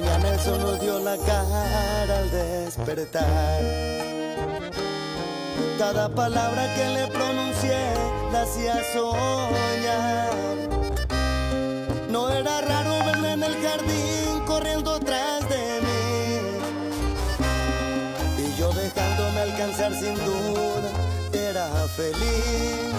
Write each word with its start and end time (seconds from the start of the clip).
mañana 0.00 0.34
el 0.34 0.62
nos 0.62 0.80
dio 0.80 0.98
la 1.00 1.16
cara 1.16 2.18
al 2.18 2.30
despertar. 2.30 3.62
Cada 5.78 6.08
palabra 6.08 6.74
que 6.74 6.88
le 6.88 7.06
pronuncié 7.08 7.78
la 8.32 8.42
hacía 8.42 8.76
soñar. 8.92 10.30
No 12.10 12.30
era 12.30 12.60
raro 12.60 13.04
verla 13.06 13.32
en 13.32 13.42
el 13.42 13.54
jardín 13.62 14.40
corriendo 14.46 14.98
tras 15.00 15.48
de 15.48 15.80
mí. 15.86 16.40
Y 18.38 18.58
yo 18.58 18.72
dejándome 18.72 19.40
alcanzar 19.40 19.92
sin 19.94 20.14
duda, 20.14 20.90
era 21.32 21.66
feliz. 21.96 22.94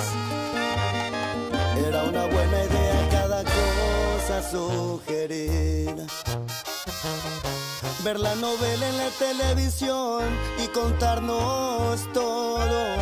Era 1.88 2.04
una 2.04 2.26
buena 2.26 2.64
idea 2.64 3.10
cada 3.12 3.44
cosa 3.44 4.42
sugerir. 4.52 6.21
Ver 8.04 8.20
la 8.20 8.34
novela 8.34 8.90
en 8.90 8.98
la 8.98 9.10
televisión 9.12 10.24
y 10.58 10.68
contarnos 10.70 12.12
todo. 12.14 12.96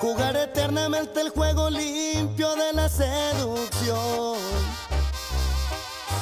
Jugar 0.00 0.36
eternamente 0.36 1.22
el 1.22 1.30
juego 1.30 1.70
limpio 1.70 2.54
de 2.56 2.74
la 2.74 2.90
seducción. 2.90 4.36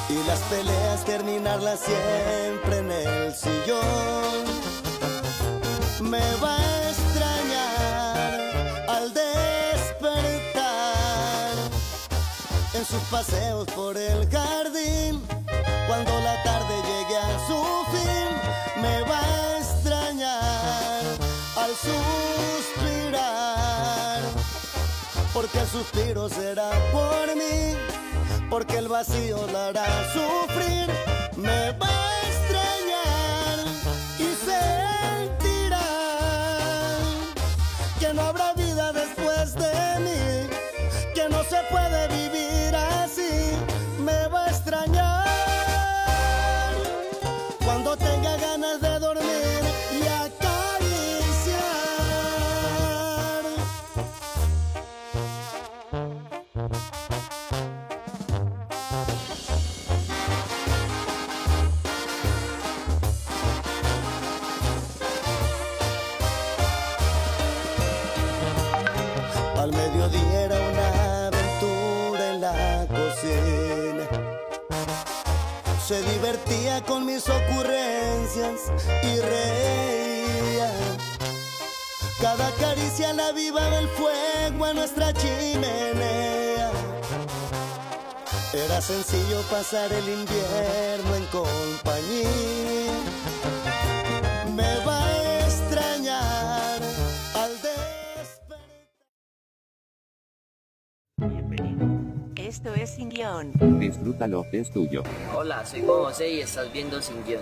Y 0.07 0.23
las 0.25 0.39
peleas 0.41 1.03
terminarlas 1.03 1.81
siempre 1.81 2.77
en 2.77 2.91
el 2.91 3.35
sillón. 3.35 4.45
Me 5.99 6.21
va 6.41 6.57
a 6.57 6.89
extrañar 6.89 8.39
al 8.87 9.13
despertar 9.13 10.53
en 12.73 12.85
sus 12.85 13.03
paseos 13.11 13.67
por 13.75 13.97
el 13.97 14.29
jardín. 14.29 15.21
Cuando 15.87 16.19
la 16.21 16.41
tarde 16.43 16.75
llegue 16.87 17.17
a 17.17 17.39
su 17.47 17.61
fin, 17.91 18.27
me 18.81 19.01
va 19.01 19.19
a 19.19 19.57
extrañar 19.57 21.01
al 21.55 21.71
suspirar. 22.95 24.21
Porque 25.33 25.59
el 25.59 25.67
suspiro 25.67 26.29
será 26.29 26.69
por 26.91 27.35
mí, 27.35 27.75
porque 28.49 28.77
el 28.77 28.87
vacío 28.87 29.45
la 29.51 29.67
hará 29.67 29.85
sufrir. 30.13 30.89
Me 31.35 31.71
va 31.71 31.87
a 31.87 32.32
Se 75.93 76.01
divertía 76.11 76.81
con 76.85 77.05
mis 77.05 77.29
ocurrencias 77.29 78.61
y 79.03 79.19
reía. 79.19 80.71
Cada 82.19 82.49
caricia 82.53 83.13
la 83.13 83.27
avivaba 83.27 83.77
el 83.77 83.87
fuego 83.89 84.65
a 84.65 84.73
nuestra 84.73 85.13
chimenea. 85.13 86.71
Era 88.53 88.81
sencillo 88.81 89.39
pasar 89.51 89.93
el 89.93 90.09
invierno 90.09 91.15
en 91.15 91.25
compañía. 91.27 92.72
Esto 102.63 102.81
es 102.81 102.91
Sin 102.91 103.09
Guión. 103.09 103.51
Disfrútalo, 103.77 104.45
es 104.53 104.71
tuyo. 104.71 105.03
Hola, 105.35 105.65
soy 105.65 105.81
Juan 105.81 106.03
José 106.03 106.29
y 106.29 106.39
estás 106.39 106.71
viendo 106.71 107.01
Sin 107.01 107.21
Guión. 107.25 107.41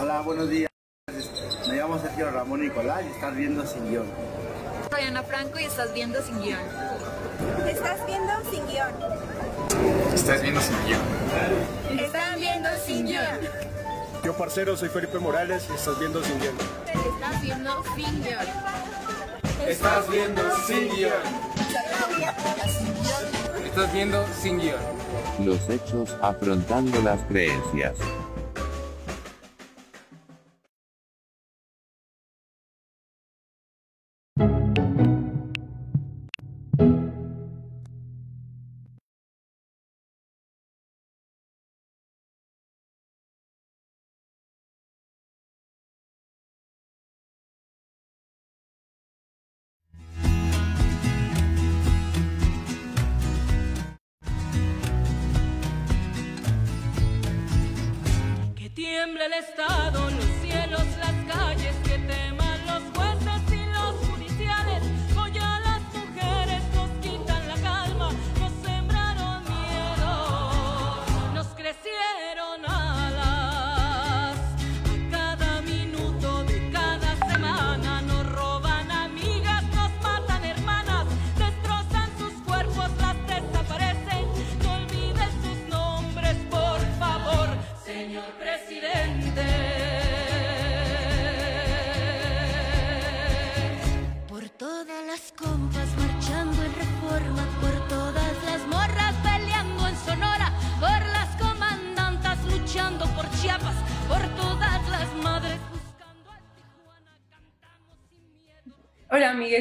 Hola, 0.00 0.22
buenos 0.22 0.50
días. 0.50 0.68
Me 1.68 1.76
llamo 1.76 2.00
Sergio 2.00 2.28
Ramón 2.28 2.62
Nicolás 2.62 3.04
y 3.06 3.12
estás 3.12 3.36
viendo 3.36 3.64
Sin 3.64 3.88
Guión. 3.88 4.06
Soy 4.90 5.02
Ana 5.04 5.22
Franco 5.22 5.60
y 5.60 5.64
estás 5.66 5.94
viendo 5.94 6.20
Sin 6.20 6.40
Guión. 6.40 6.58
Estás 7.64 8.04
viendo 8.08 8.32
Sin 8.50 8.66
Guión. 8.66 8.92
Estás 10.12 10.42
viendo 10.42 10.60
sin 10.60 10.76
guion. 10.84 12.00
Están 12.00 12.40
viendo 12.40 12.68
sin 12.84 13.06
guion. 13.06 13.38
Yo, 14.24 14.36
parcero, 14.36 14.76
soy 14.76 14.88
Felipe 14.88 15.20
Morales 15.20 15.64
y 15.70 15.74
estás 15.74 15.96
viendo 16.00 16.24
sin 16.24 16.40
guion. 16.40 16.56
Estás 17.12 17.40
viendo 17.40 17.84
sin 17.94 18.24
guion. 18.24 18.46
Estás 19.64 20.10
viendo 20.10 20.42
sin 20.66 20.88
guion. 20.88 21.12
Los 25.44 25.68
hechos 25.70 26.16
afrontando 26.20 27.00
las 27.02 27.20
creencias. 27.28 27.94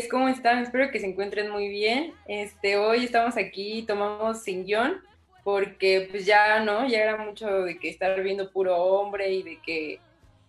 ¿Cómo 0.06 0.30
están? 0.30 0.60
Espero 0.60 0.92
que 0.92 1.00
se 1.00 1.08
encuentren 1.08 1.50
muy 1.50 1.70
bien. 1.70 2.14
Este, 2.28 2.78
hoy 2.78 3.06
estamos 3.06 3.36
aquí, 3.36 3.84
tomamos 3.88 4.44
sin 4.44 4.64
guion, 4.64 5.02
porque 5.44 6.08
pues 6.12 6.24
ya, 6.24 6.60
¿no? 6.60 6.88
Ya 6.88 7.02
era 7.02 7.18
mucho 7.18 7.64
de 7.64 7.80
que 7.80 7.90
estar 7.90 8.22
viendo 8.22 8.52
puro 8.52 8.78
hombre 8.78 9.32
y 9.32 9.42
de 9.42 9.60
que, 9.66 10.00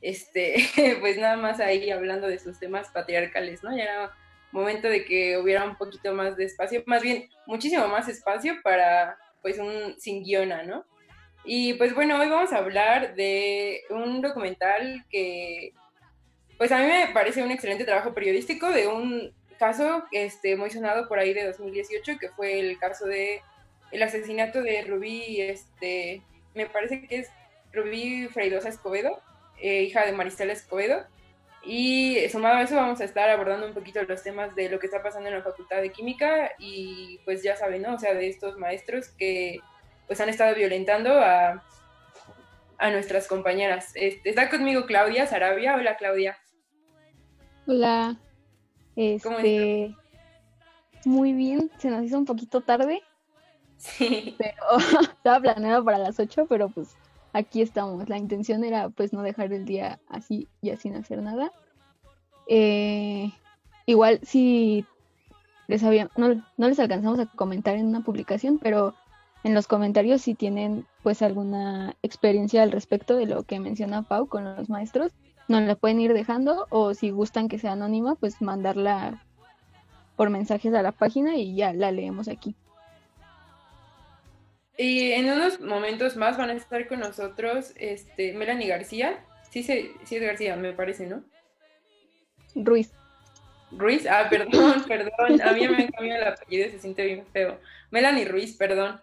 este, 0.02 0.56
pues 1.00 1.16
nada 1.16 1.36
más 1.36 1.60
ahí 1.60 1.90
hablando 1.90 2.26
de 2.26 2.38
sus 2.38 2.58
temas 2.58 2.90
patriarcales, 2.90 3.62
¿no? 3.62 3.74
Ya 3.74 3.84
era 3.84 4.12
momento 4.52 4.88
de 4.88 5.06
que 5.06 5.38
hubiera 5.38 5.64
un 5.64 5.76
poquito 5.76 6.12
más 6.12 6.36
de 6.36 6.44
espacio, 6.44 6.82
más 6.84 7.02
bien 7.02 7.30
muchísimo 7.46 7.88
más 7.88 8.06
espacio 8.08 8.56
para 8.62 9.16
pues 9.40 9.58
un 9.58 9.98
sin 9.98 10.24
guiona, 10.24 10.62
¿no? 10.62 10.84
Y 11.44 11.72
pues 11.74 11.94
bueno, 11.94 12.18
hoy 12.18 12.28
vamos 12.28 12.52
a 12.52 12.58
hablar 12.58 13.14
de 13.14 13.80
un 13.88 14.20
documental 14.20 15.06
que 15.08 15.72
pues 16.58 16.72
a 16.72 16.78
mí 16.78 16.86
me 16.86 17.06
parece 17.14 17.42
un 17.42 17.52
excelente 17.52 17.84
trabajo 17.84 18.12
periodístico 18.12 18.68
de 18.70 18.88
un 18.88 19.37
caso 19.58 20.04
este, 20.12 20.56
muy 20.56 20.70
sonado 20.70 21.08
por 21.08 21.18
ahí 21.18 21.34
de 21.34 21.46
2018, 21.46 22.18
que 22.18 22.30
fue 22.30 22.58
el 22.58 22.78
caso 22.78 23.06
de 23.06 23.42
el 23.90 24.02
asesinato 24.02 24.62
de 24.62 24.82
Rubí, 24.82 25.40
este, 25.40 26.22
me 26.54 26.66
parece 26.66 27.06
que 27.06 27.20
es 27.20 27.28
Rubí 27.72 28.28
Freidosa 28.28 28.68
Escobedo, 28.68 29.20
eh, 29.60 29.82
hija 29.82 30.04
de 30.04 30.12
Maristela 30.12 30.52
Escobedo. 30.52 31.04
Y 31.64 32.28
sumado 32.30 32.56
a 32.56 32.62
eso 32.62 32.76
vamos 32.76 33.00
a 33.00 33.04
estar 33.04 33.28
abordando 33.28 33.66
un 33.66 33.74
poquito 33.74 34.02
los 34.02 34.22
temas 34.22 34.54
de 34.54 34.68
lo 34.68 34.78
que 34.78 34.86
está 34.86 35.02
pasando 35.02 35.28
en 35.28 35.34
la 35.34 35.42
Facultad 35.42 35.80
de 35.80 35.90
Química 35.90 36.52
y 36.58 37.20
pues 37.24 37.42
ya 37.42 37.56
saben, 37.56 37.82
¿no? 37.82 37.94
O 37.94 37.98
sea, 37.98 38.14
de 38.14 38.28
estos 38.28 38.56
maestros 38.58 39.08
que 39.08 39.58
pues 40.06 40.20
han 40.20 40.28
estado 40.28 40.54
violentando 40.54 41.20
a, 41.20 41.64
a 42.78 42.90
nuestras 42.90 43.26
compañeras. 43.26 43.90
Este, 43.94 44.30
está 44.30 44.48
conmigo 44.48 44.86
Claudia 44.86 45.26
Sarabia. 45.26 45.74
Hola 45.74 45.96
Claudia. 45.96 46.38
Hola. 47.66 48.16
¿Cómo 49.22 49.38
Este, 49.38 49.94
muy 51.04 51.32
bien, 51.32 51.70
se 51.78 51.90
nos 51.90 52.04
hizo 52.04 52.18
un 52.18 52.24
poquito 52.24 52.60
tarde, 52.60 53.00
Sí. 53.76 54.34
pero 54.38 54.56
estaba 55.12 55.40
planeado 55.40 55.84
para 55.84 55.98
las 55.98 56.18
8, 56.18 56.46
pero 56.48 56.68
pues 56.68 56.96
aquí 57.32 57.62
estamos. 57.62 58.08
La 58.08 58.18
intención 58.18 58.64
era 58.64 58.88
pues 58.88 59.12
no 59.12 59.22
dejar 59.22 59.52
el 59.52 59.64
día 59.64 60.00
así 60.08 60.48
ya 60.62 60.76
sin 60.76 60.96
hacer 60.96 61.22
nada. 61.22 61.52
Eh, 62.48 63.30
igual 63.86 64.18
si 64.24 64.84
les 65.68 65.84
había, 65.84 66.10
no, 66.16 66.42
no 66.56 66.68
les 66.68 66.80
alcanzamos 66.80 67.20
a 67.20 67.26
comentar 67.26 67.76
en 67.76 67.86
una 67.86 68.00
publicación, 68.00 68.58
pero 68.58 68.94
en 69.44 69.54
los 69.54 69.68
comentarios 69.68 70.22
si 70.22 70.34
tienen 70.34 70.86
pues 71.04 71.22
alguna 71.22 71.94
experiencia 72.02 72.64
al 72.64 72.72
respecto 72.72 73.16
de 73.16 73.26
lo 73.26 73.44
que 73.44 73.60
menciona 73.60 74.02
Pau 74.02 74.26
con 74.26 74.44
los 74.56 74.68
maestros, 74.68 75.12
nos 75.48 75.62
la 75.62 75.74
pueden 75.74 76.00
ir 76.00 76.12
dejando 76.12 76.66
o 76.70 76.94
si 76.94 77.10
gustan 77.10 77.48
que 77.48 77.58
sea 77.58 77.72
anónima, 77.72 78.14
pues 78.14 78.40
mandarla 78.40 79.24
por 80.16 80.30
mensajes 80.30 80.74
a 80.74 80.82
la 80.82 80.92
página 80.92 81.36
y 81.36 81.56
ya 81.56 81.72
la 81.72 81.90
leemos 81.90 82.28
aquí. 82.28 82.54
Y 84.76 85.12
en 85.12 85.30
unos 85.30 85.60
momentos 85.60 86.16
más 86.16 86.38
van 86.38 86.50
a 86.50 86.52
estar 86.52 86.86
con 86.86 87.00
nosotros 87.00 87.72
este, 87.76 88.32
Melanie 88.32 88.68
García. 88.68 89.24
Sí, 89.50 89.62
se, 89.62 89.90
sí 90.04 90.16
es 90.16 90.22
García, 90.22 90.54
me 90.54 90.72
parece, 90.72 91.06
¿no? 91.06 91.24
Ruiz. 92.54 92.92
Ruiz, 93.72 94.06
ah, 94.06 94.28
perdón, 94.30 94.84
perdón. 94.88 95.42
A 95.42 95.52
mí 95.52 95.66
me 95.66 95.84
han 95.84 95.90
cambiado 95.90 96.22
el 96.22 96.28
apellido, 96.28 96.70
se 96.70 96.78
siente 96.78 97.04
bien 97.04 97.26
feo. 97.32 97.58
Melanie 97.90 98.24
Ruiz, 98.24 98.56
perdón. 98.56 99.00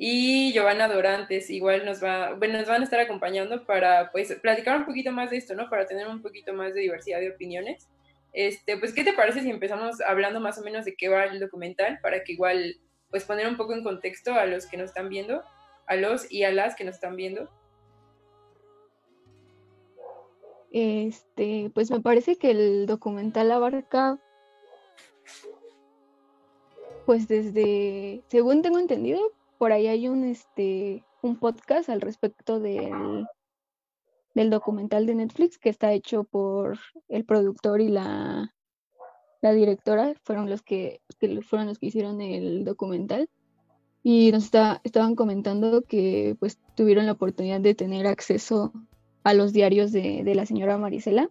Y 0.00 0.52
Giovanna 0.52 0.86
Dorantes, 0.86 1.50
igual 1.50 1.84
nos, 1.84 2.00
va, 2.00 2.34
bueno, 2.34 2.56
nos 2.56 2.68
van 2.68 2.82
a 2.82 2.84
estar 2.84 3.00
acompañando 3.00 3.66
para 3.66 4.12
pues 4.12 4.32
platicar 4.40 4.76
un 4.78 4.86
poquito 4.86 5.10
más 5.10 5.30
de 5.30 5.38
esto, 5.38 5.56
¿no? 5.56 5.68
Para 5.68 5.86
tener 5.86 6.06
un 6.06 6.22
poquito 6.22 6.52
más 6.52 6.72
de 6.72 6.82
diversidad 6.82 7.18
de 7.18 7.32
opiniones. 7.32 7.88
Este, 8.32 8.76
pues, 8.76 8.92
¿qué 8.92 9.02
te 9.02 9.12
parece 9.12 9.40
si 9.40 9.50
empezamos 9.50 10.00
hablando 10.02 10.38
más 10.38 10.56
o 10.56 10.62
menos 10.62 10.84
de 10.84 10.94
qué 10.94 11.08
va 11.08 11.24
el 11.24 11.40
documental? 11.40 11.98
Para 12.00 12.22
que 12.22 12.34
igual, 12.34 12.76
pues, 13.10 13.24
poner 13.24 13.48
un 13.48 13.56
poco 13.56 13.74
en 13.74 13.82
contexto 13.82 14.34
a 14.34 14.46
los 14.46 14.66
que 14.66 14.76
nos 14.76 14.90
están 14.90 15.08
viendo, 15.08 15.42
a 15.88 15.96
los 15.96 16.30
y 16.30 16.44
a 16.44 16.52
las 16.52 16.76
que 16.76 16.84
nos 16.84 16.94
están 16.94 17.16
viendo. 17.16 17.50
Este, 20.70 21.72
pues 21.74 21.90
me 21.90 21.98
parece 21.98 22.36
que 22.36 22.52
el 22.52 22.86
documental 22.86 23.50
abarca, 23.50 24.20
pues 27.04 27.26
desde, 27.26 28.22
según 28.28 28.62
tengo 28.62 28.78
entendido, 28.78 29.32
por 29.58 29.72
ahí 29.72 29.88
hay 29.88 30.08
un, 30.08 30.24
este, 30.24 31.04
un 31.22 31.36
podcast 31.36 31.88
al 31.88 32.00
respecto 32.00 32.60
del, 32.60 33.26
del 34.34 34.50
documental 34.50 35.04
de 35.06 35.16
Netflix 35.16 35.58
que 35.58 35.68
está 35.68 35.92
hecho 35.92 36.24
por 36.24 36.78
el 37.08 37.24
productor 37.24 37.80
y 37.80 37.88
la, 37.88 38.54
la 39.40 39.52
directora, 39.52 40.14
fueron 40.24 40.48
los 40.48 40.62
que, 40.62 41.00
que 41.18 41.42
fueron 41.42 41.66
los 41.66 41.78
que 41.78 41.86
hicieron 41.86 42.20
el 42.20 42.64
documental. 42.64 43.28
Y 44.02 44.30
nos 44.32 44.44
está, 44.44 44.80
estaban 44.84 45.16
comentando 45.16 45.82
que 45.82 46.36
pues 46.38 46.58
tuvieron 46.76 47.06
la 47.06 47.12
oportunidad 47.12 47.60
de 47.60 47.74
tener 47.74 48.06
acceso 48.06 48.72
a 49.24 49.34
los 49.34 49.52
diarios 49.52 49.92
de, 49.92 50.22
de 50.24 50.34
la 50.34 50.46
señora 50.46 50.78
Marisela, 50.78 51.28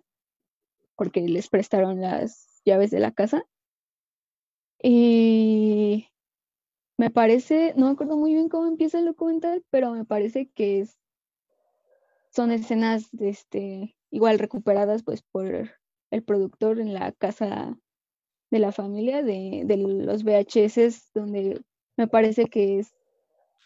porque 0.96 1.22
les 1.22 1.48
prestaron 1.48 2.02
las 2.02 2.62
llaves 2.66 2.92
de 2.92 3.00
la 3.00 3.12
casa. 3.12 3.46
Y 4.84 6.08
me 6.98 7.12
parece, 7.12 7.74
no 7.78 7.86
me 7.86 7.92
acuerdo 7.92 8.18
muy 8.18 8.34
bien 8.34 8.50
cómo 8.50 8.68
empieza 8.68 9.00
el 9.00 9.06
documental, 9.06 9.64
pero 9.70 9.92
me 9.92 10.06
parece 10.06 10.50
que 10.50 10.80
es, 10.80 11.00
son 12.32 12.52
escenas 12.52 13.10
de 13.12 13.30
este, 13.30 13.96
igual 14.10 14.40
recuperadas 14.40 15.04
pues 15.04 15.22
por 15.22 15.72
el 16.10 16.24
productor 16.24 16.80
en 16.80 16.94
la 16.94 17.12
casa 17.12 17.78
de 18.50 18.60
la 18.60 18.72
familia 18.72 19.22
de, 19.22 19.64
de 19.66 19.78
los 19.78 20.24
VHS 20.24 21.12
donde 21.14 21.62
me 21.98 22.08
parece 22.08 22.46
que 22.46 22.80
es 22.80 22.96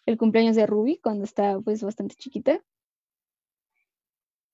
el 0.06 0.18
cumpleaños 0.18 0.56
de 0.56 0.66
Ruby 0.66 0.98
cuando 0.98 1.24
está 1.24 1.60
pues 1.62 1.84
bastante 1.84 2.16
chiquita. 2.16 2.64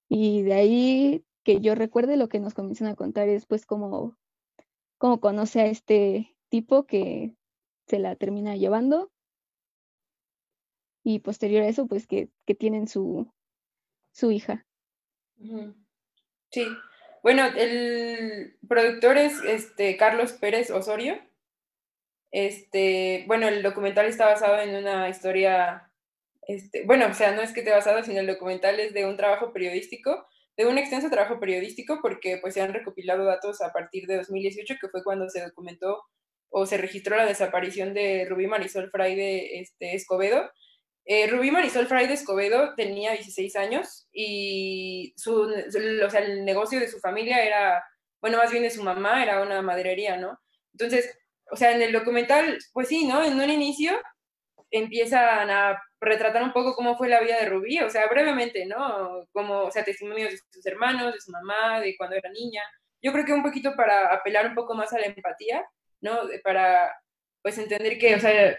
Y 0.09 0.43
de 0.43 0.53
ahí 0.53 1.25
que 1.43 1.61
yo 1.61 1.75
recuerde 1.75 2.17
lo 2.17 2.27
que 2.27 2.39
nos 2.39 2.53
comienzan 2.53 2.87
a 2.87 2.95
contar 2.95 3.29
es 3.29 3.45
pues 3.45 3.65
cómo, 3.65 4.17
cómo 4.97 5.19
conoce 5.19 5.61
a 5.61 5.67
este 5.67 6.35
tipo 6.49 6.85
que 6.85 7.36
se 7.87 7.99
la 7.99 8.15
termina 8.15 8.55
llevando. 8.55 9.11
y 11.03 11.19
posterior 11.19 11.63
a 11.63 11.67
eso, 11.69 11.87
pues 11.87 12.05
que, 12.05 12.29
que 12.45 12.53
tienen 12.53 12.87
su, 12.87 13.31
su 14.11 14.31
hija. 14.31 14.65
Sí. 16.51 16.67
Bueno, 17.23 17.45
el 17.45 18.57
productor 18.67 19.17
es 19.17 19.41
este 19.43 19.95
Carlos 19.95 20.33
Pérez 20.33 20.69
Osorio. 20.69 21.17
Este, 22.31 23.23
bueno, 23.27 23.47
el 23.47 23.63
documental 23.63 24.05
está 24.05 24.25
basado 24.25 24.59
en 24.59 24.75
una 24.75 25.07
historia, 25.07 25.89
este, 26.47 26.83
bueno, 26.85 27.07
o 27.07 27.13
sea, 27.13 27.31
no 27.33 27.41
es 27.41 27.53
que 27.53 27.61
esté 27.61 27.71
basado, 27.71 28.03
sino 28.03 28.19
el 28.19 28.27
documental 28.27 28.79
es 28.79 28.93
de 28.93 29.05
un 29.05 29.15
trabajo 29.15 29.53
periodístico, 29.53 30.27
de 30.57 30.65
un 30.65 30.77
extenso 30.77 31.09
trabajo 31.09 31.39
periodístico, 31.39 31.99
porque 32.01 32.37
pues 32.41 32.53
se 32.53 32.61
han 32.61 32.73
recopilado 32.73 33.23
datos 33.23 33.61
a 33.61 33.71
partir 33.71 34.07
de 34.07 34.17
2018, 34.17 34.75
que 34.81 34.89
fue 34.89 35.03
cuando 35.03 35.29
se 35.29 35.41
documentó 35.41 36.03
o 36.49 36.65
se 36.65 36.77
registró 36.77 37.15
la 37.17 37.25
desaparición 37.25 37.93
de 37.93 38.25
Rubí 38.29 38.47
Marisol 38.47 38.89
Fraide 38.91 39.59
este, 39.59 39.95
Escobedo. 39.95 40.49
Eh, 41.05 41.27
Rubí 41.27 41.51
Marisol 41.51 41.87
Fraide 41.87 42.13
Escobedo 42.13 42.73
tenía 42.75 43.11
16 43.13 43.55
años 43.55 44.07
y 44.11 45.13
su- 45.17 45.49
o 46.05 46.09
sea, 46.09 46.21
el 46.21 46.43
negocio 46.45 46.79
de 46.79 46.87
su 46.89 46.99
familia 46.99 47.43
era, 47.45 47.83
bueno, 48.21 48.37
más 48.37 48.51
bien 48.51 48.63
de 48.63 48.69
su 48.71 48.83
mamá, 48.83 49.23
era 49.23 49.41
una 49.41 49.61
maderería, 49.61 50.17
¿no? 50.17 50.39
Entonces, 50.73 51.17
o 51.51 51.55
sea, 51.55 51.71
en 51.71 51.81
el 51.81 51.93
documental, 51.93 52.57
pues 52.73 52.89
sí, 52.89 53.05
¿no? 53.07 53.23
En 53.23 53.39
un 53.39 53.49
inicio 53.49 53.99
empiezan 54.71 55.49
a 55.49 55.81
retratar 56.01 56.43
un 56.43 56.53
poco 56.53 56.75
cómo 56.75 56.97
fue 56.97 57.09
la 57.09 57.21
vida 57.21 57.37
de 57.39 57.49
Rubí, 57.49 57.79
o 57.79 57.89
sea, 57.89 58.07
brevemente, 58.07 58.65
¿no? 58.65 59.27
Como, 59.31 59.61
o 59.63 59.71
sea, 59.71 59.83
testimonios 59.83 60.31
de 60.31 60.37
sus 60.51 60.65
hermanos, 60.65 61.13
de 61.13 61.21
su 61.21 61.31
mamá, 61.31 61.79
de 61.81 61.95
cuando 61.97 62.15
era 62.15 62.29
niña. 62.31 62.61
Yo 63.01 63.11
creo 63.13 63.25
que 63.25 63.33
un 63.33 63.43
poquito 63.43 63.75
para 63.75 64.13
apelar 64.13 64.47
un 64.47 64.55
poco 64.55 64.75
más 64.75 64.91
a 64.93 64.99
la 64.99 65.05
empatía, 65.07 65.65
¿no? 66.01 66.19
Para, 66.43 66.91
pues, 67.41 67.57
entender 67.57 67.97
que, 67.99 68.15
o 68.15 68.19
sea, 68.19 68.57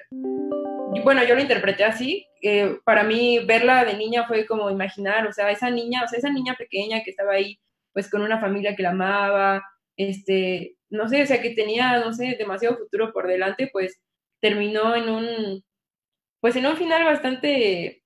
bueno, 1.05 1.25
yo 1.25 1.35
lo 1.35 1.41
interpreté 1.41 1.85
así. 1.85 2.27
eh, 2.43 2.79
para 2.85 3.03
mí, 3.05 3.41
verla 3.41 3.85
de 3.85 3.97
niña 3.97 4.27
fue 4.27 4.47
como 4.47 4.71
imaginar, 4.71 5.27
o 5.27 5.33
sea, 5.33 5.51
esa 5.51 5.71
niña, 5.71 6.05
o 6.05 6.09
sea, 6.09 6.19
esa 6.19 6.31
niña 6.31 6.55
pequeña 6.57 7.03
que 7.03 7.11
estaba 7.11 7.33
ahí, 7.33 7.59
pues 7.93 8.11
con 8.11 8.23
una 8.23 8.41
familia 8.41 8.77
que 8.77 8.83
la 8.83 8.91
amaba, 8.91 9.63
este, 9.97 10.77
no 10.91 11.09
sé, 11.09 11.23
o 11.23 11.27
sea, 11.27 11.43
que 11.43 11.51
tenía, 11.51 11.99
no 12.01 12.13
sé, 12.13 12.37
demasiado 12.39 12.77
futuro 12.79 13.13
por 13.13 13.27
delante, 13.27 13.69
pues 13.73 14.01
terminó 14.41 14.95
en 14.95 15.09
un, 15.09 15.65
pues 16.41 16.57
en 16.57 16.67
un 16.67 16.77
final 16.77 17.05
bastante 17.05 18.03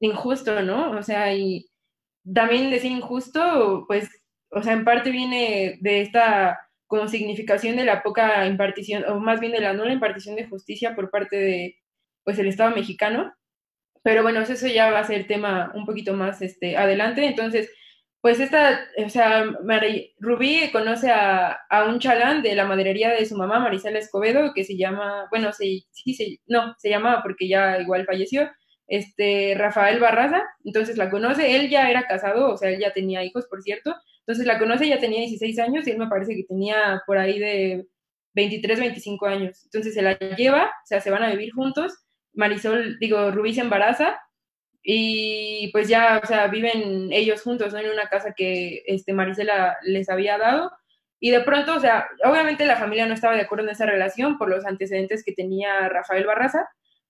injusto, 0.00 0.62
¿no? 0.62 0.92
O 0.92 1.02
sea, 1.02 1.34
y 1.34 1.68
también 2.34 2.70
decir 2.70 2.92
injusto, 2.92 3.84
pues, 3.88 4.08
o 4.50 4.62
sea, 4.62 4.72
en 4.74 4.84
parte 4.84 5.10
viene 5.10 5.78
de 5.80 6.02
esta 6.02 6.58
como 6.88 7.08
significación 7.08 7.76
de 7.76 7.84
la 7.86 8.02
poca 8.02 8.46
impartición, 8.46 9.04
o 9.06 9.20
más 9.20 9.40
bien 9.40 9.52
de 9.52 9.60
la 9.60 9.74
nula 9.74 9.92
impartición 9.94 10.36
de 10.36 10.48
justicia 10.48 10.96
por 10.96 11.10
parte 11.10 11.36
de, 11.36 11.76
pues, 12.24 12.38
el 12.40 12.48
Estado 12.48 12.74
mexicano. 12.74 13.34
Pero 14.02 14.22
bueno, 14.22 14.40
eso 14.40 14.66
ya 14.68 14.90
va 14.90 15.00
a 15.00 15.04
ser 15.04 15.26
tema 15.26 15.72
un 15.74 15.84
poquito 15.86 16.14
más 16.14 16.40
este, 16.42 16.76
adelante. 16.76 17.26
Entonces, 17.26 17.70
pues 18.20 18.40
esta, 18.40 18.80
o 19.04 19.08
sea, 19.10 19.44
Mari- 19.64 20.14
Rubí 20.18 20.70
conoce 20.72 21.10
a, 21.10 21.52
a 21.70 21.84
un 21.84 22.00
chalán 22.00 22.42
de 22.42 22.54
la 22.54 22.64
maderería 22.64 23.10
de 23.10 23.26
su 23.26 23.36
mamá, 23.36 23.60
Marisela 23.60 23.98
Escobedo, 23.98 24.52
que 24.54 24.64
se 24.64 24.76
llama, 24.76 25.26
bueno, 25.30 25.52
se, 25.52 25.64
sí, 25.92 26.14
se, 26.14 26.38
no, 26.46 26.74
se 26.78 26.90
llamaba 26.90 27.22
porque 27.22 27.48
ya 27.48 27.80
igual 27.80 28.06
falleció, 28.06 28.50
este, 28.88 29.54
Rafael 29.56 30.00
Barraza, 30.00 30.42
entonces 30.64 30.96
la 30.96 31.10
conoce, 31.10 31.54
él 31.56 31.68
ya 31.70 31.90
era 31.90 32.06
casado, 32.06 32.52
o 32.52 32.56
sea, 32.56 32.70
él 32.70 32.80
ya 32.80 32.92
tenía 32.92 33.22
hijos, 33.24 33.46
por 33.48 33.62
cierto, 33.62 33.94
entonces 34.28 34.46
la 34.46 34.58
conoce, 34.58 34.86
ya 34.86 34.98
tenía 34.98 35.20
16 35.20 35.58
años 35.58 35.86
y 35.86 35.92
él 35.92 35.98
me 35.98 36.06
parece 36.06 36.36
que 36.36 36.44
tenía 36.44 37.02
por 37.06 37.16
ahí 37.16 37.38
de 37.38 37.86
23, 38.34 38.78
25 38.78 39.26
años, 39.26 39.64
entonces 39.64 39.94
se 39.94 40.02
la 40.02 40.18
lleva, 40.18 40.66
o 40.66 40.86
sea, 40.86 41.00
se 41.00 41.10
van 41.10 41.22
a 41.22 41.30
vivir 41.30 41.50
juntos, 41.54 42.04
Marisol, 42.34 42.98
digo, 42.98 43.30
Rubí 43.30 43.54
se 43.54 43.62
embaraza, 43.62 44.20
y 44.82 45.70
pues 45.72 45.88
ya, 45.88 46.20
o 46.22 46.26
sea, 46.26 46.46
viven 46.48 47.10
ellos 47.10 47.42
juntos, 47.42 47.72
¿no? 47.72 47.78
En 47.78 47.90
una 47.90 48.08
casa 48.08 48.34
que 48.36 48.82
este, 48.86 49.12
Marisela 49.12 49.76
les 49.82 50.08
había 50.08 50.38
dado. 50.38 50.72
Y 51.20 51.30
de 51.30 51.40
pronto, 51.40 51.74
o 51.74 51.80
sea, 51.80 52.06
obviamente 52.24 52.64
la 52.64 52.76
familia 52.76 53.06
no 53.06 53.14
estaba 53.14 53.34
de 53.34 53.42
acuerdo 53.42 53.64
en 53.64 53.70
esa 53.70 53.86
relación 53.86 54.38
por 54.38 54.48
los 54.48 54.64
antecedentes 54.64 55.24
que 55.24 55.32
tenía 55.32 55.88
Rafael 55.88 56.26
Barraza, 56.26 56.68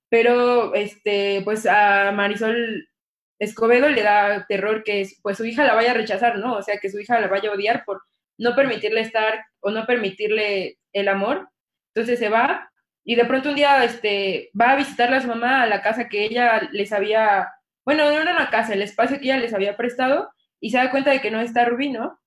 pero 0.09 0.75
este, 0.75 1.43
pues 1.45 1.67
a 1.67 2.11
Marisol 2.13 2.89
Escobedo 3.39 3.89
le 3.89 4.03
da 4.03 4.47
terror 4.49 4.83
que 4.85 5.09
pues 5.23 5.37
su 5.37 5.45
hija 5.45 5.65
la 5.65 5.75
vaya 5.75 5.93
a 5.93 5.95
rechazar, 5.95 6.39
¿no? 6.39 6.57
O 6.57 6.63
sea, 6.63 6.79
que 6.79 6.91
su 6.91 6.99
hija 6.99 7.21
la 7.21 7.29
vaya 7.29 7.51
a 7.51 7.55
odiar 7.55 7.85
por 7.85 8.03
no 8.39 8.55
permitirle 8.55 9.01
estar 9.01 9.45
o 9.61 9.71
no 9.71 9.87
permitirle 9.87 10.79
el 10.93 11.09
amor. 11.09 11.49
Entonces 11.95 12.19
se 12.19 12.29
va 12.29 12.71
y 13.05 13.15
de 13.15 13.25
pronto 13.25 13.49
un 13.49 13.55
día 13.55 13.85
este, 13.85 14.51
va 14.59 14.73
a 14.73 14.77
visitarle 14.77 15.17
a 15.17 15.21
su 15.23 15.29
mamá 15.29 15.63
a 15.63 15.67
la 15.67 15.81
casa 15.83 16.09
que 16.11 16.25
ella 16.25 16.69
les 16.73 16.93
había, 16.93 17.49
bueno, 17.85 18.05
no 18.05 18.21
era 18.21 18.33
una 18.33 18.51
casa, 18.51 18.75
el 18.75 18.83
espacio 18.83 19.19
que 19.19 19.25
ella 19.25 19.39
les 19.39 19.55
había 19.55 19.79
prestado 19.79 20.31
y 20.61 20.71
se 20.71 20.77
da 20.79 20.91
cuenta 20.91 21.11
de 21.11 21.21
que 21.21 21.31
no 21.31 21.41
está 21.41 21.65
Rubí, 21.65 21.89
¿no? 21.89 22.21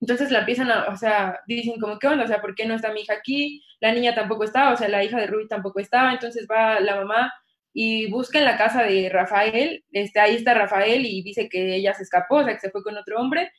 Entonces 0.00 0.30
la 0.30 0.40
empiezan 0.40 0.70
a, 0.70 0.84
o 0.86 0.96
sea, 0.96 1.40
dicen 1.48 1.80
como, 1.80 1.98
¿qué 1.98 2.08
onda? 2.08 2.24
O 2.24 2.28
sea, 2.28 2.40
¿por 2.40 2.54
qué 2.54 2.66
no 2.66 2.74
está 2.74 2.92
mi 2.92 3.00
hija 3.00 3.14
aquí? 3.14 3.64
La 3.80 3.92
niña 3.92 4.14
tampoco 4.14 4.44
estaba, 4.44 4.72
o 4.72 4.76
sea, 4.76 4.88
la 4.88 5.02
hija 5.02 5.18
de 5.18 5.26
Rubí 5.26 5.48
tampoco 5.48 5.80
estaba, 5.80 6.12
entonces 6.12 6.46
va 6.50 6.80
la 6.80 6.96
mamá 6.96 7.32
y 7.72 8.10
busca 8.10 8.38
en 8.38 8.44
la 8.44 8.58
casa 8.58 8.82
de 8.82 9.08
Rafael, 9.08 9.84
este, 9.92 10.20
ahí 10.20 10.36
está 10.36 10.54
Rafael 10.54 11.06
y 11.06 11.22
dice 11.22 11.48
que 11.48 11.76
ella 11.76 11.94
se 11.94 12.02
escapó, 12.02 12.36
o 12.36 12.44
sea, 12.44 12.54
que 12.54 12.60
se 12.60 12.70
fue 12.70 12.82
con 12.82 12.96
otro 12.96 13.18
hombre 13.18 13.50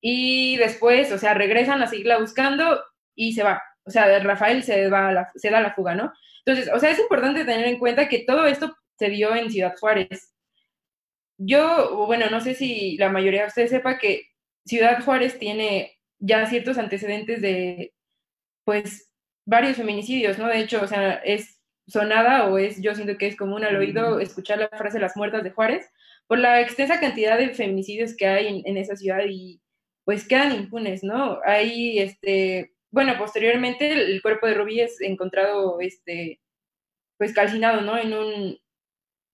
y 0.00 0.56
después, 0.56 1.12
o 1.12 1.18
sea, 1.18 1.34
regresan 1.34 1.82
a 1.82 1.86
seguirla 1.86 2.18
buscando 2.18 2.82
y 3.14 3.32
se 3.32 3.42
va, 3.42 3.62
o 3.84 3.90
sea, 3.90 4.18
Rafael 4.20 4.62
se, 4.62 4.88
va 4.88 5.08
a 5.08 5.12
la, 5.12 5.32
se 5.34 5.50
da 5.50 5.60
la 5.60 5.74
fuga, 5.74 5.94
¿no? 5.94 6.12
Entonces, 6.44 6.72
o 6.74 6.78
sea, 6.78 6.90
es 6.90 6.98
importante 6.98 7.44
tener 7.44 7.66
en 7.66 7.78
cuenta 7.78 8.08
que 8.08 8.24
todo 8.26 8.46
esto 8.46 8.76
se 8.98 9.08
dio 9.08 9.34
en 9.34 9.50
Ciudad 9.50 9.74
Juárez. 9.78 10.34
Yo, 11.38 12.06
bueno, 12.06 12.26
no 12.30 12.40
sé 12.40 12.54
si 12.54 12.96
la 12.98 13.08
mayoría 13.08 13.42
de 13.42 13.48
ustedes 13.48 13.70
sepa 13.70 13.98
que 13.98 14.30
Ciudad 14.66 15.02
Juárez 15.04 15.38
tiene 15.38 15.98
ya 16.18 16.46
ciertos 16.46 16.78
antecedentes 16.78 17.40
de, 17.40 17.94
pues, 18.64 19.10
varios 19.46 19.76
feminicidios, 19.76 20.38
¿no? 20.38 20.48
De 20.48 20.60
hecho, 20.60 20.82
o 20.82 20.86
sea, 20.86 21.14
es 21.14 21.53
sonada 21.86 22.46
o 22.48 22.58
es, 22.58 22.80
yo 22.80 22.94
siento 22.94 23.16
que 23.18 23.26
es 23.26 23.36
común 23.36 23.64
al 23.64 23.76
oído 23.76 24.20
escuchar 24.20 24.58
la 24.58 24.68
frase 24.68 24.98
las 24.98 25.16
muertas 25.16 25.44
de 25.44 25.50
Juárez 25.50 25.90
por 26.26 26.38
la 26.38 26.60
extensa 26.60 27.00
cantidad 27.00 27.38
de 27.38 27.50
feminicidios 27.50 28.16
que 28.16 28.26
hay 28.26 28.46
en, 28.48 28.62
en 28.64 28.76
esa 28.78 28.96
ciudad 28.96 29.20
y 29.28 29.60
pues 30.04 30.26
quedan 30.28 30.54
impunes, 30.54 31.02
¿no? 31.02 31.40
Hay, 31.44 31.98
este, 31.98 32.74
bueno, 32.90 33.14
posteriormente 33.18 33.90
el, 33.92 34.22
cuerpo 34.22 34.46
de 34.46 34.54
Rubí 34.54 34.80
es 34.80 35.00
encontrado, 35.00 35.80
este, 35.80 36.40
pues 37.18 37.32
calcinado, 37.32 37.80
¿no? 37.80 37.96
En 37.98 38.12
un, 38.14 38.58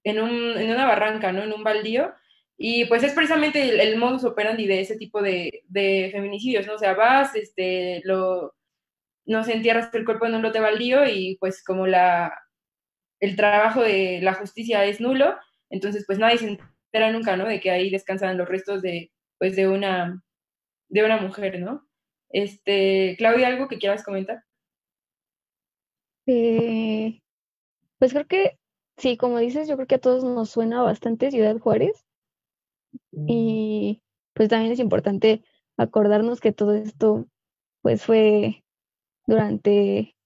en 0.05 0.21
un, 0.21 0.59
en 0.59 0.71
una 0.71 0.87
barranca, 0.87 1.33
¿no? 1.33 1.43
En 1.43 1.53
un 1.53 1.65
baldío. 1.65 2.13
Y 2.57 2.85
pues 2.87 3.03
es 3.03 3.13
precisamente 3.15 3.63
el, 3.63 3.81
el 3.81 3.97
modus 3.97 4.25
operandi 4.25 4.67
de 4.67 4.81
ese 4.81 4.97
tipo 4.97 5.23
de, 5.23 5.63
de, 5.69 6.11
feminicidios, 6.13 6.67
¿no? 6.67 6.75
O 6.75 6.79
sea, 6.79 6.95
vas, 6.95 7.35
este, 7.35 8.03
lo, 8.05 8.55
no 9.31 9.45
se 9.45 9.53
entierras 9.53 9.95
el 9.95 10.05
cuerpo 10.05 10.27
en 10.27 10.35
un 10.35 10.43
lote 10.43 10.59
baldío 10.59 11.07
y 11.07 11.37
pues 11.39 11.63
como 11.63 11.87
la, 11.87 12.37
el 13.21 13.37
trabajo 13.37 13.81
de 13.81 14.19
la 14.23 14.35
justicia 14.35 14.85
es 14.85 15.01
nulo, 15.01 15.37
entonces 15.71 16.05
pues 16.05 16.19
nadie 16.19 16.39
se 16.39 16.49
entera 16.49 17.13
nunca, 17.13 17.37
¿no? 17.37 17.47
De 17.47 17.61
que 17.61 17.71
ahí 17.71 17.91
descansan 17.91 18.37
los 18.37 18.49
restos 18.49 18.83
de, 18.83 19.13
pues 19.39 19.55
de 19.55 19.69
una, 19.69 20.21
de 20.89 21.05
una 21.05 21.19
mujer, 21.19 21.61
¿no? 21.61 21.87
Este, 22.29 23.15
Claudia, 23.19 23.47
¿algo 23.47 23.69
que 23.69 23.79
quieras 23.79 24.03
comentar? 24.03 24.43
Eh, 26.27 27.21
pues 27.99 28.13
creo 28.13 28.27
que 28.27 28.59
sí, 28.97 29.17
como 29.17 29.39
dices, 29.39 29.69
yo 29.69 29.77
creo 29.77 29.87
que 29.87 29.95
a 29.95 30.01
todos 30.01 30.25
nos 30.25 30.51
suena 30.51 30.83
bastante 30.83 31.31
Ciudad 31.31 31.57
Juárez. 31.59 32.05
Y 33.13 34.03
pues 34.35 34.49
también 34.49 34.73
es 34.73 34.81
importante 34.81 35.45
acordarnos 35.77 36.41
que 36.41 36.53
todo 36.53 36.75
esto 36.75 37.29
pues 37.83 38.03
fue 38.05 38.65
durante 39.27 40.17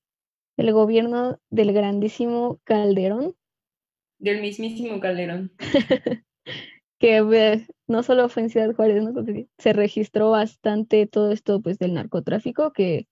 el 0.57 0.73
gobierno 0.73 1.41
del 1.51 1.73
grandísimo 1.73 2.61
Calderón. 2.65 3.37
Del 4.19 4.41
mismísimo 4.41 5.01
Calderón. 5.01 5.53
que 6.99 7.19
eh, 7.19 7.67
no 7.87 8.03
solo 8.03 8.29
fue 8.29 8.45
en 8.45 8.51
Ciudad 8.51 8.75
Juárez, 8.75 9.03
¿no? 9.03 9.13
se 9.59 9.73
registró 9.73 10.31
bastante 10.31 11.07
todo 11.07 11.33
esto 11.33 11.61
pues 11.61 11.79
del 11.79 11.95
narcotráfico, 11.95 12.73
que 12.73 13.09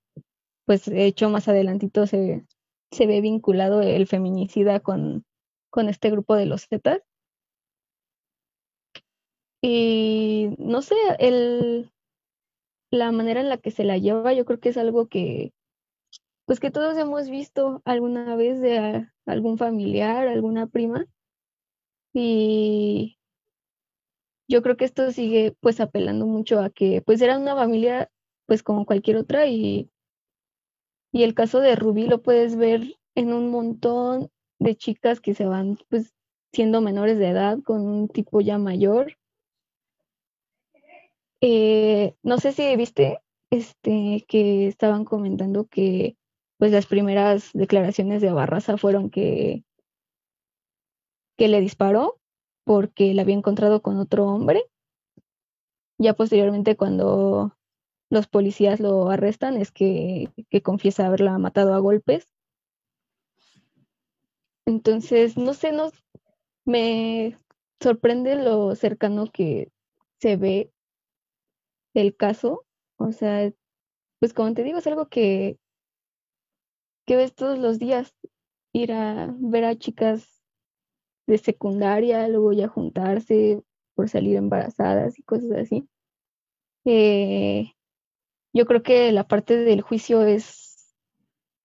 pues 0.64 0.86
de 0.86 1.06
hecho 1.06 1.28
más 1.28 1.48
adelantito 1.48 2.06
se, 2.06 2.46
se 2.90 3.06
ve 3.06 3.20
vinculado 3.20 3.82
el 3.82 4.06
feminicida 4.06 4.80
con, 4.80 5.24
con 5.70 5.88
este 5.88 6.10
grupo 6.10 6.36
de 6.36 6.46
los 6.46 6.66
Zetas. 6.68 7.02
Y 9.60 10.50
no 10.58 10.82
sé, 10.82 10.94
el, 11.18 11.90
la 12.90 13.12
manera 13.12 13.40
en 13.40 13.48
la 13.48 13.58
que 13.58 13.70
se 13.70 13.84
la 13.84 13.98
lleva, 13.98 14.32
yo 14.32 14.44
creo 14.44 14.58
que 14.58 14.70
es 14.70 14.76
algo 14.76 15.06
que, 15.08 15.52
pues 16.44 16.60
que 16.60 16.70
todos 16.70 16.96
hemos 16.98 17.28
visto 17.30 17.82
alguna 17.84 18.36
vez 18.36 18.60
de 18.60 18.78
a, 18.78 19.14
algún 19.26 19.58
familiar, 19.58 20.28
alguna 20.28 20.66
prima. 20.66 21.06
Y 22.12 23.18
yo 24.48 24.62
creo 24.62 24.76
que 24.76 24.84
esto 24.84 25.10
sigue 25.12 25.56
pues 25.60 25.80
apelando 25.80 26.26
mucho 26.26 26.60
a 26.60 26.70
que 26.70 27.02
pues 27.02 27.22
era 27.22 27.38
una 27.38 27.54
familia 27.56 28.10
pues 28.46 28.62
como 28.62 28.84
cualquier 28.86 29.16
otra 29.16 29.46
y, 29.46 29.90
y 31.12 31.22
el 31.22 31.34
caso 31.34 31.60
de 31.60 31.76
Rubí 31.76 32.06
lo 32.06 32.22
puedes 32.22 32.56
ver 32.56 32.98
en 33.14 33.32
un 33.32 33.50
montón 33.50 34.30
de 34.58 34.76
chicas 34.76 35.20
que 35.20 35.34
se 35.34 35.44
van 35.46 35.78
pues 35.88 36.12
siendo 36.52 36.80
menores 36.80 37.18
de 37.18 37.28
edad 37.28 37.58
con 37.64 37.82
un 37.82 38.08
tipo 38.08 38.40
ya 38.40 38.58
mayor. 38.58 39.16
Eh, 41.40 42.14
no 42.22 42.38
sé 42.38 42.52
si 42.52 42.76
viste 42.76 43.20
este, 43.50 44.24
que 44.28 44.68
estaban 44.68 45.04
comentando 45.04 45.66
que 45.66 46.16
pues 46.62 46.70
las 46.70 46.86
primeras 46.86 47.50
declaraciones 47.54 48.22
de 48.22 48.30
Barraza 48.30 48.76
fueron 48.76 49.10
que, 49.10 49.64
que 51.36 51.48
le 51.48 51.60
disparó 51.60 52.20
porque 52.62 53.12
la 53.14 53.22
había 53.22 53.34
encontrado 53.34 53.82
con 53.82 53.98
otro 53.98 54.28
hombre. 54.28 54.62
Ya 55.98 56.14
posteriormente 56.14 56.76
cuando 56.76 57.58
los 58.10 58.28
policías 58.28 58.78
lo 58.78 59.10
arrestan 59.10 59.56
es 59.56 59.72
que, 59.72 60.30
que 60.50 60.62
confiesa 60.62 61.08
haberla 61.08 61.36
matado 61.36 61.74
a 61.74 61.80
golpes. 61.80 62.28
Entonces, 64.64 65.36
no 65.36 65.54
sé, 65.54 65.72
no, 65.72 65.90
me 66.64 67.36
sorprende 67.80 68.36
lo 68.36 68.76
cercano 68.76 69.26
que 69.32 69.72
se 70.20 70.36
ve 70.36 70.70
el 71.92 72.14
caso. 72.14 72.64
O 72.98 73.10
sea, 73.10 73.52
pues 74.20 74.32
como 74.32 74.54
te 74.54 74.62
digo, 74.62 74.78
es 74.78 74.86
algo 74.86 75.08
que, 75.08 75.58
que 77.06 77.16
ves 77.16 77.34
todos 77.34 77.58
los 77.58 77.78
días, 77.78 78.14
ir 78.72 78.92
a 78.92 79.34
ver 79.38 79.64
a 79.64 79.76
chicas 79.76 80.42
de 81.26 81.38
secundaria, 81.38 82.28
luego 82.28 82.52
ya 82.52 82.68
juntarse 82.68 83.62
por 83.94 84.08
salir 84.08 84.36
embarazadas 84.36 85.18
y 85.18 85.22
cosas 85.22 85.52
así. 85.52 85.88
Eh, 86.84 87.72
yo 88.52 88.66
creo 88.66 88.82
que 88.82 89.12
la 89.12 89.26
parte 89.26 89.56
del 89.56 89.82
juicio 89.82 90.22
es 90.22 90.94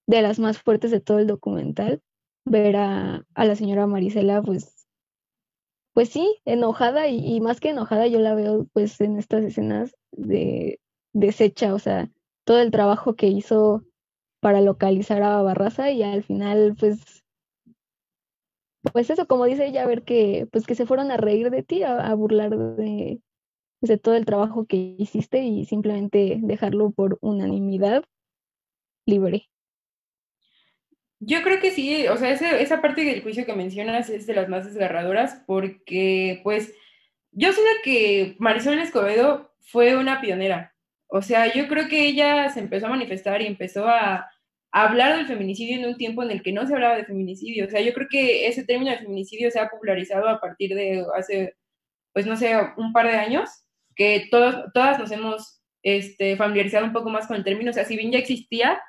de 0.07 0.21
las 0.21 0.39
más 0.39 0.61
fuertes 0.61 0.91
de 0.91 1.01
todo 1.01 1.19
el 1.19 1.27
documental. 1.27 2.01
Ver 2.45 2.77
a, 2.77 3.25
a 3.33 3.45
la 3.45 3.55
señora 3.55 3.87
Marisela, 3.87 4.41
pues, 4.41 4.87
pues 5.93 6.09
sí, 6.09 6.39
enojada 6.45 7.09
y, 7.09 7.41
más 7.41 7.59
que 7.59 7.69
enojada 7.69 8.07
yo 8.07 8.19
la 8.19 8.35
veo 8.35 8.67
pues 8.71 9.01
en 9.01 9.17
estas 9.17 9.43
escenas 9.43 9.95
de 10.11 10.79
deshecha, 11.13 11.73
o 11.73 11.79
sea, 11.79 12.09
todo 12.45 12.61
el 12.61 12.71
trabajo 12.71 13.15
que 13.15 13.27
hizo 13.27 13.83
para 14.39 14.61
localizar 14.61 15.23
a 15.23 15.41
Barraza 15.41 15.91
y 15.91 16.03
al 16.03 16.23
final 16.23 16.75
pues 16.79 17.23
pues 18.91 19.09
eso, 19.09 19.27
como 19.27 19.45
dice 19.45 19.65
ella, 19.65 19.83
a 19.83 19.87
ver 19.87 20.03
que, 20.03 20.47
pues 20.51 20.65
que 20.65 20.75
se 20.75 20.85
fueron 20.85 21.11
a 21.11 21.17
reír 21.17 21.49
de 21.49 21.63
ti, 21.63 21.83
a, 21.83 22.13
burlar 22.13 22.51
de, 22.51 23.19
pues, 23.79 23.89
de 23.89 23.97
todo 23.97 24.15
el 24.15 24.25
trabajo 24.25 24.65
que 24.65 24.95
hiciste 24.97 25.43
y 25.43 25.65
simplemente 25.65 26.39
dejarlo 26.41 26.91
por 26.91 27.17
unanimidad 27.21 28.03
libre. 29.05 29.49
Yo 31.19 31.41
creo 31.41 31.59
que 31.59 31.71
sí, 31.71 32.07
o 32.07 32.17
sea, 32.17 32.31
esa 32.31 32.81
parte 32.81 33.03
del 33.03 33.23
juicio 33.23 33.45
que 33.45 33.55
mencionas 33.55 34.09
es 34.09 34.27
de 34.27 34.35
las 34.35 34.49
más 34.49 34.65
desgarradoras 34.65 35.43
porque, 35.47 36.41
pues, 36.43 36.73
yo 37.31 37.51
sé 37.51 37.61
que 37.83 38.35
Marisol 38.39 38.79
Escobedo 38.79 39.51
fue 39.59 39.97
una 39.97 40.21
pionera. 40.21 40.75
O 41.07 41.21
sea, 41.21 41.53
yo 41.53 41.67
creo 41.67 41.87
que 41.87 42.07
ella 42.07 42.49
se 42.49 42.59
empezó 42.59 42.87
a 42.87 42.89
manifestar 42.89 43.41
y 43.41 43.47
empezó 43.47 43.87
a, 43.87 44.29
hablar 44.71 45.15
del 45.17 45.27
feminicidio 45.27 45.77
en 45.77 45.85
un 45.85 45.97
tiempo 45.97 46.21
en 46.23 46.29
el 46.29 46.43
que 46.43 46.51
no 46.51 46.67
se 46.67 46.73
hablaba 46.73 46.97
de 46.97 47.05
feminicidio. 47.05 47.65
O 47.65 47.69
sea, 47.69 47.81
yo 47.81 47.93
creo 47.93 48.07
que 48.09 48.47
ese 48.47 48.63
término 48.65 48.91
de 48.91 48.99
feminicidio 48.99 49.49
se 49.49 49.59
ha 49.59 49.69
popularizado 49.69 50.27
a 50.27 50.39
partir 50.39 50.75
de 50.75 51.05
hace, 51.15 51.55
pues 52.13 52.27
no 52.27 52.35
sé, 52.35 52.53
un 52.77 52.93
par 52.93 53.07
de 53.07 53.13
años, 53.17 53.49
que 53.95 54.27
todos, 54.29 54.71
todas 54.73 54.99
nos 54.99 55.11
hemos 55.11 55.61
este, 55.81 56.35
familiarizado 56.35 56.85
un 56.85 56.93
poco 56.93 57.09
más 57.09 57.27
con 57.27 57.37
el 57.37 57.43
término. 57.43 57.71
O 57.71 57.73
sea, 57.73 57.85
si 57.85 57.97
bien 57.97 58.11
ya 58.11 58.19
existía, 58.19 58.79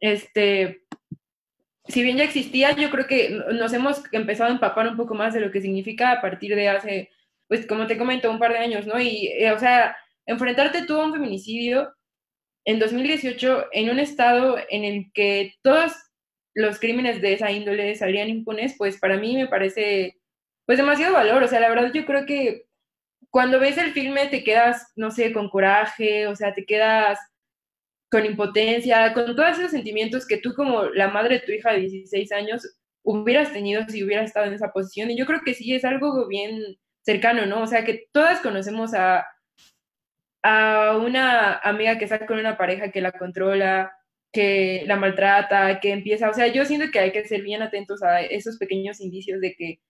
este, 0.00 0.82
si 1.86 2.02
bien 2.02 2.16
ya 2.16 2.24
existía, 2.24 2.72
yo 2.72 2.90
creo 2.90 3.06
que 3.06 3.30
nos 3.52 3.72
hemos 3.72 4.02
empezado 4.12 4.50
a 4.50 4.54
empapar 4.54 4.88
un 4.88 4.96
poco 4.96 5.14
más 5.14 5.34
de 5.34 5.40
lo 5.40 5.50
que 5.50 5.60
significa 5.60 6.12
a 6.12 6.20
partir 6.20 6.54
de 6.54 6.68
hace, 6.68 7.10
pues 7.48 7.66
como 7.66 7.86
te 7.86 7.98
comento, 7.98 8.30
un 8.30 8.38
par 8.38 8.52
de 8.52 8.58
años, 8.58 8.86
¿no? 8.86 9.00
Y, 9.00 9.28
eh, 9.28 9.52
o 9.52 9.58
sea, 9.58 9.96
enfrentarte 10.32 10.84
tú 10.84 11.00
a 11.00 11.06
un 11.06 11.12
feminicidio 11.12 11.94
en 12.64 12.78
2018 12.78 13.66
en 13.72 13.90
un 13.90 13.98
estado 13.98 14.56
en 14.68 14.84
el 14.84 15.10
que 15.12 15.54
todos 15.62 15.92
los 16.54 16.78
crímenes 16.78 17.20
de 17.20 17.34
esa 17.34 17.50
índole 17.50 17.94
salían 17.94 18.28
impunes, 18.28 18.74
pues 18.76 18.98
para 18.98 19.16
mí 19.16 19.36
me 19.36 19.48
parece 19.48 20.18
pues 20.66 20.78
demasiado 20.78 21.14
valor. 21.14 21.42
O 21.42 21.48
sea, 21.48 21.60
la 21.60 21.68
verdad 21.68 21.92
yo 21.92 22.04
creo 22.04 22.26
que 22.26 22.66
cuando 23.30 23.58
ves 23.58 23.78
el 23.78 23.92
filme 23.92 24.26
te 24.28 24.44
quedas, 24.44 24.92
no 24.96 25.10
sé, 25.10 25.32
con 25.32 25.48
coraje, 25.48 26.26
o 26.26 26.36
sea, 26.36 26.54
te 26.54 26.64
quedas 26.64 27.18
con 28.10 28.26
impotencia, 28.26 29.14
con 29.14 29.34
todos 29.34 29.58
esos 29.58 29.70
sentimientos 29.70 30.26
que 30.26 30.36
tú 30.36 30.54
como 30.54 30.84
la 30.84 31.08
madre 31.08 31.36
de 31.36 31.46
tu 31.46 31.52
hija 31.52 31.72
de 31.72 31.80
16 31.80 32.30
años 32.32 32.76
hubieras 33.02 33.52
tenido 33.52 33.82
si 33.88 34.04
hubieras 34.04 34.26
estado 34.26 34.46
en 34.46 34.52
esa 34.54 34.72
posición. 34.72 35.10
Y 35.10 35.16
yo 35.16 35.26
creo 35.26 35.40
que 35.44 35.54
sí 35.54 35.74
es 35.74 35.84
algo 35.84 36.28
bien 36.28 36.60
cercano, 37.04 37.46
¿no? 37.46 37.62
O 37.62 37.66
sea, 37.66 37.84
que 37.84 38.06
todas 38.12 38.40
conocemos 38.40 38.92
a, 38.94 39.24
a 40.42 40.96
una 40.96 41.58
amiga 41.58 41.98
que 41.98 42.04
está 42.04 42.26
con 42.26 42.38
una 42.38 42.56
pareja 42.56 42.90
que 42.90 43.00
la 43.00 43.12
controla, 43.12 43.92
que 44.32 44.84
la 44.86 44.96
maltrata, 44.96 45.80
que 45.80 45.92
empieza, 45.92 46.30
o 46.30 46.34
sea, 46.34 46.48
yo 46.48 46.64
siento 46.64 46.90
que 46.90 46.98
hay 46.98 47.12
que 47.12 47.24
ser 47.24 47.42
bien 47.42 47.62
atentos 47.62 48.02
a 48.02 48.22
esos 48.22 48.58
pequeños 48.58 49.00
indicios 49.00 49.40
de 49.40 49.54
que 49.54 49.80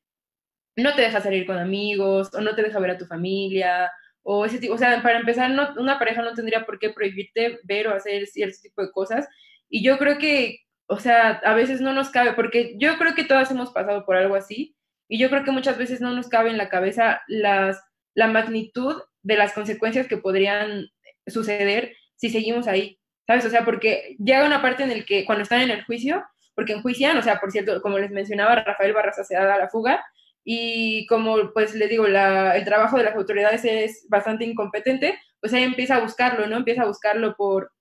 no 0.77 0.95
te 0.95 1.03
deja 1.03 1.21
salir 1.21 1.47
con 1.47 1.59
amigos 1.59 2.35
o 2.35 2.41
no 2.41 2.55
te 2.55 2.63
deja 2.63 2.81
ver 2.81 2.93
a 2.93 2.99
tu 2.99 3.07
familia 3.07 3.91
o 4.23 4.45
ese 4.47 4.59
tipo, 4.59 4.75
o 4.75 4.79
sea, 4.79 5.03
para 5.03 5.19
empezar, 5.21 5.51
no, 5.51 5.75
una 5.79 5.99
pareja 5.99 6.23
no 6.23 6.35
tendría 6.35 6.65
por 6.65 6.79
qué 6.79 6.91
prohibirte 6.91 7.61
ver 7.65 7.89
o 7.89 7.95
hacer 7.95 8.27
cierto 8.27 8.59
tipo 8.63 8.83
de 8.83 8.91
cosas 8.93 9.29
y 9.69 9.83
yo 9.85 9.99
creo 9.99 10.19
que, 10.19 10.59
o 10.87 10.99
sea, 10.99 11.31
a 11.45 11.55
veces 11.55 11.81
no 11.81 11.93
nos 11.93 12.11
cabe, 12.11 12.33
porque 12.35 12.75
yo 12.79 12.99
creo 12.99 13.15
que 13.15 13.25
todas 13.25 13.51
hemos 13.51 13.73
pasado 13.73 14.05
por 14.05 14.17
algo 14.17 14.35
así 14.35 14.77
y 15.09 15.19
yo 15.19 15.31
creo 15.31 15.45
que 15.45 15.51
muchas 15.51 15.79
veces 15.79 16.01
no 16.01 16.13
nos 16.15 16.29
cabe 16.29 16.51
en 16.51 16.59
la 16.59 16.69
cabeza 16.69 17.23
las, 17.27 17.83
la 18.15 18.29
magnitud 18.29 19.03
de 19.23 19.37
las 19.37 19.53
consecuencias 19.53 20.07
que 20.07 20.17
podrían 20.17 20.89
suceder 21.27 21.97
si 22.17 22.31
seguimos 22.31 22.69
ahí, 22.69 22.99
¿sabes? 23.27 23.45
O 23.45 23.51
sea, 23.51 23.65
porque 23.65 24.17
llega 24.19 24.47
una 24.47 24.63
parte 24.63 24.83
en 24.83 24.91
el 24.91 25.05
que 25.05 25.25
cuando 25.25 25.43
están 25.43 25.61
en 25.61 25.71
el 25.71 25.85
juicio, 25.85 26.25
porque 26.55 26.73
enjuician, 26.73 27.17
o 27.17 27.23
sea, 27.23 27.41
por 27.41 27.51
cierto, 27.51 27.81
como 27.81 27.99
les 27.99 28.11
mencionaba, 28.11 28.57
Rafael 28.57 28.93
Barraza 28.93 29.25
se 29.25 29.35
da 29.35 29.55
a 29.55 29.59
la 29.59 29.69
fuga 29.69 30.05
y 30.45 31.07
como 31.07 31.53
pues 31.53 31.75
les 31.75 31.89
digo, 31.89 32.07
la, 32.07 32.57
el 32.57 32.65
trabajo 32.65 32.99
de 32.99 33.05
las 33.05 33.15
autoridades 33.15 33.65
es 33.65 34.07
bastante 34.09 34.45
incompetente, 34.45 35.19
pues 35.41 35.53
ahí 35.53 35.63
empieza 35.63 35.97
a 35.97 36.01
buscarlo, 36.01 36.47
¿no? 36.47 36.57
Empieza 36.57 36.83
a 36.83 36.87
buscarlo 36.87 37.35
por... 37.37 37.73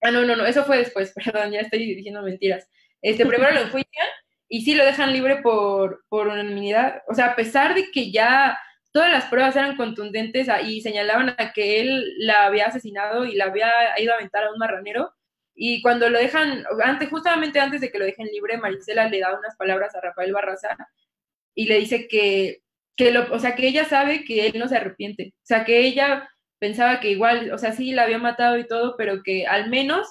Ah, 0.00 0.10
no, 0.10 0.24
no, 0.24 0.34
no, 0.34 0.46
eso 0.46 0.64
fue 0.64 0.78
después, 0.78 1.12
perdón, 1.24 1.52
ya 1.52 1.60
estoy 1.60 1.94
diciendo 1.94 2.22
mentiras. 2.22 2.68
Este, 3.02 3.26
primero 3.26 3.52
lo 3.52 3.60
enjuician 3.60 4.08
y 4.48 4.62
sí 4.62 4.74
lo 4.74 4.84
dejan 4.84 5.12
libre 5.12 5.36
por, 5.42 6.04
por 6.08 6.28
unanimidad, 6.28 7.02
o 7.08 7.14
sea, 7.14 7.26
a 7.26 7.36
pesar 7.36 7.74
de 7.74 7.90
que 7.90 8.10
ya 8.10 8.58
todas 8.92 9.10
las 9.10 9.26
pruebas 9.26 9.56
eran 9.56 9.76
contundentes 9.76 10.48
y 10.64 10.80
señalaban 10.80 11.34
a 11.38 11.52
que 11.52 11.80
él 11.80 12.14
la 12.18 12.46
había 12.46 12.66
asesinado 12.66 13.24
y 13.24 13.34
la 13.34 13.44
había 13.46 13.70
ido 13.98 14.12
a 14.12 14.16
aventar 14.16 14.44
a 14.44 14.52
un 14.52 14.58
marranero. 14.58 15.14
Y 15.54 15.82
cuando 15.82 16.08
lo 16.08 16.18
dejan, 16.18 16.64
antes, 16.82 17.08
justamente 17.10 17.60
antes 17.60 17.80
de 17.80 17.90
que 17.90 17.98
lo 17.98 18.04
dejen 18.04 18.26
libre, 18.26 18.56
Marisela 18.58 19.08
le 19.08 19.20
da 19.20 19.38
unas 19.38 19.56
palabras 19.56 19.94
a 19.94 20.00
Rafael 20.00 20.32
Barraza 20.32 20.76
y 21.54 21.66
le 21.66 21.78
dice 21.78 22.08
que, 22.08 22.62
que 22.96 23.10
lo, 23.12 23.32
o 23.32 23.38
sea, 23.38 23.54
que 23.56 23.68
ella 23.68 23.84
sabe 23.84 24.24
que 24.24 24.46
él 24.46 24.58
no 24.58 24.68
se 24.68 24.76
arrepiente. 24.76 25.34
O 25.36 25.46
sea, 25.46 25.64
que 25.64 25.80
ella 25.80 26.28
pensaba 26.58 27.00
que 27.00 27.10
igual, 27.10 27.52
o 27.52 27.58
sea, 27.58 27.72
sí 27.72 27.92
la 27.92 28.04
había 28.04 28.18
matado 28.18 28.58
y 28.58 28.66
todo, 28.66 28.96
pero 28.96 29.22
que 29.22 29.46
al 29.46 29.70
menos 29.70 30.08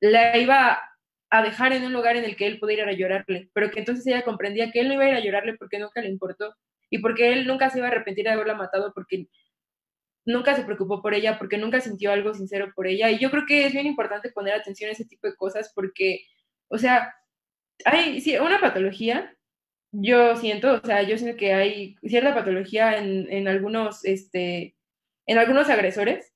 la 0.00 0.36
iba 0.38 0.82
a 1.30 1.42
dejar 1.42 1.72
en 1.72 1.84
un 1.84 1.92
lugar 1.92 2.16
en 2.16 2.24
el 2.24 2.36
que 2.36 2.46
él 2.46 2.58
pudiera 2.58 2.84
ir 2.84 2.88
a 2.90 2.92
llorarle, 2.92 3.50
pero 3.54 3.70
que 3.70 3.80
entonces 3.80 4.06
ella 4.06 4.22
comprendía 4.22 4.70
que 4.70 4.80
él 4.80 4.88
no 4.88 4.94
iba 4.94 5.04
a 5.04 5.08
ir 5.08 5.14
a 5.14 5.20
llorarle 5.20 5.56
porque 5.56 5.78
nunca 5.78 6.00
le 6.02 6.08
importó 6.08 6.54
y 6.92 6.98
porque 6.98 7.32
él 7.32 7.46
nunca 7.46 7.70
se 7.70 7.78
iba 7.78 7.88
a 7.88 7.90
arrepentir 7.90 8.24
de 8.24 8.32
haberla 8.32 8.54
matado 8.54 8.92
porque 8.94 9.26
nunca 10.26 10.54
se 10.54 10.62
preocupó 10.62 11.00
por 11.00 11.14
ella, 11.14 11.38
porque 11.38 11.56
nunca 11.56 11.80
sintió 11.80 12.12
algo 12.12 12.34
sincero 12.34 12.70
por 12.76 12.86
ella. 12.86 13.10
Y 13.10 13.18
yo 13.18 13.30
creo 13.30 13.44
que 13.48 13.64
es 13.64 13.72
bien 13.72 13.86
importante 13.86 14.30
poner 14.30 14.52
atención 14.52 14.90
a 14.90 14.92
ese 14.92 15.06
tipo 15.06 15.26
de 15.26 15.34
cosas 15.34 15.72
porque, 15.74 16.26
o 16.68 16.76
sea, 16.76 17.14
hay 17.86 18.20
sí, 18.20 18.36
una 18.36 18.60
patología, 18.60 19.34
yo 19.90 20.36
siento, 20.36 20.74
o 20.82 20.86
sea, 20.86 21.02
yo 21.02 21.16
siento 21.16 21.38
que 21.38 21.54
hay 21.54 21.96
cierta 22.02 22.34
patología 22.34 22.98
en, 22.98 23.32
en 23.32 23.48
algunos, 23.48 24.04
este, 24.04 24.76
en 25.26 25.38
algunos 25.38 25.70
agresores 25.70 26.34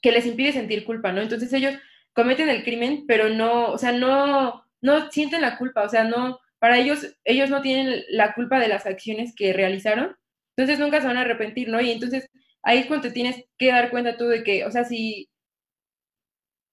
que 0.00 0.12
les 0.12 0.24
impide 0.24 0.52
sentir 0.52 0.84
culpa, 0.84 1.10
¿no? 1.10 1.20
Entonces 1.20 1.52
ellos 1.52 1.74
cometen 2.12 2.48
el 2.48 2.62
crimen, 2.62 3.06
pero 3.08 3.28
no, 3.28 3.72
o 3.72 3.78
sea, 3.78 3.90
no, 3.90 4.64
no 4.80 5.10
sienten 5.10 5.40
la 5.40 5.58
culpa, 5.58 5.82
o 5.82 5.88
sea, 5.88 6.04
no, 6.04 6.38
para 6.64 6.78
ellos, 6.78 7.14
ellos 7.24 7.50
no 7.50 7.60
tienen 7.60 8.04
la 8.08 8.32
culpa 8.32 8.58
de 8.58 8.68
las 8.68 8.86
acciones 8.86 9.34
que 9.36 9.52
realizaron, 9.52 10.16
entonces 10.56 10.78
nunca 10.78 10.98
se 11.02 11.06
van 11.06 11.18
a 11.18 11.20
arrepentir, 11.20 11.68
¿no? 11.68 11.78
Y 11.78 11.90
entonces 11.90 12.30
ahí 12.62 12.78
es 12.78 12.86
cuando 12.86 13.06
te 13.08 13.12
tienes 13.12 13.44
que 13.58 13.68
dar 13.68 13.90
cuenta 13.90 14.16
tú 14.16 14.28
de 14.28 14.42
que, 14.42 14.64
o 14.64 14.70
sea, 14.70 14.84
si 14.84 15.28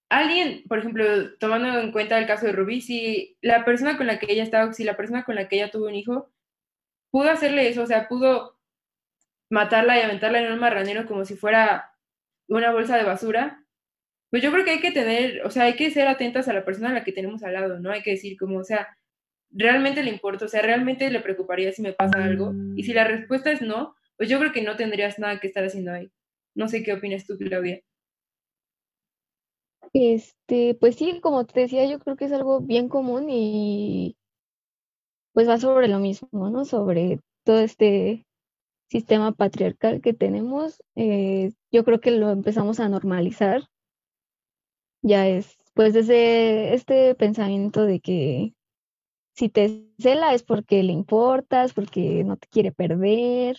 alguien, 0.10 0.63
por 0.69 0.80
ejemplo, 0.80 1.04
tomando 1.39 1.77
en 1.77 1.91
cuenta 1.91 2.17
el 2.17 2.25
caso 2.25 2.45
de 2.45 2.54
Rubí, 2.54 2.80
si 2.80 3.38
la 3.41 3.65
persona 3.65 3.97
con 3.97 4.08
la 4.08 4.17
que 4.17 4.32
ella 4.32 4.43
estaba, 4.43 4.71
si 4.71 4.86
la 4.86 4.95
persona 4.95 5.25
con 5.25 5.36
la 5.36 5.49
que 5.49 5.58
ella 5.58 5.71
tuvo 5.71 5.88
un 5.88 5.95
hijo, 5.95 6.32
pudo 7.12 7.30
hacerle 7.30 7.67
eso, 7.67 7.84
o 7.84 7.88
sea, 7.88 8.08
pudo 8.08 8.58
matarla 9.49 9.97
y 9.97 10.04
aventarla 10.04 10.41
en 10.41 10.54
un 10.54 10.60
marranero 10.60 11.06
como 11.06 11.25
si 11.25 11.36
fuera 11.36 11.91
una 12.47 12.71
bolsa 12.71 12.95
de 12.95 13.04
basura, 13.04 13.65
pues 14.30 14.41
yo 14.41 14.54
creo 14.54 14.63
que 14.63 14.71
hay 14.71 14.80
que 14.80 14.91
tener, 14.93 15.45
o 15.45 15.51
sea, 15.51 15.63
hay 15.63 15.75
que 15.75 15.91
ser 15.91 16.08
atentas 16.08 16.47
a 16.47 16.54
la 16.54 16.63
persona 16.63 16.91
a 16.91 16.93
la 16.93 17.04
que 17.04 17.12
tenemos 17.12 17.43
al 17.43 17.56
lado, 17.56 17.80
¿no? 17.82 17.91
Hay 17.91 18.04
que 18.04 18.12
decir 18.12 18.38
como, 18.38 18.60
o 18.60 18.63
sea, 18.63 18.88
realmente 19.51 20.03
le 20.03 20.11
importa, 20.11 20.45
o 20.45 20.47
sea, 20.47 20.61
realmente 20.61 21.09
le 21.09 21.19
preocuparía 21.19 21.71
si 21.71 21.81
me 21.81 21.93
pasa 21.93 22.23
algo. 22.23 22.53
Y 22.75 22.83
si 22.83 22.93
la 22.93 23.03
respuesta 23.03 23.51
es 23.51 23.61
no, 23.61 23.95
pues 24.17 24.29
yo 24.29 24.39
creo 24.39 24.51
que 24.51 24.61
no 24.61 24.75
tendrías 24.75 25.19
nada 25.19 25.39
que 25.39 25.47
estar 25.47 25.63
haciendo 25.63 25.91
ahí. 25.91 26.11
No 26.55 26.67
sé 26.67 26.83
qué 26.83 26.93
opinas 26.93 27.25
tú, 27.25 27.37
Claudia. 27.37 27.81
Este, 29.93 30.75
pues 30.75 30.95
sí, 30.95 31.19
como 31.21 31.45
te 31.45 31.61
decía, 31.61 31.85
yo 31.85 31.99
creo 31.99 32.15
que 32.15 32.25
es 32.25 32.31
algo 32.31 32.61
bien 32.61 32.87
común 32.87 33.27
y 33.29 34.15
pues 35.33 35.47
va 35.47 35.57
sobre 35.57 35.87
lo 35.87 35.99
mismo, 35.99 36.49
¿no? 36.49 36.65
Sobre 36.65 37.19
todo 37.43 37.59
este 37.59 38.25
sistema 38.89 39.31
patriarcal 39.31 40.01
que 40.01 40.13
tenemos. 40.13 40.81
eh, 40.95 41.51
yo 41.71 41.85
creo 41.85 42.01
que 42.01 42.11
lo 42.11 42.29
empezamos 42.31 42.79
a 42.79 42.89
normalizar. 42.89 43.63
Ya 45.01 45.27
es, 45.27 45.57
pues 45.73 45.93
desde 45.93 46.73
este 46.75 47.15
pensamiento 47.15 47.85
de 47.85 47.99
que 48.01 48.53
si 49.41 49.49
te 49.49 49.88
cela 49.97 50.36
es 50.36 50.43
porque 50.43 50.84
le 50.84 50.93
importas, 50.93 51.73
porque 51.73 52.23
no 52.23 52.38
te 52.38 52.47
quiere 52.47 52.71
perder. 52.71 53.58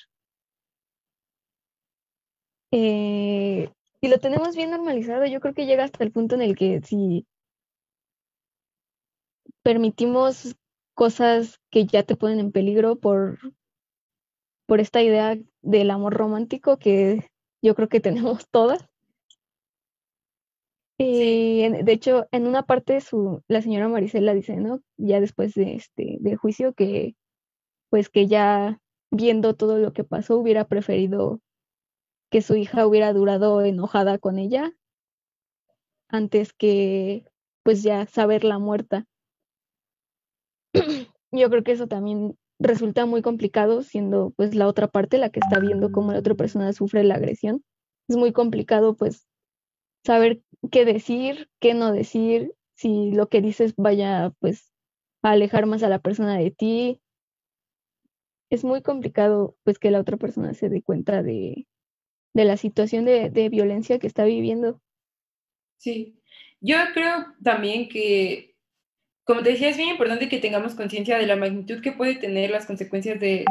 Eh, 2.71 3.69
y 4.01 4.09
lo 4.09 4.19
tenemos 4.19 4.55
bien 4.55 4.71
normalizado, 4.71 5.27
yo 5.27 5.41
creo 5.41 5.55
que 5.55 5.67
llega 5.67 5.83
hasta 5.83 6.05
el 6.05 6.13
punto 6.13 6.37
en 6.37 6.43
el 6.43 6.55
que 6.55 6.81
si 6.83 7.27
permitimos 9.65 10.55
cosas 10.95 11.59
que 11.69 11.85
ya 11.85 12.05
te 12.05 12.15
ponen 12.15 12.39
en 12.39 12.53
peligro 12.53 12.95
por, 12.95 13.41
por 14.67 14.79
esta 14.79 15.03
idea 15.03 15.37
del 15.63 15.91
amor 15.91 16.15
romántico 16.15 16.79
que 16.79 17.29
yo 17.61 17.75
creo 17.75 17.89
que 17.89 17.99
tenemos 17.99 18.49
todas. 18.53 18.89
De 20.99 21.93
hecho, 21.93 22.29
en 22.31 22.47
una 22.47 22.63
parte 22.65 23.01
su, 23.01 23.43
la 23.49 23.61
señora 23.61 23.89
Marisela 23.89 24.35
dice, 24.35 24.57
¿no? 24.57 24.81
Ya 24.97 25.21
después 25.21 25.55
de 25.55 25.75
este 25.75 26.19
del 26.21 26.37
juicio 26.37 26.75
que 26.75 27.17
pues 27.91 28.09
que 28.09 28.27
ya 28.27 28.81
viendo 29.11 29.55
todo 29.55 29.79
lo 29.79 29.93
que 29.93 30.05
pasó 30.05 30.39
hubiera 30.39 30.67
preferido 30.67 31.41
que 32.31 32.41
su 32.41 32.57
hija 32.57 32.87
hubiera 32.87 33.13
durado 33.13 33.61
enojada 33.63 34.19
con 34.19 34.39
ella 34.39 34.73
antes 36.09 36.53
que 36.53 37.27
pues 37.63 37.83
ya 37.83 38.07
saberla 38.07 38.59
muerta. 38.59 39.07
Yo 41.33 41.51
creo 41.51 41.63
que 41.65 41.73
eso 41.73 41.89
también 41.89 42.39
resulta 42.59 43.07
muy 43.07 43.23
complicado 43.23 43.83
siendo 43.83 44.33
pues 44.37 44.55
la 44.55 44.67
otra 44.67 44.89
parte 44.89 45.19
la 45.19 45.31
que 45.31 45.41
está 45.41 45.59
viendo 45.59 45.93
cómo 45.93 46.13
la 46.13 46.21
otra 46.21 46.35
persona 46.35 46.73
sufre 46.73 47.05
la 47.05 47.17
agresión. 47.17 47.63
Es 48.09 48.17
muy 48.17 48.33
complicado 48.33 48.97
pues 48.97 49.27
saber 50.05 50.43
qué 50.71 50.85
decir, 50.85 51.49
qué 51.61 51.75
no 51.75 51.93
decir, 51.93 52.55
si 52.75 53.11
lo 53.13 53.29
que 53.29 53.41
dices 53.41 53.75
vaya 53.77 54.33
pues 54.39 54.73
a 55.23 55.31
alejar 55.31 55.67
más 55.67 55.83
a 55.83 55.89
la 55.89 56.01
persona 56.01 56.37
de 56.39 56.51
ti. 56.51 57.01
Es 58.51 58.65
muy 58.65 58.83
complicado 58.83 59.57
pues 59.63 59.79
que 59.79 59.91
la 59.91 60.01
otra 60.01 60.17
persona 60.17 60.53
se 60.55 60.69
dé 60.69 60.83
cuenta 60.83 61.23
de, 61.23 61.67
de 62.35 62.45
la 62.45 62.57
situación 62.57 63.05
de, 63.05 63.31
de 63.31 63.49
violencia 63.49 63.99
que 63.99 64.07
está 64.07 64.25
viviendo. 64.25 64.81
Sí, 65.79 66.21
yo 66.61 66.77
creo 66.93 67.27
también 67.43 67.89
que, 67.89 68.57
como 69.25 69.43
te 69.43 69.51
decía, 69.51 69.69
es 69.69 69.77
bien 69.77 69.89
importante 69.89 70.29
que 70.29 70.39
tengamos 70.39 70.75
conciencia 70.75 71.19
de 71.19 71.27
la 71.27 71.37
magnitud 71.37 71.81
que 71.81 71.93
puede 71.93 72.17
tener 72.17 72.51
las 72.51 72.67
consecuencias 72.67 73.19
de 73.19 73.45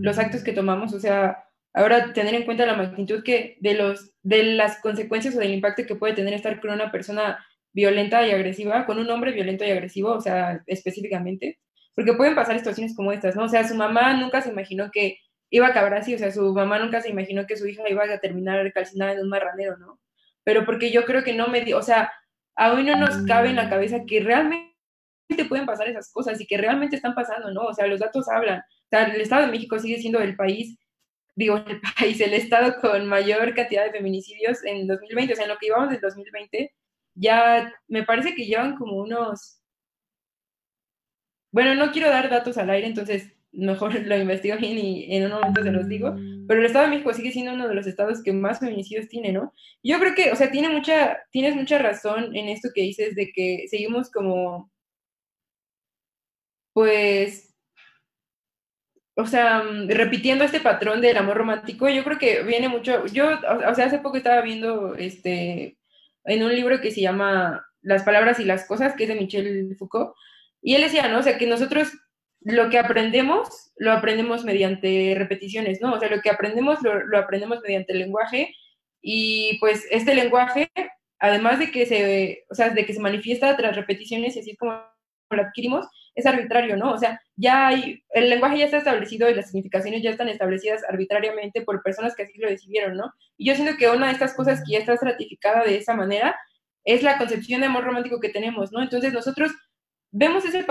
los 0.00 0.18
actos 0.18 0.42
que 0.42 0.52
tomamos, 0.52 0.92
o 0.94 1.00
sea, 1.00 1.49
ahora 1.72 2.12
tener 2.12 2.34
en 2.34 2.44
cuenta 2.44 2.66
la 2.66 2.76
magnitud 2.76 3.22
que 3.22 3.56
de 3.60 3.74
los 3.74 4.12
de 4.22 4.42
las 4.42 4.80
consecuencias 4.80 5.34
o 5.36 5.38
del 5.38 5.54
impacto 5.54 5.86
que 5.86 5.94
puede 5.94 6.14
tener 6.14 6.34
estar 6.34 6.60
con 6.60 6.70
una 6.70 6.90
persona 6.90 7.44
violenta 7.72 8.26
y 8.26 8.32
agresiva, 8.32 8.86
con 8.86 8.98
un 8.98 9.10
hombre 9.10 9.32
violento 9.32 9.64
y 9.64 9.70
agresivo, 9.70 10.10
o 10.12 10.20
sea, 10.20 10.62
específicamente, 10.66 11.58
porque 11.94 12.14
pueden 12.14 12.34
pasar 12.34 12.58
situaciones 12.58 12.96
como 12.96 13.12
estas, 13.12 13.36
¿no? 13.36 13.44
O 13.44 13.48
sea, 13.48 13.66
su 13.66 13.74
mamá 13.74 14.14
nunca 14.14 14.42
se 14.42 14.50
imaginó 14.50 14.90
que 14.90 15.18
iba 15.50 15.66
a 15.66 15.70
acabar 15.70 15.94
así, 15.94 16.14
o 16.14 16.18
sea, 16.18 16.30
su 16.32 16.52
mamá 16.52 16.78
nunca 16.78 17.00
se 17.00 17.10
imaginó 17.10 17.46
que 17.46 17.56
su 17.56 17.66
hija 17.66 17.88
iba 17.88 18.04
a 18.04 18.18
terminar 18.18 18.72
calcinada 18.72 19.12
en 19.12 19.20
un 19.20 19.28
marranero, 19.28 19.76
¿no? 19.78 20.00
Pero 20.44 20.64
porque 20.64 20.90
yo 20.90 21.04
creo 21.04 21.22
que 21.22 21.34
no 21.34 21.48
me, 21.48 21.74
o 21.74 21.82
sea, 21.82 22.12
aún 22.56 22.86
no 22.86 22.96
nos 22.96 23.24
cabe 23.26 23.50
en 23.50 23.56
la 23.56 23.68
cabeza 23.68 24.00
que 24.06 24.20
realmente 24.20 24.70
pueden 25.48 25.66
pasar 25.66 25.88
esas 25.88 26.12
cosas 26.12 26.40
y 26.40 26.46
que 26.46 26.56
realmente 26.56 26.96
están 26.96 27.14
pasando, 27.14 27.52
¿no? 27.52 27.62
O 27.62 27.74
sea, 27.74 27.86
los 27.86 28.00
datos 28.00 28.28
hablan. 28.28 28.60
O 28.60 28.88
sea, 28.90 29.04
el 29.06 29.20
Estado 29.20 29.46
de 29.46 29.52
México 29.52 29.78
sigue 29.78 29.98
siendo 29.98 30.20
el 30.20 30.36
país, 30.36 30.78
digo, 31.40 31.56
el 31.56 31.80
país, 31.98 32.20
el 32.20 32.34
Estado 32.34 32.80
con 32.80 33.06
mayor 33.06 33.54
cantidad 33.54 33.84
de 33.84 33.92
feminicidios 33.92 34.64
en 34.64 34.86
2020, 34.86 35.32
o 35.32 35.36
sea, 35.36 35.44
en 35.46 35.50
lo 35.50 35.58
que 35.58 35.66
llevamos 35.66 35.90
del 35.90 36.00
2020, 36.00 36.72
ya 37.14 37.74
me 37.88 38.04
parece 38.04 38.34
que 38.34 38.46
llevan 38.46 38.76
como 38.76 38.96
unos... 38.98 39.60
Bueno, 41.52 41.74
no 41.74 41.90
quiero 41.92 42.08
dar 42.10 42.30
datos 42.30 42.58
al 42.58 42.70
aire, 42.70 42.86
entonces 42.86 43.32
mejor 43.52 43.94
lo 44.06 44.16
investigo 44.16 44.56
bien 44.58 44.78
y 44.78 45.16
en 45.16 45.24
un 45.24 45.32
momento 45.32 45.62
se 45.62 45.72
los 45.72 45.88
digo, 45.88 46.14
pero 46.46 46.60
el 46.60 46.66
Estado 46.66 46.84
de 46.84 46.90
México 46.90 47.12
sigue 47.12 47.32
siendo 47.32 47.52
uno 47.52 47.68
de 47.68 47.74
los 47.74 47.86
estados 47.86 48.22
que 48.22 48.32
más 48.32 48.60
feminicidios 48.60 49.08
tiene, 49.08 49.32
¿no? 49.32 49.52
Yo 49.82 49.98
creo 49.98 50.14
que, 50.14 50.30
o 50.32 50.36
sea, 50.36 50.50
tiene 50.50 50.68
mucha, 50.68 51.18
tienes 51.30 51.56
mucha 51.56 51.78
razón 51.78 52.36
en 52.36 52.48
esto 52.48 52.68
que 52.74 52.82
dices 52.82 53.14
de 53.16 53.32
que 53.32 53.66
seguimos 53.68 54.10
como, 54.10 54.70
pues, 56.72 57.49
o 59.20 59.26
sea, 59.26 59.62
mm, 59.62 59.88
repitiendo 59.88 60.44
este 60.44 60.60
patrón 60.60 61.00
del 61.00 61.16
amor 61.16 61.36
romántico, 61.36 61.88
yo 61.88 62.04
creo 62.04 62.18
que 62.18 62.42
viene 62.42 62.68
mucho, 62.68 63.06
yo, 63.06 63.28
o, 63.68 63.74
sea, 63.74 63.86
hace 63.86 63.98
poco 63.98 64.16
estaba 64.16 64.40
viendo, 64.42 64.94
este, 64.94 65.78
en 66.24 66.42
un 66.42 66.54
libro 66.54 66.80
que 66.80 66.90
se 66.90 67.00
llama 67.00 67.64
Las 67.82 68.02
palabras 68.04 68.40
y 68.40 68.44
las 68.44 68.66
cosas, 68.66 68.94
que 68.94 69.04
es 69.04 69.08
de 69.08 69.16
Michel 69.16 69.76
Foucault, 69.78 70.14
y 70.62 70.74
él 70.74 70.82
decía, 70.82 71.08
¿no? 71.08 71.18
O 71.18 71.22
sea, 71.22 71.38
que 71.38 71.46
nosotros 71.46 71.92
lo 72.42 72.70
que 72.70 72.78
aprendemos, 72.78 73.72
lo 73.76 73.92
aprendemos 73.92 74.44
mediante 74.44 75.14
repeticiones, 75.16 75.80
¿no? 75.80 75.94
O 75.94 76.00
sea, 76.00 76.08
lo 76.10 76.22
que 76.22 76.30
aprendemos, 76.30 76.82
lo, 76.82 77.06
lo 77.06 77.18
aprendemos 77.18 77.60
mediante 77.62 77.92
el 77.92 78.00
lenguaje, 78.00 78.54
y 79.02 79.58
pues 79.60 79.86
este 79.90 80.14
lenguaje, 80.14 80.70
además 81.18 81.58
de 81.58 81.70
que 81.70 81.86
se, 81.86 82.44
o 82.50 82.54
sea, 82.54 82.70
de 82.70 82.86
que 82.86 82.94
se 82.94 83.00
manifiesta 83.00 83.56
tras 83.56 83.76
repeticiones, 83.76 84.36
y 84.36 84.40
así 84.40 84.50
es 84.52 84.58
como 84.58 84.72
lo 85.30 85.42
adquirimos, 85.42 85.86
es 86.14 86.26
arbitrario, 86.26 86.76
¿no? 86.76 86.92
O 86.92 86.98
sea, 86.98 87.20
ya 87.36 87.68
hay, 87.68 88.02
el 88.10 88.30
lenguaje 88.30 88.58
ya 88.58 88.64
está 88.66 88.78
establecido 88.78 89.30
y 89.30 89.34
las 89.34 89.46
significaciones 89.46 90.02
ya 90.02 90.10
están 90.10 90.28
establecidas 90.28 90.82
arbitrariamente 90.88 91.62
por 91.62 91.82
personas 91.82 92.14
que 92.14 92.24
así 92.24 92.38
lo 92.38 92.48
decidieron, 92.48 92.96
¿no? 92.96 93.12
Y 93.36 93.46
yo 93.48 93.54
siento 93.54 93.76
que 93.76 93.88
una 93.88 94.06
de 94.06 94.12
estas 94.12 94.34
cosas 94.34 94.62
que 94.64 94.72
ya 94.72 94.78
está 94.78 94.96
ratificada 94.96 95.64
de 95.64 95.76
esa 95.76 95.94
manera 95.94 96.36
es 96.84 97.02
la 97.02 97.18
concepción 97.18 97.60
de 97.60 97.66
amor 97.68 97.84
romántico 97.84 98.20
que 98.20 98.30
tenemos, 98.30 98.72
¿no? 98.72 98.82
Entonces 98.82 99.12
nosotros 99.12 99.52
vemos 100.10 100.44
ese 100.44 100.66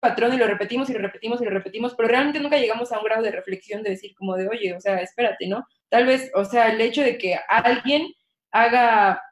patrón 0.00 0.34
y 0.34 0.36
lo 0.36 0.46
repetimos 0.46 0.90
y 0.90 0.94
lo 0.94 0.98
repetimos 0.98 1.40
y 1.40 1.44
lo 1.44 1.50
repetimos, 1.50 1.94
pero 1.94 2.08
realmente 2.08 2.40
nunca 2.40 2.58
llegamos 2.58 2.90
a 2.90 2.98
un 2.98 3.04
grado 3.04 3.22
de 3.22 3.30
reflexión 3.30 3.82
de 3.82 3.90
decir 3.90 4.14
como 4.16 4.36
de, 4.36 4.48
oye, 4.48 4.74
o 4.74 4.80
sea, 4.80 4.96
espérate, 5.00 5.46
¿no? 5.46 5.64
Tal 5.88 6.06
vez, 6.06 6.30
o 6.34 6.44
sea, 6.44 6.72
el 6.72 6.80
hecho 6.80 7.02
de 7.02 7.18
que 7.18 7.38
alguien 7.48 8.08
haga 8.50 9.22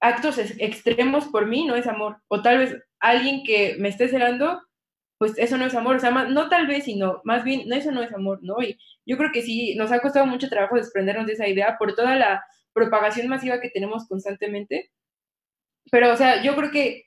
actos 0.00 0.36
ex- 0.38 0.56
extremos 0.58 1.26
por 1.28 1.46
mí 1.46 1.64
no 1.64 1.74
es 1.76 1.86
amor, 1.86 2.18
o 2.28 2.42
tal 2.42 2.58
vez 2.58 2.76
alguien 3.00 3.42
que 3.44 3.76
me 3.78 3.88
esté 3.88 4.08
celando, 4.08 4.60
pues 5.18 5.38
eso 5.38 5.56
no 5.58 5.66
es 5.66 5.74
amor, 5.74 5.96
o 5.96 6.00
sea, 6.00 6.10
ma- 6.10 6.24
no 6.28 6.48
tal 6.48 6.66
vez, 6.66 6.84
sino 6.84 7.20
más 7.24 7.44
bien, 7.44 7.68
no, 7.68 7.76
eso 7.76 7.92
no 7.92 8.02
es 8.02 8.12
amor, 8.12 8.40
¿no? 8.42 8.62
Y 8.62 8.78
yo 9.06 9.16
creo 9.16 9.30
que 9.32 9.42
sí, 9.42 9.74
nos 9.76 9.92
ha 9.92 10.00
costado 10.00 10.26
mucho 10.26 10.48
trabajo 10.48 10.76
desprendernos 10.76 11.26
de 11.26 11.34
esa 11.34 11.48
idea 11.48 11.76
por 11.78 11.94
toda 11.94 12.16
la 12.16 12.44
propagación 12.72 13.28
masiva 13.28 13.60
que 13.60 13.70
tenemos 13.70 14.06
constantemente, 14.08 14.90
pero, 15.90 16.12
o 16.12 16.16
sea, 16.16 16.42
yo 16.42 16.54
creo 16.56 16.70
que 16.70 17.04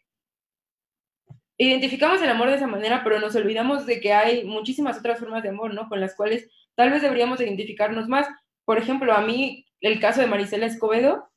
identificamos 1.57 2.21
el 2.21 2.29
amor 2.29 2.49
de 2.49 2.55
esa 2.57 2.67
manera, 2.67 3.03
pero 3.03 3.19
nos 3.19 3.35
olvidamos 3.35 3.85
de 3.85 3.99
que 3.99 4.13
hay 4.13 4.43
muchísimas 4.45 4.97
otras 4.97 5.19
formas 5.19 5.43
de 5.43 5.49
amor, 5.49 5.73
¿no? 5.73 5.87
Con 5.89 5.99
las 5.99 6.15
cuales 6.15 6.49
tal 6.75 6.91
vez 6.91 7.01
deberíamos 7.01 7.41
identificarnos 7.41 8.07
más. 8.07 8.27
Por 8.65 8.77
ejemplo, 8.77 9.13
a 9.13 9.21
mí 9.21 9.65
el 9.81 9.99
caso 9.99 10.21
de 10.21 10.27
Marisela 10.27 10.67
Escobedo, 10.67 11.29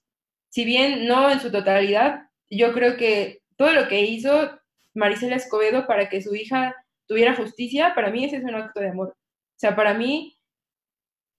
si 0.51 0.65
bien 0.67 1.07
no 1.09 1.31
en 1.31 1.41
su 1.41 1.53
totalidad, 1.53 2.23
yo 2.51 2.75
creo 2.75 2.99
que 2.99 3.43
todo 3.57 3.73
lo 3.73 3.89
que 3.89 4.03
hizo 4.03 4.60
Marisela 4.95 5.37
Escobedo 5.37 5.87
para 5.87 6.09
que 6.09 6.23
su 6.23 6.35
hija 6.35 6.75
tuviera 7.07 7.35
justicia, 7.35 7.95
para 7.95 8.11
mí 8.11 8.25
ese 8.25 8.37
es 8.37 8.45
un 8.45 8.55
acto 8.55 8.81
de 8.81 8.91
amor. 8.91 9.09
O 9.11 9.59
sea, 9.59 9.77
para 9.77 9.95
mí 9.95 10.39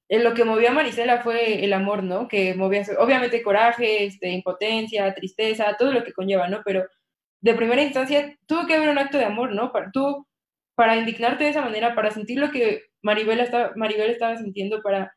eh, 0.09 0.19
lo 0.19 0.33
que 0.33 0.43
movió 0.43 0.69
a 0.69 0.73
Marisela 0.73 1.21
fue 1.23 1.63
el 1.63 1.71
amor, 1.73 2.03
¿no? 2.03 2.27
Que 2.27 2.53
movía, 2.53 2.83
obviamente, 2.99 3.41
coraje, 3.41 4.05
este, 4.05 4.29
impotencia, 4.29 5.13
tristeza, 5.13 5.75
todo 5.79 5.93
lo 5.93 6.03
que 6.03 6.13
conlleva, 6.13 6.49
¿no? 6.49 6.61
Pero 6.65 6.85
de 7.41 7.53
primera 7.53 7.81
instancia 7.81 8.37
tuvo 8.45 8.67
que 8.67 8.75
haber 8.75 8.89
un 8.89 8.97
acto 8.99 9.17
de 9.17 9.25
amor, 9.25 9.53
¿no? 9.53 9.71
Para 9.71 9.91
para 10.75 10.97
indignarte 10.97 11.45
de 11.45 11.51
esa 11.51 11.61
manera, 11.61 11.95
para 11.95 12.11
sentir 12.11 12.39
lo 12.39 12.51
que 12.51 12.85
Maribel 13.01 13.39
estaba, 13.39 13.71
Maribel 13.75 14.09
estaba 14.09 14.37
sintiendo, 14.37 14.81
para 14.81 15.15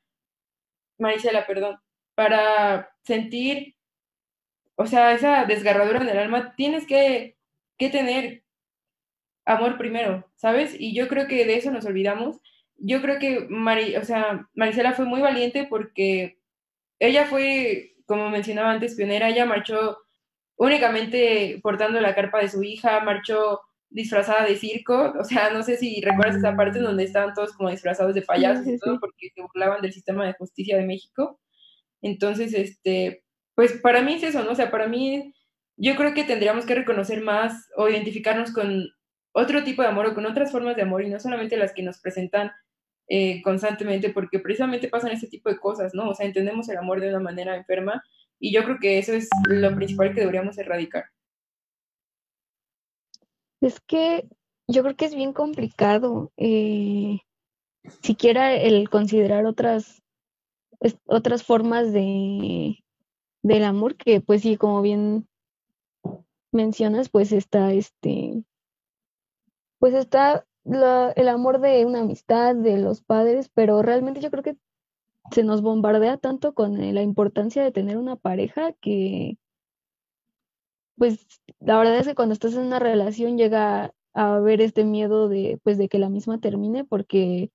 Marisela, 0.98 1.46
perdón, 1.46 1.78
para 2.14 2.90
sentir, 3.02 3.74
o 4.76 4.86
sea, 4.86 5.12
esa 5.12 5.44
desgarradura 5.44 6.00
en 6.02 6.08
el 6.08 6.18
alma, 6.18 6.54
tienes 6.56 6.86
que, 6.86 7.36
que 7.78 7.90
tener 7.90 8.44
amor 9.44 9.78
primero, 9.78 10.30
¿sabes? 10.37 10.74
Y 10.78 10.94
yo 10.94 11.08
creo 11.08 11.26
que 11.26 11.44
de 11.44 11.56
eso 11.56 11.70
nos 11.70 11.84
olvidamos. 11.87 12.40
Yo 12.76 13.00
creo 13.02 13.18
que 13.18 13.46
Mari, 13.48 13.96
o 13.96 14.04
sea, 14.04 14.48
Marisela 14.54 14.92
fue 14.92 15.04
muy 15.04 15.20
valiente 15.20 15.66
porque 15.68 16.38
ella 16.98 17.26
fue, 17.26 17.94
como 18.06 18.30
mencionaba 18.30 18.70
antes, 18.70 18.94
pionera, 18.94 19.28
ella 19.28 19.46
marchó 19.46 19.98
únicamente 20.56 21.60
portando 21.62 22.00
la 22.00 22.14
carpa 22.14 22.40
de 22.40 22.48
su 22.48 22.62
hija, 22.62 23.00
marchó 23.00 23.60
disfrazada 23.90 24.44
de 24.44 24.56
circo, 24.56 25.14
o 25.18 25.24
sea, 25.24 25.50
no 25.50 25.62
sé 25.62 25.76
si 25.76 26.00
recuerdas 26.00 26.37
esa 26.37 26.56
parte 26.56 26.78
en 26.78 26.84
donde 26.84 27.04
estaban 27.04 27.32
todos 27.34 27.52
como 27.52 27.70
disfrazados 27.70 28.14
de 28.14 28.22
payasos 28.22 28.66
y 28.66 28.78
todo 28.78 28.98
porque 28.98 29.30
se 29.34 29.42
burlaban 29.42 29.82
del 29.82 29.92
sistema 29.92 30.26
de 30.26 30.34
justicia 30.34 30.76
de 30.76 30.84
México. 30.84 31.38
Entonces, 32.02 32.54
este, 32.54 33.24
pues 33.54 33.74
para 33.80 34.02
mí 34.02 34.14
es 34.14 34.24
eso, 34.24 34.42
¿no? 34.42 34.52
O 34.52 34.54
sea, 34.54 34.70
para 34.70 34.88
mí 34.88 35.32
yo 35.76 35.96
creo 35.96 36.14
que 36.14 36.24
tendríamos 36.24 36.66
que 36.66 36.74
reconocer 36.74 37.22
más 37.22 37.68
o 37.76 37.88
identificarnos 37.88 38.52
con 38.52 38.88
otro 39.32 39.64
tipo 39.64 39.82
de 39.82 39.88
amor 39.88 40.06
o 40.06 40.14
con 40.14 40.26
otras 40.26 40.52
formas 40.52 40.76
de 40.76 40.82
amor 40.82 41.02
y 41.02 41.10
no 41.10 41.18
solamente 41.18 41.56
las 41.56 41.72
que 41.72 41.82
nos 41.82 41.98
presentan 41.98 42.52
eh, 43.08 43.42
constantemente, 43.42 44.10
porque 44.10 44.38
precisamente 44.38 44.88
pasan 44.88 45.10
ese 45.10 45.26
tipo 45.26 45.50
de 45.50 45.58
cosas, 45.58 45.92
¿no? 45.94 46.08
O 46.08 46.14
sea, 46.14 46.26
entendemos 46.26 46.68
el 46.68 46.78
amor 46.78 47.00
de 47.00 47.10
una 47.10 47.20
manera 47.20 47.56
enferma 47.56 48.02
y 48.38 48.52
yo 48.52 48.64
creo 48.64 48.78
que 48.80 48.98
eso 48.98 49.12
es 49.12 49.28
lo 49.46 49.74
principal 49.74 50.14
que 50.14 50.20
deberíamos 50.20 50.56
erradicar. 50.58 51.04
Es 53.60 53.80
que 53.80 54.28
yo 54.68 54.82
creo 54.82 54.96
que 54.96 55.04
es 55.06 55.14
bien 55.14 55.32
complicado, 55.32 56.32
eh, 56.37 57.18
siquiera 58.02 58.54
el 58.54 58.88
considerar 58.88 59.46
otras, 59.46 60.02
pues, 60.78 60.96
otras 61.06 61.42
formas 61.42 61.92
de, 61.92 62.78
del 63.42 63.64
amor, 63.64 63.96
que 63.96 64.20
pues 64.20 64.42
sí, 64.42 64.56
como 64.56 64.80
bien 64.80 65.26
mencionas, 66.54 67.08
pues 67.10 67.32
está 67.32 67.72
este, 67.72 68.44
pues 69.78 69.94
está 69.94 70.46
la- 70.64 71.12
el 71.16 71.28
amor 71.28 71.60
de 71.60 71.84
una 71.86 72.00
amistad, 72.00 72.54
de 72.56 72.78
los 72.78 73.02
padres, 73.02 73.50
pero 73.54 73.82
realmente 73.82 74.20
yo 74.20 74.30
creo 74.30 74.42
que 74.42 74.56
se 75.32 75.44
nos 75.44 75.62
bombardea 75.62 76.18
tanto 76.18 76.54
con 76.54 76.80
eh, 76.82 76.92
la 76.94 77.02
importancia 77.02 77.62
de 77.64 77.72
tener 77.72 77.98
una 77.98 78.16
pareja 78.16 78.72
que 78.74 79.38
pues 80.96 81.26
la 81.60 81.78
verdad 81.78 81.98
es 81.98 82.06
que 82.06 82.14
cuando 82.14 82.32
estás 82.34 82.54
en 82.54 82.62
una 82.66 82.78
relación 82.78 83.36
llega 83.38 83.94
a 84.14 84.34
haber 84.36 84.60
este 84.60 84.84
miedo 84.84 85.28
de, 85.28 85.58
pues, 85.64 85.78
de 85.78 85.88
que 85.88 85.98
la 85.98 86.08
misma 86.08 86.40
termine, 86.40 86.84
porque 86.84 87.50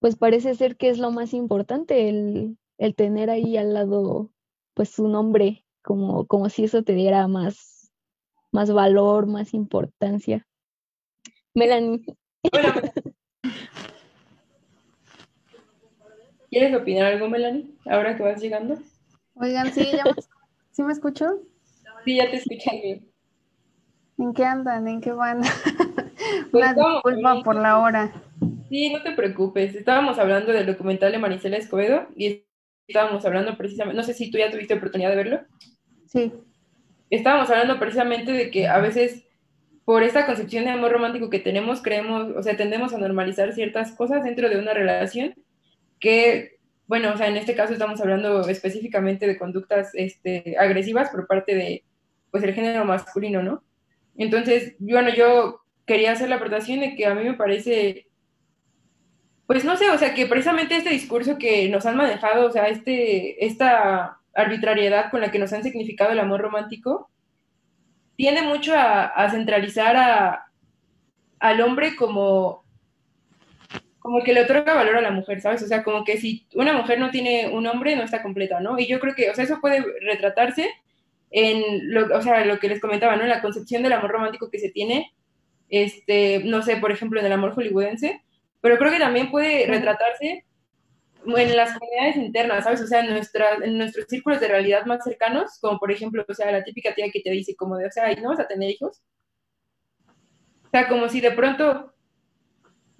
pues 0.00 0.16
parece 0.16 0.54
ser 0.54 0.76
que 0.76 0.90
es 0.90 0.98
lo 0.98 1.10
más 1.12 1.34
importante, 1.34 2.08
el, 2.10 2.58
el 2.78 2.94
tener 2.96 3.30
ahí 3.30 3.56
al 3.56 3.74
lado, 3.74 4.32
pues, 4.74 4.98
un 4.98 5.14
hombre, 5.16 5.66
como, 5.82 6.26
como 6.26 6.48
si 6.50 6.64
eso 6.64 6.82
te 6.84 6.94
diera 6.94 7.28
más, 7.28 7.71
más 8.52 8.70
valor, 8.72 9.26
más 9.26 9.54
importancia. 9.54 10.46
Melanie, 11.54 12.04
¿Quieres 16.50 16.74
opinar 16.74 17.06
algo, 17.06 17.28
Melanie? 17.30 17.74
Ahora 17.86 18.14
que 18.16 18.22
vas 18.22 18.40
llegando. 18.40 18.78
Oigan, 19.34 19.72
sí, 19.72 19.90
ya 19.90 20.04
me, 20.04 20.12
¿sí 20.70 20.82
me 20.82 20.92
escucho? 20.92 21.40
Sí, 22.04 22.16
ya 22.16 22.30
te 22.30 22.36
escuchan 22.36 22.74
bien. 22.82 23.10
¿En 24.18 24.34
qué 24.34 24.44
andan? 24.44 24.86
¿En 24.86 25.00
qué 25.00 25.12
van? 25.12 25.40
Pues 26.52 26.72
Una 26.72 26.74
disculpa 26.74 27.42
por 27.42 27.56
la 27.56 27.78
hora. 27.78 28.12
Sí, 28.68 28.92
no 28.92 29.02
te 29.02 29.10
preocupes. 29.12 29.74
Estábamos 29.74 30.18
hablando 30.18 30.52
del 30.52 30.66
documental 30.66 31.10
de 31.10 31.18
Marisela 31.18 31.56
Escobedo 31.56 32.06
y 32.14 32.44
estábamos 32.86 33.24
hablando 33.24 33.56
precisamente, 33.56 33.96
no 33.96 34.04
sé 34.04 34.14
si 34.14 34.30
tú 34.30 34.38
ya 34.38 34.50
tuviste 34.50 34.74
oportunidad 34.74 35.10
de 35.10 35.16
verlo. 35.16 35.40
Sí. 36.06 36.32
Estábamos 37.12 37.50
hablando 37.50 37.78
precisamente 37.78 38.32
de 38.32 38.50
que 38.50 38.68
a 38.68 38.78
veces 38.78 39.26
por 39.84 40.02
esta 40.02 40.24
concepción 40.24 40.64
de 40.64 40.70
amor 40.70 40.92
romántico 40.92 41.28
que 41.28 41.40
tenemos, 41.40 41.82
creemos, 41.82 42.34
o 42.34 42.42
sea, 42.42 42.56
tendemos 42.56 42.94
a 42.94 42.98
normalizar 42.98 43.52
ciertas 43.52 43.92
cosas 43.92 44.24
dentro 44.24 44.48
de 44.48 44.58
una 44.58 44.72
relación 44.72 45.34
que, 46.00 46.56
bueno, 46.86 47.12
o 47.12 47.16
sea, 47.18 47.28
en 47.28 47.36
este 47.36 47.54
caso 47.54 47.74
estamos 47.74 48.00
hablando 48.00 48.48
específicamente 48.48 49.26
de 49.26 49.36
conductas 49.36 49.90
este, 49.92 50.56
agresivas 50.58 51.10
por 51.10 51.26
parte 51.26 51.54
de, 51.54 51.84
pues, 52.30 52.42
el 52.44 52.54
género 52.54 52.86
masculino, 52.86 53.42
¿no? 53.42 53.62
Entonces, 54.16 54.74
bueno, 54.78 55.10
yo 55.14 55.60
quería 55.84 56.12
hacer 56.12 56.30
la 56.30 56.36
aportación 56.36 56.80
de 56.80 56.96
que 56.96 57.04
a 57.04 57.14
mí 57.14 57.24
me 57.24 57.34
parece, 57.34 58.06
pues 59.46 59.66
no 59.66 59.76
sé, 59.76 59.90
o 59.90 59.98
sea, 59.98 60.14
que 60.14 60.24
precisamente 60.24 60.78
este 60.78 60.88
discurso 60.88 61.36
que 61.36 61.68
nos 61.68 61.84
han 61.84 61.98
manejado, 61.98 62.46
o 62.46 62.50
sea, 62.50 62.68
este, 62.68 63.44
esta 63.44 64.21
arbitrariedad 64.34 65.10
con 65.10 65.20
la 65.20 65.30
que 65.30 65.38
nos 65.38 65.52
han 65.52 65.62
significado 65.62 66.12
el 66.12 66.20
amor 66.20 66.40
romántico, 66.40 67.10
tiende 68.16 68.42
mucho 68.42 68.74
a, 68.74 69.06
a 69.06 69.30
centralizar 69.30 69.96
a, 69.96 70.46
al 71.38 71.60
hombre 71.60 71.96
como, 71.96 72.64
como 73.98 74.22
que 74.22 74.32
le 74.32 74.42
otorga 74.42 74.74
valor 74.74 74.96
a 74.96 75.00
la 75.00 75.10
mujer, 75.10 75.40
¿sabes? 75.40 75.62
O 75.62 75.66
sea, 75.66 75.82
como 75.82 76.04
que 76.04 76.18
si 76.18 76.46
una 76.54 76.72
mujer 76.72 76.98
no 76.98 77.10
tiene 77.10 77.48
un 77.48 77.66
hombre, 77.66 77.96
no 77.96 78.02
está 78.02 78.22
completa, 78.22 78.60
¿no? 78.60 78.78
Y 78.78 78.86
yo 78.86 79.00
creo 79.00 79.14
que, 79.14 79.30
o 79.30 79.34
sea, 79.34 79.44
eso 79.44 79.60
puede 79.60 79.84
retratarse 80.00 80.70
en 81.30 81.92
lo, 81.92 82.16
o 82.16 82.22
sea, 82.22 82.44
lo 82.44 82.58
que 82.58 82.68
les 82.68 82.80
comentaba, 82.80 83.16
¿no? 83.16 83.22
En 83.22 83.28
la 83.28 83.40
concepción 83.40 83.82
del 83.82 83.92
amor 83.92 84.10
romántico 84.10 84.50
que 84.50 84.58
se 84.58 84.70
tiene, 84.70 85.12
este, 85.68 86.42
no 86.44 86.62
sé, 86.62 86.76
por 86.76 86.92
ejemplo, 86.92 87.18
en 87.18 87.26
el 87.26 87.32
amor 87.32 87.54
hollywoodense, 87.54 88.22
pero 88.60 88.78
creo 88.78 88.92
que 88.92 88.98
también 88.98 89.30
puede 89.30 89.66
retratarse 89.66 90.44
en 91.26 91.56
las 91.56 91.78
comunidades 91.78 92.16
internas, 92.16 92.64
¿sabes? 92.64 92.80
O 92.82 92.86
sea, 92.86 93.00
en, 93.00 93.10
nuestra, 93.10 93.54
en 93.62 93.78
nuestros 93.78 94.06
círculos 94.08 94.40
de 94.40 94.48
realidad 94.48 94.86
más 94.86 95.04
cercanos, 95.04 95.58
como 95.60 95.78
por 95.78 95.92
ejemplo, 95.92 96.24
o 96.28 96.34
sea, 96.34 96.50
la 96.52 96.64
típica 96.64 96.94
tía 96.94 97.10
que 97.12 97.20
te 97.20 97.30
dice 97.30 97.54
como 97.56 97.76
de, 97.76 97.86
o 97.86 97.90
sea, 97.90 98.06
"Ay, 98.06 98.16
¿no 98.22 98.30
vas 98.30 98.40
a 98.40 98.48
tener 98.48 98.70
hijos? 98.70 99.02
O 100.66 100.70
sea, 100.70 100.88
como 100.88 101.08
si 101.08 101.20
de 101.20 101.30
pronto 101.32 101.92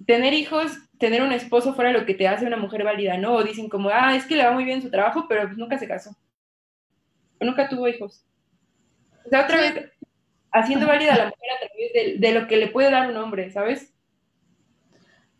tener 0.05 0.33
hijos, 0.33 0.71
tener 0.99 1.21
un 1.21 1.31
esposo 1.31 1.73
fuera 1.73 1.91
lo 1.91 2.05
que 2.05 2.13
te 2.13 2.27
hace 2.27 2.45
una 2.45 2.57
mujer 2.57 2.83
válida, 2.83 3.17
¿no? 3.17 3.33
O 3.35 3.43
dicen 3.43 3.69
como, 3.69 3.89
ah, 3.89 4.15
es 4.15 4.25
que 4.25 4.35
le 4.35 4.45
va 4.45 4.51
muy 4.51 4.65
bien 4.65 4.81
su 4.81 4.89
trabajo, 4.91 5.25
pero 5.27 5.43
pues 5.45 5.57
nunca 5.57 5.77
se 5.77 5.87
casó. 5.87 6.11
O 7.39 7.45
nunca 7.45 7.69
tuvo 7.69 7.87
hijos. 7.87 8.25
O 9.25 9.29
sea, 9.29 9.43
otra 9.43 9.57
vez, 9.61 9.91
haciendo 10.51 10.87
válida 10.87 11.13
a 11.15 11.17
la 11.17 11.25
mujer 11.25 11.49
a 11.55 11.59
través 11.67 11.93
de, 12.21 12.27
de 12.27 12.39
lo 12.39 12.47
que 12.47 12.57
le 12.57 12.69
puede 12.69 12.91
dar 12.91 13.09
un 13.09 13.17
hombre, 13.17 13.51
¿sabes? 13.51 13.92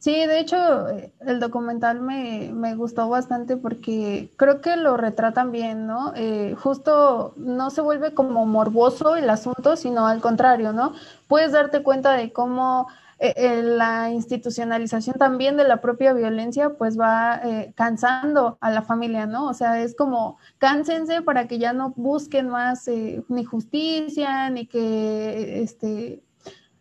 Sí, 0.03 0.11
de 0.27 0.39
hecho, 0.41 0.89
eh, 0.89 1.13
el 1.21 1.39
documental 1.39 2.01
me, 2.01 2.51
me 2.53 2.75
gustó 2.75 3.07
bastante 3.07 3.55
porque 3.55 4.33
creo 4.35 4.59
que 4.59 4.75
lo 4.75 4.97
retratan 4.97 5.53
bien, 5.53 5.87
¿no? 5.87 6.11
Eh, 6.17 6.55
justo 6.59 7.33
no 7.37 7.69
se 7.69 7.79
vuelve 7.79 8.13
como 8.13 8.45
morboso 8.45 9.15
el 9.15 9.29
asunto, 9.29 9.77
sino 9.77 10.05
al 10.05 10.19
contrario, 10.19 10.73
¿no? 10.73 10.91
Puedes 11.29 11.53
darte 11.53 11.83
cuenta 11.83 12.11
de 12.17 12.33
cómo 12.33 12.89
eh, 13.19 13.33
eh, 13.37 13.61
la 13.63 14.11
institucionalización 14.11 15.15
también 15.17 15.55
de 15.55 15.63
la 15.63 15.79
propia 15.79 16.11
violencia 16.11 16.71
pues 16.71 16.99
va 16.99 17.39
eh, 17.41 17.71
cansando 17.73 18.57
a 18.59 18.71
la 18.71 18.81
familia, 18.81 19.25
¿no? 19.25 19.47
O 19.47 19.53
sea, 19.53 19.81
es 19.81 19.95
como 19.95 20.37
cánsense 20.57 21.21
para 21.21 21.47
que 21.47 21.59
ya 21.59 21.71
no 21.71 21.93
busquen 21.95 22.49
más 22.49 22.89
ni 23.29 23.45
justicia, 23.45 24.49
ni 24.49 24.67
que 24.67 25.61
este 25.61 26.21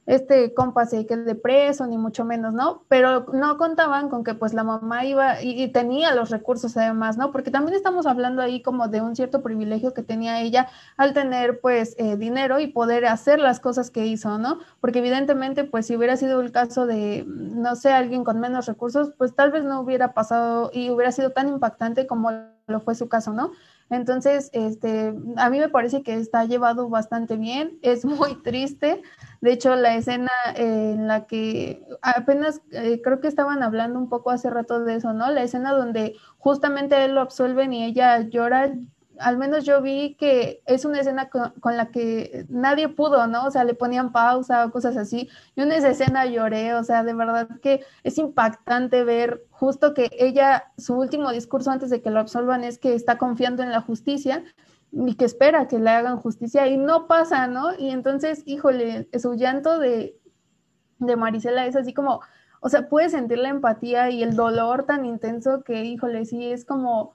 este 0.07 0.53
compa 0.53 0.85
se 0.87 1.07
quede 1.07 1.35
preso, 1.35 1.87
ni 1.87 1.97
mucho 1.97 2.25
menos, 2.25 2.53
¿no? 2.53 2.83
Pero 2.89 3.27
no 3.33 3.57
contaban 3.57 4.09
con 4.09 4.25
que 4.25 4.35
pues 4.35 4.53
la 4.53 4.65
mamá 4.65 5.05
iba 5.05 5.41
y, 5.43 5.63
y, 5.63 5.69
tenía 5.69 6.15
los 6.15 6.31
recursos 6.31 6.77
además, 6.77 7.17
¿no? 7.17 7.31
Porque 7.31 7.51
también 7.51 7.77
estamos 7.77 8.07
hablando 8.07 8.43
ahí 8.43 8.63
como 8.63 8.89
de 8.89 9.01
un 9.01 9.15
cierto 9.15 9.43
privilegio 9.43 9.95
que 9.95 10.03
tenía 10.03 10.41
ella 10.41 10.69
al 10.97 11.13
tener 11.13 11.61
pues 11.61 11.95
eh, 11.99 12.17
dinero 12.17 12.59
y 12.59 12.67
poder 12.67 13.07
hacer 13.07 13.39
las 13.39 13.61
cosas 13.61 13.91
que 13.91 14.07
hizo, 14.07 14.39
¿no? 14.39 14.59
Porque 14.81 14.99
evidentemente 14.99 15.65
pues 15.65 15.87
si 15.87 15.97
hubiera 15.97 16.17
sido 16.17 16.41
el 16.41 16.51
caso 16.51 16.87
de, 16.87 17.25
no 17.27 17.77
sé, 17.77 17.93
alguien 17.93 18.25
con 18.25 18.41
menos 18.41 18.67
recursos, 18.67 19.13
pues 19.17 19.35
tal 19.35 19.53
vez 19.53 19.65
no 19.65 19.81
hubiera 19.81 20.15
pasado 20.15 20.71
y 20.73 20.91
hubiera 20.91 21.13
sido 21.13 21.31
tan 21.31 21.49
impactante 21.49 22.07
como 22.07 22.31
lo 22.67 22.81
fue 22.81 22.95
su 22.95 23.09
caso, 23.09 23.33
¿no? 23.33 23.53
Entonces, 23.91 24.51
este, 24.53 25.15
a 25.37 25.51
mí 25.51 25.59
me 25.59 25.69
parece 25.69 26.03
que 26.03 26.15
está 26.15 26.45
llevado 26.45 26.89
bastante 26.89 27.37
bien, 27.37 27.79
es 27.83 28.05
muy 28.05 28.41
triste. 28.43 29.03
De 29.41 29.53
hecho, 29.53 29.75
la 29.75 29.97
escena 29.97 30.31
eh, 30.55 30.93
en 30.95 31.09
la 31.09 31.27
que 31.27 31.85
apenas 32.01 32.61
eh, 32.71 33.01
creo 33.03 33.21
que 33.21 33.29
estaban 33.29 33.63
hablando 33.63 33.99
un 33.99 34.09
poco 34.09 34.31
hace 34.31 34.51
rato 34.51 34.85
de 34.85 34.97
eso, 34.97 35.13
¿no? 35.13 35.31
La 35.31 35.43
escena 35.43 35.73
donde 35.73 36.15
justamente 36.39 37.05
él 37.05 37.15
lo 37.15 37.21
absuelven 37.21 37.73
y 37.73 37.85
ella 37.85 38.21
llora, 38.21 38.73
al 39.19 39.37
menos 39.37 39.65
yo 39.65 39.83
vi 39.83 40.15
que 40.15 40.63
es 40.67 40.85
una 40.85 41.01
escena 41.01 41.29
con, 41.29 41.77
la 41.77 41.91
que 41.91 42.47
nadie 42.49 42.89
pudo, 42.89 43.27
¿no? 43.27 43.47
O 43.47 43.51
sea, 43.51 43.65
le 43.65 43.75
ponían 43.75 44.13
pausa 44.13 44.67
o 44.67 44.71
cosas 44.71 44.97
así. 44.97 45.29
Yo 45.57 45.65
en 45.65 45.73
esa 45.73 45.91
escena 45.91 46.27
lloré, 46.27 46.75
o 46.75 46.85
sea, 46.85 47.03
de 47.03 47.15
verdad 47.15 47.49
que 47.63 47.85
es 48.03 48.19
impactante 48.19 49.05
ver 49.05 49.45
justo 49.51 49.95
que 49.95 50.11
ella, 50.19 50.73
su 50.79 50.95
último 50.95 51.31
discurso 51.33 51.71
antes 51.71 51.91
de 51.91 52.03
que 52.03 52.11
lo 52.11 52.21
absolvan 52.21 52.65
es 52.65 52.79
que 52.79 52.95
está 52.95 53.19
confiando 53.19 53.63
en 53.63 53.71
la 53.71 53.81
justicia 53.81 54.45
y 54.93 55.15
que 55.15 55.25
espera 55.25 55.69
que 55.69 55.79
le 55.79 55.91
hagan 55.91 56.19
justicia 56.19 56.67
y 56.67 56.77
no 56.77 57.07
pasa, 57.07 57.47
¿no? 57.47 57.75
Y 57.79 57.91
entonces, 57.91 58.43
híjole, 58.47 59.09
su 59.19 59.35
llanto 59.35 59.79
de, 59.79 60.19
de 60.99 61.17
Marisela 61.17 61.67
es 61.67 61.77
así 61.77 61.95
como, 61.95 62.21
o 62.61 62.69
sea, 62.69 62.89
puedes 62.89 63.13
sentir 63.13 63.39
la 63.39 63.49
empatía 63.49 64.11
y 64.11 64.23
el 64.23 64.37
dolor 64.37 64.85
tan 64.85 65.05
intenso 65.05 65.63
que, 65.65 65.85
híjole, 65.85 66.25
sí, 66.27 66.53
es 66.53 66.65
como 66.65 67.15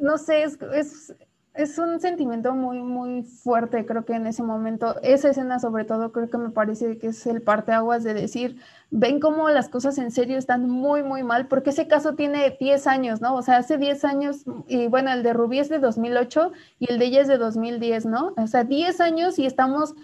no 0.00 0.18
sé, 0.18 0.42
es, 0.42 0.58
es, 0.74 1.14
es, 1.54 1.78
un 1.78 2.00
sentimiento 2.00 2.54
muy, 2.54 2.80
muy 2.80 3.22
fuerte, 3.22 3.84
creo 3.84 4.04
que 4.04 4.14
en 4.14 4.26
ese 4.26 4.42
momento, 4.42 4.96
esa 5.02 5.30
escena 5.30 5.58
sobre 5.58 5.84
todo, 5.84 6.12
creo 6.12 6.30
que 6.30 6.38
me 6.38 6.50
parece 6.50 6.98
que 6.98 7.08
es 7.08 7.26
el 7.26 7.42
parteaguas 7.42 8.04
de 8.04 8.14
decir, 8.14 8.60
ven 8.90 9.20
cómo 9.20 9.48
las 9.50 9.68
cosas 9.68 9.98
en 9.98 10.10
serio 10.10 10.38
están 10.38 10.68
muy, 10.68 11.02
muy 11.02 11.22
mal, 11.22 11.48
porque 11.48 11.70
ese 11.70 11.88
caso 11.88 12.14
tiene 12.14 12.56
10 12.58 12.86
años, 12.86 13.20
¿no? 13.20 13.34
O 13.34 13.42
sea, 13.42 13.56
hace 13.56 13.76
10 13.76 14.04
años, 14.04 14.44
y 14.66 14.86
bueno, 14.86 15.12
el 15.12 15.22
de 15.22 15.32
Rubí 15.32 15.58
es 15.58 15.68
de 15.68 15.78
2008 15.78 16.52
y 16.78 16.92
el 16.92 16.98
de 16.98 17.06
ella 17.06 17.22
es 17.22 17.28
de 17.28 17.38
2010, 17.38 18.06
¿no? 18.06 18.34
O 18.36 18.46
sea, 18.46 18.64
10 18.64 19.00
años 19.00 19.38
y 19.38 19.46
estamos 19.46 19.94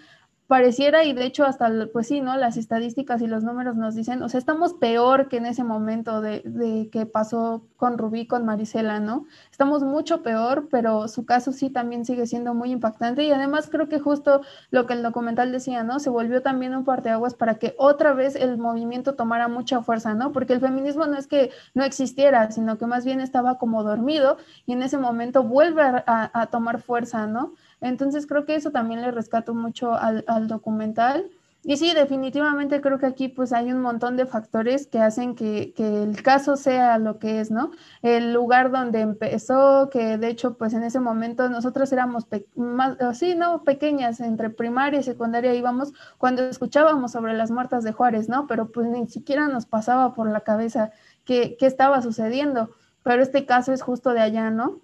pareciera 0.47 1.03
y 1.03 1.13
de 1.13 1.25
hecho 1.25 1.43
hasta, 1.43 1.71
pues 1.91 2.07
sí, 2.07 2.21
¿no? 2.21 2.37
Las 2.37 2.55
estadísticas 2.57 3.21
y 3.21 3.27
los 3.27 3.43
números 3.43 3.75
nos 3.75 3.95
dicen, 3.95 4.21
o 4.21 4.29
sea, 4.29 4.37
estamos 4.37 4.73
peor 4.73 5.27
que 5.27 5.37
en 5.37 5.47
ese 5.47 5.63
momento 5.63 6.21
de, 6.21 6.41
de, 6.45 6.89
que 6.91 7.07
pasó 7.07 7.65
con 7.77 7.97
Rubí, 7.97 8.27
con 8.27 8.45
Marisela, 8.45 8.99
¿no? 8.99 9.25
Estamos 9.51 9.83
mucho 9.83 10.21
peor, 10.21 10.67
pero 10.69 11.07
su 11.07 11.25
caso 11.25 11.51
sí 11.51 11.71
también 11.71 12.05
sigue 12.05 12.27
siendo 12.27 12.53
muy 12.53 12.71
impactante 12.71 13.23
y 13.23 13.31
además 13.31 13.69
creo 13.71 13.89
que 13.89 13.99
justo 13.99 14.41
lo 14.69 14.85
que 14.85 14.93
el 14.93 15.01
documental 15.01 15.51
decía, 15.51 15.83
¿no? 15.83 15.99
Se 15.99 16.11
volvió 16.11 16.43
también 16.43 16.75
un 16.75 16.85
parteaguas 16.85 17.33
para 17.33 17.55
que 17.55 17.73
otra 17.79 18.13
vez 18.13 18.35
el 18.35 18.57
movimiento 18.59 19.15
tomara 19.15 19.47
mucha 19.47 19.81
fuerza, 19.81 20.13
¿no? 20.13 20.31
Porque 20.31 20.53
el 20.53 20.59
feminismo 20.59 21.07
no 21.07 21.17
es 21.17 21.25
que 21.25 21.49
no 21.73 21.83
existiera, 21.83 22.51
sino 22.51 22.77
que 22.77 22.85
más 22.85 23.03
bien 23.03 23.19
estaba 23.19 23.57
como 23.57 23.83
dormido 23.83 24.37
y 24.67 24.73
en 24.73 24.83
ese 24.83 24.97
momento 24.99 25.43
vuelve 25.43 25.81
a, 25.81 26.03
a 26.33 26.45
tomar 26.47 26.81
fuerza, 26.81 27.25
¿no? 27.25 27.53
Entonces 27.85 28.25
creo 28.25 28.45
que 28.45 28.55
eso 28.55 28.71
también 28.71 29.01
le 29.03 29.11
rescato 29.11 29.53
mucho 29.53 29.93
al, 29.93 30.25
al, 30.27 30.47
documental. 30.47 31.29
Y 31.63 31.77
sí, 31.77 31.93
definitivamente 31.93 32.81
creo 32.81 32.97
que 32.97 33.05
aquí 33.05 33.27
pues 33.27 33.53
hay 33.53 33.71
un 33.71 33.79
montón 33.79 34.17
de 34.17 34.25
factores 34.25 34.87
que 34.87 34.99
hacen 34.99 35.35
que, 35.35 35.71
que, 35.75 36.03
el 36.03 36.23
caso 36.23 36.57
sea 36.57 36.97
lo 36.97 37.19
que 37.19 37.39
es, 37.39 37.51
¿no? 37.51 37.71
El 38.01 38.33
lugar 38.33 38.71
donde 38.71 39.01
empezó, 39.01 39.89
que 39.91 40.17
de 40.17 40.29
hecho 40.29 40.57
pues 40.57 40.73
en 40.73 40.81
ese 40.83 40.99
momento 40.99 41.47
nosotros 41.47 41.91
éramos 41.91 42.25
más, 42.55 42.97
sí, 43.17 43.35
¿no? 43.35 43.63
Pequeñas, 43.63 44.19
entre 44.19 44.49
primaria 44.49 44.99
y 44.99 45.03
secundaria 45.03 45.53
íbamos 45.53 45.93
cuando 46.17 46.43
escuchábamos 46.43 47.11
sobre 47.11 47.33
las 47.33 47.51
muertas 47.51 47.83
de 47.83 47.93
Juárez, 47.93 48.29
¿no? 48.29 48.47
Pero 48.47 48.71
pues 48.71 48.87
ni 48.87 49.07
siquiera 49.07 49.47
nos 49.47 49.67
pasaba 49.67 50.15
por 50.15 50.27
la 50.29 50.41
cabeza 50.41 50.91
qué, 51.23 51.55
qué 51.59 51.67
estaba 51.67 52.01
sucediendo. 52.01 52.71
Pero 53.03 53.21
este 53.21 53.45
caso 53.45 53.73
es 53.73 53.83
justo 53.83 54.13
de 54.13 54.21
allá, 54.21 54.49
¿no? 54.49 54.81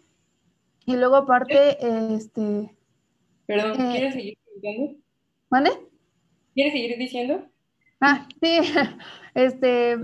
Y 0.86 0.96
luego 0.96 1.16
aparte, 1.16 2.14
este, 2.16 2.76
Perdón, 3.52 3.82
eh, 3.82 3.92
¿quieres 3.92 4.14
seguir 4.14 4.38
diciendo? 4.56 4.96
¿Mande? 5.50 5.72
¿Quieres 6.54 6.74
seguir 6.74 6.98
diciendo? 6.98 7.46
Ah, 8.00 8.28
sí, 8.42 8.60
este, 9.36 9.98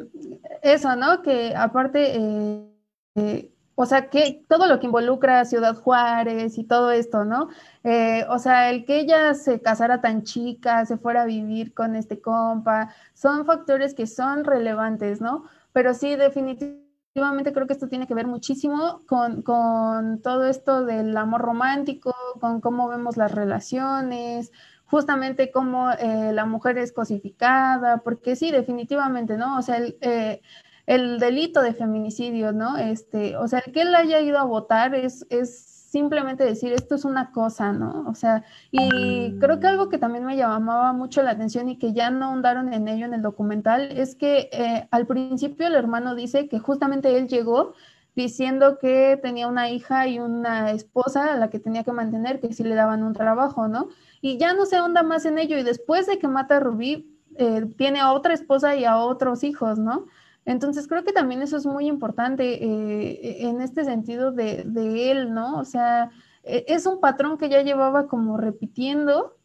eso, 0.62 0.96
¿no? 0.96 1.22
Que 1.22 1.54
aparte, 1.56 2.16
eh, 2.16 2.68
eh, 3.16 3.52
o 3.76 3.86
sea, 3.86 4.10
que 4.10 4.44
todo 4.50 4.68
lo 4.68 4.80
que 4.80 4.88
involucra 4.88 5.40
a 5.40 5.46
Ciudad 5.46 5.76
Juárez 5.76 6.58
y 6.58 6.66
todo 6.66 6.92
esto, 6.92 7.24
¿no? 7.24 7.50
Eh, 7.84 8.26
o 8.30 8.38
sea, 8.38 8.70
el 8.70 8.84
que 8.86 9.00
ella 9.00 9.34
se 9.34 9.62
casara 9.62 10.02
tan 10.02 10.24
chica, 10.24 10.86
se 10.86 10.98
fuera 10.98 11.22
a 11.22 11.26
vivir 11.26 11.74
con 11.74 11.96
este 11.96 12.20
compa, 12.20 12.94
son 13.14 13.46
factores 13.46 13.94
que 13.94 14.08
son 14.08 14.44
relevantes, 14.44 15.22
¿no? 15.22 15.46
Pero 15.72 15.94
sí, 15.94 16.16
definitivamente 16.16 16.87
efectivamente 17.18 17.52
creo 17.52 17.66
que 17.66 17.74
esto 17.74 17.88
tiene 17.88 18.06
que 18.06 18.14
ver 18.14 18.28
muchísimo 18.28 19.02
con, 19.08 19.42
con, 19.42 20.22
todo 20.22 20.46
esto 20.46 20.86
del 20.86 21.18
amor 21.18 21.42
romántico, 21.42 22.14
con 22.40 22.62
cómo 22.62 22.88
vemos 22.88 23.18
las 23.18 23.32
relaciones, 23.32 24.52
justamente 24.86 25.50
cómo 25.52 25.90
eh, 25.94 26.32
la 26.32 26.46
mujer 26.46 26.78
es 26.78 26.94
cosificada, 26.94 27.98
porque 28.04 28.36
sí, 28.36 28.52
definitivamente, 28.52 29.36
¿no? 29.36 29.58
O 29.58 29.64
sea, 29.64 29.78
el, 29.78 29.98
eh, 30.02 30.42
el, 30.86 31.18
delito 31.18 31.64
de 31.64 31.74
feminicidio, 31.74 32.52
¿no? 32.52 32.78
Este, 32.78 33.36
o 33.36 33.48
sea, 33.48 33.64
el 33.66 33.74
que 33.74 33.82
él 33.82 33.96
haya 33.96 34.20
ido 34.20 34.38
a 34.38 34.44
votar 34.44 34.94
es, 34.94 35.26
es 35.32 35.77
simplemente 35.89 36.43
decir 36.43 36.73
esto 36.73 36.95
es 36.95 37.06
una 37.06 37.32
cosa, 37.32 37.71
¿no? 37.71 38.06
O 38.08 38.13
sea, 38.13 38.43
y 38.71 39.38
creo 39.39 39.60
que 39.60 39.67
algo 39.67 39.88
que 39.88 39.97
también 39.97 40.26
me 40.26 40.36
llamaba 40.36 40.91
mucho 40.91 41.23
la 41.23 41.32
atención 41.32 41.69
y 41.69 41.78
que 41.78 41.93
ya 41.93 42.12
no 42.12 42.32
hundaron 42.32 42.73
en 42.73 42.88
ello 42.88 43.06
en 43.06 43.13
el 43.13 43.21
documental 43.21 43.91
es 43.97 44.15
que 44.15 44.50
eh, 44.52 44.88
al 44.91 45.08
principio 45.08 45.67
el 45.67 45.76
hermano 45.76 46.13
dice 46.13 46.50
que 46.50 46.60
justamente 46.60 47.17
él 47.17 47.28
llegó 47.28 47.73
diciendo 48.15 48.80
que 48.80 49.17
tenía 49.21 49.47
una 49.47 49.69
hija 49.69 50.08
y 50.08 50.19
una 50.19 50.71
esposa 50.71 51.34
a 51.34 51.38
la 51.38 51.50
que 51.50 51.60
tenía 51.60 51.84
que 51.84 51.91
mantener, 51.93 52.41
que 52.41 52.52
sí 52.52 52.63
le 52.63 52.76
daban 52.76 53.04
un 53.04 53.13
trabajo, 53.13 53.67
¿no? 53.67 53.88
Y 54.21 54.38
ya 54.38 54.54
no 54.54 54.65
se 54.65 54.75
ahonda 54.75 55.04
más 55.04 55.25
en 55.25 55.38
ello 55.38 55.58
y 55.58 55.63
después 55.63 56.08
de 56.08 56.19
que 56.19 56.27
mata 56.27 56.58
a 56.58 56.60
Rubí, 56.60 57.17
eh, 57.38 57.65
tiene 57.77 58.00
a 58.00 58.12
otra 58.12 58.33
esposa 58.33 58.75
y 58.75 58.83
a 58.83 58.98
otros 58.98 59.44
hijos, 59.44 59.77
¿no? 59.77 60.08
Entonces 60.48 60.87
creo 60.87 61.04
que 61.04 61.12
también 61.12 61.41
eso 61.41 61.58
es 61.58 61.65
muy 61.65 61.87
importante 61.87 62.63
eh, 62.63 63.48
en 63.48 63.62
este 63.62 63.83
sentido 63.83 64.31
de, 64.31 64.63
de, 64.65 65.12
él, 65.12 65.33
¿no? 65.33 65.60
O 65.60 65.65
sea, 65.65 66.10
e, 66.45 66.63
es 66.69 66.85
un 66.85 67.02
patrón 67.02 67.37
que 67.37 67.50
ya 67.50 67.63
llevaba 67.63 68.08
como 68.08 68.37
repitiendo 68.37 69.37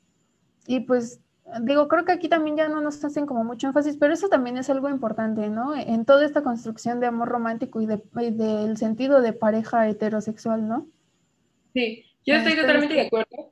y 0.64 0.78
pues 0.80 1.20
digo, 1.62 1.88
creo 1.88 2.04
que 2.04 2.12
aquí 2.12 2.28
también 2.28 2.56
ya 2.56 2.68
no 2.68 2.80
nos 2.80 3.04
hacen 3.04 3.26
como 3.26 3.42
mucho 3.42 3.66
énfasis, 3.66 3.96
pero 3.96 4.14
eso 4.14 4.28
también 4.28 4.56
es 4.58 4.70
algo 4.70 4.88
importante, 4.88 5.50
¿no? 5.50 5.76
En 5.76 6.04
toda 6.04 6.24
esta 6.24 6.44
construcción 6.44 7.00
de 7.00 7.08
amor 7.08 7.28
romántico 7.28 7.80
y, 7.80 7.86
de, 7.86 8.00
y 8.20 8.30
del 8.30 8.76
sentido 8.76 9.20
de 9.22 9.32
pareja 9.32 9.88
heterosexual, 9.88 10.68
¿no? 10.68 10.86
Sí, 11.74 12.04
yo 12.24 12.36
estoy 12.36 12.54
totalmente 12.54 12.94
de 12.94 13.06
acuerdo. 13.08 13.50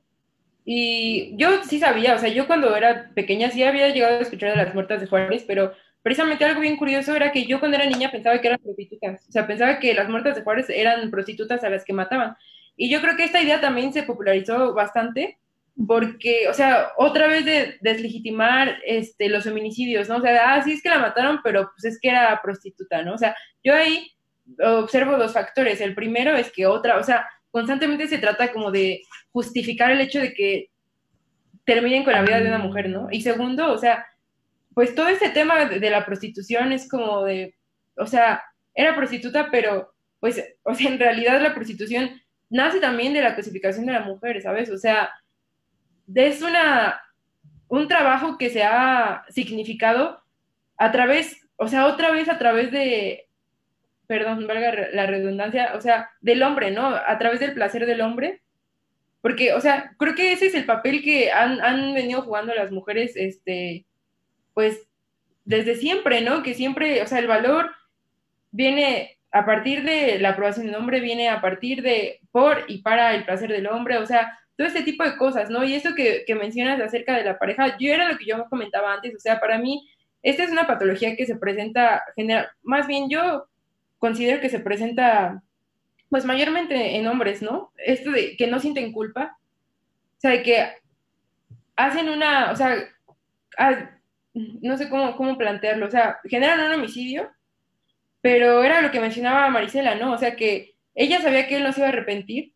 Y 0.64 1.36
yo 1.36 1.64
sí 1.64 1.80
sabía, 1.80 2.14
o 2.14 2.18
sea, 2.20 2.28
yo 2.28 2.46
cuando 2.46 2.76
era 2.76 3.10
pequeña 3.12 3.50
sí 3.50 3.64
había 3.64 3.88
llegado 3.88 4.18
a 4.18 4.22
escuchar 4.22 4.50
de 4.50 4.64
las 4.64 4.72
muertas 4.72 5.00
de 5.00 5.08
Juárez, 5.08 5.42
pero 5.48 5.72
precisamente 6.02 6.44
algo 6.44 6.60
bien 6.60 6.76
curioso 6.76 7.14
era 7.14 7.32
que 7.32 7.46
yo 7.46 7.58
cuando 7.60 7.76
era 7.76 7.86
niña 7.86 8.10
pensaba 8.10 8.40
que 8.40 8.48
eran 8.48 8.60
prostitutas, 8.60 9.28
o 9.28 9.32
sea, 9.32 9.46
pensaba 9.46 9.78
que 9.78 9.94
las 9.94 10.08
muertas 10.08 10.36
de 10.36 10.42
Juárez 10.42 10.70
eran 10.70 11.10
prostitutas 11.10 11.62
a 11.64 11.70
las 11.70 11.84
que 11.84 11.92
mataban. 11.92 12.36
Y 12.76 12.88
yo 12.90 13.00
creo 13.00 13.16
que 13.16 13.24
esta 13.24 13.42
idea 13.42 13.60
también 13.60 13.92
se 13.92 14.04
popularizó 14.04 14.72
bastante 14.72 15.38
porque, 15.86 16.48
o 16.48 16.54
sea, 16.54 16.92
otra 16.96 17.26
vez 17.26 17.44
de 17.44 17.78
deslegitimar 17.80 18.78
este, 18.84 19.28
los 19.28 19.44
feminicidios, 19.44 20.08
¿no? 20.08 20.16
O 20.16 20.20
sea, 20.20 20.54
ah, 20.54 20.62
sí 20.62 20.72
es 20.72 20.82
que 20.82 20.88
la 20.88 20.98
mataron, 20.98 21.40
pero 21.42 21.70
pues 21.72 21.84
es 21.84 22.00
que 22.00 22.08
era 22.08 22.40
prostituta, 22.42 23.02
¿no? 23.02 23.14
O 23.14 23.18
sea, 23.18 23.36
yo 23.62 23.74
ahí 23.74 24.10
observo 24.58 25.16
dos 25.16 25.32
factores. 25.32 25.80
El 25.80 25.94
primero 25.94 26.36
es 26.36 26.50
que 26.50 26.66
otra, 26.66 26.98
o 26.98 27.02
sea, 27.02 27.26
constantemente 27.50 28.08
se 28.08 28.18
trata 28.18 28.52
como 28.52 28.70
de 28.70 29.02
justificar 29.32 29.90
el 29.90 30.00
hecho 30.00 30.20
de 30.20 30.32
que 30.34 30.70
terminen 31.64 32.04
con 32.04 32.12
la 32.12 32.22
vida 32.22 32.40
de 32.40 32.48
una 32.48 32.58
mujer, 32.58 32.88
¿no? 32.88 33.08
Y 33.10 33.20
segundo, 33.20 33.72
o 33.72 33.78
sea, 33.78 34.06
pues 34.74 34.94
todo 34.94 35.08
este 35.08 35.30
tema 35.30 35.64
de, 35.64 35.90
la 35.90 36.06
prostitución 36.06 36.72
es 36.72 36.88
como 36.88 37.24
de, 37.24 37.54
o 37.96 38.06
sea, 38.06 38.42
era 38.74 38.94
prostituta, 38.94 39.50
pero 39.50 39.92
pues, 40.20 40.42
o 40.62 40.74
sea, 40.74 40.90
en 40.90 40.98
realidad 40.98 41.40
la 41.40 41.54
prostitución 41.54 42.10
nace 42.48 42.80
también 42.80 43.12
de 43.12 43.22
la 43.22 43.36
cosificación 43.36 43.86
de 43.86 43.92
la 43.92 44.00
mujer, 44.00 44.42
¿sabes? 44.42 44.70
O 44.70 44.78
sea, 44.78 45.10
es 46.14 46.42
una, 46.42 47.00
un 47.68 47.88
trabajo 47.88 48.36
que 48.38 48.50
se 48.50 48.64
ha 48.64 49.24
significado 49.28 50.20
a 50.76 50.90
través, 50.90 51.48
o 51.56 51.68
sea, 51.68 51.86
otra 51.86 52.10
vez 52.10 52.28
a 52.28 52.38
través 52.38 52.72
de, 52.72 53.28
perdón, 54.06 54.46
valga 54.48 54.88
la 54.92 55.06
redundancia, 55.06 55.72
o 55.76 55.80
sea, 55.80 56.10
del 56.20 56.42
hombre, 56.42 56.72
¿no? 56.72 56.86
A 56.86 57.18
través 57.18 57.38
del 57.38 57.54
placer 57.54 57.86
del 57.86 58.00
hombre. 58.00 58.42
Porque, 59.20 59.52
o 59.52 59.60
sea, 59.60 59.94
creo 59.98 60.14
que 60.14 60.32
ese 60.32 60.46
es 60.46 60.54
el 60.54 60.64
papel 60.64 61.02
que 61.02 61.30
han, 61.30 61.60
han 61.60 61.94
venido 61.94 62.22
jugando 62.22 62.54
las 62.54 62.72
mujeres, 62.72 63.12
este, 63.14 63.84
pues 64.60 64.86
desde 65.46 65.74
siempre, 65.74 66.20
¿no? 66.20 66.42
Que 66.42 66.52
siempre, 66.52 67.00
o 67.00 67.06
sea, 67.06 67.18
el 67.18 67.26
valor 67.26 67.70
viene 68.50 69.16
a 69.32 69.46
partir 69.46 69.84
de 69.84 70.18
la 70.18 70.30
aprobación 70.30 70.66
del 70.66 70.74
hombre, 70.74 71.00
viene 71.00 71.30
a 71.30 71.40
partir 71.40 71.80
de 71.80 72.20
por 72.30 72.66
y 72.68 72.82
para 72.82 73.14
el 73.14 73.24
placer 73.24 73.50
del 73.50 73.68
hombre, 73.68 73.96
o 73.96 74.06
sea, 74.06 74.38
todo 74.58 74.66
este 74.66 74.82
tipo 74.82 75.02
de 75.02 75.16
cosas, 75.16 75.48
¿no? 75.48 75.64
Y 75.64 75.72
esto 75.72 75.94
que, 75.94 76.24
que 76.26 76.34
mencionas 76.34 76.78
acerca 76.78 77.16
de 77.16 77.24
la 77.24 77.38
pareja, 77.38 77.78
yo 77.78 77.90
era 77.90 78.12
lo 78.12 78.18
que 78.18 78.26
yo 78.26 78.44
comentaba 78.50 78.92
antes, 78.92 79.14
o 79.14 79.18
sea, 79.18 79.40
para 79.40 79.58
mí, 79.58 79.88
esta 80.22 80.44
es 80.44 80.50
una 80.50 80.66
patología 80.66 81.16
que 81.16 81.24
se 81.24 81.36
presenta, 81.36 82.04
general, 82.14 82.50
más 82.62 82.86
bien 82.86 83.08
yo 83.08 83.46
considero 83.98 84.42
que 84.42 84.50
se 84.50 84.60
presenta, 84.60 85.42
pues 86.10 86.26
mayormente 86.26 86.96
en 86.96 87.06
hombres, 87.06 87.40
¿no? 87.40 87.72
Esto 87.78 88.10
de 88.10 88.36
que 88.36 88.46
no 88.46 88.60
sienten 88.60 88.92
culpa, 88.92 89.38
o 90.18 90.20
sea, 90.20 90.32
de 90.32 90.42
que 90.42 90.68
hacen 91.76 92.10
una, 92.10 92.50
o 92.52 92.56
sea, 92.56 92.76
no 94.34 94.76
sé 94.76 94.88
cómo, 94.88 95.16
cómo 95.16 95.36
plantearlo, 95.36 95.86
o 95.86 95.90
sea, 95.90 96.18
generan 96.24 96.60
un 96.60 96.72
homicidio, 96.72 97.30
pero 98.20 98.62
era 98.62 98.82
lo 98.82 98.90
que 98.90 99.00
mencionaba 99.00 99.48
Marisela, 99.50 99.94
¿no? 99.94 100.12
O 100.12 100.18
sea, 100.18 100.36
que 100.36 100.74
ella 100.94 101.20
sabía 101.20 101.46
que 101.46 101.56
él 101.56 101.64
no 101.64 101.72
se 101.72 101.80
iba 101.80 101.88
a 101.88 101.92
arrepentir 101.92 102.52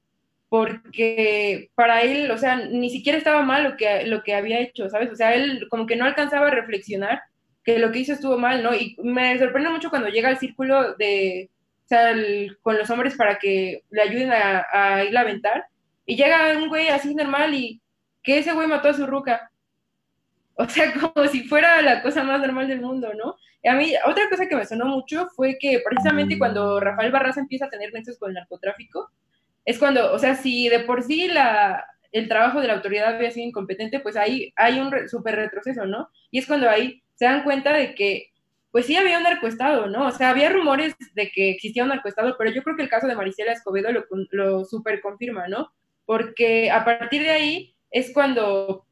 porque 0.49 1.70
para 1.75 2.03
él, 2.03 2.31
o 2.31 2.39
sea, 2.39 2.57
ni 2.57 2.91
siquiera 2.91 3.18
estaba 3.18 3.43
mal 3.43 3.64
lo 3.64 3.77
que, 3.77 4.05
lo 4.07 4.22
que 4.22 4.35
había 4.35 4.61
hecho, 4.61 4.89
¿sabes? 4.89 5.11
O 5.11 5.16
sea, 5.16 5.35
él 5.35 5.66
como 5.68 5.87
que 5.87 5.97
no 5.97 6.05
alcanzaba 6.05 6.47
a 6.49 6.51
reflexionar 6.51 7.22
que 7.64 7.79
lo 7.79 7.91
que 7.91 8.01
hizo 8.01 8.12
estuvo 8.12 8.39
mal, 8.39 8.62
¿no? 8.62 8.75
Y 8.75 8.97
me 9.03 9.37
sorprende 9.39 9.70
mucho 9.70 9.91
cuando 9.91 10.11
llega 10.11 10.29
al 10.29 10.39
círculo 10.39 10.95
de, 10.95 11.51
o 11.85 11.89
sea, 11.89 12.14
con 12.62 12.79
los 12.79 12.89
hombres 12.91 13.16
para 13.16 13.39
que 13.39 13.83
le 13.91 14.03
ayuden 14.03 14.33
a, 14.33 14.66
a 14.72 15.05
ir 15.05 15.16
a 15.16 15.22
aventar, 15.22 15.66
y 16.07 16.16
llega 16.16 16.57
un 16.57 16.68
güey 16.68 16.89
así 16.89 17.14
normal 17.14 17.55
y 17.55 17.81
que 18.22 18.39
ese 18.39 18.53
güey 18.53 18.68
mató 18.68 18.89
a 18.89 18.95
su 18.95 19.07
ruca. 19.07 19.51
O 20.57 20.69
sea, 20.69 20.93
como 20.95 21.27
si 21.27 21.43
fuera 21.49 21.83
la 21.83 22.01
cosa 22.03 22.23
más 22.23 22.41
normal 22.41 22.69
del 22.69 22.81
mundo, 22.81 23.13
¿no? 23.15 23.37
Y 23.63 23.69
a 23.69 23.75
mí, 23.75 23.93
otra 24.07 24.29
cosa 24.31 24.47
que 24.47 24.55
me 24.55 24.65
sonó 24.65 24.87
mucho 24.87 25.27
fue 25.35 25.57
que 25.59 25.83
precisamente 25.85 26.39
cuando 26.39 26.79
Rafael 26.79 27.11
Barraza 27.11 27.41
empieza 27.41 27.67
a 27.67 27.71
tener 27.71 27.93
nexos 27.93 28.19
con 28.19 28.31
el 28.31 28.35
narcotráfico, 28.35 29.11
es 29.65 29.79
cuando, 29.79 30.13
o 30.13 30.19
sea, 30.19 30.37
si 30.37 30.69
de 30.69 30.81
por 30.81 31.03
sí 31.03 31.29
la, 31.29 31.85
el 32.13 32.29
trabajo 32.29 32.61
de 32.61 32.69
la 32.69 32.75
autoridad 32.75 33.17
había 33.17 33.31
sido 33.31 33.47
incompetente, 33.47 34.01
pues 34.01 34.17
ahí 34.17 34.53
hay 34.57 34.79
un 34.79 35.09
súper 35.09 35.37
retroceso, 35.37 35.87
¿no? 35.87 36.09
Y 36.31 36.39
es 36.39 36.47
cuando 36.47 36.69
ahí 36.71 37.03
se 37.15 37.25
dan 37.25 37.43
cuenta 37.43 37.73
de 37.73 37.95
que, 37.95 38.31
pues 38.71 38.87
sí 38.87 38.97
había 38.97 39.19
un 39.19 39.25
narcoestado, 39.25 39.87
¿no? 39.87 40.07
O 40.07 40.11
sea, 40.11 40.31
había 40.31 40.51
rumores 40.51 40.95
de 41.15 41.31
que 41.31 41.51
existía 41.51 41.85
un 41.85 41.89
narcoestado, 41.89 42.37
pero 42.39 42.51
yo 42.51 42.63
creo 42.63 42.77
que 42.77 42.83
el 42.83 42.89
caso 42.89 43.07
de 43.07 43.17
Marisela 43.17 43.53
Escobedo 43.53 43.91
lo, 43.93 44.05
lo 44.31 44.65
súper 44.65 45.01
confirma, 45.01 45.49
¿no? 45.49 45.73
Porque 46.05 46.71
a 46.71 46.85
partir 46.85 47.23
de 47.23 47.31
ahí 47.31 47.77
es 47.91 48.13
cuando 48.13 48.84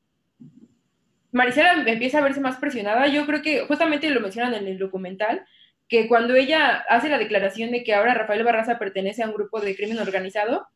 Marisela 1.32 1.82
empieza 1.86 2.18
a 2.18 2.22
verse 2.22 2.40
más 2.40 2.58
presionada. 2.58 3.06
Yo 3.08 3.26
creo 3.26 3.42
que 3.42 3.66
justamente 3.66 4.10
lo 4.10 4.20
mencionan 4.20 4.54
en 4.54 4.68
el 4.68 4.78
documental, 4.78 5.44
que 5.88 6.06
cuando 6.06 6.34
ella 6.34 6.84
hace 6.88 7.08
la 7.08 7.18
declaración 7.18 7.70
de 7.70 7.82
que 7.82 7.94
ahora 7.94 8.14
Rafael 8.14 8.44
Barraza 8.44 8.78
pertenece 8.78 9.22
a 9.22 9.26
un 9.26 9.34
grupo 9.34 9.60
de 9.60 9.74
crimen 9.74 9.98
organizado, 9.98 10.66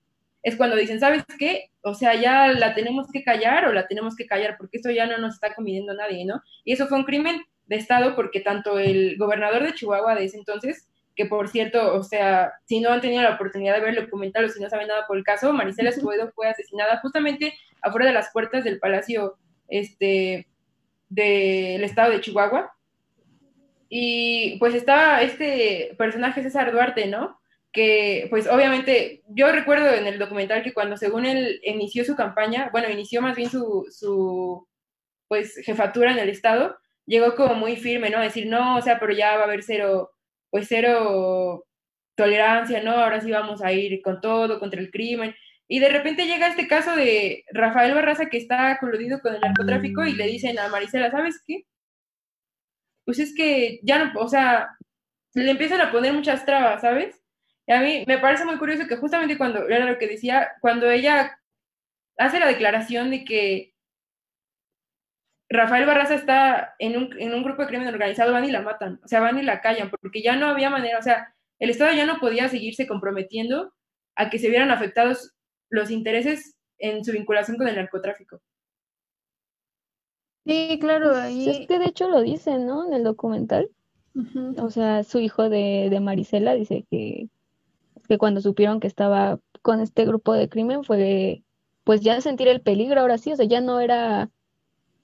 es 0.43 0.57
cuando 0.57 0.77
dicen, 0.77 1.01
¿sabes 1.01 1.25
qué? 1.39 1.71
O 1.83 1.95
sea, 1.95 2.15
ya 2.15 2.49
la 2.49 2.75
tenemos 2.75 3.11
que 3.11 3.23
callar 3.23 3.67
o 3.67 3.73
la 3.73 3.87
tenemos 3.87 4.15
que 4.17 4.27
callar 4.27 4.57
porque 4.57 4.77
esto 4.79 4.91
ya 4.91 5.07
no 5.07 5.19
nos 5.19 5.35
está 5.35 5.55
conviviendo 5.55 5.93
nadie, 5.95 6.25
¿no? 6.25 6.41
Y 6.65 6.73
eso 6.73 6.87
fue 6.87 6.99
un 6.99 7.05
crimen 7.05 7.43
de 7.67 7.77
Estado 7.77 8.15
porque 8.15 8.41
tanto 8.41 8.79
el 8.79 9.17
gobernador 9.19 9.65
de 9.65 9.75
Chihuahua 9.75 10.15
de 10.15 10.25
ese 10.25 10.39
entonces, 10.39 10.89
que 11.17 11.27
por 11.27 11.49
cierto, 11.49 11.95
o 11.95 12.03
sea, 12.05 12.53
si 12.65 12.81
no 12.81 12.93
han 12.93 13.01
tenido 13.01 13.23
la 13.23 13.35
oportunidad 13.35 13.75
de 13.75 13.81
ver 13.81 13.99
el 13.99 14.05
documental 14.05 14.45
o 14.45 14.49
si 14.49 14.61
no 14.61 14.71
saben 14.71 14.89
nada 14.89 15.07
por 15.07 15.17
el 15.17 15.25
caso, 15.25 15.53
Marisela 15.53 15.91
Escobedo 15.91 16.31
fue 16.33 16.49
asesinada 16.49 17.01
justamente 17.01 17.55
afuera 17.83 18.07
de 18.07 18.13
las 18.13 18.31
puertas 18.33 18.65
del 18.65 18.79
Palacio 18.79 19.37
este, 19.69 20.47
del 21.09 21.85
Estado 21.85 22.13
de 22.13 22.21
Chihuahua. 22.21 22.73
Y 23.89 24.59
pues 24.59 24.75
estaba 24.75 25.23
este 25.23 25.95
personaje 25.97 26.43
César 26.43 26.73
Duarte, 26.73 27.07
¿no? 27.07 27.41
Que 27.73 28.27
pues 28.31 28.49
obviamente 28.49 29.23
yo 29.29 29.53
recuerdo 29.53 29.89
en 29.91 30.07
el 30.07 30.19
documental 30.19 30.63
que 30.63 30.75
cuando 30.75 30.97
según 30.97 31.27
él 31.27 31.61
inició 31.63 32.05
su 32.05 32.17
campaña, 32.17 32.71
bueno, 32.73 32.91
inició 32.91 33.23
más 33.23 33.37
bien 33.37 33.51
su, 33.51 33.87
su 33.91 34.67
pues 35.29 35.57
jefatura 35.65 36.13
en 36.13 36.19
el 36.19 36.29
Estado, 36.29 36.77
llegó 37.07 37.35
como 37.37 37.55
muy 37.55 37.77
firme, 37.77 38.11
¿no? 38.11 38.21
decir, 38.21 38.47
no, 38.47 38.77
o 38.77 38.83
sea, 38.83 38.99
pero 38.99 39.13
ya 39.13 39.37
va 39.37 39.43
a 39.43 39.45
haber 39.45 39.63
cero, 39.63 40.11
pues 40.51 40.67
cero 40.69 41.65
tolerancia, 42.17 42.83
¿no? 42.83 42.93
Ahora 42.93 43.21
sí 43.21 43.31
vamos 43.31 43.63
a 43.63 43.73
ir 43.73 44.03
con 44.03 44.21
todo, 44.21 44.59
contra 44.59 44.81
el 44.81 44.91
crimen. 44.91 45.35
Y 45.69 45.81
de 45.81 45.89
repente 45.89 46.27
llega 46.27 46.49
este 46.49 46.69
caso 46.69 46.95
de 46.95 47.45
Rafael 47.53 47.95
Barraza 47.95 48.27
que 48.27 48.39
está 48.39 48.79
coludido 48.79 49.21
con 49.21 49.35
el 49.35 49.41
narcotráfico 49.41 50.05
y 50.05 50.15
le 50.15 50.27
dicen 50.27 50.59
a 50.59 50.69
Marisela, 50.69 51.11
¿sabes 51.11 51.43
qué? 51.47 51.65
Pues 53.05 53.19
es 53.19 53.35
que 53.35 53.81
ya 53.83 54.05
no, 54.05 54.21
o 54.21 54.29
sea, 54.29 54.77
le 55.35 55.51
empiezan 55.51 55.81
a 55.81 55.93
poner 55.93 56.13
muchas 56.13 56.45
trabas, 56.47 56.83
¿sabes? 56.83 57.23
Y 57.67 57.73
a 57.73 57.81
mí 57.81 58.05
me 58.07 58.19
parece 58.19 58.45
muy 58.45 58.59
curioso 58.59 58.87
que 58.87 58.97
justamente 58.97 59.37
cuando, 59.37 59.69
era 59.69 59.87
lo 59.87 59.99
que 59.99 60.07
decía, 60.07 60.53
cuando 60.61 60.91
ella 60.91 61.39
hace 62.19 62.39
la 62.39 62.47
declaración 62.47 63.11
de 63.11 63.25
que 63.25 63.75
Rafael 65.49 65.87
Barraza 65.87 66.15
está 66.15 66.75
en 66.79 66.97
un, 66.97 67.21
en 67.21 67.35
un 67.35 67.43
grupo 67.43 67.63
de 67.63 67.69
crimen 67.69 67.89
organizado, 67.89 68.33
van 68.33 68.45
y 68.45 68.51
la 68.51 68.63
matan, 68.63 69.01
o 69.05 69.09
sea, 69.09 69.21
van 69.21 69.39
y 69.39 69.43
la 69.43 69.61
callan, 69.61 69.91
porque 69.91 70.23
ya 70.23 70.37
no 70.37 70.49
había 70.49 70.71
manera, 70.71 70.99
o 70.99 71.03
sea, 71.03 71.35
el 71.59 71.71
Estado 71.71 71.93
ya 71.93 72.07
no 72.07 72.19
podía 72.19 72.49
seguirse 72.49 72.87
comprometiendo 72.87 73.75
a 74.17 74.31
que 74.31 74.39
se 74.39 74.49
vieran 74.49 74.71
afectados 74.71 75.36
los 75.71 75.91
intereses 75.91 76.55
en 76.79 77.05
su 77.05 77.13
vinculación 77.13 77.57
con 77.57 77.69
el 77.69 77.77
narcotráfico. 77.77 78.41
Sí, 80.45 80.79
claro, 80.81 81.17
ahí... 81.17 81.49
Es 81.49 81.67
que 81.67 81.79
de 81.79 81.87
hecho 81.87 82.09
lo 82.09 82.21
dice, 82.21 82.59
¿no? 82.59 82.87
En 82.87 82.95
el 82.95 83.03
documental. 83.03 83.71
O 84.59 84.71
sea, 84.71 85.05
su 85.05 85.19
hijo 85.19 85.51
de, 85.51 85.89
de 85.91 86.01
Marisela 86.01 86.55
dice 86.55 86.87
que, 86.91 87.29
que 88.09 88.17
cuando 88.17 88.41
supieron 88.41 88.81
que 88.81 88.87
estaba 88.87 89.39
con 89.61 89.81
este 89.81 90.07
grupo 90.07 90.33
de 90.33 90.49
crimen 90.49 90.85
fue 90.85 91.43
pues 91.85 92.01
ya 92.01 92.21
sentir 92.21 92.49
el 92.49 92.63
peligro 92.63 93.01
ahora 93.01 93.19
sí, 93.19 93.33
o 93.33 93.37
sea, 93.37 93.47
ya 93.47 93.61
no 93.61 93.79
era 93.79 94.31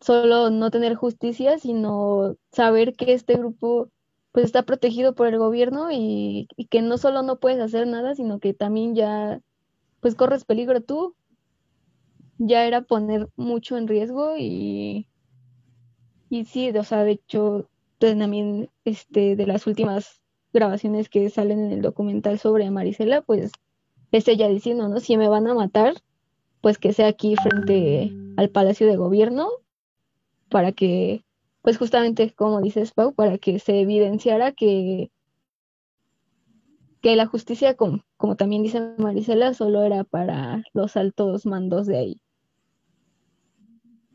solo 0.01 0.51
no 0.51 0.71
tener 0.71 0.95
justicia, 0.95 1.59
sino 1.59 2.37
saber 2.51 2.95
que 2.95 3.13
este 3.13 3.35
grupo 3.35 3.89
pues 4.33 4.47
está 4.47 4.63
protegido 4.63 5.15
por 5.15 5.29
el 5.29 5.39
gobierno 5.39 5.93
y, 5.93 6.49
y, 6.57 6.67
que 6.67 6.83
no 6.83 6.99
solo 6.99 7.23
no 7.23 7.39
puedes 7.39 7.61
hacer 7.61 7.87
nada, 7.87 8.15
sino 8.15 8.41
que 8.41 8.55
también 8.55 8.95
ya 8.95 9.41
pues 10.03 10.17
corres 10.17 10.45
peligro 10.45 10.83
tú. 10.83 11.15
Ya 12.39 12.67
era 12.67 12.83
poner 12.83 13.29
mucho 13.37 13.79
en 13.79 13.87
riesgo 13.87 14.37
y, 14.37 15.07
y 16.29 16.45
sí, 16.45 16.71
o 16.71 16.85
sea, 16.85 17.05
de 17.05 17.13
hecho, 17.13 17.71
pues, 18.01 18.19
también 18.19 18.69
este, 18.85 19.37
de 19.37 19.47
las 19.47 19.67
últimas 19.69 20.21
grabaciones 20.53 21.09
que 21.09 21.31
salen 21.31 21.61
en 21.61 21.71
el 21.71 21.83
documental 21.83 22.41
sobre 22.41 22.69
Marisela, 22.71 23.23
pues 23.23 23.53
es 24.11 24.27
ella 24.27 24.49
diciendo, 24.49 24.89
¿no? 24.89 24.99
Si 24.99 25.17
me 25.17 25.29
van 25.29 25.47
a 25.47 25.55
matar, 25.55 25.95
pues 26.61 26.79
que 26.79 26.93
sea 26.93 27.07
aquí 27.07 27.37
frente 27.37 28.13
al 28.37 28.51
Palacio 28.51 28.89
de 28.89 28.97
Gobierno, 28.97 29.49
para 30.49 30.73
que, 30.73 31.25
pues 31.63 31.79
justamente 31.79 32.33
como 32.35 32.61
dices, 32.61 32.91
Pau, 32.91 33.15
para 33.15 33.39
que 33.39 33.61
se 33.61 33.81
evidenciara 33.81 34.51
que 34.51 35.13
que 37.03 37.17
la 37.17 37.27
justicia, 37.27 37.77
como, 37.77 38.03
también 38.39 38.63
dice 38.63 38.95
Marisela, 38.97 39.53
solo 39.55 39.83
era 39.83 40.05
para 40.05 40.63
los 40.73 40.97
altos 40.97 41.45
mandos 41.45 41.87
de 41.87 41.99
ahí. 41.99 42.21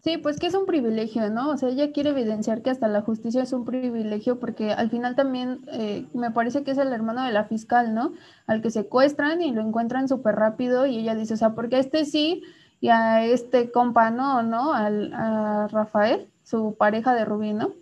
Sí, 0.01 0.17
pues 0.17 0.39
que 0.39 0.47
es 0.47 0.53
un 0.53 0.65
privilegio, 0.65 1.29
¿no? 1.29 1.49
O 1.49 1.57
sea, 1.57 1.67
ella 1.67 1.91
quiere 1.91 2.11
evidenciar 2.11 2.61
que 2.61 2.69
hasta 2.69 2.87
la 2.87 3.01
justicia 3.01 3.43
es 3.43 3.51
un 3.51 3.65
privilegio 3.65 4.39
porque 4.39 4.71
al 4.71 4.89
final 4.89 5.15
también 5.15 5.65
eh, 5.67 6.05
me 6.13 6.31
parece 6.31 6.63
que 6.63 6.71
es 6.71 6.77
el 6.77 6.93
hermano 6.93 7.25
de 7.25 7.33
la 7.33 7.43
fiscal, 7.43 7.93
¿no? 7.93 8.13
Al 8.45 8.61
que 8.61 8.71
secuestran 8.71 9.41
y 9.41 9.51
lo 9.51 9.61
encuentran 9.61 10.07
súper 10.07 10.35
rápido 10.35 10.85
y 10.85 10.99
ella 10.99 11.13
dice, 11.13 11.33
o 11.33 11.37
sea, 11.37 11.55
porque 11.55 11.75
a 11.75 11.79
este 11.79 12.05
sí 12.05 12.43
y 12.79 12.87
a 12.87 13.25
este 13.25 13.69
compa 13.69 14.11
no, 14.11 14.43
¿no? 14.43 14.71
Al, 14.71 15.11
a 15.13 15.67
Rafael, 15.67 16.29
su 16.43 16.75
pareja 16.79 17.13
de 17.13 17.25
Rubí, 17.25 17.51
¿no? 17.51 17.73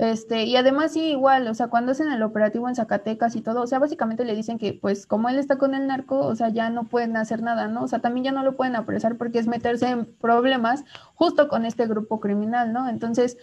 Este, 0.00 0.44
y 0.44 0.56
además 0.56 0.92
sí, 0.92 1.10
igual, 1.10 1.46
o 1.46 1.54
sea, 1.54 1.68
cuando 1.68 1.92
hacen 1.92 2.10
el 2.10 2.22
operativo 2.22 2.66
en 2.66 2.74
Zacatecas 2.74 3.36
y 3.36 3.42
todo, 3.42 3.60
o 3.60 3.66
sea, 3.66 3.78
básicamente 3.78 4.24
le 4.24 4.34
dicen 4.34 4.56
que 4.56 4.72
pues 4.72 5.06
como 5.06 5.28
él 5.28 5.38
está 5.38 5.58
con 5.58 5.74
el 5.74 5.86
narco, 5.86 6.20
o 6.20 6.34
sea, 6.34 6.48
ya 6.48 6.70
no 6.70 6.84
pueden 6.84 7.18
hacer 7.18 7.42
nada, 7.42 7.68
¿no? 7.68 7.82
O 7.82 7.86
sea, 7.86 7.98
también 7.98 8.24
ya 8.24 8.32
no 8.32 8.42
lo 8.42 8.56
pueden 8.56 8.76
apresar 8.76 9.18
porque 9.18 9.38
es 9.38 9.46
meterse 9.46 9.90
en 9.90 10.06
problemas 10.06 10.84
justo 11.14 11.48
con 11.48 11.66
este 11.66 11.86
grupo 11.86 12.18
criminal, 12.18 12.72
¿no? 12.72 12.88
Entonces, 12.88 13.36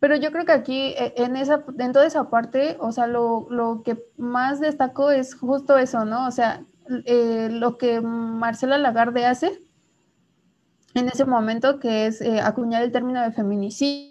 pero 0.00 0.16
yo 0.16 0.32
creo 0.32 0.44
que 0.44 0.50
aquí, 0.50 0.94
e, 0.98 1.14
en, 1.16 1.36
esa, 1.36 1.64
en 1.78 1.92
toda 1.92 2.06
esa 2.06 2.28
parte, 2.28 2.76
o 2.80 2.90
sea, 2.90 3.06
lo, 3.06 3.46
lo 3.48 3.84
que 3.84 4.04
más 4.16 4.58
destacó 4.58 5.12
es 5.12 5.36
justo 5.36 5.78
eso, 5.78 6.04
¿no? 6.04 6.26
O 6.26 6.32
sea, 6.32 6.64
eh, 7.04 7.50
lo 7.52 7.78
que 7.78 8.00
Marcela 8.00 8.78
Lagarde 8.78 9.26
hace 9.26 9.62
en 10.94 11.06
ese 11.08 11.24
momento, 11.24 11.78
que 11.78 12.06
es 12.06 12.20
eh, 12.20 12.40
acuñar 12.40 12.82
el 12.82 12.90
término 12.90 13.22
de 13.22 13.30
feminicidio 13.30 14.09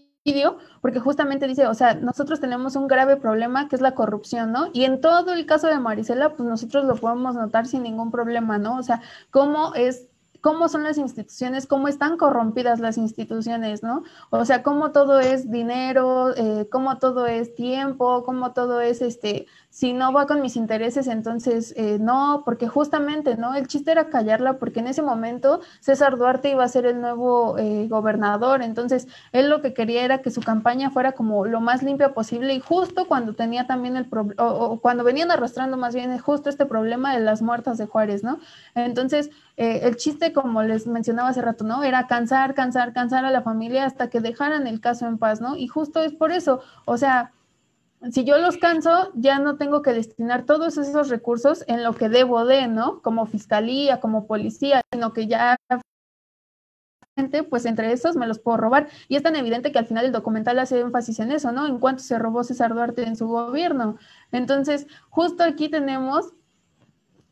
porque 0.82 1.00
justamente 1.00 1.48
dice, 1.48 1.68
o 1.68 1.74
sea, 1.74 1.96
nosotros 1.96 2.40
tenemos 2.40 2.76
un 2.76 2.88
grave 2.88 3.18
problema 3.18 3.68
que 3.68 3.76
es 3.76 3.82
la 3.82 3.96
corrupción, 3.96 4.52
¿no? 4.52 4.70
Y 4.74 4.84
en 4.84 5.02
todo 5.02 5.34
el 5.34 5.46
caso 5.46 5.68
de 5.68 5.80
Marisela, 5.80 6.36
pues 6.36 6.48
nosotros 6.48 6.86
lo 6.86 6.96
podemos 6.96 7.36
notar 7.36 7.66
sin 7.66 7.84
ningún 7.84 8.12
problema, 8.12 8.58
¿no? 8.58 8.78
O 8.78 8.84
sea, 8.84 9.02
cómo 9.32 9.74
es 9.76 10.08
cómo 10.42 10.70
son 10.70 10.84
las 10.84 10.98
instituciones, 10.98 11.68
cómo 11.68 11.90
están 11.90 12.16
corrompidas 12.16 12.80
las 12.80 12.98
instituciones, 12.98 13.84
¿no? 13.84 14.04
O 14.30 14.46
sea, 14.46 14.64
cómo 14.64 14.92
todo 14.92 15.20
es 15.20 15.52
dinero, 15.52 16.34
eh, 16.36 16.68
cómo 16.72 16.98
todo 16.98 17.28
es 17.28 17.56
tiempo, 17.56 18.24
cómo 18.24 18.54
todo 18.54 18.80
es 18.80 19.02
este 19.02 19.48
si 19.70 19.94
no 19.94 20.12
va 20.12 20.26
con 20.26 20.42
mis 20.42 20.56
intereses, 20.56 21.08
entonces 21.08 21.74
eh, 21.78 22.00
no, 22.00 22.42
porque 22.44 22.68
justamente, 22.68 23.38
¿no? 23.38 23.54
El 23.54 23.68
chiste 23.68 23.92
era 23.92 24.10
callarla 24.10 24.58
porque 24.58 24.80
en 24.80 24.88
ese 24.88 25.04
momento 25.04 25.62
César 25.80 26.18
Duarte 26.18 26.50
iba 26.50 26.64
a 26.64 26.68
ser 26.68 26.88
el 26.88 27.00
nuevo 27.00 27.58
eh, 27.60 27.88
gobernador, 27.88 28.64
entonces 28.64 29.08
él 29.32 29.50
lo 29.50 29.62
que 29.62 29.76
quería 29.76 30.04
era 30.04 30.22
que 30.24 30.32
su 30.32 30.42
campaña 30.42 30.90
fuera 30.90 31.12
como 31.12 31.46
lo 31.46 31.62
más 31.62 31.84
limpia 31.84 32.14
posible 32.16 32.56
y 32.56 32.60
justo 32.60 33.08
cuando 33.08 33.36
tenía 33.36 33.68
también 33.68 33.96
el 33.96 34.06
problema, 34.06 34.44
o, 34.44 34.80
cuando 34.80 35.04
venían 35.04 35.30
arrastrando 35.30 35.78
más 35.78 35.94
bien 35.94 36.18
justo 36.18 36.50
este 36.50 36.66
problema 36.66 37.14
de 37.14 37.20
las 37.20 37.44
muertas 37.44 37.78
de 37.78 37.86
Juárez, 37.86 38.24
¿no? 38.24 38.40
Entonces, 38.74 39.30
eh, 39.56 39.82
el 39.84 39.98
chiste, 39.98 40.34
como 40.34 40.64
les 40.64 40.88
mencionaba 40.88 41.30
hace 41.30 41.42
rato, 41.42 41.64
¿no? 41.64 41.84
Era 41.84 42.08
cansar, 42.08 42.56
cansar, 42.56 42.92
cansar 42.94 43.24
a 43.24 43.32
la 43.32 43.44
familia 43.44 43.86
hasta 43.86 44.10
que 44.10 44.20
dejaran 44.20 44.66
el 44.66 44.82
caso 44.82 45.06
en 45.08 45.20
paz, 45.20 45.42
¿no? 45.42 45.56
Y 45.56 45.68
justo 45.68 46.02
es 46.02 46.14
por 46.14 46.32
eso, 46.32 46.62
o 46.86 46.98
sea, 46.98 47.32
si 48.12 48.24
yo 48.24 48.38
los 48.38 48.58
canso, 48.58 49.12
ya 49.16 49.40
no 49.40 49.58
tengo 49.58 49.82
que 49.82 49.94
destinar 49.94 50.46
todos 50.46 50.78
esos 50.78 51.10
recursos 51.10 51.64
en 51.68 51.84
lo 51.84 51.94
que 51.94 52.10
debo 52.10 52.46
de, 52.46 52.68
¿no? 52.68 53.02
Como 53.02 53.26
fiscalía, 53.26 54.00
como 54.00 54.28
policía, 54.28 54.82
sino 54.92 55.14
que 55.14 55.28
ya 55.28 55.58
pues 57.50 57.66
entre 57.66 57.92
esos 57.92 58.16
me 58.16 58.28
los 58.28 58.40
puedo 58.40 58.58
robar. 58.58 58.88
Y 59.08 59.16
es 59.16 59.24
tan 59.24 59.36
evidente 59.36 59.72
que 59.72 59.80
al 59.80 59.86
final 59.86 60.06
el 60.06 60.12
documental 60.12 60.60
hace 60.60 60.80
énfasis 60.80 61.20
en 61.20 61.32
eso, 61.32 61.52
¿no? 61.52 61.68
En 61.68 61.80
cuanto 61.80 62.04
se 62.04 62.18
robó 62.18 62.44
César 62.44 62.74
Duarte 62.74 63.04
en 63.04 63.16
su 63.16 63.28
gobierno. 63.28 63.98
Entonces, 64.32 64.88
justo 65.10 65.44
aquí 65.44 65.70
tenemos 65.70 66.34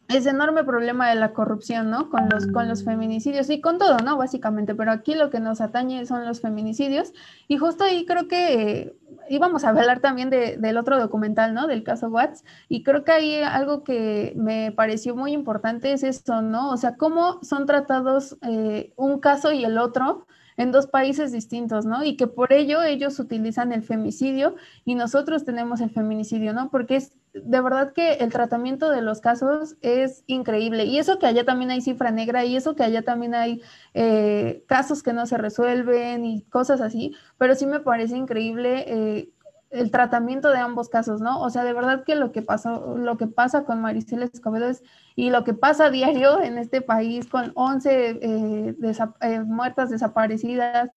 ese 0.09 0.29
enorme 0.29 0.63
problema 0.63 1.09
de 1.09 1.15
la 1.15 1.33
corrupción, 1.33 1.89
¿no? 1.89 2.09
Con 2.09 2.29
los, 2.29 2.47
con 2.47 2.67
los 2.67 2.83
feminicidios 2.83 3.49
y 3.49 3.59
con 3.59 3.77
todo, 3.77 3.97
¿no? 3.97 4.17
Básicamente, 4.17 4.73
pero 4.73 4.91
aquí 4.91 5.15
lo 5.15 5.29
que 5.29 5.39
nos 5.39 5.59
atañe 5.59 6.05
son 6.05 6.25
los 6.25 6.39
feminicidios 6.39 7.11
y 7.47 7.57
justo 7.57 7.83
ahí 7.83 8.05
creo 8.05 8.27
que 8.27 8.95
íbamos 9.29 9.65
a 9.65 9.69
hablar 9.69 9.99
también 9.99 10.29
de, 10.29 10.57
del 10.57 10.77
otro 10.77 10.97
documental, 10.99 11.53
¿no? 11.53 11.67
Del 11.67 11.83
caso 11.83 12.07
Watts 12.07 12.45
y 12.69 12.83
creo 12.83 13.03
que 13.03 13.11
ahí 13.11 13.35
algo 13.41 13.83
que 13.83 14.33
me 14.37 14.71
pareció 14.71 15.15
muy 15.15 15.33
importante 15.33 15.91
es 15.91 16.03
esto, 16.03 16.41
¿no? 16.41 16.71
O 16.71 16.77
sea, 16.77 16.95
cómo 16.95 17.43
son 17.43 17.65
tratados 17.65 18.37
eh, 18.43 18.93
un 18.95 19.19
caso 19.19 19.51
y 19.51 19.65
el 19.65 19.77
otro 19.77 20.25
en 20.57 20.71
dos 20.71 20.87
países 20.87 21.31
distintos, 21.31 21.85
¿no? 21.85 22.03
Y 22.03 22.17
que 22.17 22.27
por 22.27 22.51
ello 22.51 22.81
ellos 22.81 23.19
utilizan 23.19 23.71
el 23.71 23.83
femicidio 23.83 24.55
y 24.83 24.95
nosotros 24.95 25.45
tenemos 25.45 25.81
el 25.81 25.91
feminicidio, 25.91 26.53
¿no? 26.53 26.69
Porque 26.69 26.97
es 26.97 27.13
de 27.33 27.61
verdad 27.61 27.93
que 27.93 28.13
el 28.13 28.31
tratamiento 28.31 28.89
de 28.89 29.01
los 29.01 29.21
casos 29.21 29.75
es 29.81 30.23
increíble. 30.27 30.85
Y 30.85 30.97
eso 30.97 31.19
que 31.19 31.27
allá 31.27 31.45
también 31.45 31.71
hay 31.71 31.81
cifra 31.81 32.11
negra 32.11 32.45
y 32.45 32.55
eso 32.55 32.75
que 32.75 32.83
allá 32.83 33.03
también 33.03 33.35
hay 33.35 33.61
eh, 33.93 34.63
casos 34.67 35.03
que 35.03 35.13
no 35.13 35.25
se 35.27 35.37
resuelven 35.37 36.25
y 36.25 36.41
cosas 36.43 36.81
así, 36.81 37.15
pero 37.37 37.55
sí 37.55 37.65
me 37.65 37.79
parece 37.79 38.17
increíble. 38.17 38.85
Eh, 38.87 39.29
el 39.69 39.91
tratamiento 39.91 40.49
de 40.49 40.59
ambos 40.59 40.89
casos, 40.89 41.21
¿no? 41.21 41.41
O 41.41 41.49
sea, 41.49 41.63
de 41.63 41.73
verdad 41.73 42.03
que 42.03 42.15
lo 42.15 42.31
que 42.31 42.41
pasó, 42.41 42.97
lo 42.97 43.17
que 43.17 43.27
pasa 43.27 43.65
con 43.65 43.81
Maricela 43.81 44.25
Escobedo 44.25 44.67
es, 44.67 44.83
y 45.15 45.29
lo 45.29 45.43
que 45.43 45.53
pasa 45.53 45.85
a 45.85 45.89
diario 45.89 46.41
en 46.41 46.57
este 46.57 46.81
país 46.81 47.27
con 47.27 47.51
11 47.55 48.09
eh, 48.21 48.75
eh, 49.21 49.39
muertas 49.41 49.89
desaparecidas 49.89 50.91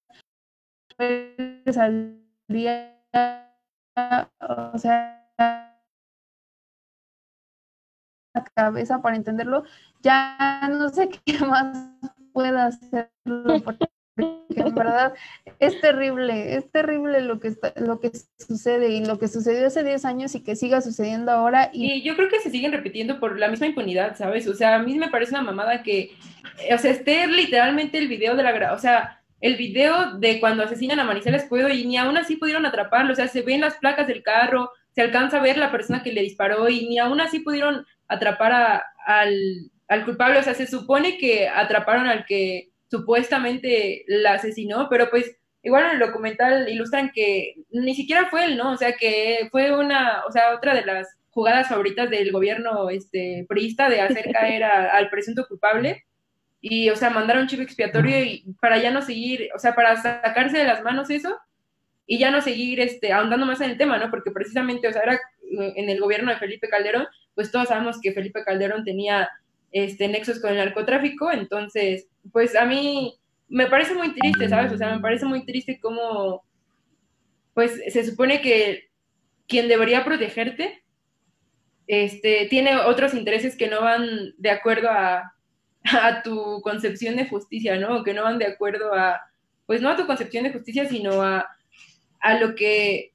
o 4.41 4.79
sea, 4.79 5.27
la 8.35 8.45
cabeza 8.55 9.03
para 9.03 9.17
entenderlo, 9.17 9.65
ya 10.03 10.69
no 10.71 10.89
sé 10.91 11.09
qué 11.25 11.39
más 11.45 11.89
pueda 12.33 12.67
hacerlo 12.67 13.63
verdad 14.75 15.15
es 15.59 15.81
terrible, 15.81 16.57
es 16.57 16.71
terrible 16.71 17.21
lo 17.21 17.39
que 17.41 17.49
está, 17.49 17.73
lo 17.77 18.01
que 18.01 18.11
sucede 18.39 18.91
y 18.91 19.05
lo 19.05 19.19
que 19.19 19.29
sucedió 19.29 19.67
hace 19.67 19.85
10 19.85 20.05
años 20.05 20.35
y 20.35 20.43
que 20.43 20.57
siga 20.57 20.81
sucediendo 20.81 21.33
ahora. 21.33 21.71
Y... 21.73 22.03
yo 22.03 22.17
creo 22.17 22.29
que 22.29 22.41
se 22.41 22.51
siguen 22.51 22.73
repitiendo 22.73 23.21
por 23.21 23.39
la 23.39 23.49
misma 23.49 23.67
impunidad, 23.67 24.17
¿sabes? 24.17 24.47
O 24.49 24.55
sea, 24.55 24.77
a 24.77 24.83
mí 24.83 24.97
me 24.97 25.09
parece 25.09 25.33
una 25.33 25.43
mamada 25.43 25.83
que, 25.83 26.13
o 26.73 26.79
sea, 26.79 26.91
esté 26.91 27.27
literalmente 27.27 27.99
el 27.99 28.09
video 28.09 28.37
de 28.37 28.43
la, 28.43 28.73
o 28.73 28.79
sea, 28.79 29.21
el 29.41 29.57
video 29.57 30.19
de 30.19 30.41
cuando 30.41 30.63
asesinan 30.63 31.01
a 31.01 31.05
Maricela 31.05 31.37
Escuedo 31.37 31.69
y 31.69 31.87
ni 31.87 31.97
aún 31.97 32.17
así 32.17 32.37
pudieron 32.37 32.67
atraparlo, 32.67 33.13
o 33.13 33.17
sea, 33.17 33.29
se 33.29 33.43
ven 33.43 33.61
las 33.61 33.77
placas 33.77 34.07
del 34.07 34.23
carro, 34.23 34.71
se 34.95 35.03
alcanza 35.03 35.39
a 35.39 35.43
ver 35.43 35.57
la 35.57 35.71
persona 35.71 36.03
que 36.03 36.13
le 36.13 36.23
disparó 36.23 36.69
y 36.69 36.89
ni 36.89 36.99
aún 36.99 37.21
así 37.21 37.41
pudieron 37.41 37.87
atrapar 38.09 38.83
al, 39.07 39.71
al 39.89 40.05
culpable, 40.05 40.39
o 40.39 40.43
sea, 40.43 40.55
se 40.55 40.67
supone 40.67 41.17
que 41.17 41.49
atraparon 41.49 42.07
al 42.07 42.25
que 42.27 42.70
supuestamente 42.91 44.05
la 44.09 44.35
asesinó, 44.35 44.89
pero 44.91 45.11
pues 45.11 45.37
igual 45.63 45.87
en 45.87 45.91
el 45.93 45.99
documental 46.01 46.69
ilustran 46.69 47.13
que 47.15 47.55
ni 47.71 47.95
siquiera 47.95 48.27
fue 48.29 48.45
él, 48.47 48.57
¿no? 48.57 48.73
O 48.73 48.77
sea, 48.77 48.93
que 48.97 49.49
fue 49.51 49.77
una, 49.77 50.25
o 50.27 50.33
sea, 50.33 50.55
otra 50.55 50.75
de 50.75 50.85
las 50.85 51.17
jugadas 51.31 51.69
favoritas 51.69 52.11
del 52.11 52.33
gobierno 52.33 52.91
este 52.91 53.47
priista 53.49 53.89
de 53.89 54.01
hacer 54.01 54.31
caer 54.33 54.65
al 54.65 55.09
presunto 55.11 55.47
culpable 55.47 56.05
y, 56.61 56.91
o 56.91 56.97
sea, 56.97 57.11
mandar 57.11 57.39
un 57.39 57.47
chivo 57.47 57.63
expiatorio 57.63 58.23
y 58.23 58.45
para 58.61 58.79
ya 58.79 58.91
no 58.91 59.03
seguir, 59.03 59.49
o 59.55 59.59
sea, 59.59 59.75
para 59.75 59.97
sacarse 59.97 60.59
de 60.59 60.65
las 60.65 60.83
manos 60.83 61.09
eso 61.11 61.39
y 62.07 62.19
ya 62.19 62.31
no 62.31 62.43
seguir 62.43 62.81
este, 62.81 63.13
ahondando 63.13 63.47
más 63.47 63.61
en 63.61 63.71
el 63.71 63.79
tema, 63.79 63.99
¿no? 63.99 64.11
Porque 64.11 64.33
precisamente, 64.33 64.89
o 64.89 64.93
sea, 64.93 65.03
era 65.03 65.21
en 65.51 65.89
el 65.89 66.01
gobierno 66.01 66.31
de 66.31 66.39
Felipe 66.39 66.69
Calderón, 66.69 67.07
pues 67.35 67.51
todos 67.51 67.69
sabemos 67.69 68.01
que 68.01 68.13
Felipe 68.13 68.45
Calderón 68.45 68.85
tenía 68.85 69.31
este, 69.73 70.09
nexos 70.09 70.41
con 70.41 70.51
el 70.51 70.57
narcotráfico, 70.57 71.31
entonces, 71.31 72.09
pues 72.33 72.57
a 72.57 72.65
mí 72.65 73.19
me 73.49 73.67
parece 73.67 73.95
muy 73.95 74.15
triste, 74.15 74.49
¿sabes? 74.49 74.73
O 74.73 74.79
sea, 74.79 74.95
me 74.95 75.01
parece 75.01 75.27
muy 75.27 75.45
triste 75.45 75.81
cómo, 75.81 76.45
pues 77.55 77.81
se 77.93 78.05
supone 78.05 78.41
que 78.41 78.91
quien 79.49 79.69
debería 79.69 80.05
protegerte, 80.05 80.85
este, 81.87 82.47
tiene 82.49 82.77
otros 82.77 83.15
intereses 83.15 83.57
que 83.57 83.67
no 83.67 83.81
van 83.81 84.33
de 84.39 84.51
acuerdo 84.51 84.89
a, 84.91 85.35
a 85.85 86.23
tu 86.23 86.61
concepción 86.63 87.17
de 87.17 87.29
justicia, 87.29 87.77
¿no? 87.77 88.05
que 88.05 88.15
no 88.15 88.23
van 88.23 88.39
de 88.39 88.47
acuerdo 88.47 88.95
a, 88.95 89.21
pues 89.67 89.81
no 89.81 89.89
a 89.89 89.97
tu 89.97 90.07
concepción 90.07 90.45
de 90.45 90.53
justicia, 90.53 90.89
sino 90.89 91.23
a, 91.23 91.49
a 92.21 92.35
lo 92.39 92.55
que 92.55 93.13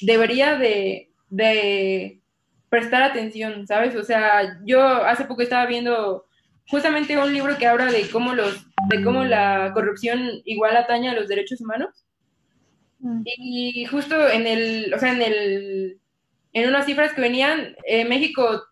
debería 0.00 0.56
de, 0.56 1.10
de 1.30 2.20
prestar 2.68 3.02
atención, 3.02 3.66
¿sabes? 3.66 3.96
O 3.96 4.04
sea, 4.04 4.60
yo 4.64 4.82
hace 4.82 5.24
poco 5.24 5.42
estaba 5.42 5.66
viendo 5.66 6.25
justamente 6.68 7.16
un 7.16 7.32
libro 7.32 7.56
que 7.56 7.66
habla 7.66 7.86
de 7.86 8.08
cómo 8.10 8.34
los, 8.34 8.66
de 8.88 9.02
cómo 9.02 9.24
la 9.24 9.70
corrupción 9.74 10.42
igual 10.44 10.76
ataña 10.76 11.12
a 11.12 11.14
los 11.14 11.28
derechos 11.28 11.60
humanos. 11.60 12.04
Mm. 12.98 13.22
Y 13.24 13.84
justo 13.86 14.28
en 14.28 14.46
el, 14.46 14.92
o 14.94 14.98
sea, 14.98 15.12
en 15.12 15.22
el, 15.22 16.00
en 16.52 16.68
unas 16.68 16.86
cifras 16.86 17.12
que 17.12 17.20
venían, 17.20 17.76
eh, 17.84 18.04
México 18.04 18.64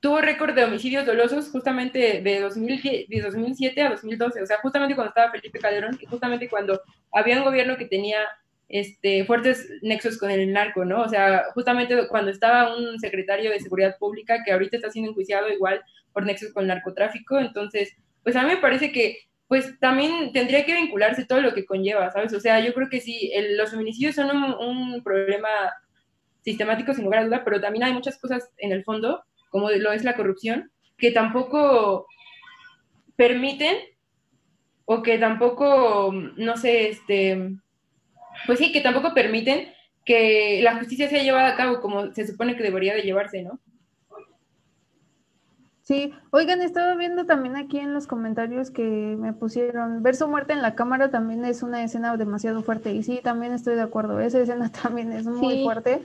tuvo 0.00 0.20
récord 0.20 0.54
de 0.54 0.64
homicidios 0.64 1.04
dolosos 1.04 1.50
justamente 1.50 2.20
de, 2.22 2.40
2000, 2.40 3.06
de 3.08 3.20
2007 3.22 3.82
a 3.82 3.90
2012, 3.90 4.42
o 4.42 4.46
sea, 4.46 4.58
justamente 4.58 4.94
cuando 4.94 5.08
estaba 5.08 5.32
Felipe 5.32 5.58
Calderón 5.58 5.98
y 6.00 6.06
justamente 6.06 6.48
cuando 6.48 6.80
había 7.12 7.38
un 7.38 7.44
gobierno 7.44 7.76
que 7.76 7.86
tenía 7.86 8.18
este, 8.68 9.24
fuertes 9.24 9.68
nexos 9.82 10.18
con 10.18 10.30
el 10.30 10.52
narco, 10.52 10.84
¿no? 10.84 11.02
O 11.02 11.08
sea, 11.08 11.44
justamente 11.54 12.08
cuando 12.08 12.30
estaba 12.30 12.76
un 12.76 12.98
secretario 12.98 13.50
de 13.50 13.60
Seguridad 13.60 13.96
Pública 13.98 14.42
que 14.44 14.52
ahorita 14.52 14.76
está 14.76 14.90
siendo 14.90 15.10
enjuiciado 15.10 15.48
igual 15.50 15.82
por 16.12 16.24
nexos 16.24 16.52
con 16.52 16.62
el 16.62 16.68
narcotráfico, 16.68 17.38
entonces, 17.38 17.94
pues 18.22 18.34
a 18.36 18.42
mí 18.42 18.48
me 18.48 18.56
parece 18.56 18.90
que 18.92 19.26
pues 19.48 19.78
también 19.78 20.32
tendría 20.32 20.64
que 20.64 20.74
vincularse 20.74 21.24
todo 21.24 21.40
lo 21.40 21.54
que 21.54 21.66
conlleva, 21.66 22.10
¿sabes? 22.10 22.32
O 22.32 22.40
sea, 22.40 22.60
yo 22.60 22.74
creo 22.74 22.88
que 22.88 23.00
sí, 23.00 23.30
los 23.56 23.70
feminicidios 23.70 24.16
son 24.16 24.30
un, 24.34 25.02
problema 25.04 25.48
sistemático 26.42 26.94
sin 26.94 27.04
lugar 27.04 27.20
a 27.20 27.26
duda, 27.26 27.44
pero 27.44 27.60
también 27.60 27.84
hay 27.84 27.92
muchas 27.92 28.18
cosas 28.18 28.50
en 28.58 28.72
el 28.72 28.82
fondo, 28.82 29.22
como 29.50 29.70
lo 29.70 29.92
es 29.92 30.02
la 30.04 30.16
corrupción, 30.16 30.72
que 30.98 31.12
tampoco 31.12 32.06
permiten 33.14 33.76
o 34.84 35.02
que 35.02 35.18
tampoco, 35.18 36.12
no 36.36 36.56
sé, 36.56 36.88
este, 36.88 37.56
pues 38.46 38.58
sí, 38.58 38.72
que 38.72 38.80
tampoco 38.80 39.14
permiten 39.14 39.68
que 40.04 40.60
la 40.62 40.76
justicia 40.78 41.08
sea 41.08 41.22
llevada 41.22 41.48
a 41.48 41.56
cabo 41.56 41.80
como 41.80 42.12
se 42.12 42.26
supone 42.26 42.56
que 42.56 42.62
debería 42.62 42.94
de 42.94 43.02
llevarse, 43.02 43.42
¿no? 43.42 43.58
Sí, 45.82 46.12
oigan, 46.30 46.62
estaba 46.62 46.96
viendo 46.96 47.26
también 47.26 47.54
aquí 47.54 47.78
en 47.78 47.94
los 47.94 48.08
comentarios 48.08 48.72
que 48.72 48.82
me 48.82 49.32
pusieron, 49.32 50.02
ver 50.02 50.16
su 50.16 50.26
muerte 50.26 50.52
en 50.52 50.60
la 50.60 50.74
cámara 50.74 51.10
también 51.10 51.44
es 51.44 51.62
una 51.62 51.84
escena 51.84 52.16
demasiado 52.16 52.64
fuerte 52.64 52.92
y 52.92 53.04
sí, 53.04 53.20
también 53.22 53.52
estoy 53.52 53.76
de 53.76 53.82
acuerdo, 53.82 54.18
esa 54.18 54.40
escena 54.40 54.72
también 54.82 55.12
es 55.12 55.26
muy 55.26 55.62
fuerte 55.62 56.02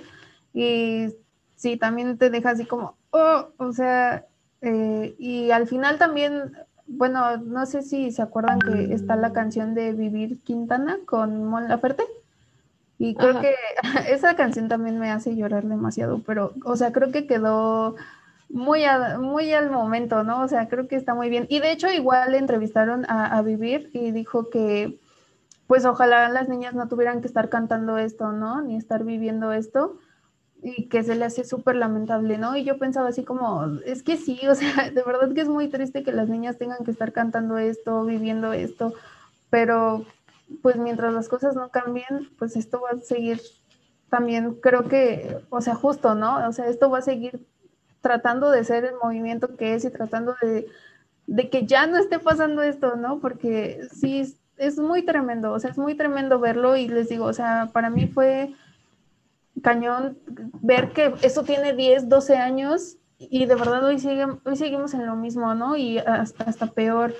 y 0.53 1.07
sí, 1.55 1.77
también 1.77 2.19
te 2.19 2.29
deja 2.29 2.51
así 2.51 2.65
como, 2.65 2.95
oh, 3.09 3.49
o 3.57 3.73
sea, 3.73 4.25
eh, 4.61 5.15
y 5.17 5.49
al 5.49 5.67
final 5.67 5.97
también, 5.97 6.53
bueno, 6.85 7.37
no 7.37 7.65
sé 7.65 7.81
si 7.81 8.11
se 8.11 8.21
acuerdan 8.21 8.59
que 8.59 8.93
está 8.93 9.15
la 9.15 9.33
canción 9.33 9.73
de 9.73 9.93
Vivir 9.93 10.41
Quintana 10.41 10.99
con 11.05 11.43
Mon 11.43 11.67
Laferte. 11.67 12.03
Y 13.01 13.15
creo 13.15 13.41
que 13.41 13.55
esa 14.13 14.35
canción 14.35 14.67
también 14.67 14.99
me 14.99 15.09
hace 15.09 15.35
llorar 15.35 15.65
demasiado, 15.65 16.21
pero, 16.23 16.53
o 16.63 16.75
sea, 16.75 16.91
creo 16.91 17.11
que 17.11 17.25
quedó 17.25 17.95
muy, 18.47 18.83
muy 19.19 19.51
al 19.53 19.71
momento, 19.71 20.23
¿no? 20.23 20.43
O 20.43 20.47
sea, 20.47 20.69
creo 20.69 20.87
que 20.87 20.97
está 20.97 21.15
muy 21.15 21.27
bien. 21.27 21.47
Y 21.49 21.61
de 21.61 21.71
hecho, 21.71 21.89
igual 21.91 22.33
le 22.33 22.37
entrevistaron 22.37 23.05
a, 23.09 23.41
Vivir 23.41 23.89
y 23.93 24.11
dijo 24.11 24.51
que, 24.51 24.99
pues 25.65 25.83
ojalá 25.85 26.29
las 26.29 26.47
niñas 26.47 26.75
no 26.75 26.87
tuvieran 26.87 27.21
que 27.21 27.27
estar 27.27 27.49
cantando 27.49 27.97
esto, 27.97 28.33
¿no? 28.33 28.61
Ni 28.61 28.75
estar 28.75 29.03
viviendo 29.03 29.51
esto. 29.51 29.97
Y 30.61 30.87
que 30.87 31.01
se 31.01 31.15
le 31.15 31.25
hace 31.25 31.43
súper 31.43 31.77
lamentable, 31.77 32.37
¿no? 32.37 32.55
Y 32.55 32.63
yo 32.63 32.77
pensaba 32.77 33.09
así 33.09 33.23
como, 33.23 33.65
es 33.83 34.03
que 34.03 34.15
sí, 34.15 34.39
o 34.47 34.53
sea, 34.53 34.91
de 34.91 35.01
verdad 35.01 35.33
que 35.33 35.41
es 35.41 35.49
muy 35.49 35.69
triste 35.69 36.03
que 36.03 36.11
las 36.11 36.29
niñas 36.29 36.59
tengan 36.59 36.85
que 36.85 36.91
estar 36.91 37.13
cantando 37.13 37.57
esto, 37.57 38.05
viviendo 38.05 38.53
esto, 38.53 38.93
pero 39.49 40.05
pues 40.61 40.77
mientras 40.77 41.13
las 41.13 41.29
cosas 41.29 41.55
no 41.55 41.69
cambien, 41.69 42.29
pues 42.37 42.55
esto 42.55 42.81
va 42.81 42.97
a 42.97 43.01
seguir 43.01 43.41
también, 44.09 44.55
creo 44.55 44.87
que, 44.87 45.37
o 45.49 45.61
sea, 45.61 45.75
justo, 45.75 46.15
¿no? 46.15 46.47
O 46.47 46.51
sea, 46.51 46.67
esto 46.67 46.89
va 46.89 46.99
a 46.99 47.01
seguir 47.01 47.47
tratando 48.01 48.51
de 48.51 48.63
ser 48.63 48.83
el 48.83 48.95
movimiento 49.01 49.55
que 49.55 49.75
es 49.75 49.85
y 49.85 49.89
tratando 49.89 50.35
de, 50.41 50.67
que 51.49 51.65
ya 51.65 51.87
no 51.87 51.97
esté 51.97 52.19
pasando 52.19 52.61
esto, 52.61 52.97
¿no? 52.97 53.19
Porque 53.19 53.87
sí, 53.93 54.37
es 54.57 54.77
muy 54.77 55.03
tremendo, 55.03 55.53
o 55.53 55.59
sea, 55.59 55.71
es 55.71 55.77
muy 55.77 55.95
tremendo 55.95 56.39
verlo 56.39 56.75
y 56.75 56.87
les 56.87 57.09
digo, 57.09 57.25
o 57.25 57.33
sea, 57.33 57.69
para 57.71 57.89
mí 57.89 58.07
fue 58.07 58.53
cañón 59.61 60.17
ver 60.61 60.91
que 60.91 61.13
eso 61.21 61.43
tiene 61.43 61.73
10, 61.73 62.09
12 62.09 62.35
años 62.35 62.97
y 63.17 63.45
de 63.45 63.55
verdad 63.55 63.83
hoy, 63.83 63.99
sigue, 63.99 64.25
hoy 64.43 64.55
seguimos 64.55 64.93
en 64.93 65.05
lo 65.05 65.15
mismo, 65.15 65.53
¿no? 65.55 65.77
Y 65.77 65.99
hasta, 65.99 66.43
hasta 66.45 66.67
peor. 66.67 67.13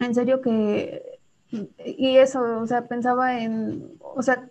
En 0.00 0.14
serio 0.14 0.40
que 0.40 1.17
y 1.50 2.16
eso, 2.16 2.60
o 2.60 2.66
sea, 2.66 2.86
pensaba 2.86 3.40
en, 3.40 3.92
o 4.00 4.22
sea, 4.22 4.48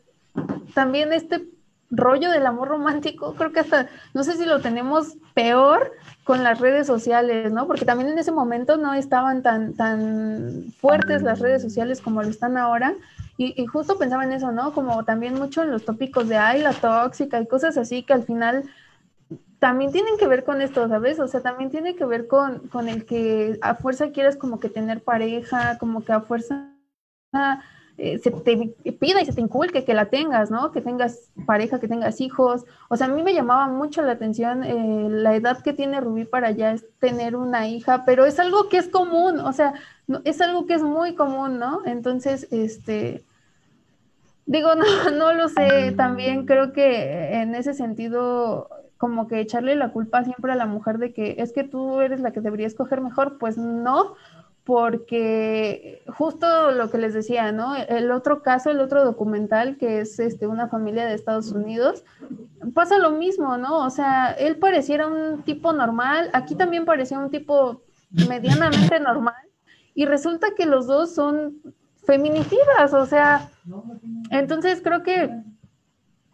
también 0.73 1.13
este 1.13 1.47
rollo 1.89 2.31
del 2.31 2.45
amor 2.45 2.67
romántico, 2.67 3.33
creo 3.35 3.51
que 3.51 3.61
hasta, 3.61 3.87
no 4.13 4.23
sé 4.23 4.33
si 4.33 4.45
lo 4.45 4.59
tenemos 4.59 5.17
peor 5.33 5.93
con 6.23 6.43
las 6.43 6.59
redes 6.59 6.87
sociales, 6.87 7.51
¿no? 7.51 7.67
Porque 7.67 7.85
también 7.85 8.09
en 8.09 8.19
ese 8.19 8.31
momento 8.31 8.77
no 8.77 8.93
estaban 8.93 9.41
tan, 9.41 9.73
tan 9.73 10.73
fuertes 10.79 11.21
las 11.21 11.39
redes 11.39 11.61
sociales 11.61 12.01
como 12.01 12.21
lo 12.21 12.29
están 12.29 12.57
ahora. 12.57 12.93
Y, 13.39 13.67
justo 13.67 13.99
pensaba 13.99 14.23
en 14.23 14.31
eso, 14.31 14.51
¿no? 14.51 14.73
Como 14.73 15.05
también 15.05 15.35
mucho 15.35 15.61
en 15.61 15.69
los 15.69 15.85
tópicos 15.85 16.27
de, 16.27 16.37
ay, 16.37 16.59
la 16.61 16.73
tóxica 16.73 17.39
y 17.39 17.45
cosas 17.45 17.77
así 17.77 18.01
que 18.01 18.13
al 18.13 18.23
final 18.23 18.63
también 19.59 19.91
tienen 19.91 20.17
que 20.17 20.27
ver 20.27 20.43
con 20.43 20.59
esto, 20.59 20.87
¿sabes? 20.87 21.19
O 21.19 21.27
sea, 21.27 21.41
también 21.41 21.69
tiene 21.69 21.95
que 21.95 22.05
ver 22.05 22.27
con, 22.27 22.67
con 22.69 22.89
el 22.89 23.05
que 23.05 23.59
a 23.61 23.75
fuerza 23.75 24.09
quieres 24.11 24.37
como 24.37 24.59
que 24.59 24.69
tener 24.69 25.03
pareja, 25.03 25.77
como 25.77 26.03
que 26.03 26.13
a 26.13 26.21
fuerza 26.21 26.67
se 27.97 28.31
te 28.31 28.75
pida 28.91 29.21
y 29.21 29.25
se 29.25 29.33
te 29.33 29.41
inculque 29.41 29.83
que 29.83 29.93
la 29.93 30.05
tengas, 30.05 30.51
¿no? 30.51 30.71
Que 30.71 30.81
tengas 30.81 31.31
pareja, 31.45 31.79
que 31.79 31.87
tengas 31.87 32.21
hijos. 32.21 32.65
O 32.89 32.95
sea, 32.95 33.07
a 33.07 33.09
mí 33.09 33.23
me 33.23 33.33
llamaba 33.33 33.67
mucho 33.67 34.03
la 34.03 34.13
atención 34.13 34.63
eh, 34.63 35.07
la 35.09 35.35
edad 35.35 35.61
que 35.63 35.73
tiene 35.73 35.99
Rubí 35.99 36.25
para 36.25 36.51
ya 36.51 36.71
es 36.71 36.85
tener 36.99 37.35
una 37.35 37.67
hija, 37.67 38.05
pero 38.05 38.25
es 38.25 38.39
algo 38.39 38.69
que 38.69 38.77
es 38.77 38.87
común, 38.87 39.39
o 39.39 39.51
sea, 39.51 39.73
es 40.25 40.41
algo 40.41 40.67
que 40.67 40.75
es 40.75 40.83
muy 40.83 41.15
común, 41.15 41.57
¿no? 41.57 41.81
Entonces, 41.85 42.47
este, 42.51 43.25
digo, 44.45 44.75
no, 44.75 45.11
no 45.11 45.33
lo 45.33 45.49
sé, 45.49 45.91
también 45.97 46.45
creo 46.45 46.73
que 46.73 47.33
en 47.41 47.55
ese 47.55 47.73
sentido 47.73 48.69
como 48.97 49.27
que 49.27 49.39
echarle 49.39 49.75
la 49.75 49.91
culpa 49.91 50.23
siempre 50.23 50.51
a 50.51 50.55
la 50.55 50.65
mujer 50.65 50.97
de 50.97 51.13
que 51.13 51.35
es 51.37 51.53
que 51.53 51.63
tú 51.63 52.01
eres 52.01 52.19
la 52.19 52.31
que 52.31 52.41
debería 52.41 52.67
escoger 52.67 53.01
mejor, 53.01 53.37
pues 53.37 53.57
no, 53.57 54.15
porque 54.67 56.03
justo 56.09 56.71
lo 56.71 56.91
que 56.91 56.97
les 56.97 57.13
decía, 57.13 57.53
¿no? 57.53 57.73
El 57.73 58.11
otro 58.11 58.43
caso, 58.43 58.69
el 58.69 58.81
otro 58.81 59.05
documental, 59.05 59.77
que 59.77 60.01
es 60.01 60.19
este, 60.19 60.45
una 60.45 60.67
familia 60.67 61.05
de 61.05 61.13
Estados 61.13 61.53
Unidos, 61.53 62.03
pasa 62.73 62.97
lo 62.97 63.11
mismo, 63.11 63.55
¿no? 63.55 63.85
O 63.85 63.89
sea, 63.89 64.31
él 64.33 64.57
pareciera 64.57 65.07
un 65.07 65.43
tipo 65.43 65.71
normal, 65.71 66.29
aquí 66.33 66.53
también 66.53 66.83
parecía 66.83 67.17
un 67.17 67.29
tipo 67.29 67.81
medianamente 68.27 68.99
normal, 68.99 69.41
y 69.95 70.05
resulta 70.05 70.49
que 70.53 70.65
los 70.65 70.85
dos 70.85 71.15
son 71.15 71.61
feminicidas, 72.05 72.93
o 72.93 73.05
sea, 73.05 73.49
entonces 74.31 74.81
creo 74.83 75.01
que, 75.01 75.33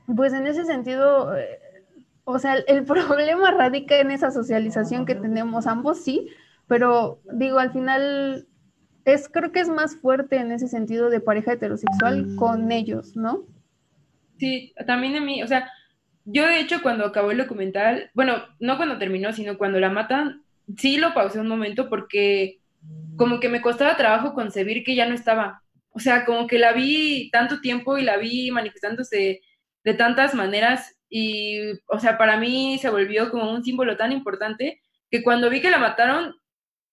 pues 0.07 0.33
en 0.33 0.47
ese 0.47 0.65
sentido, 0.65 1.37
eh, 1.37 1.59
o 2.23 2.39
sea, 2.39 2.55
el 2.55 2.83
problema 2.83 3.51
radica 3.51 3.97
en 3.99 4.09
esa 4.09 4.31
socialización 4.31 5.05
que 5.05 5.13
tenemos 5.13 5.67
ambos, 5.67 5.99
sí, 5.99 6.31
pero 6.67 7.21
digo, 7.31 7.59
al 7.59 7.71
final 7.71 8.47
es, 9.05 9.29
creo 9.29 9.51
que 9.51 9.59
es 9.59 9.69
más 9.69 9.97
fuerte 9.97 10.37
en 10.37 10.51
ese 10.51 10.67
sentido 10.67 11.09
de 11.09 11.19
pareja 11.19 11.53
heterosexual 11.53 12.27
mm. 12.27 12.35
con 12.35 12.71
ellos, 12.71 13.15
¿no? 13.15 13.45
Sí, 14.37 14.73
también 14.87 15.15
a 15.15 15.21
mí, 15.21 15.43
o 15.43 15.47
sea, 15.47 15.69
yo 16.25 16.45
de 16.47 16.59
hecho 16.59 16.81
cuando 16.81 17.05
acabó 17.05 17.31
el 17.31 17.37
documental, 17.37 18.09
bueno, 18.13 18.43
no 18.59 18.77
cuando 18.77 18.97
terminó, 18.97 19.33
sino 19.33 19.57
cuando 19.57 19.79
la 19.79 19.89
matan, 19.89 20.43
sí 20.77 20.97
lo 20.97 21.13
pausé 21.13 21.39
un 21.39 21.47
momento 21.47 21.89
porque 21.89 22.59
como 23.15 23.39
que 23.39 23.49
me 23.49 23.61
costaba 23.61 23.97
trabajo 23.97 24.33
concebir 24.33 24.83
que 24.83 24.95
ya 24.95 25.07
no 25.07 25.13
estaba. 25.13 25.61
O 25.91 25.99
sea, 25.99 26.25
como 26.25 26.47
que 26.47 26.57
la 26.57 26.73
vi 26.73 27.29
tanto 27.31 27.61
tiempo 27.61 27.97
y 27.97 28.03
la 28.03 28.17
vi 28.17 28.51
manifestándose 28.51 29.41
de 29.83 29.93
tantas 29.93 30.33
maneras 30.33 30.95
y, 31.09 31.59
o 31.87 31.99
sea, 31.99 32.17
para 32.17 32.37
mí 32.37 32.79
se 32.81 32.89
volvió 32.89 33.29
como 33.29 33.51
un 33.51 33.63
símbolo 33.63 33.97
tan 33.97 34.11
importante 34.11 34.81
que 35.11 35.21
cuando 35.21 35.49
vi 35.49 35.61
que 35.61 35.69
la 35.69 35.77
mataron, 35.77 36.33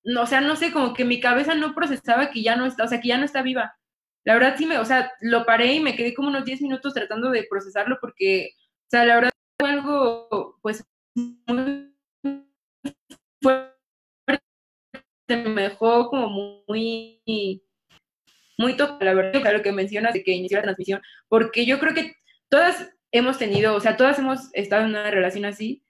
no, 0.04 0.22
o 0.22 0.26
sea, 0.26 0.40
no 0.40 0.56
sé, 0.56 0.72
como 0.72 0.94
que 0.94 1.04
mi 1.04 1.20
cabeza 1.20 1.54
no 1.54 1.74
procesaba 1.74 2.30
que 2.30 2.42
ya 2.42 2.56
no 2.56 2.66
está, 2.66 2.84
o 2.84 2.88
sea, 2.88 3.00
que 3.00 3.08
ya 3.08 3.18
no 3.18 3.24
está 3.24 3.42
viva. 3.42 3.76
La 4.24 4.34
verdad 4.34 4.54
sí 4.58 4.66
me, 4.66 4.78
o 4.78 4.84
sea, 4.84 5.10
lo 5.20 5.46
paré 5.46 5.74
y 5.74 5.80
me 5.80 5.96
quedé 5.96 6.14
como 6.14 6.28
unos 6.28 6.44
10 6.44 6.62
minutos 6.62 6.94
tratando 6.94 7.30
de 7.30 7.46
procesarlo 7.48 7.98
porque, 8.00 8.50
o 8.56 8.90
sea, 8.90 9.04
la 9.04 9.14
verdad 9.16 9.30
fue 9.58 9.70
algo, 9.70 10.58
pues, 10.62 10.84
muy 11.14 11.94
fuerte, 13.42 14.42
me 15.28 15.62
dejó 15.62 16.08
como 16.08 16.28
muy, 16.68 17.22
muy 18.58 18.76
toca, 18.76 19.04
la 19.04 19.14
verdad, 19.14 19.52
lo 19.52 19.62
que 19.62 19.72
mencionas 19.72 20.12
de 20.12 20.22
que 20.22 20.32
inició 20.32 20.58
la 20.58 20.64
transmisión, 20.64 21.00
porque 21.28 21.64
yo 21.64 21.78
creo 21.78 21.94
que 21.94 22.14
todas 22.48 22.92
hemos 23.12 23.38
tenido, 23.38 23.74
o 23.74 23.80
sea, 23.80 23.96
todas 23.96 24.18
hemos 24.18 24.50
estado 24.54 24.82
en 24.82 24.90
una 24.90 25.10
relación 25.10 25.44
así, 25.44 25.82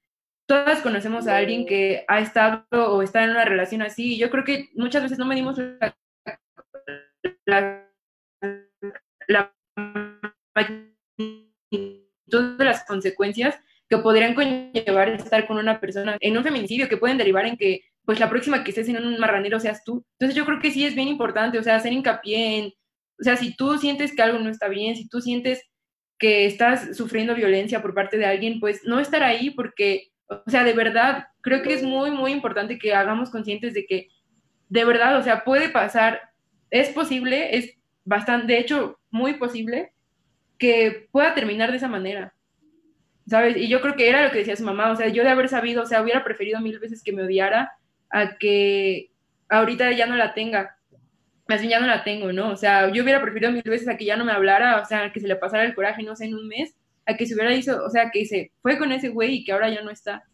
todas 0.50 0.80
conocemos 0.80 1.28
a 1.28 1.36
alguien 1.36 1.64
que 1.64 2.04
ha 2.08 2.18
estado 2.18 2.64
o 2.72 3.02
está 3.02 3.22
en 3.22 3.30
una 3.30 3.44
relación 3.44 3.82
así, 3.82 4.14
y 4.14 4.18
yo 4.18 4.30
creo 4.30 4.42
que 4.42 4.68
muchas 4.74 5.00
veces 5.00 5.16
no 5.16 5.24
medimos 5.24 5.56
la, 7.46 7.86
la, 9.28 9.54
de 11.68 12.64
las 12.64 12.84
consecuencias 12.84 13.60
que 13.88 13.98
podrían 13.98 14.34
conllevar 14.34 15.10
estar 15.10 15.46
con 15.46 15.56
una 15.56 15.78
persona 15.78 16.16
en 16.18 16.36
un 16.36 16.42
feminicidio, 16.42 16.88
que 16.88 16.96
pueden 16.96 17.16
derivar 17.16 17.46
en 17.46 17.56
que 17.56 17.82
pues 18.04 18.18
la 18.18 18.28
próxima 18.28 18.64
que 18.64 18.72
estés 18.72 18.88
en 18.88 18.96
un 18.96 19.20
marranero 19.20 19.60
seas 19.60 19.84
tú. 19.84 20.04
Entonces 20.18 20.34
yo 20.34 20.44
creo 20.46 20.58
que 20.58 20.72
sí 20.72 20.84
es 20.84 20.96
bien 20.96 21.06
importante, 21.06 21.60
o 21.60 21.62
sea, 21.62 21.76
hacer 21.76 21.92
hincapié 21.92 22.58
en, 22.58 22.66
o 23.20 23.22
sea, 23.22 23.36
si 23.36 23.54
tú 23.54 23.78
sientes 23.78 24.16
que 24.16 24.22
algo 24.22 24.40
no 24.40 24.50
está 24.50 24.66
bien, 24.66 24.96
si 24.96 25.08
tú 25.08 25.20
sientes 25.20 25.62
que 26.18 26.44
estás 26.46 26.96
sufriendo 26.96 27.36
violencia 27.36 27.80
por 27.80 27.94
parte 27.94 28.18
de 28.18 28.26
alguien, 28.26 28.58
pues 28.58 28.80
no 28.84 28.98
estar 28.98 29.22
ahí 29.22 29.50
porque 29.50 30.09
o 30.30 30.50
sea, 30.50 30.62
de 30.62 30.72
verdad, 30.72 31.26
creo 31.40 31.62
que 31.62 31.74
es 31.74 31.82
muy, 31.82 32.10
muy 32.10 32.32
importante 32.32 32.78
que 32.78 32.94
hagamos 32.94 33.30
conscientes 33.30 33.74
de 33.74 33.84
que, 33.84 34.08
de 34.68 34.84
verdad, 34.84 35.18
o 35.18 35.22
sea, 35.22 35.44
puede 35.44 35.68
pasar, 35.68 36.20
es 36.70 36.90
posible, 36.90 37.56
es 37.56 37.74
bastante, 38.04 38.52
de 38.52 38.60
hecho, 38.60 39.00
muy 39.10 39.34
posible 39.34 39.92
que 40.56 41.08
pueda 41.10 41.34
terminar 41.34 41.70
de 41.70 41.78
esa 41.78 41.88
manera. 41.88 42.34
¿Sabes? 43.26 43.56
Y 43.56 43.68
yo 43.68 43.80
creo 43.80 43.96
que 43.96 44.08
era 44.08 44.24
lo 44.24 44.30
que 44.30 44.38
decía 44.38 44.56
su 44.56 44.64
mamá, 44.64 44.90
o 44.90 44.96
sea, 44.96 45.08
yo 45.08 45.22
de 45.22 45.30
haber 45.30 45.48
sabido, 45.48 45.82
o 45.82 45.86
sea, 45.86 46.02
hubiera 46.02 46.24
preferido 46.24 46.60
mil 46.60 46.78
veces 46.78 47.02
que 47.02 47.12
me 47.12 47.22
odiara 47.22 47.72
a 48.10 48.38
que 48.38 49.10
ahorita 49.48 49.92
ya 49.92 50.06
no 50.06 50.16
la 50.16 50.34
tenga. 50.34 50.76
Más 51.48 51.60
bien 51.60 51.70
ya 51.70 51.80
no 51.80 51.86
la 51.86 52.04
tengo, 52.04 52.32
¿no? 52.32 52.50
O 52.50 52.56
sea, 52.56 52.90
yo 52.92 53.02
hubiera 53.02 53.20
preferido 53.20 53.52
mil 53.52 53.62
veces 53.62 53.88
a 53.88 53.96
que 53.96 54.04
ya 54.04 54.16
no 54.16 54.24
me 54.24 54.32
hablara, 54.32 54.80
o 54.80 54.84
sea, 54.84 55.12
que 55.12 55.20
se 55.20 55.28
le 55.28 55.36
pasara 55.36 55.64
el 55.64 55.74
coraje, 55.74 56.02
no 56.02 56.14
sé, 56.14 56.26
en 56.26 56.34
un 56.34 56.46
mes, 56.46 56.76
que 57.16 57.26
se 57.26 57.34
hubiera 57.34 57.54
hizo, 57.54 57.84
o 57.84 57.90
sea, 57.90 58.10
que 58.10 58.24
se 58.26 58.52
fue 58.62 58.78
con 58.78 58.92
ese 58.92 59.08
güey 59.08 59.36
y 59.36 59.44
que 59.44 59.52
ahora 59.52 59.70
ya 59.70 59.82
no 59.82 59.90
está. 59.90 60.24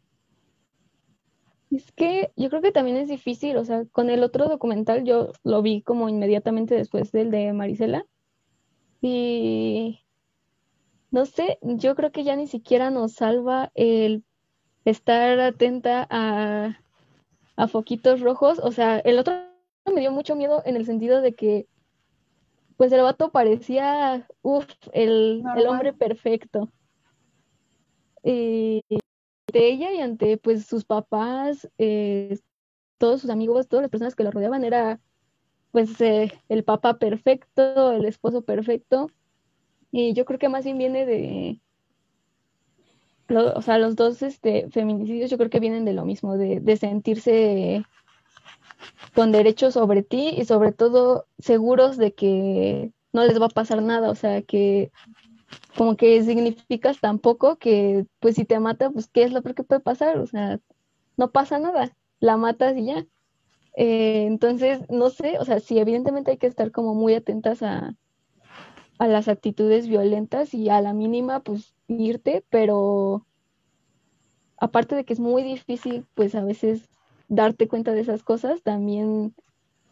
Es 1.71 1.91
que 1.93 2.31
yo 2.37 2.49
creo 2.49 2.63
que 2.63 2.73
también 2.73 2.97
es 2.97 3.09
difícil, 3.09 3.57
o 3.57 3.65
sea, 3.65 3.85
con 3.93 4.09
el 4.09 4.23
otro 4.23 4.49
documental 4.49 5.05
yo 5.05 5.33
lo 5.43 5.63
vi 5.63 5.83
como 5.83 6.09
inmediatamente 6.09 6.75
después 6.75 7.11
del 7.13 7.31
de 7.31 7.53
Marisela 7.53 8.07
y 9.01 10.01
no 11.11 11.27
sé, 11.27 11.59
yo 11.63 11.95
creo 11.95 12.13
que 12.13 12.25
ya 12.25 12.37
ni 12.37 12.47
siquiera 12.47 12.91
nos 12.91 13.15
salva 13.15 13.73
el 13.75 14.25
estar 14.85 15.41
atenta 15.41 16.07
a, 16.09 16.81
a 17.57 17.69
foquitos 17.69 18.21
rojos, 18.21 18.61
o 18.63 18.71
sea, 18.71 18.99
el 19.01 19.19
otro 19.19 19.35
me 19.93 20.01
dio 20.01 20.13
mucho 20.13 20.37
miedo 20.37 20.63
en 20.65 20.77
el 20.77 20.87
sentido 20.87 21.21
de 21.21 21.35
que 21.35 21.67
pues 22.77 22.93
el 22.93 23.03
vato 23.03 23.31
parecía, 23.31 24.27
uff, 24.43 24.67
el, 24.93 25.43
hombre 25.69 25.93
perfecto. 25.93 26.71
Eh, 28.23 28.83
ante 29.49 29.69
ella 29.69 29.93
y 29.93 30.01
ante 30.01 30.37
pues 30.37 30.67
sus 30.67 30.85
papás, 30.85 31.69
eh, 31.79 32.39
todos 32.99 33.21
sus 33.23 33.31
amigos, 33.31 33.69
todas 33.69 33.83
las 33.83 33.91
personas 33.91 34.15
que 34.15 34.25
lo 34.25 34.31
rodeaban, 34.31 34.65
era 34.65 35.01
pues 35.71 36.01
eh, 36.01 36.33
el 36.49 36.65
papá 36.65 36.99
perfecto, 36.99 37.93
el 37.93 38.05
esposo 38.05 38.43
perfecto. 38.43 39.11
Y 39.91 40.15
yo 40.15 40.25
creo 40.25 40.39
que 40.39 40.49
más 40.49 40.65
bien 40.65 40.79
viene 40.79 41.07
de, 41.07 41.61
o 43.29 43.63
sea, 43.63 43.79
los 43.79 43.97
dos 43.97 44.23
este, 44.23 44.69
feminicidios 44.71 45.31
yo 45.31 45.39
creo 45.39 45.51
que 45.51 45.61
vienen 45.61 45.85
de 45.85 45.93
lo 45.93 46.05
mismo, 46.05 46.37
de, 46.37 46.61
de 46.61 46.77
sentirse 46.77 47.85
con 49.15 49.33
derechos 49.33 49.75
sobre 49.75 50.03
ti 50.03 50.31
y 50.37 50.45
sobre 50.45 50.73
todo 50.73 51.27
seguros 51.39 51.97
de 51.97 52.15
que 52.15 52.93
no 53.13 53.25
les 53.25 53.41
va 53.41 53.47
a 53.47 53.51
pasar 53.51 53.83
nada, 53.83 54.11
o 54.11 54.15
sea, 54.15 54.43
que 54.43 54.91
como 55.77 55.97
que 55.97 56.23
significas 56.23 57.01
tan 57.01 57.19
poco 57.19 57.57
que 57.57 58.07
pues 58.21 58.35
si 58.35 58.45
te 58.45 58.59
mata, 58.61 58.91
pues 58.91 59.09
¿qué 59.09 59.23
es 59.23 59.33
lo 59.33 59.43
que 59.43 59.55
puede 59.55 59.81
pasar? 59.81 60.19
O 60.19 60.27
sea, 60.27 60.61
no 61.17 61.31
pasa 61.31 61.59
nada, 61.59 61.97
la 62.21 62.37
matas 62.37 62.77
y 62.77 62.87
ya. 62.87 63.07
Eh, 63.77 64.25
entonces, 64.27 64.81
no 64.91 65.11
sé, 65.11 65.39
o 65.39 65.45
sea, 65.45 65.61
sí, 65.61 65.79
evidentemente 65.79 66.31
hay 66.31 66.39
que 66.39 66.47
estar 66.47 66.73
como 66.73 66.95
muy 66.95 67.15
atentas 67.15 67.63
a, 67.63 67.95
a 68.99 69.07
las 69.07 69.29
actitudes 69.29 69.87
violentas 69.87 70.55
y 70.55 70.71
a 70.71 70.81
la 70.81 70.95
mínima, 70.95 71.41
pues 71.41 71.75
irte, 71.89 72.45
pero 72.49 73.27
aparte 74.59 74.95
de 74.95 75.05
que 75.05 75.13
es 75.13 75.21
muy 75.21 75.43
difícil, 75.43 76.07
pues 76.15 76.35
a 76.35 76.43
veces 76.43 76.89
darte 77.29 77.69
cuenta 77.69 77.93
de 77.93 78.01
esas 78.01 78.23
cosas, 78.23 78.63
también 78.63 79.35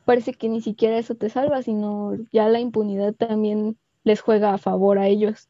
parece 0.05 0.35
que 0.35 0.49
ni 0.49 0.61
siquiera 0.61 0.99
eso 0.99 1.15
te 1.15 1.31
salva, 1.31 1.63
sino 1.63 2.15
ya 2.33 2.49
la 2.49 2.61
impunidad 2.61 3.15
también 3.15 3.77
les 4.05 4.21
juega 4.21 4.53
a 4.53 4.59
favor 4.59 4.99
a 4.99 5.09
ellos. 5.09 5.49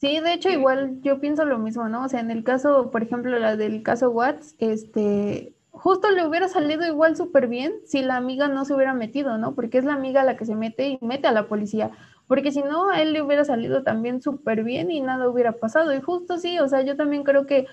Sí, 0.00 0.20
de 0.20 0.32
hecho 0.32 0.48
igual 0.48 1.00
yo 1.02 1.20
pienso 1.20 1.44
lo 1.44 1.58
mismo, 1.58 1.88
¿no? 1.88 2.04
O 2.04 2.08
sea, 2.08 2.20
en 2.20 2.30
el 2.30 2.44
caso, 2.44 2.90
por 2.90 3.02
ejemplo, 3.02 3.36
la 3.38 3.56
del 3.56 3.82
caso 3.82 4.10
Watts, 4.10 4.54
este, 4.58 5.54
justo 5.72 6.10
le 6.10 6.24
hubiera 6.24 6.48
salido 6.48 6.86
igual 6.86 7.16
súper 7.16 7.48
bien 7.48 7.72
si 7.84 8.02
la 8.02 8.16
amiga 8.16 8.46
no 8.46 8.64
se 8.64 8.74
hubiera 8.74 8.94
metido, 8.94 9.38
¿no? 9.38 9.54
Porque 9.56 9.78
es 9.78 9.84
la 9.84 9.94
amiga 9.94 10.22
la 10.22 10.36
que 10.36 10.44
se 10.44 10.54
mete 10.54 10.88
y 10.88 10.98
mete 11.00 11.26
a 11.26 11.32
la 11.32 11.48
policía. 11.48 11.90
Porque 12.28 12.52
si 12.52 12.62
no, 12.62 12.92
él 12.92 13.12
le 13.12 13.22
hubiera 13.22 13.44
salido 13.44 13.82
también 13.82 14.22
súper 14.22 14.62
bien 14.62 14.90
y 14.90 15.00
nada 15.00 15.28
hubiera 15.28 15.52
pasado. 15.52 15.92
Y 15.94 16.00
justo 16.00 16.38
sí, 16.38 16.58
o 16.60 16.68
sea, 16.68 16.82
yo 16.82 16.96
también 16.96 17.24
creo 17.24 17.46
que 17.46 17.66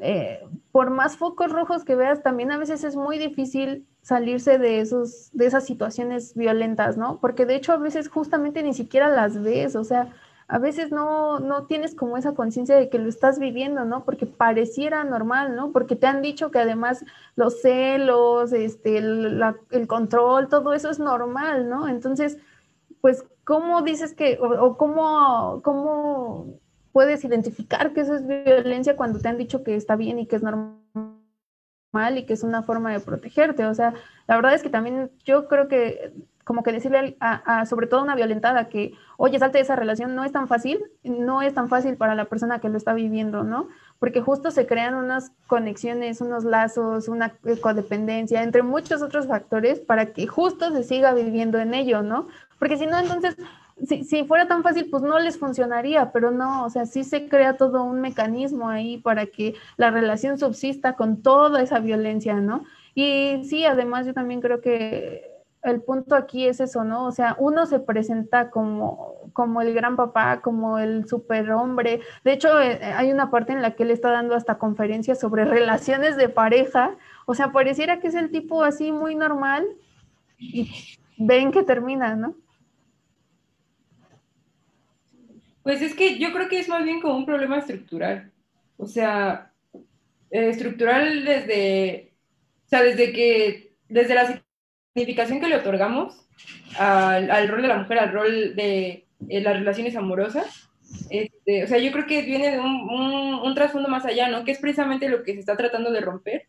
eh, 0.00 0.42
por 0.72 0.90
más 0.90 1.16
focos 1.16 1.52
rojos 1.52 1.84
que 1.84 1.94
veas, 1.94 2.22
también 2.22 2.50
a 2.50 2.58
veces 2.58 2.84
es 2.84 2.96
muy 2.96 3.18
difícil 3.18 3.86
salirse 4.00 4.58
de 4.58 4.80
esos, 4.80 5.30
de 5.32 5.46
esas 5.46 5.66
situaciones 5.66 6.34
violentas, 6.34 6.96
¿no? 6.96 7.20
Porque 7.20 7.44
de 7.44 7.56
hecho 7.56 7.72
a 7.72 7.76
veces 7.76 8.08
justamente 8.08 8.62
ni 8.62 8.72
siquiera 8.72 9.08
las 9.08 9.42
ves, 9.42 9.76
o 9.76 9.84
sea, 9.84 10.10
a 10.48 10.58
veces 10.58 10.90
no, 10.90 11.38
no 11.38 11.66
tienes 11.66 11.94
como 11.94 12.16
esa 12.16 12.34
conciencia 12.34 12.76
de 12.76 12.88
que 12.88 12.98
lo 12.98 13.08
estás 13.08 13.38
viviendo, 13.38 13.84
¿no? 13.84 14.04
Porque 14.04 14.26
pareciera 14.26 15.04
normal, 15.04 15.54
¿no? 15.54 15.70
Porque 15.70 15.96
te 15.96 16.06
han 16.06 16.22
dicho 16.22 16.50
que 16.50 16.58
además 16.58 17.04
los 17.36 17.60
celos, 17.60 18.52
este, 18.52 18.98
el, 18.98 19.86
control, 19.86 20.48
todo 20.48 20.72
eso 20.72 20.90
es 20.90 20.98
normal, 20.98 21.68
¿no? 21.68 21.88
Entonces, 21.88 22.38
pues, 23.00 23.24
¿cómo 23.44 23.82
dices 23.82 24.14
que, 24.14 24.38
o 24.40 24.76
cómo, 24.76 25.60
cómo 25.62 26.58
puedes 26.92 27.24
identificar 27.24 27.92
que 27.92 28.02
eso 28.02 28.14
es 28.14 28.26
violencia 28.26 28.96
cuando 28.96 29.18
te 29.18 29.28
han 29.28 29.38
dicho 29.38 29.62
que 29.62 29.76
está 29.76 29.96
bien 29.96 30.18
y 30.18 30.26
que 30.26 30.36
es 30.36 30.42
normal 30.42 30.78
y 32.16 32.24
que 32.26 32.34
es 32.34 32.42
una 32.42 32.62
forma 32.62 32.92
de 32.92 33.00
protegerte? 33.00 33.66
O 33.66 33.74
sea, 33.74 33.94
la 34.26 34.36
verdad 34.36 34.54
es 34.54 34.62
que 34.62 34.70
también 34.70 35.10
yo 35.24 35.48
creo 35.48 35.68
que 35.68 36.12
como 36.50 36.64
que 36.64 36.72
decirle 36.72 37.16
a, 37.20 37.64
sobre 37.64 37.86
todo 37.86 38.00
a 38.00 38.02
una 38.02 38.16
violentada 38.16 38.68
que, 38.68 38.94
oye, 39.18 39.38
salte 39.38 39.58
de 39.58 39.62
esa 39.62 39.76
relación, 39.76 40.16
no 40.16 40.24
es 40.24 40.32
tan 40.32 40.48
fácil, 40.48 40.82
no 41.04 41.42
es 41.42 41.54
tan 41.54 41.68
fácil 41.68 41.96
para 41.96 42.16
la 42.16 42.24
persona 42.24 42.58
que 42.58 42.68
lo 42.68 42.76
está 42.76 42.92
viviendo, 42.92 43.44
¿no? 43.44 43.68
Porque 44.00 44.20
justo 44.20 44.50
se 44.50 44.66
crean 44.66 44.96
unas 44.96 45.30
conexiones, 45.46 46.20
unos 46.20 46.42
lazos, 46.42 47.06
una 47.06 47.36
codependencia, 47.60 48.42
entre 48.42 48.64
muchos 48.64 49.00
otros 49.00 49.28
factores 49.28 49.78
para 49.78 50.06
que 50.06 50.26
justo 50.26 50.72
se 50.72 50.82
siga 50.82 51.14
viviendo 51.14 51.60
en 51.60 51.72
ello, 51.72 52.02
¿no? 52.02 52.26
Porque 52.58 52.76
si 52.76 52.86
no, 52.86 52.98
entonces, 52.98 53.36
si, 53.86 54.04
si 54.04 54.24
fuera 54.24 54.48
tan 54.48 54.62
fácil, 54.62 54.88
pues 54.90 55.02
no 55.02 55.18
les 55.18 55.38
funcionaría, 55.38 56.12
pero 56.12 56.30
no, 56.30 56.64
o 56.64 56.70
sea, 56.70 56.86
sí 56.86 57.04
se 57.04 57.28
crea 57.28 57.56
todo 57.56 57.82
un 57.84 58.00
mecanismo 58.00 58.68
ahí 58.68 58.98
para 58.98 59.26
que 59.26 59.54
la 59.76 59.90
relación 59.90 60.38
subsista 60.38 60.94
con 60.94 61.22
toda 61.22 61.62
esa 61.62 61.78
violencia, 61.78 62.34
¿no? 62.34 62.64
Y 62.94 63.42
sí, 63.44 63.64
además 63.64 64.06
yo 64.06 64.14
también 64.14 64.40
creo 64.40 64.60
que 64.60 65.30
el 65.62 65.82
punto 65.82 66.14
aquí 66.14 66.46
es 66.46 66.60
eso, 66.60 66.84
¿no? 66.84 67.06
O 67.06 67.12
sea, 67.12 67.36
uno 67.38 67.66
se 67.66 67.80
presenta 67.80 68.50
como, 68.50 69.30
como 69.32 69.60
el 69.60 69.74
gran 69.74 69.96
papá, 69.96 70.40
como 70.40 70.78
el 70.78 71.06
superhombre. 71.06 72.00
De 72.24 72.32
hecho, 72.32 72.60
eh, 72.60 72.80
hay 72.82 73.12
una 73.12 73.30
parte 73.30 73.52
en 73.52 73.62
la 73.62 73.72
que 73.72 73.82
él 73.82 73.90
está 73.90 74.10
dando 74.10 74.34
hasta 74.34 74.58
conferencias 74.58 75.20
sobre 75.20 75.44
relaciones 75.46 76.16
de 76.16 76.28
pareja. 76.28 76.96
O 77.26 77.34
sea, 77.34 77.52
pareciera 77.52 78.00
que 78.00 78.08
es 78.08 78.14
el 78.14 78.30
tipo 78.30 78.64
así 78.64 78.90
muy 78.90 79.14
normal 79.14 79.66
y 80.38 80.70
ven 81.18 81.52
que 81.52 81.62
termina, 81.62 82.16
¿no? 82.16 82.34
Pues 85.62 85.82
es 85.82 85.94
que 85.94 86.18
yo 86.18 86.32
creo 86.32 86.48
que 86.48 86.58
es 86.58 86.68
más 86.68 86.84
bien 86.84 87.00
como 87.00 87.16
un 87.16 87.26
problema 87.26 87.58
estructural. 87.58 88.32
O 88.76 88.86
sea, 88.86 89.52
eh, 90.30 90.48
estructural 90.48 91.24
desde, 91.24 92.14
o 92.64 92.68
sea, 92.68 92.82
desde 92.82 93.12
que, 93.12 93.74
desde 93.88 94.14
la 94.14 94.42
significación 94.94 95.40
que 95.40 95.48
le 95.48 95.56
otorgamos 95.56 96.26
al, 96.78 97.30
al 97.30 97.48
rol 97.48 97.62
de 97.62 97.68
la 97.68 97.78
mujer, 97.78 97.98
al 97.98 98.12
rol 98.12 98.56
de 98.56 99.06
eh, 99.28 99.40
las 99.40 99.58
relaciones 99.58 99.96
amorosas. 99.96 100.70
Este, 101.10 101.64
o 101.64 101.66
sea, 101.68 101.78
yo 101.78 101.92
creo 101.92 102.06
que 102.06 102.22
viene 102.22 102.50
de 102.50 102.58
un, 102.58 102.88
un, 102.90 103.34
un, 103.34 103.54
trasfondo 103.54 103.88
más 103.88 104.04
allá, 104.04 104.28
¿no? 104.28 104.44
Que 104.44 104.50
es 104.52 104.58
precisamente 104.58 105.08
lo 105.08 105.22
que 105.22 105.34
se 105.34 105.40
está 105.40 105.56
tratando 105.56 105.92
de 105.92 106.00
romper, 106.00 106.48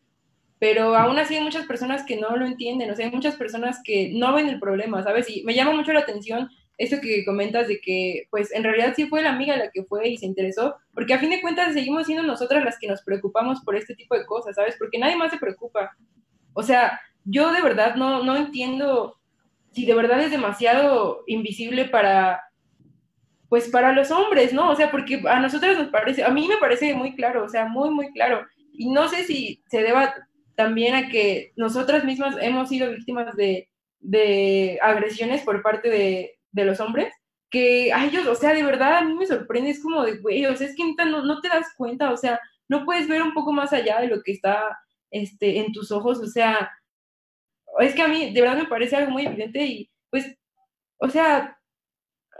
pero 0.57 0.95
aún 0.95 1.19
así 1.19 1.35
hay 1.35 1.43
muchas 1.43 1.65
personas 1.65 2.03
que 2.03 2.17
no 2.17 2.35
lo 2.35 2.45
entienden, 2.45 2.89
o 2.89 2.95
sea, 2.95 3.05
hay 3.05 3.11
muchas 3.11 3.35
personas 3.35 3.81
que 3.83 4.11
no 4.13 4.33
ven 4.33 4.47
el 4.47 4.59
problema, 4.59 5.03
¿sabes? 5.03 5.29
Y 5.29 5.43
me 5.43 5.53
llama 5.53 5.73
mucho 5.73 5.93
la 5.93 6.01
atención 6.01 6.49
esto 6.81 6.99
que 6.99 7.23
comentas 7.23 7.67
de 7.67 7.79
que, 7.79 8.27
pues, 8.31 8.51
en 8.53 8.63
realidad 8.63 8.93
sí 8.95 9.05
fue 9.05 9.21
la 9.21 9.31
amiga 9.31 9.55
la 9.55 9.69
que 9.69 9.83
fue 9.83 10.09
y 10.09 10.17
se 10.17 10.25
interesó, 10.25 10.75
porque 10.95 11.13
a 11.13 11.19
fin 11.19 11.29
de 11.29 11.39
cuentas 11.39 11.73
seguimos 11.73 12.07
siendo 12.07 12.23
nosotras 12.23 12.65
las 12.65 12.79
que 12.79 12.87
nos 12.87 13.03
preocupamos 13.03 13.61
por 13.61 13.75
este 13.75 13.93
tipo 13.93 14.17
de 14.17 14.25
cosas, 14.25 14.55
¿sabes? 14.55 14.75
Porque 14.79 14.97
nadie 14.97 15.15
más 15.15 15.31
se 15.31 15.37
preocupa. 15.37 15.91
O 16.53 16.63
sea, 16.63 16.99
yo 17.23 17.53
de 17.53 17.61
verdad 17.61 17.95
no, 17.95 18.23
no 18.23 18.35
entiendo 18.35 19.19
si 19.71 19.85
de 19.85 19.93
verdad 19.93 20.21
es 20.21 20.31
demasiado 20.31 21.23
invisible 21.27 21.85
para, 21.85 22.41
pues 23.47 23.69
para 23.69 23.93
los 23.93 24.09
hombres, 24.09 24.51
¿no? 24.51 24.71
O 24.71 24.75
sea, 24.75 24.89
porque 24.89 25.21
a 25.29 25.39
nosotros 25.39 25.77
nos 25.77 25.89
parece, 25.89 26.23
a 26.23 26.29
mí 26.29 26.47
me 26.47 26.57
parece 26.57 26.95
muy 26.95 27.15
claro, 27.15 27.45
o 27.45 27.49
sea, 27.49 27.65
muy, 27.65 27.91
muy 27.91 28.11
claro. 28.11 28.43
Y 28.73 28.89
no 28.89 29.07
sé 29.07 29.23
si 29.23 29.63
se 29.67 29.83
deba 29.83 30.15
también 30.55 30.95
a 30.95 31.09
que 31.09 31.53
nosotras 31.55 32.03
mismas 32.05 32.35
hemos 32.41 32.69
sido 32.69 32.89
víctimas 32.89 33.35
de, 33.35 33.69
de 33.99 34.79
agresiones 34.81 35.43
por 35.43 35.61
parte 35.61 35.89
de, 35.89 36.40
de, 36.51 36.65
los 36.65 36.79
hombres, 36.79 37.13
que 37.49 37.91
a 37.93 38.05
ellos, 38.05 38.25
o 38.27 38.35
sea, 38.35 38.53
de 38.53 38.63
verdad 38.63 38.97
a 38.97 39.03
mí 39.03 39.13
me 39.13 39.25
sorprende, 39.27 39.71
es 39.71 39.81
como 39.81 40.03
de, 40.03 40.17
güey, 40.19 40.45
o 40.45 40.55
sea, 40.55 40.67
es 40.67 40.75
que 40.75 40.83
no, 41.05 41.23
no 41.23 41.41
te 41.41 41.49
das 41.49 41.67
cuenta, 41.77 42.11
o 42.11 42.17
sea, 42.17 42.39
no 42.69 42.85
puedes 42.85 43.07
ver 43.07 43.21
un 43.21 43.33
poco 43.33 43.51
más 43.51 43.73
allá 43.73 43.99
de 43.99 44.07
lo 44.07 44.21
que 44.23 44.31
está 44.31 44.79
este, 45.11 45.59
en 45.59 45.71
tus 45.73 45.91
ojos, 45.91 46.19
o 46.19 46.27
sea, 46.27 46.71
es 47.79 47.95
que 47.95 48.01
a 48.01 48.07
mí 48.07 48.33
de 48.33 48.41
verdad 48.41 48.57
me 48.57 48.67
parece 48.67 48.95
algo 48.95 49.11
muy 49.11 49.25
evidente 49.25 49.65
y 49.65 49.89
pues, 50.09 50.37
o 50.97 51.09
sea, 51.09 51.57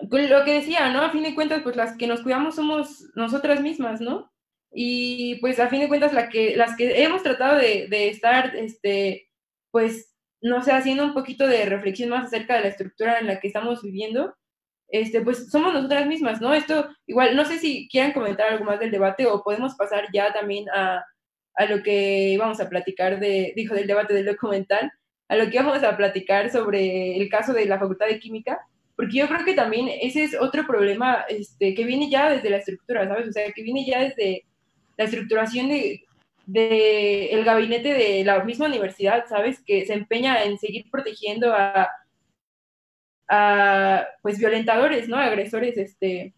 lo 0.10 0.44
que 0.46 0.54
decía, 0.54 0.90
¿no? 0.90 1.02
A 1.02 1.12
fin 1.12 1.24
de 1.24 1.36
cuentas, 1.36 1.62
pues 1.64 1.76
las 1.76 1.98
que 1.98 2.08
nos 2.08 2.22
cuidamos 2.22 2.56
somos 2.56 3.06
nosotras 3.16 3.62
mismas, 3.62 4.02
¿no? 4.02 4.32
Y 4.72 5.36
pues 5.42 5.60
a 5.60 5.68
fin 5.68 5.82
de 5.82 5.88
cuentas 5.88 6.14
la 6.14 6.30
que, 6.30 6.56
las 6.56 6.76
que 6.76 7.04
hemos 7.04 7.24
tratado 7.24 7.58
de, 7.58 7.88
de 7.90 8.10
estar, 8.10 8.56
este, 8.56 9.30
pues, 9.72 10.11
no 10.42 10.64
sé, 10.64 10.72
haciendo 10.72 11.04
un 11.04 11.14
poquito 11.14 11.48
de 11.48 11.66
reflexión 11.66 12.10
más 12.10 12.26
acerca 12.26 12.56
de 12.56 12.62
la 12.62 12.68
estructura 12.70 13.20
en 13.20 13.28
la 13.28 13.40
que 13.40 13.48
estamos 13.48 13.82
viviendo, 13.82 14.36
este, 14.90 15.22
pues 15.22 15.50
somos 15.50 15.74
nosotras 15.74 16.08
mismas, 16.08 16.42
¿no? 16.42 16.54
Esto, 16.54 16.90
igual, 17.08 17.36
no 17.36 17.46
sé 17.46 17.60
si 17.60 17.88
quieran 17.90 18.12
comentar 18.12 18.50
algo 18.50 18.66
más 18.66 18.80
del 18.80 18.92
debate 18.92 19.26
o 19.26 19.44
podemos 19.44 19.76
pasar 19.76 20.08
ya 20.14 20.34
también 20.34 20.70
a, 20.70 21.04
a 21.56 21.66
lo 21.66 21.82
que 21.84 22.36
vamos 22.40 22.60
a 22.60 22.70
platicar 22.70 23.20
de, 23.20 23.54
dijo, 23.56 23.76
del 23.76 23.88
debate 23.88 24.14
del 24.14 24.26
documental, 24.26 24.92
a 25.30 25.36
lo 25.36 25.50
que 25.50 25.58
vamos 25.58 25.82
a 25.84 25.96
platicar 25.96 26.52
sobre 26.52 27.18
el 27.18 27.30
caso 27.30 27.54
de 27.54 27.66
la 27.66 27.80
Facultad 27.80 28.08
de 28.08 28.20
Química, 28.20 28.60
porque 28.98 29.18
yo 29.18 29.28
creo 29.28 29.46
que 29.46 29.54
también 29.54 29.90
ese 30.02 30.26
es 30.26 30.36
otro 30.40 30.68
problema 30.68 31.26
este, 31.30 31.74
que 31.74 31.86
viene 31.86 32.10
ya 32.10 32.30
desde 32.30 32.50
la 32.50 32.58
estructura, 32.58 33.08
¿sabes? 33.08 33.30
O 33.30 33.32
sea, 33.32 33.52
que 33.52 33.64
viene 33.64 33.86
ya 33.86 34.02
desde 34.02 34.46
la 34.98 35.06
estructuración 35.06 35.70
de, 35.70 36.04
de 36.46 37.28
el 37.28 37.44
gabinete 37.44 37.94
de 37.94 38.24
la 38.24 38.44
misma 38.44 38.68
universidad, 38.68 39.26
¿sabes? 39.28 39.62
Que 39.66 39.86
se 39.86 39.94
empeña 39.94 40.44
en 40.44 40.58
seguir 40.58 40.90
protegiendo 40.92 41.54
a, 41.54 41.90
a 43.28 44.06
pues 44.22 44.40
violentadores, 44.40 45.08
¿no? 45.08 45.18
Agresores, 45.18 45.78
este, 45.78 46.34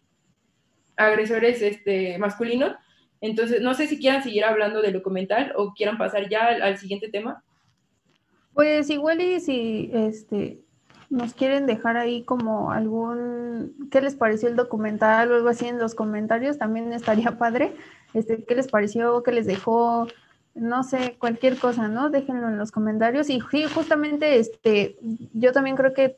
agresores, 0.96 1.62
este, 1.62 2.18
masculinos. 2.18 2.76
Entonces, 3.20 3.62
no 3.62 3.74
sé 3.74 3.86
si 3.86 3.98
quieran 3.98 4.22
seguir 4.22 4.44
hablando 4.44 4.82
del 4.82 4.92
documental 4.92 5.52
o 5.56 5.72
quieran 5.72 5.98
pasar 5.98 6.28
ya 6.28 6.46
al, 6.46 6.62
al 6.62 6.78
siguiente 6.78 7.08
tema. 7.08 7.42
Pues 8.52 8.90
igual 8.90 9.20
y 9.20 9.40
si 9.40 9.90
este 9.92 10.64
nos 11.10 11.34
quieren 11.34 11.66
dejar 11.66 11.96
ahí 11.96 12.24
como 12.24 12.72
algún 12.72 13.88
qué 13.90 14.00
les 14.00 14.14
pareció 14.14 14.48
el 14.48 14.56
documental 14.56 15.30
o 15.30 15.36
algo 15.36 15.48
así 15.48 15.66
en 15.66 15.78
los 15.78 15.94
comentarios, 15.94 16.58
también 16.58 16.92
estaría 16.92 17.38
padre. 17.38 17.72
Este, 18.14 18.44
qué 18.44 18.54
les 18.54 18.68
pareció, 18.68 19.22
qué 19.22 19.32
les 19.32 19.46
dejó, 19.46 20.06
no 20.54 20.84
sé, 20.84 21.16
cualquier 21.18 21.58
cosa, 21.58 21.88
¿no? 21.88 22.10
Déjenlo 22.10 22.48
en 22.48 22.56
los 22.56 22.70
comentarios. 22.70 23.28
Y 23.28 23.42
sí, 23.50 23.64
justamente 23.64 24.38
este, 24.38 24.96
yo 25.32 25.52
también 25.52 25.76
creo 25.76 25.92
que 25.92 26.16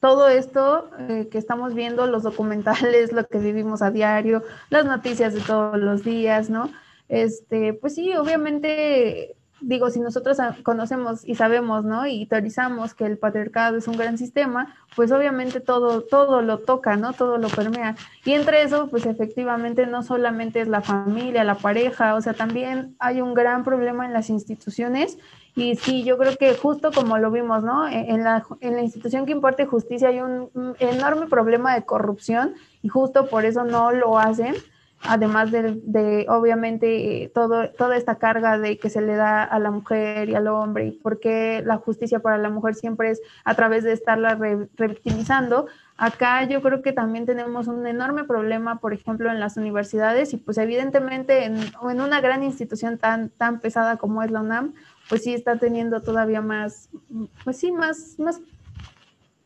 todo 0.00 0.28
esto 0.28 0.90
eh, 0.98 1.28
que 1.30 1.38
estamos 1.38 1.74
viendo, 1.74 2.06
los 2.06 2.22
documentales, 2.22 3.12
lo 3.12 3.26
que 3.26 3.38
vivimos 3.38 3.82
a 3.82 3.90
diario, 3.90 4.42
las 4.68 4.84
noticias 4.84 5.34
de 5.34 5.40
todos 5.40 5.78
los 5.78 6.04
días, 6.04 6.50
¿no? 6.50 6.70
Este, 7.08 7.74
pues 7.74 7.96
sí, 7.96 8.14
obviamente 8.14 9.34
digo, 9.60 9.90
si 9.90 10.00
nosotros 10.00 10.38
conocemos 10.62 11.26
y 11.26 11.34
sabemos, 11.34 11.84
¿no? 11.84 12.06
Y 12.06 12.26
teorizamos 12.26 12.94
que 12.94 13.04
el 13.04 13.18
patriarcado 13.18 13.76
es 13.76 13.88
un 13.88 13.96
gran 13.96 14.18
sistema, 14.18 14.74
pues 14.96 15.12
obviamente 15.12 15.60
todo, 15.60 16.02
todo 16.02 16.42
lo 16.42 16.58
toca, 16.58 16.96
¿no? 16.96 17.12
Todo 17.12 17.38
lo 17.38 17.48
permea. 17.48 17.96
Y 18.24 18.32
entre 18.32 18.62
eso, 18.62 18.88
pues 18.88 19.06
efectivamente 19.06 19.86
no 19.86 20.02
solamente 20.02 20.60
es 20.60 20.68
la 20.68 20.80
familia, 20.80 21.44
la 21.44 21.56
pareja, 21.56 22.14
o 22.14 22.20
sea, 22.20 22.32
también 22.32 22.96
hay 22.98 23.20
un 23.20 23.34
gran 23.34 23.64
problema 23.64 24.06
en 24.06 24.12
las 24.12 24.30
instituciones. 24.30 25.18
Y 25.56 25.76
sí, 25.76 26.04
yo 26.04 26.16
creo 26.16 26.36
que 26.36 26.54
justo 26.54 26.92
como 26.92 27.18
lo 27.18 27.30
vimos, 27.30 27.62
¿no? 27.62 27.86
E-, 27.88 28.10
en 28.10 28.24
la, 28.24 28.44
en 28.60 28.76
la 28.76 28.82
institución 28.82 29.26
que 29.26 29.32
imparte 29.32 29.66
justicia 29.66 30.08
hay 30.08 30.20
un 30.20 30.50
enorme 30.78 31.26
problema 31.26 31.74
de 31.74 31.84
corrupción 31.84 32.54
y 32.82 32.88
justo 32.88 33.26
por 33.26 33.44
eso 33.44 33.64
no 33.64 33.90
lo 33.92 34.18
hacen 34.18 34.54
además 35.02 35.50
de, 35.50 35.80
de 35.82 36.26
obviamente, 36.28 37.30
todo, 37.34 37.70
toda 37.70 37.96
esta 37.96 38.16
carga 38.16 38.58
de 38.58 38.78
que 38.78 38.90
se 38.90 39.00
le 39.00 39.16
da 39.16 39.42
a 39.42 39.58
la 39.58 39.70
mujer 39.70 40.28
y 40.28 40.34
al 40.34 40.46
hombre, 40.48 40.88
y 40.88 40.90
porque 40.92 41.62
la 41.64 41.76
justicia 41.78 42.20
para 42.20 42.38
la 42.38 42.50
mujer 42.50 42.74
siempre 42.74 43.10
es 43.10 43.20
a 43.44 43.54
través 43.54 43.84
de 43.84 43.92
estarla 43.92 44.38
revictimizando. 44.76 45.66
Acá 45.96 46.44
yo 46.44 46.62
creo 46.62 46.82
que 46.82 46.92
también 46.92 47.26
tenemos 47.26 47.66
un 47.66 47.86
enorme 47.86 48.24
problema, 48.24 48.78
por 48.78 48.92
ejemplo, 48.92 49.30
en 49.30 49.40
las 49.40 49.56
universidades 49.56 50.32
y 50.32 50.36
pues 50.36 50.58
evidentemente 50.58 51.44
en, 51.44 51.56
en 51.56 52.00
una 52.00 52.20
gran 52.20 52.42
institución 52.42 52.98
tan, 52.98 53.30
tan 53.30 53.60
pesada 53.60 53.96
como 53.96 54.22
es 54.22 54.30
la 54.30 54.40
UNAM, 54.40 54.74
pues 55.08 55.24
sí 55.24 55.34
está 55.34 55.56
teniendo 55.56 56.02
todavía 56.02 56.40
más, 56.40 56.88
pues 57.44 57.58
sí, 57.58 57.72
más, 57.72 58.18
más 58.18 58.40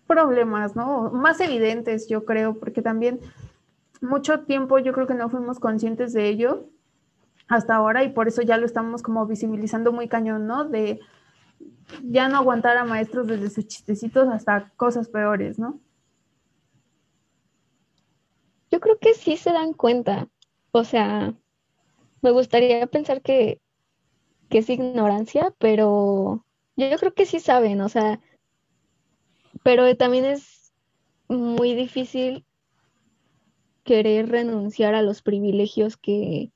problemas, 0.07 0.77
¿no? 0.77 1.11
Más 1.11 1.41
evidentes, 1.41 2.09
yo 2.09 2.25
creo, 2.25 2.55
porque 2.55 2.83
también 2.83 3.21
mucho 4.05 4.41
tiempo 4.41 4.79
yo 4.79 4.93
creo 4.93 5.07
que 5.07 5.15
no 5.15 5.29
fuimos 5.29 5.59
conscientes 5.59 6.13
de 6.13 6.29
ello 6.29 6.69
hasta 7.49 7.75
ahora 7.75 8.05
y 8.05 8.11
por 8.11 8.29
eso 8.29 8.43
ya 8.43 8.57
lo 8.57 8.67
estamos 8.67 9.03
como 9.03 9.27
visibilizando 9.27 9.93
muy 9.93 10.09
cañón, 10.09 10.47
¿no? 10.47 10.65
De 10.65 11.01
ya 12.03 12.29
no 12.29 12.37
aguantar 12.37 12.77
a 12.77 12.85
maestros 12.85 13.27
desde 13.27 13.51
sus 13.51 13.67
chistecitos 13.67 14.29
hasta 14.29 14.71
cosas 14.77 15.09
peores, 15.09 15.59
¿no? 15.59 15.81
Yo 18.71 18.81
creo 18.81 18.99
que 18.99 19.15
sí 19.15 19.37
se 19.37 19.53
dan 19.53 19.73
cuenta. 19.73 20.29
O 20.73 20.85
sea, 20.85 21.35
me 22.23 22.31
gustaría 22.31 22.87
pensar 22.87 23.23
que, 23.23 23.61
que 24.49 24.59
es 24.59 24.71
ignorancia, 24.71 25.55
pero 25.59 26.45
yo, 26.77 26.97
creo 26.99 27.15
que 27.15 27.27
sí 27.27 27.39
saben, 27.39 27.81
o 27.81 27.89
sea, 27.89 28.21
pero 29.63 29.97
también 29.97 30.25
es 30.25 30.73
muy 31.29 31.75
difícil 31.75 32.45
querer 33.85 34.29
renunciar 34.29 34.95
a 34.95 35.03
los 35.03 35.23
privilegios 35.23 35.97
que, 35.97 36.51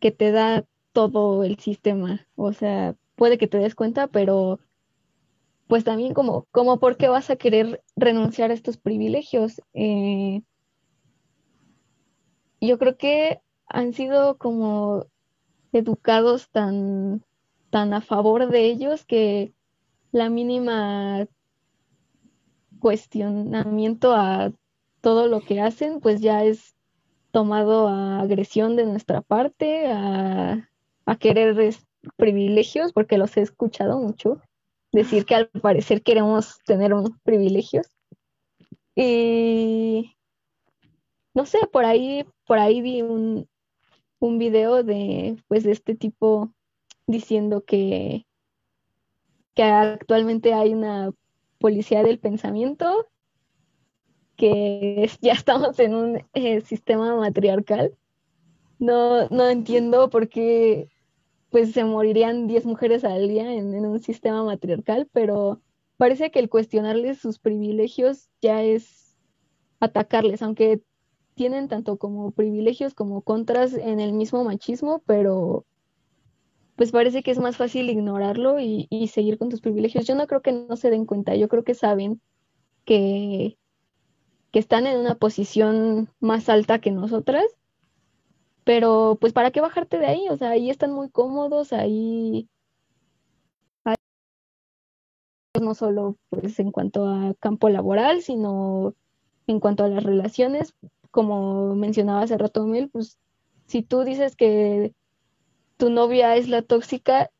que 0.00 0.10
te 0.10 0.32
da 0.32 0.64
todo 0.92 1.44
el 1.44 1.58
sistema. 1.58 2.26
O 2.36 2.52
sea, 2.52 2.96
puede 3.14 3.38
que 3.38 3.46
te 3.46 3.58
des 3.58 3.74
cuenta, 3.74 4.08
pero 4.08 4.60
pues 5.68 5.84
también 5.84 6.14
como, 6.14 6.46
como 6.52 6.78
por 6.78 6.96
qué 6.96 7.08
vas 7.08 7.30
a 7.30 7.36
querer 7.36 7.82
renunciar 7.96 8.50
a 8.50 8.54
estos 8.54 8.76
privilegios. 8.76 9.62
Eh, 9.74 10.42
yo 12.60 12.78
creo 12.78 12.96
que 12.96 13.40
han 13.68 13.92
sido 13.92 14.38
como 14.38 15.06
educados 15.72 16.50
tan, 16.50 17.22
tan 17.70 17.92
a 17.94 18.00
favor 18.00 18.48
de 18.48 18.66
ellos 18.66 19.04
que 19.04 19.52
la 20.12 20.30
mínima 20.30 21.26
cuestionamiento 22.78 24.12
a 24.14 24.52
todo 25.06 25.28
lo 25.28 25.40
que 25.40 25.60
hacen, 25.60 26.00
pues 26.00 26.20
ya 26.20 26.42
es 26.42 26.74
tomado 27.30 27.86
a 27.86 28.18
agresión 28.22 28.74
de 28.74 28.86
nuestra 28.86 29.20
parte, 29.20 29.86
a, 29.86 30.68
querer 31.20 31.76
privilegios, 32.16 32.92
porque 32.92 33.16
los 33.16 33.36
he 33.36 33.42
escuchado 33.42 34.00
mucho 34.00 34.40
decir 34.90 35.24
que 35.24 35.36
al 35.36 35.46
parecer 35.46 36.02
queremos 36.02 36.58
tener 36.66 36.92
unos 36.92 37.12
privilegios. 37.22 37.86
Y 38.96 40.16
no 41.34 41.46
sé, 41.46 41.58
por 41.70 41.84
ahí, 41.84 42.26
por 42.44 42.58
ahí 42.58 42.82
vi 42.82 43.02
un, 43.02 43.48
un 44.18 44.38
video 44.38 44.82
de, 44.82 45.40
pues, 45.46 45.62
de 45.62 45.70
este 45.70 45.94
tipo 45.94 46.52
diciendo 47.06 47.64
que, 47.64 48.26
que 49.54 49.62
actualmente 49.62 50.52
hay 50.52 50.74
una 50.74 51.12
policía 51.60 52.02
del 52.02 52.18
pensamiento, 52.18 53.06
que 54.36 55.10
ya 55.20 55.32
estamos 55.32 55.78
en 55.78 55.94
un 55.94 56.24
eh, 56.34 56.60
sistema 56.60 57.16
matriarcal. 57.16 57.94
No, 58.78 59.28
no 59.28 59.48
entiendo 59.48 60.10
por 60.10 60.28
qué 60.28 60.90
pues 61.50 61.72
se 61.72 61.84
morirían 61.84 62.46
10 62.46 62.66
mujeres 62.66 63.04
al 63.04 63.28
día 63.28 63.50
en, 63.54 63.74
un 63.86 64.00
sistema 64.00 64.44
matriarcal, 64.44 65.08
pero 65.12 65.62
parece 65.96 66.30
que 66.30 66.38
el 66.38 66.50
cuestionarles 66.50 67.18
sus 67.18 67.38
privilegios 67.38 68.28
ya 68.42 68.62
es 68.62 69.16
atacarles, 69.80 70.42
aunque 70.42 70.82
tienen 71.34 71.68
tanto 71.68 71.98
como 71.98 72.30
privilegios 72.32 72.94
como 72.94 73.22
contras 73.22 73.74
en 73.74 74.00
el 74.00 74.12
mismo 74.12 74.44
machismo, 74.44 75.02
pero 75.06 75.64
pues 76.76 76.92
parece 76.92 77.22
que 77.22 77.30
es 77.30 77.38
más 77.38 77.56
fácil 77.56 77.88
ignorarlo 77.88 78.60
y, 78.60 78.86
seguir 79.10 79.38
con 79.38 79.48
tus 79.48 79.62
privilegios. 79.62 80.06
Yo 80.06 80.14
no 80.14 80.26
creo 80.26 80.42
que 80.42 80.52
no 80.52 80.76
se 80.76 80.90
den 80.90 81.06
cuenta, 81.06 81.34
yo 81.34 81.48
creo 81.48 81.64
que 81.64 81.74
saben 81.74 82.20
que, 82.84 83.56
que 84.56 84.60
están 84.60 84.86
en 84.86 84.98
una 84.98 85.16
posición 85.16 86.08
más 86.18 86.48
alta 86.48 86.78
que 86.78 86.90
nosotras, 86.90 87.44
pero 88.64 89.18
pues 89.20 89.34
para 89.34 89.50
qué 89.50 89.60
bajarte 89.60 89.98
de 89.98 90.06
ahí, 90.06 90.30
o 90.30 90.36
sea, 90.38 90.48
ahí 90.48 90.70
están 90.70 90.92
muy 90.92 91.10
cómodos, 91.10 91.74
ahí, 91.74 92.48
no 95.60 95.74
solo 95.74 96.16
pues 96.30 96.58
en 96.58 96.72
cuanto 96.72 97.06
a 97.06 97.34
campo 97.38 97.68
laboral, 97.68 98.22
sino 98.22 98.94
en 99.46 99.60
cuanto 99.60 99.84
a 99.84 99.88
las 99.88 100.02
relaciones, 100.02 100.72
como 101.10 101.74
mencionaba 101.74 102.22
hace 102.22 102.38
rato 102.38 102.66
Mel, 102.66 102.88
pues 102.88 103.18
si 103.66 103.82
tú 103.82 104.04
dices 104.04 104.36
que 104.36 104.94
tu 105.76 105.90
novia 105.90 106.34
es 106.36 106.48
la 106.48 106.62
tóxica, 106.62 107.30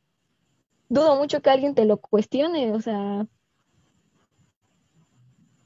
dudo 0.90 1.16
mucho 1.16 1.40
que 1.40 1.48
alguien 1.48 1.74
te 1.74 1.86
lo 1.86 1.96
cuestione, 1.96 2.74
o 2.74 2.82
sea, 2.82 3.26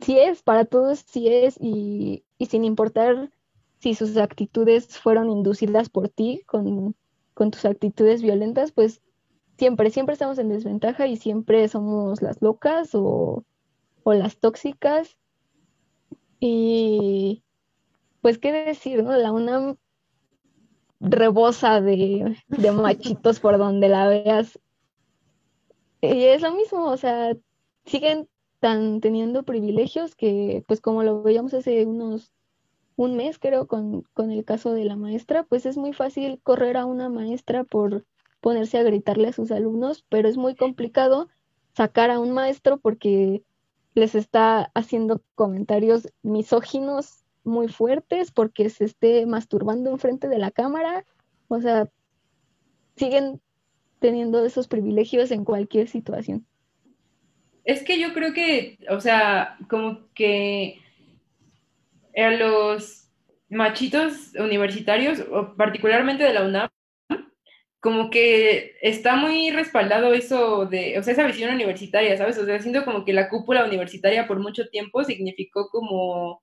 si 0.03 0.19
es, 0.19 0.43
para 0.43 0.65
todos 0.65 1.01
sí 1.01 1.29
es, 1.29 1.57
y, 1.61 2.25
sin 2.49 2.65
importar 2.65 3.31
si 3.81 3.95
sus 3.95 4.17
actitudes 4.17 4.99
fueron 4.99 5.31
inducidas 5.31 5.89
por 5.89 6.09
ti 6.09 6.43
con, 6.47 6.95
tus 7.35 7.65
actitudes 7.65 8.21
violentas, 8.21 8.73
pues 8.73 9.01
siempre, 9.57 9.91
siempre 9.91 10.13
estamos 10.13 10.39
en 10.39 10.51
desventaja 10.51 11.07
y 11.07 11.17
siempre 11.17 11.67
somos 11.69 12.21
las 12.21 12.43
locas 12.43 12.95
o, 12.95 13.45
o 14.03 14.13
las 14.13 14.37
tóxicas. 14.39 15.17
Y 16.39 17.43
pues 18.21 18.39
qué 18.39 18.53
decir, 18.53 19.03
¿no? 19.03 19.17
La 19.17 19.33
UNAM 19.33 19.77
rebosa 21.01 21.81
de, 21.81 22.37
de 22.49 22.73
machitos 22.73 23.41
por 23.41 23.57
donde 23.59 23.89
la 23.89 24.07
veas. 24.07 24.59
Y 26.03 26.25
es 26.25 26.43
lo 26.43 26.53
mismo, 26.55 26.85
o 26.87 26.97
sea, 26.97 27.35
siguen 27.85 28.29
tan 28.61 29.01
teniendo 29.01 29.43
privilegios 29.43 30.15
que, 30.15 30.65
pues 30.69 30.81
como 30.81 31.03
lo 31.03 31.23
veíamos 31.23 31.55
hace 31.55 31.85
unos 31.87 32.33
un 32.97 33.17
mes, 33.17 33.39
creo, 33.39 33.67
con, 33.67 34.03
con 34.13 34.31
el 34.31 34.45
caso 34.45 34.75
de 34.75 34.85
la 34.85 34.95
maestra, 34.95 35.45
pues 35.45 35.65
es 35.65 35.79
muy 35.79 35.95
fácil 35.95 36.39
correr 36.43 36.77
a 36.77 36.85
una 36.85 37.09
maestra 37.09 37.65
por 37.65 38.05
ponerse 38.41 38.79
a 38.79 38.83
gritarle 38.83 39.29
a 39.29 39.33
sus 39.33 39.51
alumnos, 39.51 40.05
pero 40.11 40.29
es 40.29 40.37
muy 40.37 40.55
complicado 40.55 41.29
sacar 41.75 42.11
a 42.11 42.21
un 42.21 42.33
maestro 42.33 42.79
porque 42.79 43.43
les 43.95 44.15
está 44.15 44.71
haciendo 44.75 45.23
comentarios 45.35 46.09
misóginos 46.23 47.25
muy 47.43 47.69
fuertes, 47.69 48.31
porque 48.33 48.69
se 48.69 48.85
esté 48.85 49.25
masturbando 49.27 49.91
enfrente 49.91 50.29
de 50.29 50.39
la 50.39 50.51
cámara. 50.51 51.07
O 51.49 51.61
sea, 51.61 51.89
siguen 52.97 53.41
teniendo 53.99 54.45
esos 54.45 54.69
privilegios 54.69 55.31
en 55.31 55.45
cualquier 55.45 55.89
situación. 55.89 56.47
Es 57.71 57.85
que 57.85 58.01
yo 58.01 58.13
creo 58.13 58.33
que, 58.33 58.79
o 58.89 59.01
sea, 59.01 59.57
como 59.69 60.13
que 60.13 60.81
a 62.17 62.31
los 62.33 63.09
machitos 63.49 64.35
universitarios, 64.35 65.21
o 65.31 65.55
particularmente 65.57 66.25
de 66.25 66.35
la 66.35 66.45
UNAM, 66.47 66.69
como 67.79 68.11
que 68.11 68.75
está 68.83 69.15
muy 69.15 69.53
respaldado 69.53 70.13
eso 70.15 70.67
de, 70.67 70.99
o 70.99 71.03
sea, 71.05 71.13
esa 71.13 71.27
visión 71.27 71.55
universitaria, 71.55 72.17
¿sabes? 72.17 72.39
O 72.39 72.45
sea, 72.45 72.61
siento 72.61 72.85
como 72.85 73.05
que 73.05 73.13
la 73.13 73.29
cúpula 73.29 73.65
universitaria 73.65 74.27
por 74.27 74.41
mucho 74.41 74.69
tiempo 74.69 75.05
significó 75.05 75.69
como, 75.71 76.43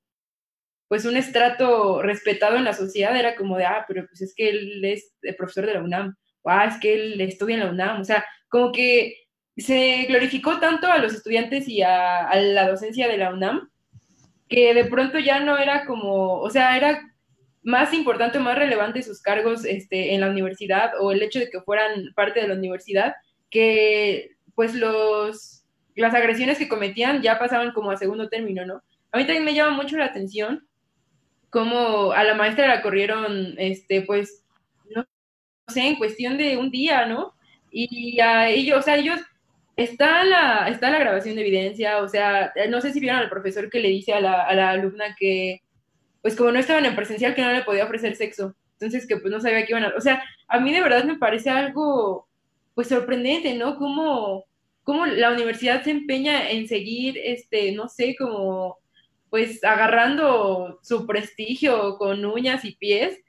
pues, 0.87 1.05
un 1.05 1.17
estrato 1.17 2.01
respetado 2.03 2.55
en 2.57 2.63
la 2.65 2.73
sociedad, 2.73 3.17
era 3.17 3.35
como 3.35 3.57
de, 3.57 3.65
ah, 3.65 3.85
pero 3.87 4.07
pues 4.07 4.21
es 4.21 4.33
que 4.35 4.49
él 4.49 4.85
es 4.85 5.13
profesor 5.37 5.65
de 5.65 5.73
la 5.75 5.83
UNAM, 5.83 6.15
o 6.43 6.49
ah, 6.49 6.65
es 6.67 6.79
que 6.79 6.93
él 6.95 7.21
estudia 7.21 7.55
en 7.55 7.63
la 7.65 7.71
UNAM, 7.71 8.01
o 8.01 8.05
sea, 8.05 8.25
como 8.49 8.71
que 8.71 9.26
se 9.57 10.05
glorificó 10.07 10.59
tanto 10.59 10.87
a 10.87 10.99
los 10.99 11.13
estudiantes 11.13 11.67
y 11.67 11.81
a, 11.81 12.27
a 12.27 12.35
la 12.37 12.69
docencia 12.69 13.07
de 13.07 13.17
la 13.17 13.33
UNAM, 13.33 13.69
que 14.47 14.73
de 14.73 14.85
pronto 14.85 15.19
ya 15.19 15.39
no 15.39 15.57
era 15.57 15.85
como, 15.85 16.39
o 16.39 16.49
sea, 16.49 16.77
era 16.77 17.13
más 17.63 17.93
importante, 17.93 18.39
más 18.39 18.57
relevante 18.57 19.03
sus 19.03 19.21
cargos 19.21 19.65
este, 19.65 20.13
en 20.13 20.21
la 20.21 20.29
universidad 20.29 20.91
o 21.01 21.11
el 21.11 21.21
hecho 21.21 21.39
de 21.39 21.49
que 21.49 21.61
fueran 21.61 22.13
parte 22.15 22.39
de 22.39 22.47
la 22.47 22.53
universidad, 22.53 23.15
que 23.49 24.37
pues 24.55 24.73
los, 24.73 25.65
las 25.95 26.13
agresiones 26.13 26.57
que 26.57 26.69
cometían 26.69 27.21
ya 27.21 27.37
pasaban 27.37 27.73
como 27.73 27.91
a 27.91 27.97
segundo 27.97 28.29
término, 28.29 28.65
¿no? 28.65 28.81
A 29.11 29.17
mí 29.17 29.25
también 29.25 29.43
me 29.43 29.53
llama 29.53 29.75
mucho 29.75 29.97
la 29.97 30.05
atención 30.05 30.65
cómo 31.49 32.11
a 32.11 32.23
la 32.23 32.35
maestra 32.35 32.67
la 32.67 32.81
corrieron, 32.81 33.55
este, 33.57 34.01
pues, 34.01 34.45
no, 34.95 35.05
sé, 35.67 35.81
en 35.81 35.95
cuestión 35.95 36.37
de 36.37 36.57
un 36.57 36.71
día, 36.71 37.05
¿no? 37.05 37.33
Y 37.69 38.19
a 38.19 38.49
ellos, 38.49 38.79
o 38.79 38.81
sea, 38.81 38.95
ellos 38.95 39.19
Está 39.77 40.23
la, 40.23 40.67
está 40.69 40.89
la 40.89 40.99
grabación 40.99 41.35
de 41.35 41.41
evidencia, 41.41 41.99
o 42.01 42.09
sea, 42.09 42.51
no 42.69 42.81
sé 42.81 42.91
si 42.91 42.99
vieron 42.99 43.19
al 43.19 43.29
profesor 43.29 43.69
que 43.69 43.79
le 43.79 43.89
dice 43.89 44.11
a 44.11 44.19
la, 44.19 44.43
a 44.43 44.55
la 44.55 44.71
alumna 44.71 45.15
que, 45.17 45.61
pues 46.21 46.35
como 46.35 46.51
no 46.51 46.59
estaban 46.59 46.85
en 46.85 46.95
presencial, 46.95 47.35
que 47.35 47.43
no 47.43 47.51
le 47.53 47.63
podía 47.63 47.85
ofrecer 47.85 48.15
sexo. 48.15 48.55
Entonces, 48.73 49.07
que 49.07 49.17
pues 49.17 49.31
no 49.31 49.39
sabía 49.39 49.65
qué 49.65 49.73
iban 49.73 49.85
a... 49.85 49.93
O 49.95 50.01
sea, 50.01 50.23
a 50.47 50.59
mí 50.59 50.73
de 50.73 50.81
verdad 50.81 51.03
me 51.03 51.17
parece 51.17 51.49
algo, 51.51 52.27
pues 52.75 52.87
sorprendente, 52.89 53.53
¿no? 53.53 53.77
Cómo, 53.77 54.45
cómo 54.83 55.05
la 55.05 55.31
universidad 55.31 55.83
se 55.83 55.91
empeña 55.91 56.49
en 56.49 56.67
seguir, 56.67 57.19
este, 57.23 57.71
no 57.71 57.87
sé, 57.87 58.15
como, 58.17 58.79
pues 59.29 59.63
agarrando 59.63 60.79
su 60.83 61.05
prestigio 61.05 61.97
con 61.97 62.25
uñas 62.25 62.65
y 62.65 62.75
pies 62.75 63.19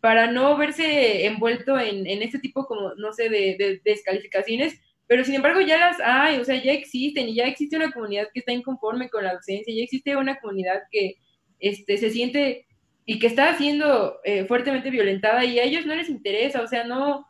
para 0.00 0.30
no 0.30 0.56
verse 0.56 1.26
envuelto 1.26 1.78
en, 1.78 2.06
en 2.06 2.22
este 2.22 2.38
tipo 2.38 2.66
como, 2.66 2.94
no 2.94 3.12
sé, 3.12 3.28
de, 3.28 3.56
de 3.58 3.80
descalificaciones 3.84 4.80
pero 5.08 5.24
sin 5.24 5.34
embargo 5.34 5.60
ya 5.60 5.78
las 5.78 5.98
hay, 6.00 6.38
o 6.38 6.44
sea, 6.44 6.62
ya 6.62 6.72
existen 6.72 7.30
y 7.30 7.34
ya 7.34 7.46
existe 7.46 7.76
una 7.76 7.90
comunidad 7.90 8.28
que 8.32 8.40
está 8.40 8.52
inconforme 8.52 9.08
con 9.08 9.24
la 9.24 9.34
docencia, 9.34 9.74
ya 9.74 9.82
existe 9.82 10.14
una 10.14 10.38
comunidad 10.38 10.82
que 10.92 11.16
este, 11.58 11.96
se 11.96 12.10
siente 12.10 12.66
y 13.06 13.18
que 13.18 13.26
está 13.26 13.56
siendo 13.56 14.20
eh, 14.22 14.44
fuertemente 14.44 14.90
violentada 14.90 15.44
y 15.46 15.58
a 15.58 15.64
ellos 15.64 15.86
no 15.86 15.94
les 15.94 16.10
interesa, 16.10 16.60
o 16.60 16.66
sea, 16.68 16.84
no, 16.84 17.26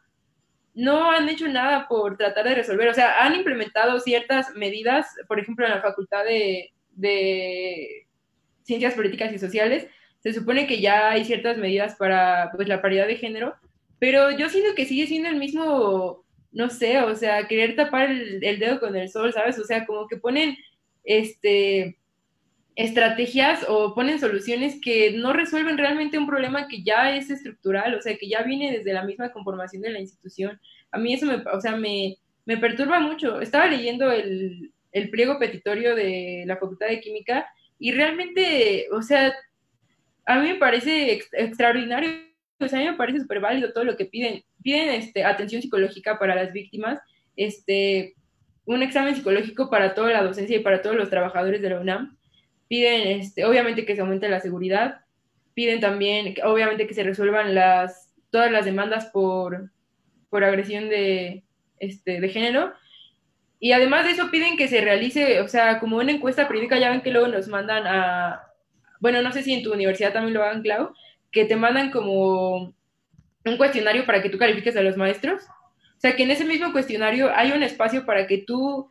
no 0.75 1.13
han 1.13 1.29
hecho 1.29 1.47
nada 1.47 1.87
por 1.87 2.17
tratar 2.17 2.49
de 2.49 2.57
resolver, 2.57 2.89
o 2.89 2.95
sea, 2.95 3.25
han 3.25 3.37
implementado 3.37 4.01
ciertas 4.01 4.55
medidas, 4.57 5.07
por 5.29 5.39
ejemplo, 5.39 5.65
en 5.65 5.71
la 5.71 5.81
Facultad 5.81 6.25
de, 6.25 6.73
de 6.91 8.09
Ciencias 8.65 8.95
Políticas 8.95 9.33
y 9.33 9.39
Sociales, 9.39 9.87
se 10.19 10.33
supone 10.33 10.67
que 10.67 10.81
ya 10.81 11.11
hay 11.11 11.25
ciertas 11.25 11.57
medidas 11.59 11.95
para 11.95 12.51
pues, 12.57 12.67
la 12.67 12.83
paridad 12.83 13.07
de 13.07 13.17
género, 13.17 13.55
pero 14.01 14.33
yo 14.33 14.49
siento 14.49 14.75
que 14.75 14.85
sigue 14.85 15.07
siendo 15.07 15.29
el 15.29 15.37
mismo 15.37 16.25
no 16.53 16.71
sé, 16.71 17.01
o 17.01 17.15
sea, 17.15 17.47
querer 17.47 17.77
tapar 17.77 18.11
el, 18.11 18.41
dedo 18.59 18.81
con 18.81 18.97
el 18.97 19.09
sol, 19.11 19.33
¿sabes? 19.33 19.59
O 19.59 19.65
sea, 19.65 19.87
como 19.87 20.09
que 20.09 20.17
ponen, 20.17 20.57
este, 21.05 21.99
estrategias 22.77 23.65
o 23.69 23.95
ponen 23.95 24.21
soluciones 24.21 24.81
que 24.81 25.13
no 25.13 25.33
resuelven 25.33 25.79
realmente 25.79 26.19
un 26.19 26.27
problema 26.27 26.69
que 26.69 26.83
ya 26.83 27.17
es 27.17 27.31
estructural, 27.31 27.95
o 27.95 28.01
sea, 28.03 28.17
que 28.17 28.29
ya 28.29 28.43
viene 28.43 28.79
desde 28.79 28.93
la 28.93 29.05
misma 29.05 29.33
conformación 29.33 29.83
de 29.83 29.91
la 29.91 30.01
institución. 30.01 30.61
A 30.93 30.99
mí 30.99 31.15
eso 31.15 31.27
me, 31.27 31.37
o 31.53 31.61
sea, 31.61 31.77
me, 31.77 32.17
me 32.47 32.57
perturba 32.57 33.01
mucho. 33.01 33.41
Estaba 33.41 33.67
leyendo 33.67 34.11
el, 34.13 34.73
el 34.93 35.11
pliego 35.11 35.39
petitorio 35.39 35.95
de 35.95 36.45
la 36.47 36.57
Facultad 36.57 36.89
de 36.89 37.01
Química 37.01 37.47
y 37.79 37.93
realmente, 37.93 38.87
o 38.93 39.03
sea, 39.03 39.33
a 40.27 40.39
mí 40.39 40.49
me 40.49 40.55
parece 40.57 41.21
extraordinario, 41.33 42.11
o 42.61 42.69
sea, 42.69 42.79
a 42.79 42.83
mí 42.83 42.91
me 42.91 42.97
parece 42.97 43.21
súper 43.21 43.41
válido 43.41 43.73
todo 43.73 43.85
lo 43.85 43.97
que 43.97 44.05
piden. 44.05 44.43
Piden 44.63 44.91
este, 44.91 45.25
atención 45.25 45.63
psicológica 45.63 46.19
para 46.19 46.35
las 46.35 46.53
víctimas, 46.53 47.01
este, 47.37 48.15
un 48.65 48.83
examen 48.83 49.15
psicológico 49.15 49.71
para 49.71 49.95
toda 49.95 50.11
la 50.11 50.23
docencia 50.23 50.57
y 50.57 50.61
para 50.61 50.83
todos 50.83 50.97
los 50.97 51.11
trabajadores 51.11 51.63
de 51.63 51.71
la 51.71 51.81
UNAM. 51.81 52.17
Piden, 52.69 53.21
este, 53.21 53.45
obviamente, 53.45 53.87
que 53.87 53.95
se 53.95 54.03
aumente 54.03 54.29
la 54.29 54.41
seguridad. 54.41 55.01
Piden 55.55 55.81
también, 55.81 56.35
obviamente, 56.45 56.87
que 56.87 56.95
se 56.95 57.03
resuelvan 57.03 57.55
las, 57.55 58.13
todas 58.31 58.53
las 58.53 58.65
demandas 58.65 59.07
por, 59.07 59.71
por 60.29 60.45
agresión 60.45 60.89
de, 60.89 61.45
este, 61.81 62.21
de 62.21 62.29
género. 62.29 62.73
Y 63.61 63.73
además 63.73 64.05
de 64.05 64.13
eso 64.13 64.31
piden 64.31 64.57
que 64.57 64.69
se 64.69 64.81
realice, 64.81 65.41
o 65.41 65.49
sea, 65.49 65.81
como 65.81 65.97
una 65.97 66.13
encuesta 66.13 66.47
periódica, 66.47 66.79
ya 66.79 66.91
ven 66.91 67.01
que 67.01 67.11
luego 67.11 67.27
nos 67.29 67.49
mandan 67.49 67.87
a, 67.87 68.43
bueno, 69.01 69.23
no 69.23 69.33
sé 69.33 69.43
si 69.43 69.53
en 69.53 69.63
tu 69.63 69.73
universidad 69.73 70.13
también 70.13 70.35
lo 70.35 70.45
hagan, 70.45 70.63
Clau, 70.63 70.93
que 71.33 71.45
te 71.45 71.57
mandan 71.57 71.91
como 71.91 72.75
un 73.49 73.57
cuestionario 73.57 74.07
para 74.07 74.23
que 74.23 74.31
tú 74.31 74.39
califiques 74.39 74.77
a 74.77 74.83
los 74.83 74.97
maestros. 74.97 75.43
O 75.43 76.01
sea, 76.01 76.15
que 76.15 76.23
en 76.23 76.31
ese 76.31 76.45
mismo 76.45 76.73
cuestionario 76.73 77.35
hay 77.35 77.53
un 77.53 77.63
espacio 77.63 78.07
para 78.07 78.27
que 78.27 78.39
tú 78.39 78.89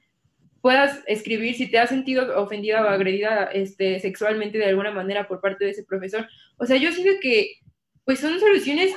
puedas 0.62 1.02
escribir 1.08 1.56
si 1.56 1.70
te 1.72 1.80
has 1.80 1.90
sentido 1.90 2.42
ofendida 2.42 2.84
o 2.84 2.90
agredida 2.90 3.46
este, 3.54 4.00
sexualmente 4.00 4.58
de 4.58 4.66
alguna 4.66 4.92
manera 4.92 5.28
por 5.28 5.40
parte 5.40 5.66
de 5.66 5.72
ese 5.72 5.84
profesor. 5.84 6.28
O 6.58 6.66
sea, 6.66 6.78
yo 6.78 6.92
siento 6.92 7.14
que 7.22 7.60
pues 8.04 8.20
son 8.20 8.40
soluciones 8.40 8.94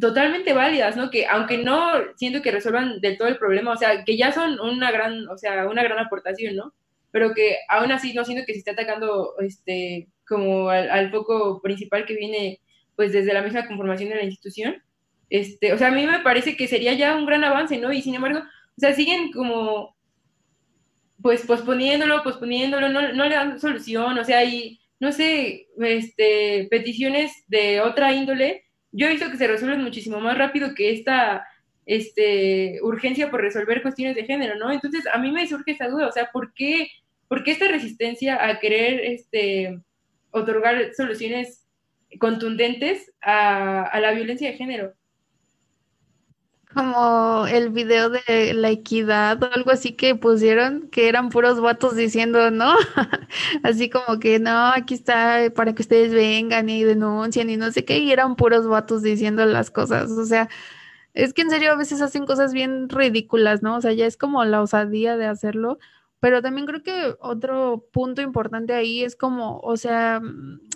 totalmente 0.00 0.52
válidas, 0.52 0.96
¿no? 0.96 1.10
Que 1.10 1.26
aunque 1.26 1.58
no 1.58 1.92
siento 2.16 2.42
que 2.42 2.50
resuelvan 2.50 3.00
del 3.00 3.16
todo 3.18 3.28
el 3.28 3.38
problema, 3.38 3.72
o 3.72 3.76
sea, 3.76 4.04
que 4.04 4.16
ya 4.16 4.32
son 4.32 4.58
una 4.60 4.90
gran, 4.90 5.28
o 5.28 5.38
sea, 5.38 5.66
una 5.68 5.82
gran 5.82 5.98
aportación, 5.98 6.56
¿no? 6.56 6.74
Pero 7.10 7.34
que 7.34 7.56
aún 7.68 7.92
así 7.92 8.14
no 8.14 8.24
siento 8.24 8.44
que 8.46 8.52
se 8.54 8.60
esté 8.60 8.70
atacando, 8.72 9.34
este, 9.40 10.08
como 10.26 10.70
al, 10.70 11.10
foco 11.10 11.60
principal 11.62 12.06
que 12.06 12.14
viene, 12.14 12.60
pues, 12.96 13.12
desde 13.12 13.34
la 13.34 13.42
misma 13.42 13.66
conformación 13.66 14.10
de 14.10 14.16
la 14.16 14.24
institución. 14.24 14.82
Este, 15.32 15.72
o 15.72 15.78
sea, 15.78 15.88
a 15.88 15.92
mí 15.92 16.06
me 16.06 16.18
parece 16.18 16.56
que 16.56 16.68
sería 16.68 16.92
ya 16.92 17.16
un 17.16 17.24
gran 17.24 17.42
avance, 17.42 17.78
¿no? 17.78 17.90
Y 17.90 18.02
sin 18.02 18.14
embargo, 18.14 18.40
o 18.40 18.80
sea, 18.80 18.94
siguen 18.94 19.32
como, 19.32 19.96
pues, 21.22 21.46
posponiéndolo, 21.46 22.22
posponiéndolo, 22.22 22.90
no, 22.90 23.24
le 23.24 23.34
dan 23.34 23.58
solución, 23.58 24.18
o 24.18 24.24
sea, 24.24 24.38
hay, 24.38 24.80
no 25.00 25.10
sé, 25.10 25.68
este, 25.78 26.68
peticiones 26.70 27.32
de 27.48 27.80
otra 27.80 28.12
índole 28.12 28.64
yo 28.92 29.06
he 29.06 29.10
visto 29.10 29.30
que 29.30 29.38
se 29.38 29.46
resuelven 29.46 29.82
muchísimo 29.82 30.20
más 30.20 30.36
rápido 30.36 30.74
que 30.74 30.92
esta 30.92 31.46
este, 31.86 32.78
urgencia 32.82 33.30
por 33.30 33.40
resolver 33.40 33.82
cuestiones 33.82 34.14
de 34.14 34.26
género, 34.26 34.56
¿no? 34.56 34.70
Entonces, 34.70 35.04
a 35.12 35.18
mí 35.18 35.32
me 35.32 35.46
surge 35.46 35.72
esa 35.72 35.88
duda, 35.88 36.08
o 36.08 36.12
sea, 36.12 36.30
¿por 36.30 36.52
qué, 36.52 36.90
por 37.26 37.42
qué 37.42 37.52
esta 37.52 37.68
resistencia 37.68 38.46
a 38.46 38.60
querer 38.60 39.00
este, 39.00 39.80
otorgar 40.30 40.92
soluciones 40.94 41.66
contundentes 42.20 43.10
a 43.22 43.98
la 43.98 44.12
violencia 44.12 44.50
de 44.50 44.58
género? 44.58 44.94
Como 46.74 47.46
el 47.46 47.70
video 47.70 48.10
de 48.10 48.54
la 48.54 48.70
equidad 48.70 49.42
o 49.42 49.52
algo 49.52 49.70
así 49.70 49.94
que 49.94 50.14
pusieron, 50.14 50.88
que 50.90 51.08
eran 51.08 51.28
puros 51.28 51.60
vatos 51.60 51.96
diciendo, 51.96 52.50
¿no? 52.50 52.74
así 53.62 53.90
como 53.90 54.18
que 54.18 54.38
no, 54.38 54.68
aquí 54.68 54.94
está 54.94 55.38
para 55.54 55.74
que 55.74 55.82
ustedes 55.82 56.12
vengan 56.12 56.68
y 56.68 56.84
denuncien 56.84 57.50
y 57.50 57.56
no 57.56 57.70
sé 57.72 57.84
qué, 57.84 57.98
y 57.98 58.12
eran 58.12 58.36
puros 58.36 58.66
vatos 58.66 59.02
diciendo 59.02 59.44
las 59.46 59.70
cosas. 59.70 60.10
O 60.12 60.24
sea, 60.26 60.48
es 61.14 61.34
que 61.34 61.42
en 61.42 61.50
serio 61.50 61.72
a 61.72 61.76
veces 61.76 62.00
hacen 62.02 62.26
cosas 62.26 62.52
bien 62.52 62.88
ridículas, 62.88 63.62
¿no? 63.62 63.76
O 63.76 63.80
sea, 63.80 63.92
ya 63.92 64.06
es 64.06 64.16
como 64.16 64.44
la 64.44 64.62
osadía 64.62 65.16
de 65.16 65.26
hacerlo. 65.26 65.78
Pero 66.20 66.40
también 66.40 66.66
creo 66.66 66.82
que 66.84 67.16
otro 67.20 67.88
punto 67.92 68.22
importante 68.22 68.74
ahí 68.74 69.02
es 69.02 69.16
como, 69.16 69.58
o 69.58 69.76
sea, 69.76 70.20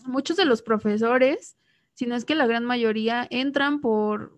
muchos 0.04 0.36
de 0.36 0.44
los 0.44 0.60
profesores, 0.60 1.56
si 1.94 2.06
no 2.06 2.16
es 2.16 2.24
que 2.24 2.34
la 2.34 2.48
gran 2.48 2.64
mayoría, 2.64 3.28
entran 3.30 3.80
por, 3.80 4.35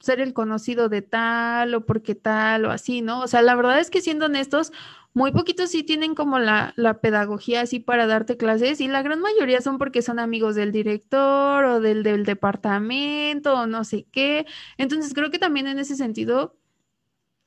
ser 0.00 0.20
el 0.20 0.32
conocido 0.32 0.88
de 0.88 1.02
tal 1.02 1.74
o 1.74 1.84
porque 1.86 2.14
tal 2.14 2.64
o 2.66 2.70
así, 2.70 3.02
¿no? 3.02 3.20
O 3.22 3.26
sea, 3.28 3.42
la 3.42 3.54
verdad 3.56 3.80
es 3.80 3.90
que 3.90 4.00
siendo 4.00 4.26
honestos, 4.26 4.72
muy 5.14 5.32
poquitos 5.32 5.70
sí 5.70 5.82
tienen 5.82 6.14
como 6.14 6.38
la, 6.38 6.72
la, 6.76 7.00
pedagogía 7.00 7.62
así 7.62 7.80
para 7.80 8.06
darte 8.06 8.36
clases 8.36 8.80
y 8.80 8.88
la 8.88 9.02
gran 9.02 9.20
mayoría 9.20 9.60
son 9.60 9.78
porque 9.78 10.02
son 10.02 10.18
amigos 10.18 10.54
del 10.54 10.70
director 10.72 11.64
o 11.64 11.80
del, 11.80 12.02
del 12.02 12.24
departamento 12.24 13.54
o 13.54 13.66
no 13.66 13.84
sé 13.84 14.06
qué. 14.12 14.46
Entonces 14.76 15.14
creo 15.14 15.30
que 15.30 15.38
también 15.38 15.66
en 15.66 15.78
ese 15.78 15.96
sentido 15.96 16.56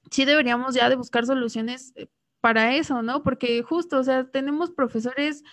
sí 0.09 0.25
deberíamos 0.25 0.75
ya 0.75 0.89
de 0.89 0.95
buscar 0.95 1.25
soluciones 1.25 1.93
eh, 1.95 2.07
para 2.41 2.75
eso, 2.75 3.01
¿no? 3.03 3.23
Porque 3.23 3.61
justo, 3.63 3.99
o 3.99 4.03
sea, 4.03 4.29
tenemos 4.29 4.71
profesores 4.71 5.43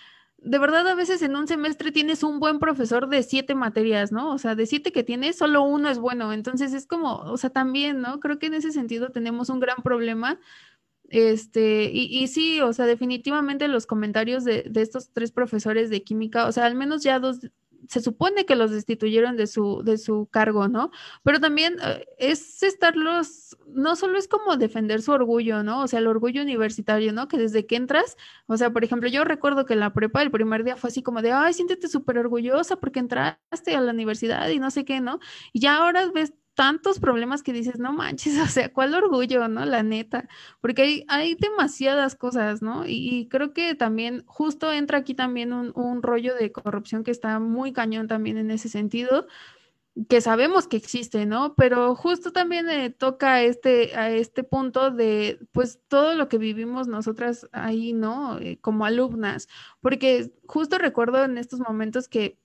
de 0.41 0.57
verdad 0.59 0.87
a 0.87 0.95
veces 0.95 1.21
en 1.21 1.35
un 1.35 1.47
semestre 1.47 1.91
tienes 1.91 2.23
un 2.23 2.39
buen 2.39 2.59
profesor 2.59 3.07
de 3.09 3.23
siete 3.23 3.55
materias, 3.55 4.11
¿no? 4.11 4.33
O 4.33 4.37
sea, 4.37 4.55
de 4.55 4.65
siete 4.65 4.91
que 4.91 5.03
tienes, 5.03 5.37
solo 5.37 5.63
uno 5.63 5.89
es 5.89 5.99
bueno. 5.99 6.33
Entonces 6.33 6.73
es 6.73 6.85
como, 6.85 7.17
o 7.17 7.37
sea, 7.37 7.49
también, 7.49 8.01
¿no? 8.01 8.19
Creo 8.19 8.39
que 8.39 8.47
en 8.47 8.55
ese 8.55 8.71
sentido 8.71 9.09
tenemos 9.11 9.49
un 9.49 9.59
gran 9.59 9.83
problema. 9.83 10.39
Este, 11.09 11.91
y, 11.91 12.05
y 12.23 12.27
sí, 12.27 12.61
o 12.61 12.71
sea, 12.73 12.85
definitivamente 12.85 13.67
los 13.67 13.85
comentarios 13.87 14.43
de, 14.43 14.63
de 14.69 14.81
estos 14.81 15.11
tres 15.11 15.31
profesores 15.31 15.89
de 15.89 16.03
química, 16.03 16.47
o 16.47 16.51
sea, 16.51 16.65
al 16.65 16.75
menos 16.75 17.03
ya 17.03 17.19
dos, 17.19 17.39
se 17.89 18.01
supone 18.01 18.45
que 18.45 18.55
los 18.55 18.69
destituyeron 18.69 19.35
de 19.35 19.47
su, 19.47 19.81
de 19.83 19.97
su 19.97 20.27
cargo, 20.31 20.67
¿no? 20.67 20.91
Pero 21.23 21.39
también 21.39 21.77
eh, 21.83 22.05
es 22.19 22.61
estarlos, 22.61 23.57
no 23.67 23.95
solo 23.95 24.19
es 24.19 24.27
como 24.27 24.57
defender 24.57 25.01
su 25.01 25.11
orgullo, 25.11 25.63
¿no? 25.63 25.81
O 25.81 25.87
sea, 25.87 25.97
el 25.99 26.07
orgullo 26.07 26.43
universitario, 26.43 27.11
¿no? 27.13 27.27
Que 27.27 27.37
desde 27.39 27.65
que 27.65 27.75
entras, 27.77 28.15
o 28.45 28.57
sea, 28.57 28.71
por 28.71 28.83
ejemplo, 28.83 29.09
yo 29.09 29.23
recuerdo 29.23 29.65
que 29.65 29.73
en 29.73 29.79
la 29.79 29.91
prepa 29.91 30.21
el 30.21 30.29
primer 30.29 30.63
día 30.63 30.75
fue 30.75 30.89
así 30.89 31.01
como 31.01 31.23
de, 31.23 31.31
ay, 31.31 31.53
siéntete 31.53 31.87
súper 31.87 32.19
orgullosa 32.19 32.75
porque 32.79 32.99
entraste 32.99 33.75
a 33.75 33.81
la 33.81 33.91
universidad 33.91 34.47
y 34.49 34.59
no 34.59 34.69
sé 34.69 34.85
qué, 34.85 35.01
¿no? 35.01 35.19
Y 35.51 35.61
ya 35.61 35.77
ahora 35.77 36.11
ves 36.13 36.33
tantos 36.59 36.99
problemas 36.99 37.41
que 37.41 37.53
dices, 37.53 37.79
no 37.79 37.93
manches, 37.93 38.37
o 38.43 38.47
sea, 38.47 38.67
cuál 38.73 38.93
orgullo, 38.93 39.47
¿no? 39.47 39.63
La 39.63 39.81
neta, 39.81 40.27
porque 40.59 40.81
hay, 40.81 41.05
hay 41.07 41.35
demasiadas 41.35 42.15
cosas, 42.17 42.61
¿no? 42.61 42.83
Y, 42.85 43.29
creo 43.29 43.53
que 43.53 43.75
también 43.75 44.25
justo 44.25 44.69
entra 44.69 44.97
aquí 44.97 45.13
también 45.13 45.53
un, 45.53 45.71
un, 45.73 46.03
rollo 46.03 46.35
de 46.35 46.51
corrupción 46.51 47.05
que 47.05 47.11
está 47.11 47.39
muy 47.39 47.71
cañón 47.71 48.09
también 48.09 48.37
en 48.37 48.51
ese 48.51 48.67
sentido, 48.67 49.25
que 50.09 50.19
sabemos 50.19 50.67
que 50.67 50.75
existe, 50.75 51.25
¿no? 51.25 51.55
Pero 51.55 51.95
justo 51.95 52.33
también 52.33 52.93
toca 52.97 53.41
este, 53.41 53.95
a 53.95 54.09
este 54.11 54.43
punto 54.43 54.91
de, 54.91 55.39
pues, 55.53 55.79
todo 55.87 56.13
lo 56.13 56.27
que 56.27 56.39
vivimos 56.39 56.89
nosotras 56.89 57.47
ahí, 57.53 57.93
¿no? 57.93 58.37
Eh, 58.39 58.57
como 58.59 58.83
alumnas, 58.83 59.47
porque 59.79 60.33
justo 60.45 60.77
recuerdo 60.77 61.23
en 61.23 61.37
estos 61.37 61.61
momentos 61.61 62.09
que 62.09 62.37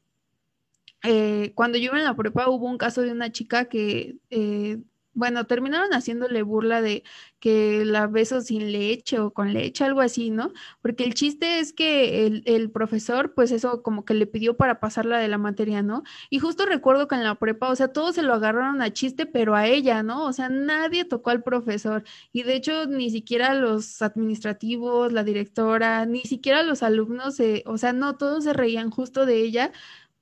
eh, 1.04 1.52
cuando 1.54 1.78
yo 1.78 1.86
iba 1.86 1.98
en 1.98 2.04
la 2.04 2.16
prepa 2.16 2.48
hubo 2.48 2.66
un 2.66 2.78
caso 2.78 3.02
de 3.02 3.12
una 3.12 3.30
chica 3.30 3.66
que, 3.66 4.16
eh, 4.30 4.78
bueno, 5.12 5.46
terminaron 5.46 5.90
haciéndole 5.92 6.42
burla 6.42 6.80
de 6.82 7.04
que 7.40 7.84
la 7.84 8.06
beso 8.06 8.40
sin 8.40 8.72
leche 8.72 9.20
o 9.20 9.32
con 9.32 9.52
leche, 9.52 9.84
algo 9.84 10.00
así, 10.00 10.30
¿no? 10.30 10.52
Porque 10.82 11.04
el 11.04 11.14
chiste 11.14 11.60
es 11.60 11.72
que 11.74 12.26
el, 12.26 12.42
el, 12.46 12.70
profesor, 12.70 13.34
pues 13.34 13.52
eso 13.52 13.82
como 13.82 14.04
que 14.04 14.14
le 14.14 14.26
pidió 14.26 14.56
para 14.56 14.80
pasarla 14.80 15.18
de 15.18 15.28
la 15.28 15.38
materia, 15.38 15.82
¿no? 15.82 16.02
Y 16.30 16.38
justo 16.40 16.64
recuerdo 16.66 17.06
que 17.06 17.16
en 17.16 17.22
la 17.24 17.34
prepa, 17.36 17.68
o 17.68 17.76
sea, 17.76 17.88
todos 17.88 18.14
se 18.14 18.22
lo 18.22 18.32
agarraron 18.34 18.80
a 18.82 18.92
chiste, 18.92 19.26
pero 19.26 19.54
a 19.54 19.66
ella, 19.66 20.02
¿no? 20.02 20.24
O 20.24 20.32
sea, 20.32 20.48
nadie 20.48 21.04
tocó 21.04 21.30
al 21.30 21.42
profesor. 21.42 22.02
Y 22.32 22.42
de 22.44 22.56
hecho, 22.56 22.86
ni 22.86 23.10
siquiera 23.10 23.54
los 23.54 24.00
administrativos, 24.02 25.12
la 25.12 25.22
directora, 25.22 26.06
ni 26.06 26.22
siquiera 26.22 26.62
los 26.62 26.82
alumnos, 26.82 27.38
o 27.66 27.78
sea, 27.78 27.92
no, 27.92 28.16
todos 28.16 28.44
se 28.44 28.52
reían 28.54 28.90
justo 28.90 29.26
de 29.26 29.36
ella 29.42 29.70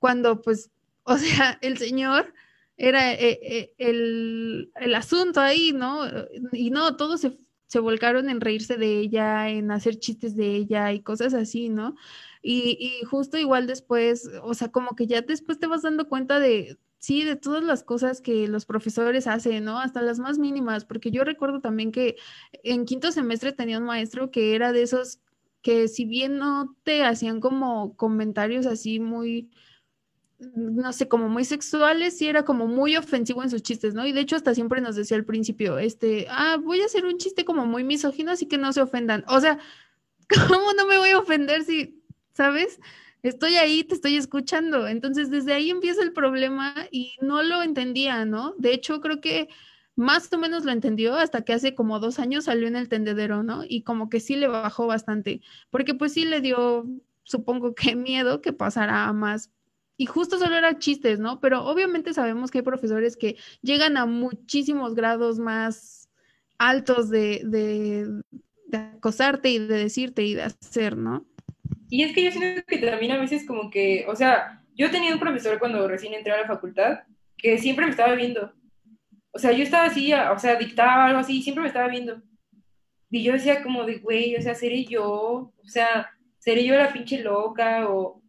cuando 0.03 0.41
pues, 0.41 0.72
o 1.03 1.17
sea, 1.17 1.57
el 1.61 1.77
señor 1.77 2.33
era 2.77 3.13
eh, 3.13 3.39
eh, 3.41 3.73
el, 3.77 4.71
el, 4.75 4.95
asunto 4.95 5.39
ahí, 5.39 5.73
¿no? 5.73 6.01
Y 6.51 6.71
no, 6.71 6.95
todos 6.95 7.21
se, 7.21 7.37
se, 7.67 7.79
volcaron 7.79 8.29
en 8.29 8.41
reírse 8.41 8.77
de 8.77 8.99
ella, 8.99 9.49
en 9.49 9.71
hacer 9.71 9.99
chistes 9.99 10.35
de 10.35 10.55
ella 10.55 10.91
y 10.91 11.01
cosas 11.01 11.33
así, 11.33 11.69
¿no? 11.69 11.95
Y, 12.41 12.77
y 12.79 13.05
justo 13.05 13.37
igual 13.37 13.67
después, 13.67 14.29
o 14.41 14.53
sea, 14.53 14.69
como 14.71 14.95
que 14.95 15.07
ya 15.07 15.21
después 15.21 15.59
te 15.59 15.67
vas 15.67 15.83
dando 15.83 16.09
cuenta 16.09 16.39
de, 16.39 16.77
sí, 17.03 17.23
de 17.23 17.35
todas 17.35 17.63
las 17.63 17.83
cosas 17.83 18.21
que 18.21 18.47
los 18.47 18.65
profesores 18.65 19.27
hacen, 19.27 19.65
¿no? 19.65 19.79
Hasta 19.79 20.01
las 20.01 20.19
más 20.19 20.39
mínimas, 20.39 20.85
porque 20.85 21.11
yo 21.11 21.23
recuerdo 21.23 21.59
también 21.61 21.91
que 21.91 22.15
en 22.63 22.85
quinto 22.85 23.11
semestre 23.11 23.51
tenía 23.51 23.77
un 23.77 23.85
maestro 23.85 24.31
que 24.31 24.55
era 24.55 24.71
de 24.71 24.83
esos 24.83 25.19
que 25.61 25.87
si 25.87 26.05
bien 26.05 26.37
no 26.37 26.75
te 26.83 27.03
hacían 27.03 27.39
como 27.39 27.95
comentarios 27.97 28.65
así 28.65 28.99
muy 28.99 29.49
no 30.55 30.93
sé, 30.93 31.07
como 31.07 31.29
muy 31.29 31.45
sexuales 31.45 32.21
y 32.21 32.27
era 32.27 32.43
como 32.43 32.67
muy 32.67 32.95
ofensivo 32.95 33.43
en 33.43 33.49
sus 33.49 33.63
chistes, 33.63 33.93
¿no? 33.93 34.05
Y 34.05 34.11
de 34.11 34.21
hecho 34.21 34.35
hasta 34.35 34.55
siempre 34.55 34.81
nos 34.81 34.95
decía 34.95 35.17
al 35.17 35.25
principio, 35.25 35.77
este, 35.79 36.27
ah, 36.29 36.57
voy 36.61 36.81
a 36.81 36.85
hacer 36.85 37.05
un 37.05 37.17
chiste 37.17 37.45
como 37.45 37.65
muy 37.65 37.83
misógino, 37.83 38.31
así 38.31 38.47
que 38.47 38.57
no 38.57 38.73
se 38.73 38.81
ofendan. 38.81 39.23
O 39.27 39.39
sea, 39.39 39.59
¿cómo 40.47 40.73
no 40.73 40.85
me 40.87 40.97
voy 40.97 41.09
a 41.09 41.19
ofender 41.19 41.63
si 41.63 42.03
¿sabes? 42.33 42.79
Estoy 43.21 43.55
ahí, 43.55 43.83
te 43.83 43.95
estoy 43.95 44.17
escuchando. 44.17 44.87
Entonces, 44.87 45.29
desde 45.29 45.53
ahí 45.53 45.69
empieza 45.69 46.03
el 46.03 46.13
problema 46.13 46.75
y 46.91 47.13
no 47.21 47.41
lo 47.41 47.61
entendía, 47.63 48.25
¿no? 48.25 48.53
De 48.57 48.73
hecho, 48.73 48.99
creo 49.01 49.21
que 49.21 49.49
más 49.95 50.31
o 50.33 50.37
menos 50.37 50.65
lo 50.65 50.71
entendió 50.71 51.15
hasta 51.15 51.43
que 51.43 51.53
hace 51.53 51.75
como 51.75 51.99
dos 51.99 52.19
años 52.19 52.45
salió 52.45 52.67
en 52.67 52.75
el 52.75 52.89
tendedero, 52.89 53.43
¿no? 53.43 53.63
Y 53.67 53.83
como 53.83 54.09
que 54.09 54.19
sí 54.19 54.35
le 54.35 54.47
bajó 54.47 54.87
bastante, 54.87 55.41
porque 55.69 55.93
pues 55.93 56.13
sí 56.13 56.25
le 56.25 56.41
dio, 56.41 56.85
supongo 57.23 57.75
que 57.75 57.95
miedo 57.95 58.41
que 58.41 58.53
pasara 58.53 59.05
a 59.07 59.13
más. 59.13 59.51
Y 59.97 60.05
justo 60.05 60.39
solo 60.39 60.55
era 60.55 60.79
chistes, 60.79 61.19
¿no? 61.19 61.39
Pero 61.39 61.65
obviamente 61.65 62.13
sabemos 62.13 62.51
que 62.51 62.59
hay 62.59 62.63
profesores 62.63 63.15
que 63.15 63.37
llegan 63.61 63.97
a 63.97 64.05
muchísimos 64.05 64.95
grados 64.95 65.39
más 65.39 66.09
altos 66.57 67.09
de 67.09 68.21
acosarte 68.71 69.49
y 69.49 69.59
de 69.59 69.77
decirte 69.77 70.23
y 70.23 70.33
de 70.33 70.43
hacer, 70.43 70.97
¿no? 70.97 71.25
Y 71.93 72.01
es 72.01 72.13
que 72.13 72.23
yo 72.23 72.31
siento 72.31 72.63
que 72.65 72.79
también 72.79 73.11
a 73.11 73.19
veces 73.19 73.45
como 73.45 73.69
que, 73.69 74.03
o 74.07 74.15
sea, 74.15 74.63
yo 74.75 74.89
tenía 74.89 75.13
un 75.13 75.19
profesor 75.19 75.59
cuando 75.59 75.87
recién 75.87 76.15
entré 76.15 76.33
a 76.33 76.41
la 76.41 76.47
facultad 76.47 77.01
que 77.37 77.59
siempre 77.59 77.85
me 77.85 77.91
estaba 77.91 78.15
viendo. 78.15 78.51
O 79.29 79.37
sea, 79.37 79.51
yo 79.51 79.63
estaba 79.63 79.85
así, 79.85 80.11
o 80.11 80.39
sea, 80.39 80.55
dictaba 80.55 81.05
algo 81.05 81.19
así, 81.19 81.43
siempre 81.43 81.61
me 81.61 81.67
estaba 81.67 81.87
viendo. 81.87 82.19
Y 83.11 83.21
yo 83.21 83.33
decía 83.33 83.61
como 83.61 83.83
de, 83.83 83.99
güey, 83.99 84.35
o 84.35 84.41
sea, 84.41 84.55
seré 84.55 84.85
yo, 84.85 85.05
o 85.05 85.67
sea, 85.67 86.09
seré 86.39 86.65
yo 86.65 86.75
la 86.75 86.91
pinche 86.91 87.21
loca, 87.21 87.87
o, 87.87 88.22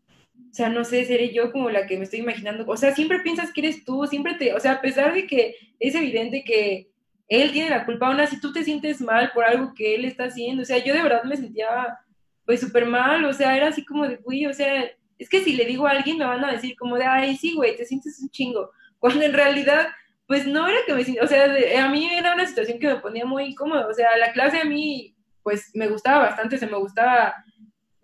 o 0.54 0.56
sea, 0.56 0.68
no 0.68 0.84
sé, 0.84 1.04
seré 1.04 1.34
yo 1.34 1.50
como 1.50 1.68
la 1.68 1.84
que 1.84 1.98
me 1.98 2.04
estoy 2.04 2.20
imaginando. 2.20 2.64
O 2.68 2.76
sea, 2.76 2.94
siempre 2.94 3.18
piensas 3.18 3.52
que 3.52 3.60
eres 3.60 3.84
tú, 3.84 4.06
siempre 4.06 4.34
te, 4.34 4.54
o 4.54 4.60
sea, 4.60 4.74
a 4.74 4.80
pesar 4.80 5.12
de 5.12 5.26
que 5.26 5.56
es 5.80 5.96
evidente 5.96 6.44
que 6.44 6.92
él 7.26 7.50
tiene 7.50 7.70
la 7.70 7.84
culpa, 7.84 8.06
aún 8.06 8.20
así 8.20 8.40
tú 8.40 8.52
te 8.52 8.62
sientes 8.62 9.00
mal 9.00 9.32
por 9.34 9.42
algo 9.44 9.74
que 9.74 9.96
él 9.96 10.04
está 10.04 10.26
haciendo. 10.26 10.62
O 10.62 10.64
sea, 10.64 10.78
yo 10.78 10.94
de 10.94 11.02
verdad 11.02 11.24
me 11.24 11.36
sentía 11.36 11.98
pues 12.46 12.60
súper 12.60 12.86
mal, 12.86 13.24
o 13.24 13.32
sea, 13.32 13.56
era 13.56 13.66
así 13.66 13.84
como 13.84 14.06
de, 14.06 14.14
güey, 14.18 14.46
o 14.46 14.54
sea, 14.54 14.84
es 15.18 15.28
que 15.28 15.42
si 15.42 15.54
le 15.54 15.64
digo 15.64 15.88
a 15.88 15.90
alguien 15.90 16.18
me 16.18 16.24
van 16.24 16.44
a 16.44 16.52
decir 16.52 16.76
como 16.76 16.94
de, 16.98 17.04
ay, 17.04 17.36
sí, 17.36 17.54
güey, 17.56 17.76
te 17.76 17.84
sientes 17.84 18.20
un 18.22 18.30
chingo. 18.30 18.70
Cuando 19.00 19.24
en 19.24 19.32
realidad 19.32 19.88
pues 20.28 20.46
no 20.46 20.68
era 20.68 20.78
que 20.86 20.94
me 20.94 21.20
o 21.20 21.26
sea, 21.26 21.84
a 21.84 21.88
mí 21.88 22.08
era 22.14 22.32
una 22.32 22.46
situación 22.46 22.78
que 22.78 22.86
me 22.86 23.00
ponía 23.00 23.24
muy 23.24 23.46
incómoda, 23.46 23.88
o 23.88 23.92
sea, 23.92 24.16
la 24.18 24.30
clase 24.32 24.60
a 24.60 24.64
mí, 24.64 25.16
pues 25.42 25.72
me 25.74 25.88
gustaba 25.88 26.26
bastante, 26.26 26.58
se 26.58 26.68
me 26.68 26.78
gustaba 26.78 27.34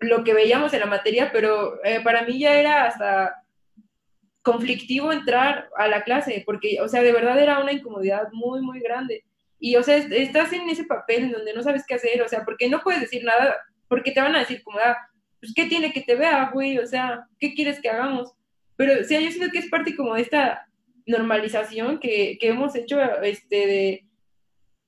lo 0.01 0.23
que 0.23 0.33
veíamos 0.33 0.73
en 0.73 0.81
la 0.81 0.87
materia, 0.87 1.31
pero 1.31 1.83
eh, 1.85 2.01
para 2.03 2.23
mí 2.23 2.39
ya 2.39 2.59
era 2.59 2.85
hasta 2.85 3.35
conflictivo 4.41 5.13
entrar 5.13 5.69
a 5.77 5.87
la 5.87 6.03
clase, 6.03 6.43
porque, 6.45 6.79
o 6.81 6.87
sea, 6.87 7.03
de 7.03 7.11
verdad 7.11 7.39
era 7.39 7.59
una 7.59 7.71
incomodidad 7.71 8.27
muy, 8.33 8.61
muy 8.61 8.79
grande. 8.79 9.23
Y, 9.59 9.75
o 9.75 9.83
sea, 9.83 9.97
estás 9.97 10.51
en 10.53 10.67
ese 10.69 10.85
papel 10.85 11.25
en 11.25 11.31
donde 11.33 11.53
no 11.53 11.61
sabes 11.61 11.85
qué 11.87 11.93
hacer, 11.93 12.19
o 12.23 12.27
sea, 12.27 12.43
porque 12.43 12.67
no 12.67 12.81
puedes 12.81 13.01
decir 13.01 13.23
nada, 13.23 13.55
porque 13.87 14.11
te 14.11 14.21
van 14.21 14.35
a 14.35 14.39
decir 14.39 14.63
como, 14.63 14.79
ah, 14.79 14.97
pues, 15.39 15.53
¿qué 15.55 15.65
tiene 15.65 15.93
que 15.93 16.01
te 16.01 16.15
vea, 16.15 16.49
güey? 16.51 16.79
O 16.79 16.87
sea, 16.87 17.27
¿qué 17.39 17.53
quieres 17.53 17.79
que 17.79 17.89
hagamos? 17.89 18.33
Pero, 18.75 19.01
o 19.01 19.03
sea, 19.03 19.21
yo 19.21 19.29
siento 19.29 19.51
que 19.51 19.59
es 19.59 19.69
parte 19.69 19.95
como 19.95 20.15
de 20.15 20.21
esta 20.21 20.67
normalización 21.05 21.99
que, 21.99 22.39
que 22.39 22.47
hemos 22.47 22.75
hecho, 22.75 22.99
este, 23.21 23.67
de, 23.67 24.05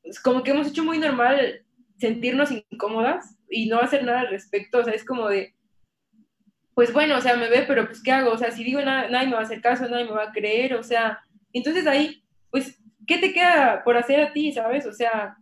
pues, 0.02 0.20
como 0.20 0.42
que 0.42 0.52
hemos 0.52 0.70
hecho 0.70 0.84
muy 0.84 0.98
normal 0.98 1.64
sentirnos 2.00 2.50
incómodas 2.50 3.33
y 3.50 3.68
no 3.68 3.80
hacer 3.80 4.04
nada 4.04 4.22
al 4.22 4.30
respecto, 4.30 4.80
o 4.80 4.84
sea, 4.84 4.94
es 4.94 5.06
como 5.06 5.30
de, 5.30 5.54
pues 6.74 6.92
bueno, 6.92 7.18
o 7.18 7.22
sea, 7.22 7.36
me 7.36 7.50
ve, 7.50 7.66
pero 7.68 7.86
pues 7.86 8.02
¿qué 8.02 8.12
hago? 8.12 8.32
O 8.32 8.38
sea, 8.38 8.52
si 8.52 8.64
digo 8.64 8.82
nada, 8.82 9.10
nadie 9.10 9.28
me 9.28 9.34
va 9.34 9.40
a 9.40 9.44
hacer 9.44 9.62
caso, 9.62 9.88
nadie 9.88 10.06
me 10.06 10.12
va 10.12 10.24
a 10.24 10.32
creer, 10.32 10.74
o 10.76 10.84
sea, 10.84 11.20
entonces 11.54 11.86
ahí, 11.88 12.24
pues, 12.50 12.80
¿qué 13.06 13.18
te 13.18 13.34
queda 13.34 13.84
por 13.84 13.98
hacer 13.98 14.20
a 14.20 14.34
ti, 14.34 14.52
sabes? 14.52 14.86
O 14.86 14.94
sea, 14.94 15.38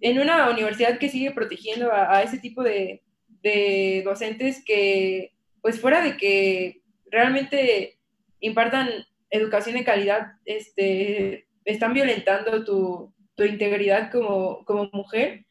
en 0.00 0.18
una 0.18 0.50
universidad 0.50 0.98
que 0.98 1.08
sigue 1.08 1.30
protegiendo 1.30 1.92
a, 1.92 2.16
a 2.16 2.22
ese 2.22 2.38
tipo 2.38 2.62
de, 2.62 3.02
de 3.42 4.02
docentes 4.04 4.62
que, 4.64 5.32
pues 5.60 5.80
fuera 5.80 6.02
de 6.02 6.16
que 6.16 6.82
realmente 7.10 7.98
impartan 8.40 8.88
educación 9.30 9.76
de 9.76 9.84
calidad, 9.84 10.32
este, 10.44 11.46
están 11.64 11.94
violentando 11.94 12.64
tu, 12.64 13.14
tu 13.34 13.44
integridad 13.44 14.10
como, 14.10 14.64
como, 14.64 14.90
mujer, 14.92 15.44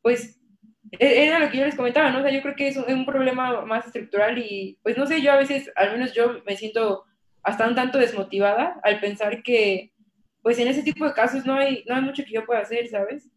pues 0.00 0.40
era 0.98 1.38
lo 1.38 1.50
que 1.50 1.58
yo 1.58 1.64
les 1.64 1.76
comentaba, 1.76 2.10
¿no? 2.10 2.18
O 2.20 2.22
sea, 2.22 2.30
yo 2.30 2.42
creo 2.42 2.54
que 2.54 2.68
es 2.68 2.76
un, 2.76 2.84
un, 2.92 3.06
problema 3.06 3.64
más 3.64 3.86
estructural 3.86 4.38
y, 4.38 4.78
pues 4.82 4.96
no 4.96 5.06
sé, 5.06 5.20
yo 5.22 5.32
a 5.32 5.36
veces, 5.36 5.70
al 5.76 5.92
menos 5.92 6.12
yo 6.14 6.42
me 6.46 6.56
siento 6.56 7.04
hasta 7.42 7.66
un 7.66 7.74
tanto 7.74 7.98
desmotivada 7.98 8.80
al 8.82 9.00
pensar 9.00 9.42
que, 9.42 9.92
pues 10.42 10.58
en 10.58 10.68
ese 10.68 10.82
tipo 10.82 11.04
de 11.06 11.14
casos 11.14 11.46
no 11.46 11.54
hay, 11.54 11.84
no 11.88 11.94
hay 11.94 12.02
mucho 12.02 12.24
que 12.24 12.32
yo 12.32 12.44
pueda 12.46 12.60
hacer, 12.60 12.88
¿sabes? 12.88 13.30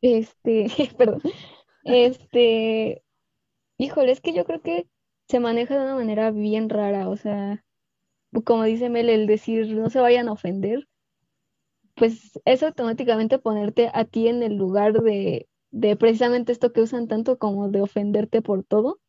Este, 0.00 0.66
perdón. 0.98 1.22
Este, 1.84 3.02
Híjole, 3.82 4.12
es 4.12 4.20
que 4.20 4.32
yo 4.32 4.44
creo 4.44 4.62
que 4.62 4.86
se 5.28 5.40
maneja 5.40 5.74
de 5.74 5.82
una 5.82 5.96
manera 5.96 6.30
bien 6.30 6.68
rara, 6.68 7.08
o 7.08 7.16
sea, 7.16 7.64
como 8.44 8.62
dice 8.62 8.88
Mel, 8.90 9.08
el 9.08 9.26
decir 9.26 9.74
no 9.74 9.90
se 9.90 9.98
vayan 9.98 10.28
a 10.28 10.32
ofender, 10.32 10.88
pues 11.94 12.40
es 12.44 12.62
automáticamente 12.62 13.38
ponerte 13.38 13.90
a 13.92 14.04
ti 14.04 14.28
en 14.28 14.42
el 14.42 14.56
lugar 14.56 15.02
de, 15.02 15.48
de 15.70 15.96
precisamente 15.96 16.52
esto 16.52 16.72
que 16.72 16.82
usan 16.82 17.08
tanto 17.08 17.38
como 17.38 17.68
de 17.68 17.82
ofenderte 17.82 18.42
por 18.42 18.64
todo, 18.64 19.00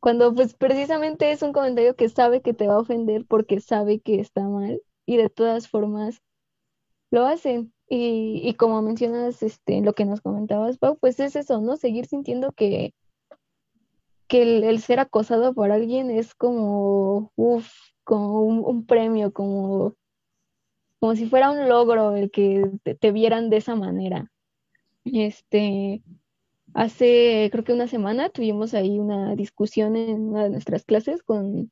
cuando 0.00 0.34
pues 0.34 0.54
precisamente 0.54 1.32
es 1.32 1.42
un 1.42 1.52
comentario 1.52 1.96
que 1.96 2.08
sabe 2.08 2.42
que 2.42 2.54
te 2.54 2.66
va 2.66 2.74
a 2.74 2.80
ofender 2.80 3.24
porque 3.26 3.60
sabe 3.60 4.00
que 4.00 4.20
está 4.20 4.42
mal 4.42 4.80
y 5.06 5.16
de 5.16 5.30
todas 5.30 5.68
formas 5.68 6.22
lo 7.10 7.26
hacen. 7.26 7.72
Y, 7.88 8.40
y 8.44 8.54
como 8.54 8.82
mencionas 8.82 9.42
este, 9.44 9.80
lo 9.80 9.92
que 9.92 10.04
nos 10.04 10.20
comentabas, 10.20 10.76
Pau, 10.78 10.98
pues 10.98 11.20
es 11.20 11.36
eso, 11.36 11.60
¿no? 11.60 11.76
Seguir 11.76 12.06
sintiendo 12.06 12.52
que 12.52 12.94
que 14.28 14.42
el, 14.68 14.80
ser 14.80 15.00
acosado 15.00 15.54
por 15.54 15.70
alguien 15.70 16.10
es 16.10 16.34
como, 16.34 17.32
uff, 17.36 17.70
como 18.04 18.42
un, 18.42 18.86
premio, 18.86 19.32
como, 19.32 19.94
como 21.00 21.14
si 21.14 21.26
fuera 21.26 21.50
un 21.50 21.68
logro 21.68 22.16
el 22.16 22.30
que 22.30 22.70
te, 23.00 23.12
vieran 23.12 23.50
de 23.50 23.58
esa 23.58 23.74
manera. 23.74 24.30
Este, 25.04 26.02
hace 26.74 27.48
creo 27.52 27.64
que 27.64 27.72
una 27.72 27.88
semana 27.88 28.28
tuvimos 28.30 28.74
ahí 28.74 28.98
una 28.98 29.34
discusión 29.36 29.96
en 29.96 30.28
una 30.28 30.44
de 30.44 30.50
nuestras 30.50 30.84
clases 30.84 31.22
con, 31.22 31.70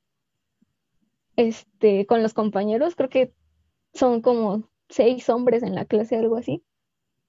este, 1.37 2.07
con 2.07 2.23
los 2.23 2.35
compañeros, 2.35 2.95
creo 2.95 3.09
que 3.09 3.33
son 3.93 4.21
como 4.21 4.69
seis 4.89 5.29
hombres 5.29 5.63
en 5.63 5.75
la 5.75 5.85
clase, 5.85 6.17
algo 6.17 6.37
así 6.37 6.63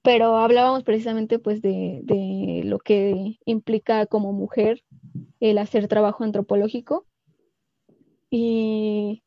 pero 0.06 0.38
hablábamos 0.38 0.84
precisamente 0.84 1.40
pues 1.40 1.64
de, 1.64 2.02
de, 2.04 2.62
lo 2.64 2.78
que 2.78 3.40
implica 3.44 4.06
como 4.06 4.34
mujer 4.34 4.84
el 5.40 5.58
hacer 5.58 5.88
trabajo 5.88 6.24
antropológico. 6.24 7.08
Y 8.30 9.24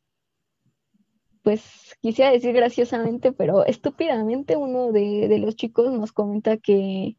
pues 1.49 1.97
quisiera 2.03 2.31
decir 2.31 2.53
graciosamente, 2.53 3.33
pero 3.33 3.65
estúpidamente 3.65 4.59
uno 4.59 4.93
de, 4.93 5.29
de 5.29 5.39
los 5.39 5.57
chicos 5.57 5.91
nos 5.91 6.13
comenta 6.13 6.59
que 6.59 7.17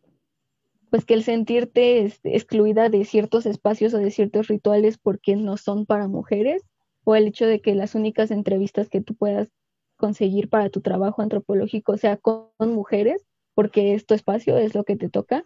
pues 0.92 1.04
que 1.04 1.16
el 1.16 1.24
sentirte 1.24 2.04
este, 2.04 2.36
excluida 2.36 2.90
de 2.90 3.06
ciertos 3.06 3.48
espacios 3.48 3.92
o 3.96 3.98
de 3.98 4.12
ciertos 4.12 4.48
rituales 4.48 5.00
porque 5.00 5.36
no 5.36 5.58
son 5.58 5.88
para 5.88 6.08
mujeres, 6.08 6.62
o 7.06 7.16
el 7.16 7.26
hecho 7.26 7.48
de 7.48 7.60
que 7.60 7.74
las 7.74 7.96
únicas 7.96 8.30
entrevistas 8.30 8.88
que 8.88 9.02
tú 9.02 9.16
puedas 9.16 9.50
conseguir 9.98 10.48
para 10.48 10.70
tu 10.70 10.82
trabajo 10.82 11.24
antropológico 11.24 11.98
sea 11.98 12.18
con 12.18 12.52
mujeres, 12.60 13.26
porque 13.56 13.96
es 13.96 14.06
espacio, 14.10 14.60
es 14.60 14.76
lo 14.76 14.84
que 14.84 14.96
te 14.96 15.10
toca, 15.10 15.44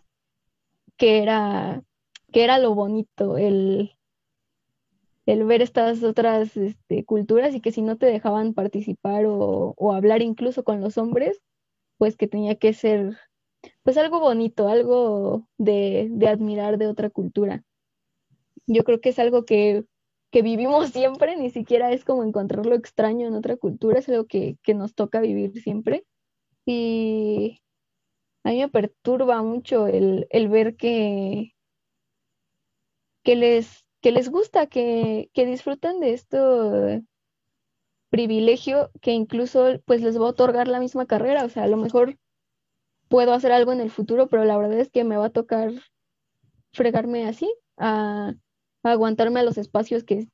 que 0.97 1.23
era, 1.23 1.83
que 2.33 2.43
era 2.43 2.59
lo 2.59 2.75
bonito, 2.75 3.37
el, 3.37 3.93
el 5.25 5.45
ver 5.45 5.61
estas 5.61 6.03
otras 6.03 6.57
este, 6.57 7.05
culturas 7.05 7.55
y 7.55 7.61
que 7.61 7.71
si 7.71 7.81
no 7.81 7.97
te 7.97 8.05
dejaban 8.05 8.53
participar 8.53 9.25
o, 9.27 9.75
hablar 9.93 10.21
incluso 10.21 10.63
con 10.63 10.81
los 10.81 10.97
hombres, 10.97 11.41
pues 11.97 12.17
que 12.17 12.27
tenía 12.27 12.55
que 12.55 12.73
ser 12.73 13.17
pues 13.83 13.97
algo 13.97 14.19
bonito, 14.19 14.67
algo 14.67 15.47
de, 15.57 16.11
admirar 16.27 16.77
de 16.77 16.87
otra 16.87 17.09
cultura. 17.09 17.63
Yo 18.67 18.83
creo 18.83 18.99
que 18.99 19.09
es 19.09 19.19
algo 19.19 19.45
que, 19.45 19.85
vivimos 20.31 20.89
siempre, 20.91 21.37
ni 21.37 21.49
siquiera 21.49 21.91
es 21.91 22.03
como 22.03 22.23
encontrar 22.23 22.65
lo 22.65 22.75
extraño 22.75 23.27
en 23.27 23.35
otra 23.35 23.55
cultura, 23.57 23.99
es 23.99 24.09
algo 24.09 24.25
que, 24.25 24.57
nos 24.75 24.95
toca 24.95 25.21
vivir 25.21 25.53
siempre. 25.61 26.05
Y, 26.65 27.61
a 28.43 28.49
mí 28.49 28.59
me 28.59 28.69
perturba 28.69 29.41
mucho 29.41 29.87
el, 29.87 30.27
ver 30.49 30.75
que, 30.75 31.53
que, 33.23 33.35
les, 33.37 33.82
que 34.03 34.11
les 34.11 34.29
gusta, 34.29 34.67
que, 34.67 35.31
que 35.33 35.45
disfrutan 35.45 36.01
de 36.01 36.13
esto 36.13 37.01
privilegio 38.09 38.91
que 39.01 39.11
incluso 39.11 39.81
pues 39.85 40.01
les 40.03 40.19
va 40.19 40.25
a 40.25 40.29
otorgar 40.29 40.67
la 40.67 40.79
misma 40.79 41.07
carrera. 41.07 41.45
O 41.45 41.49
sea, 41.49 41.63
a 41.63 41.67
lo 41.67 41.77
mejor 41.77 42.19
puedo 43.07 43.33
hacer 43.33 43.51
algo 43.51 43.71
en 43.71 43.79
el 43.79 43.89
futuro, 43.89 44.27
pero 44.27 44.45
la 44.45 44.57
verdad 44.57 44.79
es 44.79 44.91
que 44.91 45.03
me 45.03 45.17
va 45.17 45.27
a 45.27 45.29
tocar 45.31 45.71
fregarme 46.73 47.27
así, 47.27 47.51
a, 47.77 48.33
aguantarme 48.83 49.39
a 49.39 49.43
los 49.43 49.57
espacios 49.57 50.03
que, 50.03 50.27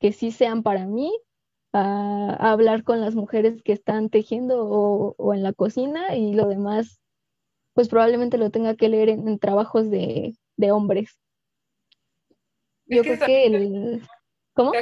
que 0.00 0.12
sí 0.12 0.30
sean 0.30 0.62
para 0.62 0.86
mí, 0.86 1.10
a, 1.72 2.36
hablar 2.52 2.84
con 2.84 3.00
las 3.00 3.14
mujeres 3.14 3.62
que 3.62 3.72
están 3.72 4.10
tejiendo 4.10 4.66
o, 4.68 5.14
o, 5.16 5.34
en 5.34 5.42
la 5.42 5.52
cocina 5.52 6.14
y 6.14 6.34
lo 6.34 6.46
demás 6.46 7.00
pues 7.72 7.88
probablemente 7.88 8.38
lo 8.38 8.50
tenga 8.50 8.76
que 8.76 8.88
leer 8.88 9.08
en, 9.08 9.26
en 9.26 9.38
trabajos 9.38 9.90
de, 9.90 10.36
de 10.56 10.70
hombres. 10.72 11.18
Es 12.86 12.96
Yo 12.96 13.02
que 13.02 13.16
creo 13.16 13.26
que 13.26 13.46
el... 13.46 14.02
¿Cómo? 14.54 14.72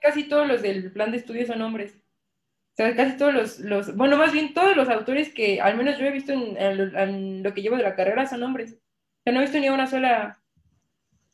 Casi 0.00 0.24
todos 0.28 0.46
los 0.48 0.62
del 0.62 0.92
plan 0.92 1.10
de 1.12 1.18
estudio 1.18 1.46
son 1.46 1.62
hombres. 1.62 1.94
O 1.94 2.76
sea, 2.76 2.96
casi 2.96 3.16
todos 3.18 3.34
los, 3.34 3.58
los, 3.60 3.96
bueno, 3.96 4.16
más 4.18 4.32
bien 4.32 4.54
todos 4.54 4.76
los 4.76 4.88
autores 4.88 5.32
que 5.34 5.60
al 5.60 5.76
menos 5.76 5.98
yo 5.98 6.06
he 6.06 6.12
visto 6.12 6.32
en, 6.32 6.56
en- 6.56 6.96
en 6.96 7.42
lo 7.42 7.54
que 7.54 7.62
llevo 7.62 7.76
de 7.76 7.82
la 7.84 7.96
carrera 7.96 8.26
son 8.26 8.42
hombres. 8.42 8.74
O 8.74 9.22
sea, 9.24 9.32
no 9.34 9.40
he 9.40 9.44
visto 9.44 9.58
ni 9.60 9.68
a 9.68 9.74
una 9.74 9.86
sola, 9.86 10.42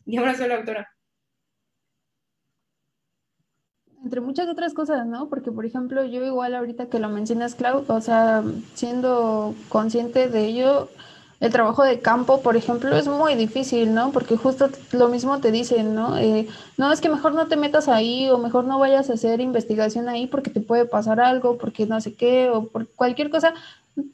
ni 0.06 0.16
a 0.18 0.22
una 0.22 0.34
sola 0.36 0.56
autora. 0.56 0.90
Entre 4.02 4.20
muchas 4.20 4.48
otras 4.48 4.74
cosas, 4.74 5.06
¿no? 5.06 5.28
Porque, 5.28 5.52
por 5.52 5.66
ejemplo, 5.66 6.04
yo 6.04 6.24
igual 6.24 6.54
ahorita 6.54 6.88
que 6.88 6.98
lo 7.00 7.08
mencionas, 7.08 7.54
Clau, 7.54 7.84
o 7.88 8.00
sea, 8.00 8.42
siendo 8.74 9.54
consciente 9.68 10.28
de 10.28 10.44
ello, 10.46 10.88
el 11.40 11.52
trabajo 11.52 11.84
de 11.84 12.00
campo, 12.00 12.42
por 12.42 12.56
ejemplo, 12.56 12.96
es 12.96 13.06
muy 13.06 13.34
difícil, 13.34 13.94
¿no? 13.94 14.10
Porque 14.10 14.36
justo 14.36 14.68
lo 14.92 15.08
mismo 15.08 15.40
te 15.40 15.52
dicen, 15.52 15.94
¿no? 15.94 16.18
Eh, 16.18 16.48
no, 16.76 16.92
es 16.92 17.00
que 17.00 17.08
mejor 17.08 17.34
no 17.34 17.46
te 17.46 17.56
metas 17.56 17.88
ahí 17.88 18.28
o 18.28 18.38
mejor 18.38 18.64
no 18.64 18.78
vayas 18.78 19.08
a 19.08 19.14
hacer 19.14 19.40
investigación 19.40 20.08
ahí 20.08 20.26
porque 20.26 20.50
te 20.50 20.60
puede 20.60 20.84
pasar 20.84 21.20
algo, 21.20 21.56
porque 21.56 21.86
no 21.86 22.00
sé 22.00 22.14
qué, 22.14 22.50
o 22.50 22.66
por 22.66 22.88
cualquier 22.88 23.30
cosa, 23.30 23.54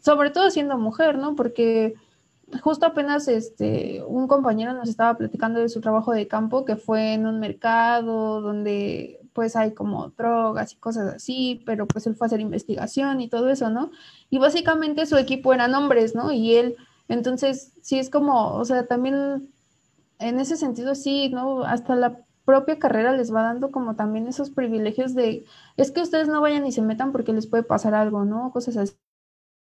sobre 0.02 0.30
todo 0.30 0.50
siendo 0.50 0.76
mujer, 0.76 1.16
¿no? 1.16 1.34
Porque 1.34 1.94
justo 2.62 2.86
apenas 2.86 3.28
este, 3.28 4.02
un 4.06 4.28
compañero 4.28 4.74
nos 4.74 4.88
estaba 4.88 5.16
platicando 5.16 5.60
de 5.60 5.68
su 5.68 5.80
trabajo 5.80 6.12
de 6.12 6.28
campo 6.28 6.64
que 6.64 6.76
fue 6.76 7.14
en 7.14 7.26
un 7.26 7.40
mercado 7.40 8.40
donde 8.40 9.20
pues 9.32 9.56
hay 9.56 9.72
como 9.72 10.08
drogas 10.16 10.72
y 10.72 10.76
cosas 10.76 11.12
así, 11.12 11.62
pero 11.66 11.86
pues 11.86 12.06
él 12.06 12.14
fue 12.14 12.26
a 12.26 12.28
hacer 12.28 12.40
investigación 12.40 13.20
y 13.20 13.28
todo 13.28 13.50
eso, 13.50 13.68
¿no? 13.68 13.90
Y 14.30 14.38
básicamente 14.38 15.06
su 15.06 15.16
equipo 15.16 15.52
eran 15.52 15.74
hombres, 15.74 16.14
¿no? 16.14 16.30
Y 16.30 16.54
él, 16.54 16.76
entonces, 17.14 17.72
sí 17.82 17.98
es 17.98 18.10
como, 18.10 18.54
o 18.56 18.64
sea, 18.66 18.86
también 18.86 19.50
en 20.18 20.40
ese 20.40 20.56
sentido 20.56 20.94
sí, 20.94 21.30
¿no? 21.30 21.64
Hasta 21.64 21.96
la 21.96 22.18
propia 22.44 22.78
carrera 22.78 23.12
les 23.12 23.34
va 23.34 23.42
dando 23.42 23.70
como 23.70 23.96
también 23.96 24.28
esos 24.28 24.50
privilegios 24.50 25.14
de, 25.14 25.46
es 25.76 25.90
que 25.92 26.02
ustedes 26.02 26.28
no 26.28 26.40
vayan 26.42 26.66
y 26.66 26.72
se 26.72 26.82
metan 26.82 27.12
porque 27.12 27.32
les 27.32 27.46
puede 27.46 27.62
pasar 27.64 27.94
algo, 27.94 28.24
¿no? 28.24 28.52
Cosas 28.52 28.76
así. 28.76 28.94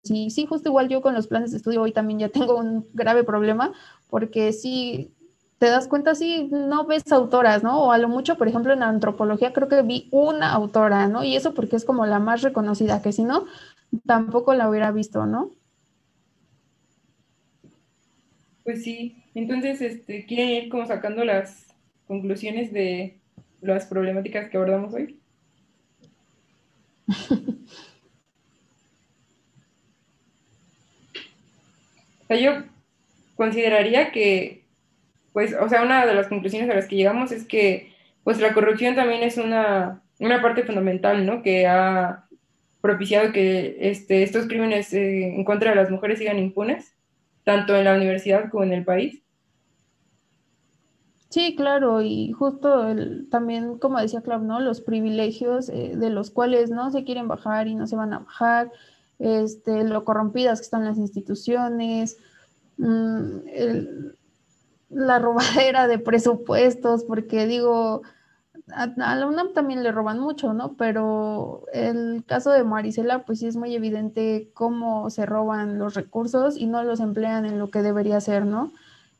Sí, 0.03 0.29
sí, 0.31 0.45
justo 0.45 0.69
igual 0.69 0.89
yo 0.89 1.01
con 1.01 1.13
los 1.15 1.27
planes 1.27 1.51
de 1.51 1.57
estudio 1.57 1.81
hoy 1.81 1.93
también 1.93 2.19
ya 2.19 2.29
tengo 2.31 2.57
un 2.57 2.87
grave 2.93 3.23
problema 3.23 3.73
porque 4.09 4.53
sí, 4.53 5.13
te 5.59 5.67
das 5.69 5.87
cuenta, 5.87 6.15
sí, 6.15 6.49
no 6.51 6.85
ves 6.85 7.11
autoras, 7.11 7.63
¿no? 7.63 7.83
O 7.83 7.91
a 7.91 7.97
lo 7.97 8.09
mucho, 8.09 8.37
por 8.37 8.47
ejemplo, 8.49 8.73
en 8.73 8.83
antropología 8.83 9.53
creo 9.53 9.69
que 9.69 9.81
vi 9.81 10.09
una 10.11 10.51
autora, 10.53 11.07
¿no? 11.07 11.23
Y 11.23 11.35
eso 11.37 11.53
porque 11.53 11.77
es 11.77 11.85
como 11.85 12.05
la 12.05 12.19
más 12.19 12.41
reconocida, 12.41 13.01
que 13.01 13.13
si 13.13 13.23
no, 13.23 13.45
tampoco 14.05 14.53
la 14.55 14.69
hubiera 14.69 14.91
visto, 14.91 15.25
¿no? 15.25 15.51
Pues 18.63 18.83
sí, 18.83 19.23
entonces, 19.35 19.81
este, 19.81 20.25
¿quieren 20.25 20.49
ir 20.49 20.69
como 20.69 20.85
sacando 20.85 21.25
las 21.25 21.67
conclusiones 22.07 22.71
de 22.71 23.19
las 23.61 23.85
problemáticas 23.87 24.49
que 24.49 24.57
abordamos 24.57 24.93
hoy? 24.93 25.19
O 32.21 32.25
sea, 32.27 32.37
yo 32.37 32.63
consideraría 33.35 34.11
que, 34.11 34.65
pues, 35.33 35.53
o 35.53 35.67
sea, 35.69 35.83
una 35.83 36.05
de 36.05 36.13
las 36.15 36.27
conclusiones 36.27 36.69
a 36.69 36.75
las 36.75 36.87
que 36.87 36.95
llegamos 36.95 37.31
es 37.31 37.45
que, 37.45 37.93
pues, 38.23 38.39
la 38.39 38.53
corrupción 38.53 38.95
también 38.95 39.23
es 39.23 39.37
una, 39.37 40.01
una 40.19 40.41
parte 40.41 40.63
fundamental, 40.63 41.25
¿no? 41.25 41.43
Que 41.43 41.67
ha 41.67 42.27
propiciado 42.81 43.31
que 43.33 43.77
este, 43.79 44.23
estos 44.23 44.47
crímenes 44.47 44.93
eh, 44.93 45.27
en 45.35 45.43
contra 45.45 45.71
de 45.71 45.75
las 45.75 45.91
mujeres 45.91 46.19
sigan 46.19 46.39
impunes, 46.39 46.95
tanto 47.43 47.75
en 47.75 47.85
la 47.85 47.95
universidad 47.95 48.49
como 48.49 48.63
en 48.63 48.73
el 48.73 48.85
país. 48.85 49.23
Sí, 51.33 51.55
claro, 51.55 52.03
y 52.03 52.31
justo 52.31 52.87
el, 52.87 53.27
también, 53.31 53.79
como 53.79 53.99
decía 53.99 54.21
Clau, 54.21 54.43
¿no? 54.43 54.59
Los 54.59 54.81
privilegios 54.81 55.67
eh, 55.69 55.93
de 55.95 56.11
los 56.11 56.29
cuales 56.29 56.69
no 56.69 56.91
se 56.91 57.03
quieren 57.03 57.27
bajar 57.27 57.67
y 57.67 57.73
no 57.73 57.87
se 57.87 57.95
van 57.95 58.13
a 58.13 58.19
bajar, 58.19 58.71
este, 59.17 59.83
lo 59.83 60.05
corrompidas 60.05 60.59
que 60.59 60.65
están 60.65 60.85
las 60.85 60.99
instituciones, 60.99 62.17
mm, 62.77 63.37
la 64.89 65.17
robadera 65.19 65.87
de 65.87 65.97
presupuestos, 65.97 67.03
porque 67.03 67.47
digo, 67.47 68.03
a, 68.71 69.15
la 69.15 69.27
UNAM 69.27 69.53
también 69.53 69.83
le 69.83 69.91
roban 69.91 70.19
mucho, 70.19 70.53
¿no? 70.53 70.75
Pero 70.77 71.63
el 71.73 72.23
caso 72.25 72.51
de 72.51 72.63
Marisela, 72.63 73.25
pues 73.25 73.39
sí 73.39 73.47
es 73.47 73.55
muy 73.55 73.75
evidente 73.75 74.49
cómo 74.53 75.09
se 75.09 75.25
roban 75.25 75.79
los 75.79 75.95
recursos 75.95 76.57
y 76.57 76.67
no 76.67 76.83
los 76.83 76.99
emplean 76.99 77.45
en 77.45 77.59
lo 77.59 77.69
que 77.69 77.81
debería 77.81 78.21
ser, 78.21 78.45
¿no? 78.45 78.71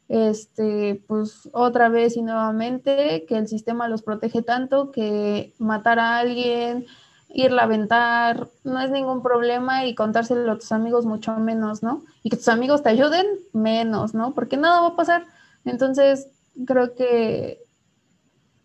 Este, 0.10 1.04
pues 1.08 1.50
otra 1.54 1.90
vez 1.90 2.18
y 2.18 2.22
nuevamente 2.22 3.26
que 3.28 3.38
el 3.38 3.48
sistema 3.48 3.88
los 3.88 4.02
protege 4.04 4.42
tanto 4.42 4.92
que 4.92 5.54
matar 5.60 6.00
a 6.00 6.18
alguien, 6.18 6.86
irla 7.30 7.64
a 7.64 7.66
aventar, 7.66 8.48
no 8.64 8.80
es 8.80 8.92
ningún 8.92 9.24
problema 9.24 9.86
y 9.86 9.96
contárselo 9.96 10.52
a 10.52 10.58
tus 10.58 10.72
amigos 10.72 11.06
mucho 11.06 11.36
menos, 11.38 11.84
¿no? 11.84 12.04
Y 12.22 12.30
que 12.30 12.38
tus 12.38 12.48
amigos 12.48 12.84
te 12.84 12.90
ayuden 12.90 13.26
menos, 13.54 14.14
¿no? 14.14 14.34
Porque 14.34 14.58
nada 14.58 14.82
va 14.82 14.88
a 14.90 14.96
pasar. 14.96 15.26
Entonces, 15.66 16.28
creo 16.66 16.96
que 16.96 17.64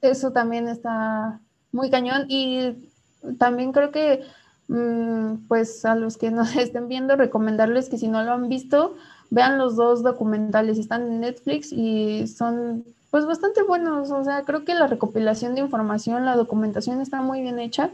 eso 0.00 0.32
también 0.32 0.68
está 0.68 1.40
muy 1.72 1.90
cañón 1.90 2.26
y 2.28 2.90
también 3.38 3.72
creo 3.72 3.90
que 3.90 4.24
mm, 4.68 5.46
pues 5.48 5.84
a 5.84 5.94
los 5.94 6.16
que 6.16 6.30
nos 6.30 6.54
estén 6.56 6.88
viendo 6.88 7.16
recomendarles 7.16 7.88
que 7.88 7.98
si 7.98 8.08
no 8.08 8.22
lo 8.22 8.32
han 8.32 8.48
visto 8.48 8.96
vean 9.30 9.58
los 9.58 9.76
dos 9.76 10.02
documentales. 10.02 10.78
Están 10.78 11.02
en 11.02 11.20
Netflix 11.20 11.72
y 11.72 12.26
son 12.26 12.84
pues 13.10 13.26
bastante 13.26 13.62
buenos. 13.62 14.10
O 14.10 14.24
sea 14.24 14.44
creo 14.44 14.64
que 14.64 14.74
la 14.74 14.86
recopilación 14.86 15.54
de 15.54 15.62
información 15.62 16.24
la 16.24 16.36
documentación 16.36 17.00
está 17.00 17.20
muy 17.22 17.42
bien 17.42 17.58
hecha. 17.58 17.90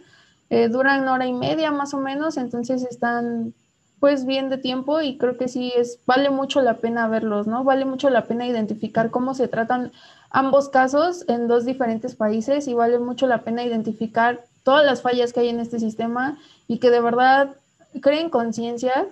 Eh, 0.50 0.68
duran 0.68 1.08
hora 1.08 1.26
y 1.26 1.32
media 1.32 1.72
más 1.72 1.94
o 1.94 1.98
menos 1.98 2.36
entonces 2.36 2.84
están 2.84 3.54
pues 3.98 4.26
bien 4.26 4.50
de 4.50 4.58
tiempo 4.58 5.00
y 5.00 5.16
creo 5.16 5.38
que 5.38 5.48
sí 5.48 5.72
es 5.74 5.98
vale 6.04 6.28
mucho 6.28 6.60
la 6.60 6.76
pena 6.76 7.08
verlos 7.08 7.46
no 7.46 7.64
vale 7.64 7.86
mucho 7.86 8.10
la 8.10 8.26
pena 8.26 8.46
identificar 8.46 9.10
cómo 9.10 9.32
se 9.32 9.48
tratan 9.48 9.90
ambos 10.34 10.68
casos 10.68 11.24
en 11.28 11.46
dos 11.46 11.64
diferentes 11.64 12.16
países 12.16 12.66
y 12.66 12.74
vale 12.74 12.98
mucho 12.98 13.28
la 13.28 13.42
pena 13.42 13.62
identificar 13.62 14.44
todas 14.64 14.84
las 14.84 15.00
fallas 15.00 15.32
que 15.32 15.38
hay 15.40 15.48
en 15.48 15.60
este 15.60 15.78
sistema 15.78 16.38
y 16.66 16.78
que 16.78 16.90
de 16.90 17.00
verdad 17.00 17.54
creen 18.02 18.30
conciencia 18.30 19.06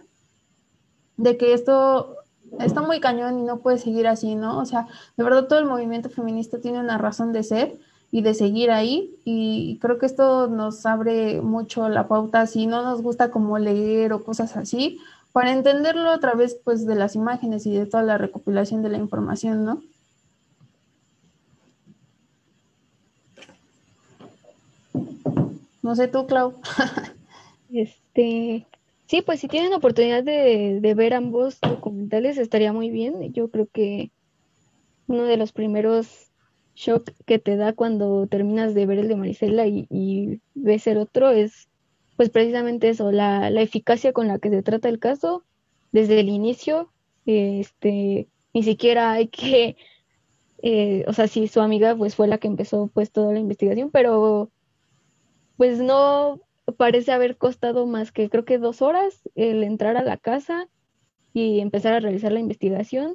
de 1.17 1.37
que 1.37 1.55
esto 1.55 2.17
está 2.59 2.83
muy 2.83 2.99
cañón 2.99 3.39
y 3.39 3.43
no 3.43 3.59
puede 3.59 3.79
seguir 3.79 4.09
así, 4.09 4.35
¿no? 4.35 4.59
O 4.59 4.65
sea, 4.65 4.89
de 5.17 5.23
verdad 5.23 5.47
todo 5.47 5.61
el 5.61 5.67
movimiento 5.67 6.11
feminista 6.11 6.61
tiene 6.61 6.81
una 6.81 6.99
razón 6.99 7.33
de 7.33 7.45
ser 7.45 7.79
y 8.11 8.23
de 8.23 8.35
seguir 8.35 8.73
ahí 8.73 9.15
y 9.25 9.79
creo 9.81 9.99
que 9.99 10.07
esto 10.07 10.49
nos 10.49 10.85
abre 10.87 11.41
mucho 11.41 11.89
la 11.89 12.09
pauta 12.09 12.49
si 12.49 12.67
no 12.67 12.83
nos 12.83 13.01
gusta 13.01 13.31
como 13.31 13.61
leer 13.61 14.13
o 14.13 14.25
cosas 14.25 14.57
así 14.57 14.99
para 15.31 15.53
entenderlo 15.53 16.11
a 16.11 16.19
través 16.19 16.57
pues 16.65 16.85
de 16.85 16.97
las 16.97 17.15
imágenes 17.15 17.65
y 17.65 17.73
de 17.77 17.87
toda 17.87 18.03
la 18.03 18.19
recopilación 18.19 18.83
de 18.83 18.89
la 18.89 18.99
información, 18.99 19.65
¿no? 19.65 19.83
No 25.83 25.95
sé 25.95 26.09
tú, 26.09 26.27
Clau. 26.27 26.55
Este, 27.75 28.67
sí, 29.07 29.23
pues 29.23 29.41
si 29.41 29.49
tienen 29.49 29.73
oportunidad 29.73 30.23
de, 30.23 30.81
de 30.83 30.95
ver 30.95 31.15
ambos 31.15 31.59
documentales 31.59 32.37
estaría 32.37 32.71
muy 32.71 32.91
bien. 32.91 33.33
Yo 33.33 33.51
creo 33.51 33.67
que 33.67 34.11
uno 35.07 35.25
de 35.25 35.39
los 35.39 35.53
primeros 35.53 36.33
shock 36.75 37.11
que 37.27 37.39
te 37.39 37.57
da 37.57 37.73
cuando 37.73 38.27
terminas 38.27 38.75
de 38.75 38.87
ver 38.87 38.99
el 38.99 39.09
de 39.09 39.17
Marisela 39.17 39.67
y, 39.67 40.41
ves 40.55 40.87
el 40.87 40.99
otro 40.99 41.31
es 41.31 41.69
pues 42.17 42.31
precisamente 42.31 42.89
eso, 42.89 43.11
la, 43.11 43.51
la 43.51 43.63
eficacia 43.63 44.13
con 44.13 44.29
la 44.29 44.39
que 44.39 44.51
se 44.51 44.63
trata 44.63 44.89
el 44.89 44.99
caso 44.99 45.45
desde 45.93 46.21
el 46.21 46.29
inicio. 46.29 46.93
Este, 47.27 48.29
ni 48.53 48.63
siquiera 48.63 49.13
hay 49.13 49.29
que, 49.29 49.77
eh, 50.63 51.05
o 51.09 51.13
sea, 51.13 51.27
sí, 51.27 51.49
su 51.49 51.61
amiga 51.61 51.97
pues 51.97 52.15
fue 52.15 52.29
la 52.29 52.39
que 52.39 52.49
empezó 52.49 52.89
pues 52.93 53.11
toda 53.11 53.33
la 53.33 53.39
investigación, 53.41 53.91
pero 53.91 54.51
pues 55.63 55.79
no 55.79 56.41
parece 56.77 57.13
haber 57.13 57.37
costado 57.37 57.87
más 57.87 58.11
que 58.11 58.29
creo 58.29 58.45
que 58.45 58.59
dos 58.59 58.83
horas 58.83 59.23
el 59.37 59.63
entrar 59.63 59.97
a 59.97 60.03
la 60.03 60.17
casa 60.17 60.67
y 61.33 61.61
empezar 61.61 61.93
a 61.93 62.01
realizar 62.01 62.33
la 62.33 62.41
investigación. 62.41 63.15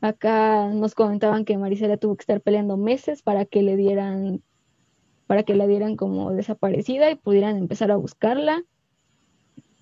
Acá 0.00 0.68
nos 0.68 0.94
comentaban 0.94 1.44
que 1.44 1.58
Marisela 1.58 1.96
tuvo 1.96 2.14
que 2.14 2.22
estar 2.22 2.40
peleando 2.40 2.76
meses 2.76 3.22
para 3.22 3.46
que 3.46 3.62
le 3.62 3.76
dieran, 3.76 4.44
para 5.26 5.42
que 5.42 5.56
la 5.56 5.66
dieran 5.66 5.96
como 5.96 6.30
desaparecida 6.30 7.10
y 7.10 7.16
pudieran 7.16 7.56
empezar 7.56 7.90
a 7.90 7.96
buscarla. 7.96 8.62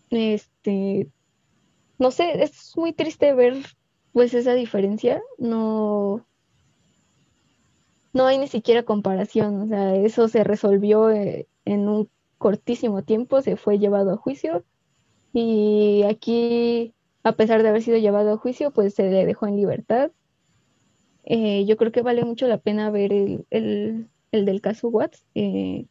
Este, 0.08 1.10
no 1.98 2.10
sé, 2.10 2.42
es 2.42 2.78
muy 2.78 2.94
triste 2.94 3.34
ver 3.34 3.58
pues 4.14 4.32
esa 4.32 4.54
diferencia. 4.54 5.20
No, 5.36 6.24
no 8.14 8.24
hay 8.24 8.38
ni 8.38 8.48
siquiera 8.48 8.84
comparación. 8.84 9.60
O 9.60 9.66
sea, 9.66 9.94
eso 9.96 10.28
se 10.28 10.44
resolvió 10.44 11.10
eh, 11.10 11.46
en 11.70 11.88
un 11.88 12.08
cortísimo 12.38 13.02
tiempo, 13.02 13.42
se 13.42 13.56
fue 13.56 13.78
llevado 13.78 14.12
a 14.12 14.16
juicio 14.16 14.64
y 15.32 16.02
aquí 16.08 16.94
a 17.22 17.32
pesar 17.32 17.62
de 17.62 17.68
haber 17.68 17.82
sido 17.82 17.98
llevado 17.98 18.32
a 18.32 18.36
juicio, 18.36 18.70
pues 18.70 18.94
se 18.94 19.10
le 19.10 19.26
dejó 19.26 19.46
en 19.46 19.56
libertad. 19.56 20.10
Eh, 21.24 21.64
yo 21.66 21.76
creo 21.76 21.92
que 21.92 22.02
vale 22.02 22.24
mucho 22.24 22.46
la 22.48 22.58
pena 22.58 22.90
ver 22.90 23.12
el, 23.12 23.46
el, 23.50 24.08
el 24.32 24.44
del 24.46 24.60
caso 24.60 24.88
Watts. 24.88 25.24
Eh, 25.34 25.86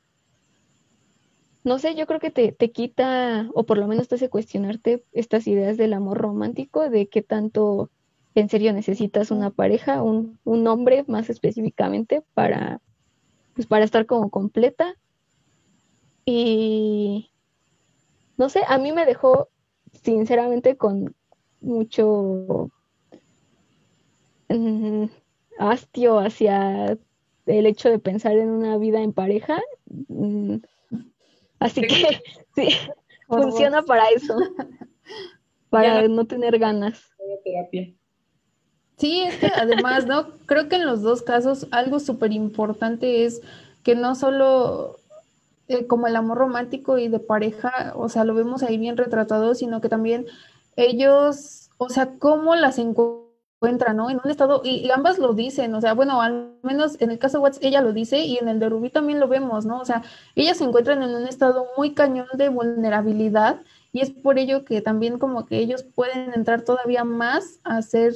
no 1.63 1.77
sé, 1.77 1.93
yo 1.93 2.07
creo 2.07 2.19
que 2.19 2.31
te, 2.31 2.51
te 2.51 2.71
quita, 2.71 3.49
o 3.53 3.63
por 3.63 3.77
lo 3.77 3.87
menos 3.87 4.07
te 4.07 4.15
hace 4.15 4.29
cuestionarte 4.29 5.03
estas 5.11 5.45
ideas 5.47 5.77
del 5.77 5.93
amor 5.93 6.17
romántico, 6.17 6.89
de 6.89 7.07
qué 7.07 7.21
tanto 7.21 7.89
en 8.33 8.49
serio 8.49 8.73
necesitas 8.73 9.29
una 9.29 9.51
pareja, 9.51 10.01
un, 10.01 10.39
un 10.45 10.65
hombre 10.67 11.03
más 11.07 11.29
específicamente 11.29 12.23
para, 12.33 12.81
pues 13.53 13.67
para 13.67 13.85
estar 13.85 14.05
como 14.05 14.29
completa. 14.29 14.95
Y 16.31 17.31
no 18.37 18.49
sé, 18.49 18.61
a 18.67 18.77
mí 18.77 18.91
me 18.91 19.07
dejó 19.07 19.49
sinceramente 20.03 20.77
con 20.77 21.15
mucho 21.59 22.69
mm, 24.47 25.05
hastio 25.57 26.19
hacia 26.19 26.99
el 27.47 27.65
hecho 27.65 27.89
de 27.89 27.97
pensar 27.97 28.33
en 28.33 28.51
una 28.51 28.77
vida 28.77 29.01
en 29.01 29.11
pareja. 29.11 29.59
Mm, 30.07 30.57
así 31.57 31.81
que 31.81 32.21
sí, 32.55 32.75
funciona 33.27 33.81
para 33.81 34.07
eso, 34.11 34.37
para 35.71 36.07
no 36.07 36.25
tener 36.25 36.59
ganas. 36.59 37.09
Sí, 38.97 39.21
es 39.21 39.35
que 39.37 39.47
además, 39.47 40.05
¿no? 40.05 40.37
Creo 40.45 40.69
que 40.69 40.75
en 40.75 40.85
los 40.85 41.01
dos 41.01 41.23
casos 41.23 41.67
algo 41.71 41.99
súper 41.99 42.33
importante 42.33 43.25
es 43.25 43.41
que 43.81 43.95
no 43.95 44.13
solo 44.13 44.98
eh, 45.69 45.85
como 45.85 46.07
el 46.07 46.15
amor 46.15 46.39
romántico 46.39 46.97
y 46.97 47.09
de 47.09 47.19
pareja, 47.19 47.93
o 47.95 48.09
sea, 48.09 48.23
lo 48.23 48.33
vemos 48.33 48.63
ahí 48.63 48.79
bien 48.79 48.97
retratado, 48.97 49.53
sino 49.53 49.81
que 49.81 49.87
también 49.87 50.25
ellos, 50.75 51.69
o 51.77 51.89
sea, 51.89 52.17
cómo 52.17 52.55
las 52.55 52.79
encuentran, 52.79 53.97
¿no? 53.97 54.09
En 54.09 54.19
un 54.23 54.31
estado, 54.31 54.61
y, 54.63 54.89
ambas 54.89 55.19
lo 55.19 55.33
dicen, 55.33 55.75
o 55.75 55.81
sea, 55.81 55.93
bueno, 55.93 56.21
al 56.21 56.55
menos 56.63 56.99
en 56.99 57.11
el 57.11 57.19
caso 57.19 57.37
de 57.37 57.43
Watts 57.43 57.59
ella 57.61 57.81
lo 57.81 57.93
dice 57.93 58.19
y 58.19 58.37
en 58.37 58.47
el 58.49 58.59
de 58.59 58.67
Rubí 58.67 58.89
también 58.89 59.19
lo 59.19 59.27
vemos, 59.27 59.67
¿no? 59.67 59.79
O 59.79 59.85
sea, 59.85 60.01
ellas 60.35 60.57
se 60.57 60.63
encuentran 60.63 61.03
en 61.03 61.13
un 61.13 61.27
estado 61.27 61.67
muy 61.77 61.93
cañón 61.93 62.27
de 62.33 62.49
vulnerabilidad 62.49 63.61
y 63.91 64.01
es 64.01 64.09
por 64.09 64.39
ello 64.39 64.65
que 64.65 64.81
también 64.81 65.19
como 65.19 65.45
que 65.45 65.59
ellos 65.59 65.83
pueden 65.83 66.33
entrar 66.33 66.63
todavía 66.63 67.03
más 67.03 67.59
a 67.63 67.83
ser 67.83 68.13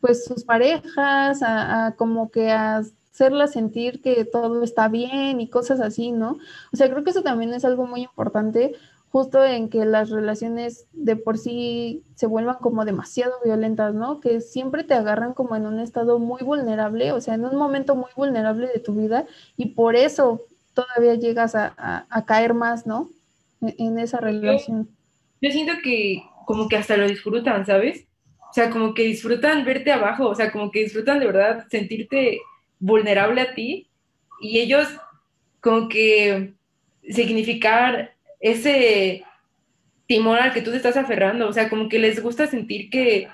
pues 0.00 0.24
sus 0.24 0.44
parejas, 0.44 1.42
a, 1.42 1.94
como 1.98 2.30
que 2.30 2.50
a 2.50 2.82
hacerlas 3.12 3.52
sentir 3.52 4.00
que 4.00 4.24
todo 4.24 4.62
está 4.64 4.88
bien 4.88 5.40
y 5.40 5.48
cosas 5.48 5.80
así, 5.80 6.12
¿no? 6.12 6.38
O 6.72 6.76
sea, 6.76 6.90
creo 6.90 7.04
que 7.04 7.10
eso 7.10 7.22
también 7.22 7.52
es 7.52 7.64
algo 7.64 7.86
muy 7.86 8.02
importante, 8.02 8.72
justo 9.10 9.44
en 9.44 9.68
que 9.68 9.84
las 9.84 10.08
relaciones 10.08 10.86
de 10.92 11.16
por 11.16 11.36
sí 11.36 12.02
se 12.14 12.26
vuelvan 12.26 12.56
como 12.56 12.86
demasiado 12.86 13.34
violentas, 13.44 13.94
¿no? 13.94 14.20
Que 14.20 14.40
siempre 14.40 14.82
te 14.84 14.94
agarran 14.94 15.34
como 15.34 15.54
en 15.54 15.66
un 15.66 15.78
estado 15.78 16.18
muy 16.18 16.42
vulnerable, 16.42 17.12
o 17.12 17.20
sea, 17.20 17.34
en 17.34 17.44
un 17.44 17.56
momento 17.56 17.94
muy 17.94 18.10
vulnerable 18.16 18.68
de 18.68 18.80
tu 18.80 18.94
vida 18.94 19.26
y 19.58 19.74
por 19.74 19.94
eso 19.94 20.40
todavía 20.72 21.14
llegas 21.14 21.54
a, 21.54 22.06
caer 22.26 22.54
más, 22.54 22.86
¿no? 22.86 23.10
En, 23.60 23.74
en 23.78 23.98
esa 23.98 24.18
relación. 24.18 24.88
Yo 25.42 25.50
siento 25.50 25.74
que 25.84 26.22
como 26.46 26.66
que 26.68 26.76
hasta 26.76 26.96
lo 26.96 27.06
disfrutan, 27.06 27.66
¿sabes? 27.66 28.06
O 28.48 28.54
sea, 28.54 28.70
como 28.70 28.94
que 28.94 29.02
disfrutan 29.02 29.66
verte 29.66 29.92
abajo, 29.92 30.28
o 30.28 30.34
sea, 30.34 30.50
como 30.50 30.70
que 30.70 30.80
disfrutan 30.80 31.20
de 31.20 31.26
verdad 31.26 31.66
sentirte 31.70 32.40
vulnerable 32.82 33.40
a 33.40 33.54
ti 33.54 33.88
y 34.40 34.58
ellos 34.58 34.88
como 35.60 35.88
que 35.88 36.52
significar 37.08 38.14
ese 38.40 39.22
timón 40.06 40.38
al 40.38 40.52
que 40.52 40.62
tú 40.62 40.72
te 40.72 40.76
estás 40.76 40.96
aferrando, 40.96 41.48
o 41.48 41.52
sea, 41.52 41.68
como 41.68 41.88
que 41.88 42.00
les 42.00 42.20
gusta 42.20 42.48
sentir 42.48 42.90
que 42.90 43.28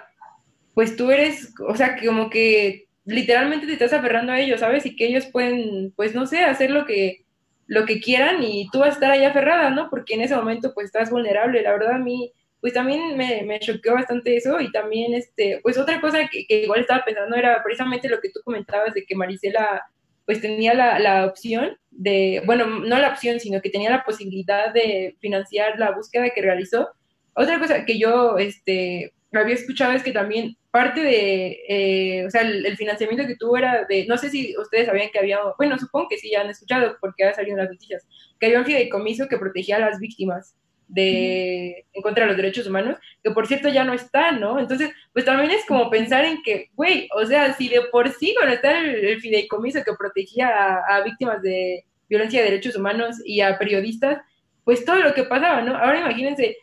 pues 0.75 0.97
tú 0.97 1.11
eres, 1.11 1.55
o 1.67 1.75
sea, 1.75 1.97
que 1.97 2.07
como 2.07 2.29
que 2.29 2.87
literalmente 3.07 3.67
te 3.67 3.73
estás 3.73 3.95
aferrando 3.95 4.33
a 4.33 4.39
ellos, 4.39 4.61
¿sabes? 4.61 4.85
Y 4.85 4.95
que 4.95 5.07
ellos 5.07 5.27
pueden, 5.27 5.93
pues 5.97 6.15
no 6.15 6.27
sé, 6.27 6.45
hacer 6.45 6.71
lo 6.71 6.85
que 6.85 7.25
lo 7.67 7.85
que 7.85 8.01
quieran 8.01 8.43
y 8.43 8.69
tú 8.71 8.79
vas 8.81 8.91
a 8.91 8.93
estar 8.93 9.11
ahí 9.11 9.25
aferrada, 9.25 9.71
¿no? 9.71 9.91
Porque 9.91 10.15
en 10.15 10.23
ese 10.23 10.37
momento 10.37 10.73
pues 10.75 10.87
estás 10.87 11.11
vulnerable. 11.11 11.63
La 11.63 11.73
verdad 11.73 11.93
a 11.93 11.99
mí 11.99 12.33
pues 12.61 12.73
también 12.73 13.17
me, 13.17 13.43
me 13.43 13.61
choqueó 13.61 13.95
bastante 13.95 14.37
eso 14.37 14.61
y 14.61 14.71
también, 14.73 15.15
este, 15.15 15.61
pues 15.63 15.79
otra 15.79 16.01
cosa 16.01 16.29
que, 16.29 16.47
igual 16.49 16.81
estaba 16.81 17.05
pensando 17.05 17.37
era 17.37 17.63
precisamente 17.63 18.09
lo 18.09 18.21
que 18.21 18.31
tú 18.31 18.41
comentabas 18.45 18.95
de 18.95 19.05
que 19.05 19.15
Marisela 19.15 19.83
pues 20.27 20.41
tenía 20.43 20.75
la, 20.75 20.99
la, 20.99 21.25
opción 21.25 21.79
de, 21.91 22.43
bueno, 22.45 22.67
no 22.67 22.99
la 22.99 23.11
opción, 23.11 23.41
sino 23.41 23.63
que 23.63 23.71
tenía 23.71 23.91
la 23.91 24.05
posibilidad 24.05 24.75
de 24.75 25.17
financiar 25.21 25.79
la 25.79 25.93
búsqueda 25.93 26.29
que 26.31 26.43
realizó. 26.43 26.91
Otra 27.33 27.59
cosa 27.59 27.87
que 27.87 27.99
yo, 27.99 28.37
este, 28.37 29.15
había 29.33 29.55
escuchado 29.55 29.93
es 29.93 30.03
que 30.03 30.13
también 30.13 30.57
parte 30.71 31.01
de, 31.01 31.61
eh, 31.69 32.27
o 32.27 32.31
sea, 32.31 32.43
el, 32.43 32.77
financiamiento 32.77 33.27
que 33.27 33.37
tuvo 33.37 33.57
era 33.57 33.85
de, 33.87 34.07
no 34.07 34.19
sé 34.19 34.29
si 34.31 34.55
ustedes 34.59 34.87
sabían 34.87 35.09
que 35.11 35.19
había, 35.19 35.39
bueno, 35.57 35.79
supongo 35.79 36.09
que 36.09 36.19
sí, 36.19 36.31
ya 36.31 36.43
han 36.43 36.51
escuchado 36.51 36.97
porque 37.01 37.25
ha 37.25 37.33
salido 37.33 37.57
las 37.57 37.71
noticias, 37.71 38.07
que 38.39 38.47
había 38.47 38.61
un 38.61 38.67
fideicomiso 38.67 39.29
que 39.29 39.39
protegía 39.39 39.77
a 39.77 39.81
las 39.81 39.99
víctimas 39.99 40.57
de 40.89 41.87
en 41.93 42.03
contra 42.03 42.25
de 42.25 42.29
los 42.29 42.37
derechos 42.37 42.67
humanos, 42.67 42.97
que 43.23 43.31
por 43.31 43.47
cierto 43.47 43.69
ya 43.69 43.85
no 43.85 43.93
está, 43.93 44.33
¿no? 44.33 44.59
Entonces, 44.59 44.91
pues 45.13 45.25
también 45.25 45.51
es 45.51 45.65
como 45.67 45.91
pensar 45.91 46.25
en 46.25 46.43
que, 46.43 46.71
güey, 46.75 47.09
o 47.15 47.25
sea, 47.27 47.53
si 47.53 47.69
de 47.69 47.83
por 47.93 48.11
sí 48.11 48.35
cuando 48.35 48.55
está 48.55 48.81
el, 48.81 49.21
fideicomiso 49.21 49.85
que 49.85 49.93
protegía 49.99 50.79
a, 50.89 51.03
víctimas 51.03 51.43
de 51.43 51.85
violencia 52.09 52.41
de 52.41 52.51
derechos 52.51 52.77
humanos 52.77 53.17
y 53.25 53.43
a 53.43 53.59
periodistas, 53.59 54.19
pues 54.65 54.85
todo 54.85 54.97
lo 54.97 55.15
que 55.15 55.25
pasaba, 55.25 55.61
¿no? 55.61 55.77
Ahora 55.77 56.01
imagínense, 56.01 56.57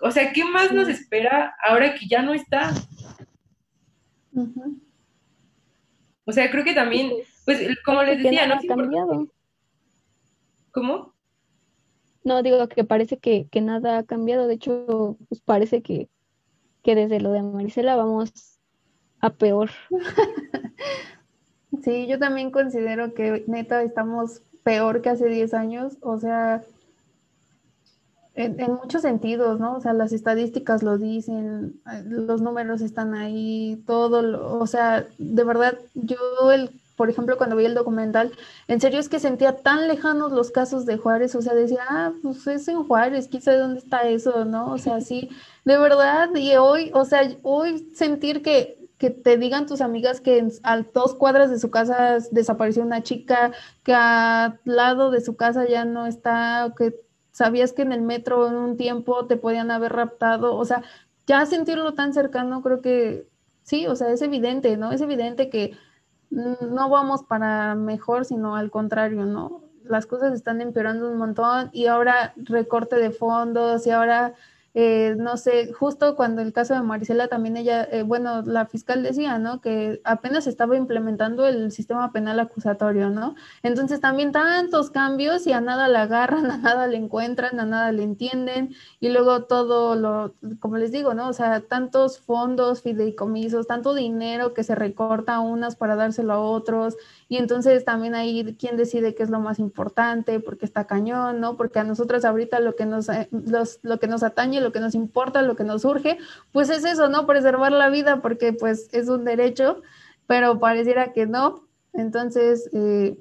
o 0.00 0.10
sea, 0.10 0.32
¿qué 0.32 0.44
más 0.44 0.72
nos 0.72 0.88
espera 0.88 1.54
ahora 1.62 1.94
que 1.94 2.06
ya 2.06 2.22
no 2.22 2.34
está? 2.34 2.72
O 6.24 6.32
sea, 6.32 6.50
creo 6.50 6.64
que 6.64 6.74
también, 6.74 7.12
pues, 7.44 7.60
como 7.84 8.02
les 8.02 8.22
decía, 8.22 8.46
¿no? 8.46 8.60
cambiado. 8.66 9.26
¿Cómo? 10.70 11.14
No, 12.22 12.42
digo 12.42 12.68
que 12.68 12.84
parece 12.84 13.18
que, 13.18 13.48
nada 13.60 13.98
ha 13.98 14.02
cambiado. 14.04 14.46
De 14.46 14.54
hecho, 14.54 15.16
pues 15.28 15.40
parece 15.40 15.82
que, 15.82 16.08
que 16.82 16.94
desde 16.94 17.20
lo 17.20 17.32
de 17.32 17.42
Marisela 17.42 17.96
vamos 17.96 18.58
a 19.20 19.30
peor. 19.30 19.70
Sí, 21.84 22.08
yo 22.08 22.18
también 22.18 22.50
considero 22.50 23.14
que 23.14 23.44
neta 23.46 23.82
estamos 23.82 24.42
peor 24.64 25.02
que 25.02 25.10
hace 25.10 25.28
10 25.28 25.54
años. 25.54 25.96
O 26.00 26.18
sea, 26.18 26.62
en, 28.34 28.72
muchos 28.72 29.02
sentidos, 29.02 29.60
¿no? 29.60 29.76
O 29.76 29.80
sea, 29.80 29.92
las 29.92 30.12
estadísticas 30.12 30.82
lo 30.82 30.98
dicen, 30.98 31.80
los 32.06 32.40
números 32.40 32.80
están 32.80 33.14
ahí, 33.14 33.82
todo, 33.86 34.58
o 34.58 34.66
sea, 34.66 35.06
de 35.18 35.44
verdad, 35.44 35.78
yo 35.94 36.16
el 36.52 36.70
por 37.00 37.08
ejemplo, 37.08 37.38
cuando 37.38 37.56
vi 37.56 37.64
el 37.64 37.72
documental, 37.72 38.30
en 38.68 38.78
serio 38.78 39.00
es 39.00 39.08
que 39.08 39.18
sentía 39.20 39.56
tan 39.56 39.88
lejanos 39.88 40.32
los 40.32 40.50
casos 40.50 40.84
de 40.84 40.98
Juárez, 40.98 41.34
o 41.34 41.40
sea, 41.40 41.54
decía, 41.54 41.80
ah, 41.88 42.12
pues 42.22 42.46
es 42.46 42.68
en 42.68 42.84
Juárez, 42.84 43.26
quién 43.30 43.40
sabe 43.40 43.56
dónde 43.56 43.78
está 43.78 44.02
eso, 44.02 44.44
¿no? 44.44 44.70
O 44.70 44.76
sea, 44.76 45.00
sí, 45.00 45.30
de 45.64 45.78
verdad, 45.78 46.28
y 46.34 46.56
hoy, 46.56 46.90
o 46.92 47.06
sea, 47.06 47.22
hoy 47.40 47.88
sentir 47.94 48.42
que, 48.42 48.86
que 48.98 49.08
te 49.08 49.38
digan 49.38 49.64
tus 49.64 49.80
amigas 49.80 50.20
que 50.20 50.46
a 50.62 50.82
dos 50.82 51.14
cuadras 51.14 51.48
de 51.48 51.58
su 51.58 51.70
casa 51.70 52.18
desapareció 52.32 52.82
una 52.82 53.02
chica, 53.02 53.52
que 53.82 53.94
al 53.94 54.60
lado 54.64 55.10
de 55.10 55.22
su 55.22 55.36
casa 55.36 55.66
ya 55.66 55.86
no 55.86 56.06
está, 56.06 56.74
que 56.76 57.00
sabías 57.32 57.72
que 57.72 57.80
en 57.80 57.92
el 57.92 58.02
metro 58.02 58.46
en 58.46 58.56
un 58.56 58.76
tiempo 58.76 59.24
te 59.24 59.38
podían 59.38 59.70
haber 59.70 59.94
raptado, 59.94 60.54
o 60.54 60.66
sea, 60.66 60.82
ya 61.26 61.46
sentirlo 61.46 61.94
tan 61.94 62.12
cercano, 62.12 62.60
creo 62.60 62.82
que 62.82 63.26
sí, 63.62 63.86
o 63.86 63.96
sea, 63.96 64.10
es 64.10 64.20
evidente, 64.20 64.76
¿no? 64.76 64.92
Es 64.92 65.00
evidente 65.00 65.48
que 65.48 65.78
no 66.30 66.88
vamos 66.88 67.24
para 67.24 67.74
mejor, 67.74 68.24
sino 68.24 68.56
al 68.56 68.70
contrario, 68.70 69.26
¿no? 69.26 69.62
Las 69.84 70.06
cosas 70.06 70.32
están 70.32 70.60
empeorando 70.60 71.10
un 71.10 71.18
montón 71.18 71.70
y 71.72 71.86
ahora 71.86 72.32
recorte 72.36 72.96
de 72.96 73.10
fondos 73.10 73.86
y 73.86 73.90
ahora 73.90 74.34
eh, 74.74 75.16
no 75.18 75.36
sé, 75.36 75.72
justo 75.72 76.14
cuando 76.14 76.42
el 76.42 76.52
caso 76.52 76.74
de 76.74 76.82
Marisela 76.82 77.26
también 77.26 77.56
ella, 77.56 77.82
eh, 77.90 78.02
bueno, 78.02 78.42
la 78.42 78.66
fiscal 78.66 79.02
decía, 79.02 79.38
¿no? 79.38 79.60
Que 79.60 80.00
apenas 80.04 80.46
estaba 80.46 80.76
implementando 80.76 81.46
el 81.46 81.72
sistema 81.72 82.12
penal 82.12 82.38
acusatorio, 82.38 83.10
¿no? 83.10 83.34
Entonces 83.64 84.00
también 84.00 84.30
tantos 84.30 84.90
cambios 84.90 85.46
y 85.48 85.52
a 85.52 85.60
nada 85.60 85.88
la 85.88 86.02
agarran, 86.02 86.50
a 86.50 86.58
nada 86.58 86.86
le 86.86 86.98
encuentran, 86.98 87.58
a 87.58 87.66
nada 87.66 87.90
le 87.90 88.04
entienden 88.04 88.74
y 89.00 89.08
luego 89.08 89.44
todo 89.44 89.96
lo, 89.96 90.34
como 90.60 90.76
les 90.76 90.92
digo, 90.92 91.14
¿no? 91.14 91.28
O 91.28 91.32
sea, 91.32 91.60
tantos 91.62 92.20
fondos, 92.20 92.82
fideicomisos, 92.82 93.66
tanto 93.66 93.94
dinero 93.94 94.54
que 94.54 94.62
se 94.62 94.76
recorta 94.76 95.34
a 95.34 95.40
unas 95.40 95.74
para 95.74 95.96
dárselo 95.96 96.32
a 96.34 96.40
otros 96.40 96.96
y 97.28 97.36
entonces 97.36 97.84
también 97.84 98.14
ahí 98.14 98.56
quién 98.58 98.76
decide 98.76 99.14
qué 99.14 99.22
es 99.22 99.30
lo 99.30 99.40
más 99.40 99.58
importante, 99.58 100.40
porque 100.40 100.64
está 100.64 100.86
cañón, 100.86 101.40
¿no? 101.40 101.56
Porque 101.56 101.78
a 101.78 101.84
nosotros 101.84 102.24
ahorita 102.24 102.60
lo 102.60 102.76
que 102.76 102.86
nos, 102.86 103.08
eh, 103.08 103.28
lo 103.82 103.98
que 104.00 104.08
nos 104.08 104.22
atañe, 104.22 104.59
lo 104.60 104.72
que 104.72 104.80
nos 104.80 104.94
importa, 104.94 105.42
lo 105.42 105.56
que 105.56 105.64
nos 105.64 105.84
urge, 105.84 106.18
pues 106.52 106.70
es 106.70 106.84
eso, 106.84 107.08
¿no? 107.08 107.26
Preservar 107.26 107.72
la 107.72 107.90
vida, 107.90 108.22
porque 108.22 108.52
pues 108.52 108.88
es 108.92 109.08
un 109.08 109.24
derecho, 109.24 109.82
pero 110.26 110.60
pareciera 110.60 111.12
que 111.12 111.26
no. 111.26 111.66
Entonces, 111.92 112.70
eh, 112.72 113.18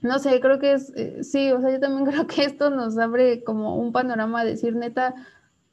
no 0.00 0.18
sé, 0.18 0.40
creo 0.40 0.58
que 0.58 0.72
es, 0.72 0.92
eh, 0.96 1.24
sí, 1.24 1.50
o 1.52 1.60
sea, 1.60 1.70
yo 1.70 1.80
también 1.80 2.06
creo 2.10 2.26
que 2.26 2.44
esto 2.44 2.70
nos 2.70 2.98
abre 2.98 3.42
como 3.44 3.76
un 3.76 3.92
panorama 3.92 4.40
a 4.40 4.44
decir, 4.44 4.76
neta, 4.76 5.14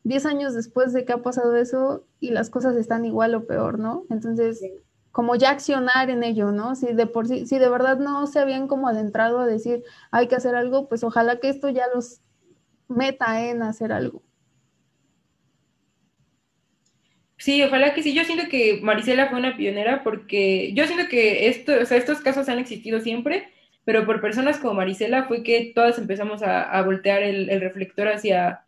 10 0.03 0.25
años 0.27 0.53
después 0.53 0.93
de 0.93 1.03
que 1.03 1.13
ha 1.13 1.21
pasado 1.21 1.55
eso 1.55 2.05
y 2.19 2.29
las 2.29 2.49
cosas 2.49 2.75
están 2.75 3.05
igual 3.05 3.35
o 3.35 3.45
peor, 3.47 3.79
¿no? 3.79 4.05
Entonces, 4.09 4.61
como 5.11 5.35
ya 5.35 5.49
accionar 5.51 6.09
en 6.09 6.23
ello, 6.23 6.51
¿no? 6.51 6.75
Si 6.75 6.93
de 6.93 7.07
por 7.07 7.27
sí, 7.27 7.47
si 7.47 7.57
de 7.57 7.69
verdad 7.69 7.97
no 7.97 8.27
se 8.27 8.39
habían 8.39 8.67
como 8.67 8.87
adentrado 8.87 9.39
a 9.39 9.45
decir 9.45 9.83
hay 10.11 10.27
que 10.27 10.35
hacer 10.35 10.55
algo, 10.55 10.89
pues 10.89 11.03
ojalá 11.03 11.39
que 11.39 11.49
esto 11.49 11.69
ya 11.69 11.85
los 11.93 12.21
meta 12.87 13.47
en 13.47 13.63
hacer 13.63 13.91
algo. 13.91 14.21
Sí, 17.45 17.61
ojalá 17.61 17.93
que 17.93 18.01
sí. 18.01 18.15
Yo 18.15 18.23
siento 18.23 18.49
que 18.49 18.79
Marisela 18.81 19.29
fue 19.29 19.37
una 19.37 19.55
pionera 19.55 20.01
porque 20.03 20.73
yo 20.73 20.87
siento 20.87 21.07
que 21.07 21.47
esto, 21.47 21.73
o 21.79 21.85
sea, 21.85 21.97
estos 21.97 22.19
casos 22.21 22.49
han 22.49 22.57
existido 22.57 22.99
siempre, 23.01 23.49
pero 23.83 24.03
por 24.03 24.19
personas 24.19 24.57
como 24.57 24.73
Marisela 24.73 25.25
fue 25.25 25.43
que 25.43 25.71
todas 25.75 25.99
empezamos 25.99 26.41
a, 26.41 26.81
voltear 26.81 27.21
el, 27.21 27.61
reflector 27.61 28.07
hacia, 28.07 28.65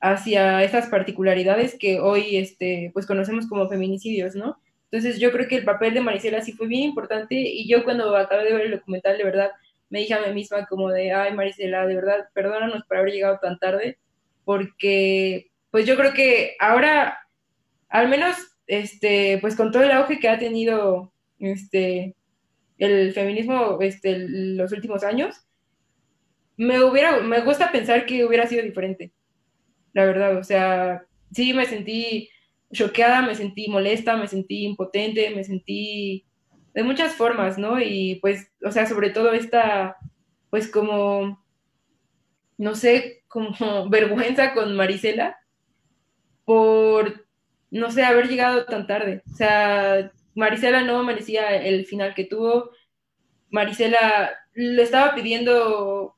hacia 0.00 0.64
estas 0.64 0.88
particularidades 0.88 1.78
que 1.78 2.00
hoy 2.00 2.36
este, 2.36 2.90
pues 2.92 3.06
conocemos 3.06 3.46
como 3.46 3.68
feminicidios, 3.68 4.34
¿no? 4.34 4.58
Entonces 4.90 5.20
yo 5.20 5.30
creo 5.30 5.46
que 5.46 5.58
el 5.58 5.64
papel 5.64 5.94
de 5.94 6.00
Marisela 6.00 6.40
sí 6.40 6.50
fue 6.50 6.66
bien 6.66 6.82
importante 6.82 7.36
y 7.36 7.68
yo 7.68 7.84
cuando 7.84 8.16
acabé 8.16 8.42
de 8.46 8.54
ver 8.54 8.62
el 8.62 8.72
documental, 8.72 9.16
de 9.18 9.24
verdad, 9.24 9.50
me 9.88 10.00
dije 10.00 10.14
a 10.14 10.26
mí 10.26 10.34
misma 10.34 10.66
como 10.66 10.90
de, 10.90 11.12
ay 11.12 11.32
Marisela, 11.32 11.86
de 11.86 11.94
verdad, 11.94 12.28
perdónanos 12.34 12.84
por 12.86 12.96
haber 12.96 13.12
llegado 13.12 13.38
tan 13.40 13.56
tarde, 13.60 13.98
porque 14.44 15.52
pues 15.70 15.86
yo 15.86 15.96
creo 15.96 16.12
que 16.12 16.56
ahora, 16.58 17.18
al 17.94 18.08
menos, 18.08 18.36
este, 18.66 19.38
pues 19.40 19.54
con 19.54 19.70
todo 19.70 19.84
el 19.84 19.92
auge 19.92 20.18
que 20.18 20.28
ha 20.28 20.36
tenido 20.36 21.12
este, 21.38 22.16
el 22.76 23.12
feminismo 23.12 23.78
este, 23.80 24.18
los 24.28 24.72
últimos 24.72 25.04
años, 25.04 25.46
me 26.56 26.82
hubiera, 26.82 27.20
me 27.20 27.40
gusta 27.42 27.70
pensar 27.70 28.04
que 28.04 28.24
hubiera 28.24 28.48
sido 28.48 28.64
diferente, 28.64 29.12
la 29.92 30.06
verdad, 30.06 30.36
o 30.36 30.42
sea, 30.42 31.06
sí 31.30 31.54
me 31.54 31.66
sentí 31.66 32.30
choqueada, 32.72 33.22
me 33.22 33.36
sentí 33.36 33.68
molesta, 33.68 34.16
me 34.16 34.26
sentí 34.26 34.64
impotente, 34.64 35.30
me 35.30 35.44
sentí 35.44 36.26
de 36.74 36.82
muchas 36.82 37.14
formas, 37.14 37.58
¿no? 37.58 37.80
Y 37.80 38.16
pues, 38.16 38.50
o 38.64 38.72
sea, 38.72 38.86
sobre 38.86 39.10
todo 39.10 39.32
esta, 39.34 39.98
pues 40.50 40.68
como, 40.68 41.40
no 42.58 42.74
sé, 42.74 43.22
como 43.28 43.54
vergüenza 43.88 44.52
con 44.52 44.74
Marisela 44.74 45.36
por, 46.44 47.23
no 47.74 47.90
sé, 47.90 48.04
haber 48.04 48.28
llegado 48.28 48.66
tan 48.66 48.86
tarde. 48.86 49.22
O 49.26 49.34
sea, 49.34 50.12
Marisela 50.34 50.82
no 50.82 51.02
merecía 51.02 51.56
el 51.56 51.86
final 51.86 52.14
que 52.14 52.24
tuvo. 52.24 52.70
Marisela 53.50 54.32
le 54.54 54.82
estaba 54.82 55.14
pidiendo, 55.14 56.16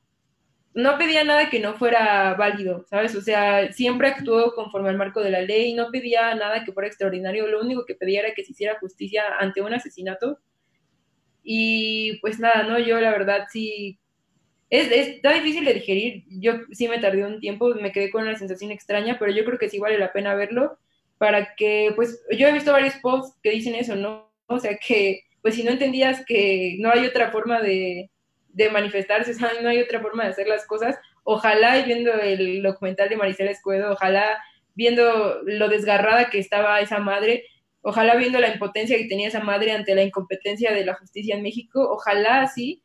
no 0.75 0.97
pedía 0.99 1.23
nada 1.23 1.49
que 1.49 1.59
no 1.59 1.73
fuera 1.75 2.35
válido, 2.35 2.85
¿sabes? 2.87 3.15
O 3.15 3.21
sea, 3.21 3.71
siempre 3.73 4.09
actuó 4.09 4.53
conforme 4.53 4.89
al 4.89 4.97
marco 4.97 5.21
de 5.21 5.31
la 5.31 5.41
ley, 5.41 5.73
no 5.73 5.89
pedía 5.91 6.35
nada 6.35 6.63
que 6.63 6.71
fuera 6.73 6.87
extraordinario, 6.87 7.47
lo 7.47 7.61
único 7.61 7.85
que 7.85 7.95
pedía 7.95 8.19
era 8.21 8.35
que 8.35 8.43
se 8.43 8.51
hiciera 8.51 8.79
justicia 8.79 9.23
ante 9.39 9.61
un 9.61 9.73
asesinato. 9.73 10.39
Y 11.43 12.19
pues 12.21 12.39
nada, 12.39 12.63
¿no? 12.63 12.77
Yo 12.79 13.01
la 13.01 13.11
verdad 13.11 13.47
sí, 13.51 13.99
es, 14.69 14.91
está 14.91 15.33
difícil 15.33 15.65
de 15.65 15.73
digerir, 15.73 16.23
yo 16.29 16.53
sí 16.71 16.87
me 16.87 16.99
tardé 16.99 17.25
un 17.25 17.39
tiempo, 17.39 17.73
me 17.75 17.91
quedé 17.91 18.11
con 18.11 18.23
una 18.23 18.37
sensación 18.37 18.71
extraña, 18.71 19.17
pero 19.19 19.31
yo 19.31 19.43
creo 19.45 19.57
que 19.57 19.69
sí 19.69 19.79
vale 19.79 19.97
la 19.97 20.13
pena 20.13 20.35
verlo 20.35 20.77
para 21.17 21.55
que, 21.55 21.91
pues, 21.95 22.23
yo 22.37 22.47
he 22.47 22.53
visto 22.53 22.71
varios 22.71 22.95
posts 22.95 23.37
que 23.41 23.51
dicen 23.51 23.75
eso, 23.75 23.95
¿no? 23.95 24.31
O 24.47 24.59
sea, 24.59 24.77
que, 24.77 25.23
pues, 25.41 25.55
si 25.55 25.63
no 25.63 25.71
entendías 25.71 26.23
que 26.25 26.77
no 26.79 26.91
hay 26.91 27.05
otra 27.05 27.31
forma 27.31 27.61
de, 27.61 28.09
de 28.49 28.69
manifestarse, 28.69 29.31
o 29.31 29.33
sea, 29.33 29.51
no 29.61 29.69
hay 29.69 29.79
otra 29.79 30.01
forma 30.01 30.23
de 30.23 30.31
hacer 30.31 30.47
las 30.47 30.65
cosas, 30.65 30.97
ojalá 31.23 31.77
y 31.79 31.83
viendo 31.83 32.13
el 32.13 32.63
documental 32.63 33.09
de 33.09 33.17
Maricela 33.17 33.51
Escuedo, 33.51 33.91
ojalá 33.91 34.37
viendo 34.75 35.41
lo 35.43 35.69
desgarrada 35.69 36.29
que 36.29 36.39
estaba 36.39 36.79
esa 36.81 36.99
madre, 36.99 37.45
ojalá 37.81 38.15
viendo 38.15 38.39
la 38.39 38.49
impotencia 38.49 38.97
que 38.97 39.07
tenía 39.07 39.27
esa 39.27 39.41
madre 39.41 39.71
ante 39.71 39.95
la 39.95 40.03
incompetencia 40.03 40.71
de 40.71 40.85
la 40.85 40.95
justicia 40.95 41.35
en 41.35 41.43
México, 41.43 41.87
ojalá 41.89 42.41
así 42.41 42.83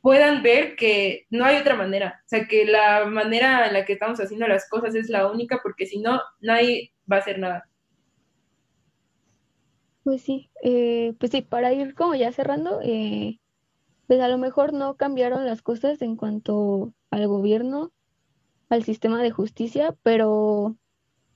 puedan 0.00 0.42
ver 0.42 0.76
que 0.76 1.26
no 1.30 1.44
hay 1.44 1.56
otra 1.56 1.74
manera, 1.74 2.22
o 2.24 2.28
sea, 2.28 2.46
que 2.46 2.64
la 2.64 3.04
manera 3.06 3.66
en 3.66 3.72
la 3.72 3.84
que 3.84 3.94
estamos 3.94 4.20
haciendo 4.20 4.46
las 4.46 4.68
cosas 4.68 4.94
es 4.94 5.08
la 5.08 5.26
única, 5.26 5.60
porque 5.62 5.86
si 5.86 6.00
no, 6.00 6.20
nadie 6.40 6.92
va 7.10 7.16
a 7.16 7.20
hacer 7.20 7.38
nada. 7.38 7.68
Pues 10.04 10.22
sí, 10.22 10.50
eh, 10.62 11.14
pues 11.18 11.32
sí, 11.32 11.42
para 11.42 11.72
ir 11.72 11.94
como 11.94 12.14
ya 12.14 12.32
cerrando, 12.32 12.80
eh, 12.82 13.40
pues 14.06 14.20
a 14.20 14.28
lo 14.28 14.38
mejor 14.38 14.72
no 14.72 14.96
cambiaron 14.96 15.44
las 15.44 15.60
cosas 15.60 16.00
en 16.00 16.16
cuanto 16.16 16.94
al 17.10 17.28
gobierno, 17.28 17.92
al 18.70 18.84
sistema 18.84 19.22
de 19.22 19.30
justicia, 19.30 19.94
pero 20.02 20.76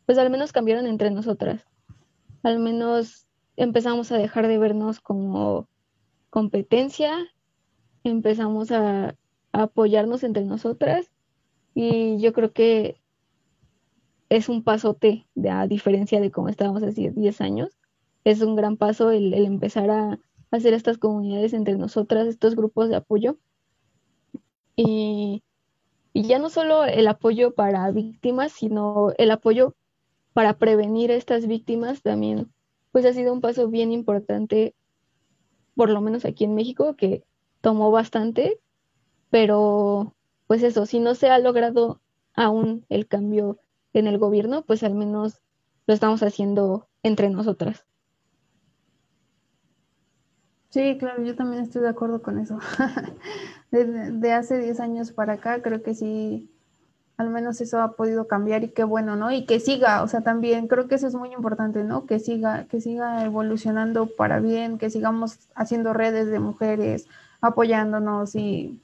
pues 0.07 0.17
al 0.19 0.31
menos 0.31 0.53
cambiaron 0.53 0.87
entre 0.87 1.11
nosotras. 1.11 1.67
Al 2.43 2.59
menos 2.59 3.27
empezamos 3.57 4.11
a 4.11 4.17
dejar 4.17 4.49
de 4.49 4.59
vernos 4.59 5.01
como 5.01 5.69
competencia, 6.31 7.19
empezamos 8.05 8.73
a 8.73 9.15
apoyarnos 9.53 10.25
entre 10.25 10.45
nosotras 10.45 11.11
y 11.75 12.19
yo 12.21 12.33
creo 12.33 12.53
que 12.53 13.02
es 14.33 14.49
un 14.49 14.63
pasote, 14.63 15.27
de, 15.35 15.51
a 15.51 15.67
diferencia 15.67 16.19
de 16.19 16.31
cómo 16.31 16.49
estábamos 16.49 16.83
hace 16.83 17.11
10 17.11 17.41
años. 17.43 17.77
Es 18.25 18.41
un 18.41 18.57
gran 18.57 18.79
paso 18.79 19.11
el, 19.11 19.35
empezar 19.35 19.91
a 19.91 20.19
hacer 20.51 20.73
estas 20.73 20.97
comunidades 20.97 21.53
entre 21.53 21.77
nosotras, 21.77 22.27
estos 22.27 22.57
grupos 22.57 22.89
de 22.89 22.97
apoyo. 22.97 23.37
Y, 24.75 25.43
y 26.15 26.23
ya 26.23 26.39
no 26.39 26.49
solo 26.49 26.85
el 26.85 27.09
apoyo 27.09 27.55
para 27.55 27.91
víctimas, 27.91 28.53
sino 28.53 29.13
el 29.19 29.31
apoyo 29.31 29.75
para 30.33 30.57
prevenir 30.57 31.11
a 31.11 31.17
estas 31.17 31.47
víctimas 31.47 32.01
también, 32.01 32.51
pues 32.91 33.05
ha 33.05 33.13
sido 33.13 33.35
un 33.35 33.43
paso 33.43 33.69
bien 33.69 33.93
importante, 33.93 34.75
por 35.75 35.91
lo 35.91 36.01
menos 36.01 36.25
aquí 36.25 36.45
en 36.45 36.55
México, 36.55 36.97
que 36.97 37.23
tomó 37.61 37.91
bastante, 37.91 38.59
pero 39.29 40.15
pues 40.47 40.63
eso, 40.63 40.87
si 40.87 41.01
no 41.01 41.15
se 41.15 41.29
ha 41.29 41.39
logrado 41.39 42.01
aún 42.33 42.87
el 42.89 43.07
cambio 43.07 43.59
en 43.93 44.07
el 44.07 44.19
gobierno, 44.19 44.63
pues 44.63 44.83
al 44.83 44.95
menos 44.95 45.43
lo 45.87 45.95
estamos 45.95 46.23
haciendo 46.23 46.89
entre 47.03 47.31
nosotras. 47.31 47.85
Sí, 50.71 50.97
claro, 50.99 51.23
yo 51.23 51.37
también 51.37 51.63
estoy 51.63 51.83
de 51.83 51.91
acuerdo 51.91 52.23
con 52.23 52.39
eso. 52.39 52.59
de, 53.71 54.33
hace 54.33 54.59
10 54.59 54.81
años 54.81 55.13
para 55.13 55.35
acá, 55.35 55.61
creo 55.61 55.83
que 55.83 55.95
sí, 55.95 56.51
al 57.19 57.29
menos 57.29 57.61
eso 57.61 57.83
ha 57.83 57.95
podido 57.95 58.27
cambiar 58.27 58.65
y 58.65 58.69
qué 58.69 58.83
bueno, 58.83 59.15
¿no? 59.15 59.31
Y 59.31 59.45
que 59.45 59.61
siga, 59.61 60.03
o 60.03 60.09
sea, 60.09 60.23
también 60.23 60.69
creo 60.69 60.89
que 60.89 60.95
eso 60.95 61.07
es 61.09 61.15
muy 61.15 61.35
importante, 61.35 61.85
¿no? 61.85 62.07
Que 62.07 62.19
siga, 62.19 62.65
que 62.69 62.81
siga 62.81 63.23
evolucionando 63.23 64.07
para 64.17 64.41
bien, 64.41 64.79
que 64.79 64.89
sigamos 64.89 65.41
haciendo 65.55 65.93
redes 65.93 66.29
de 66.29 66.39
mujeres, 66.39 67.07
apoyándonos 67.43 68.35
y 68.35 68.81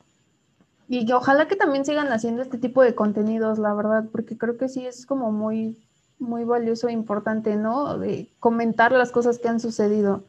y 0.88 1.10
ojalá 1.12 1.48
que 1.48 1.56
también 1.56 1.84
sigan 1.84 2.10
haciendo 2.12 2.42
este 2.42 2.56
tipo 2.56 2.82
de 2.82 2.94
contenidos, 2.94 3.58
la 3.58 3.74
verdad, 3.74 4.04
porque 4.10 4.38
creo 4.38 4.56
que 4.56 4.68
sí 4.68 4.86
es 4.86 5.04
como 5.04 5.30
muy, 5.30 5.76
muy 6.18 6.44
valioso 6.44 6.88
e 6.88 6.92
importante, 6.92 7.56
¿no? 7.56 7.98
De 7.98 8.28
comentar 8.40 8.92
las 8.92 9.12
cosas 9.12 9.38
que 9.38 9.48
han 9.48 9.60
sucedido, 9.60 10.24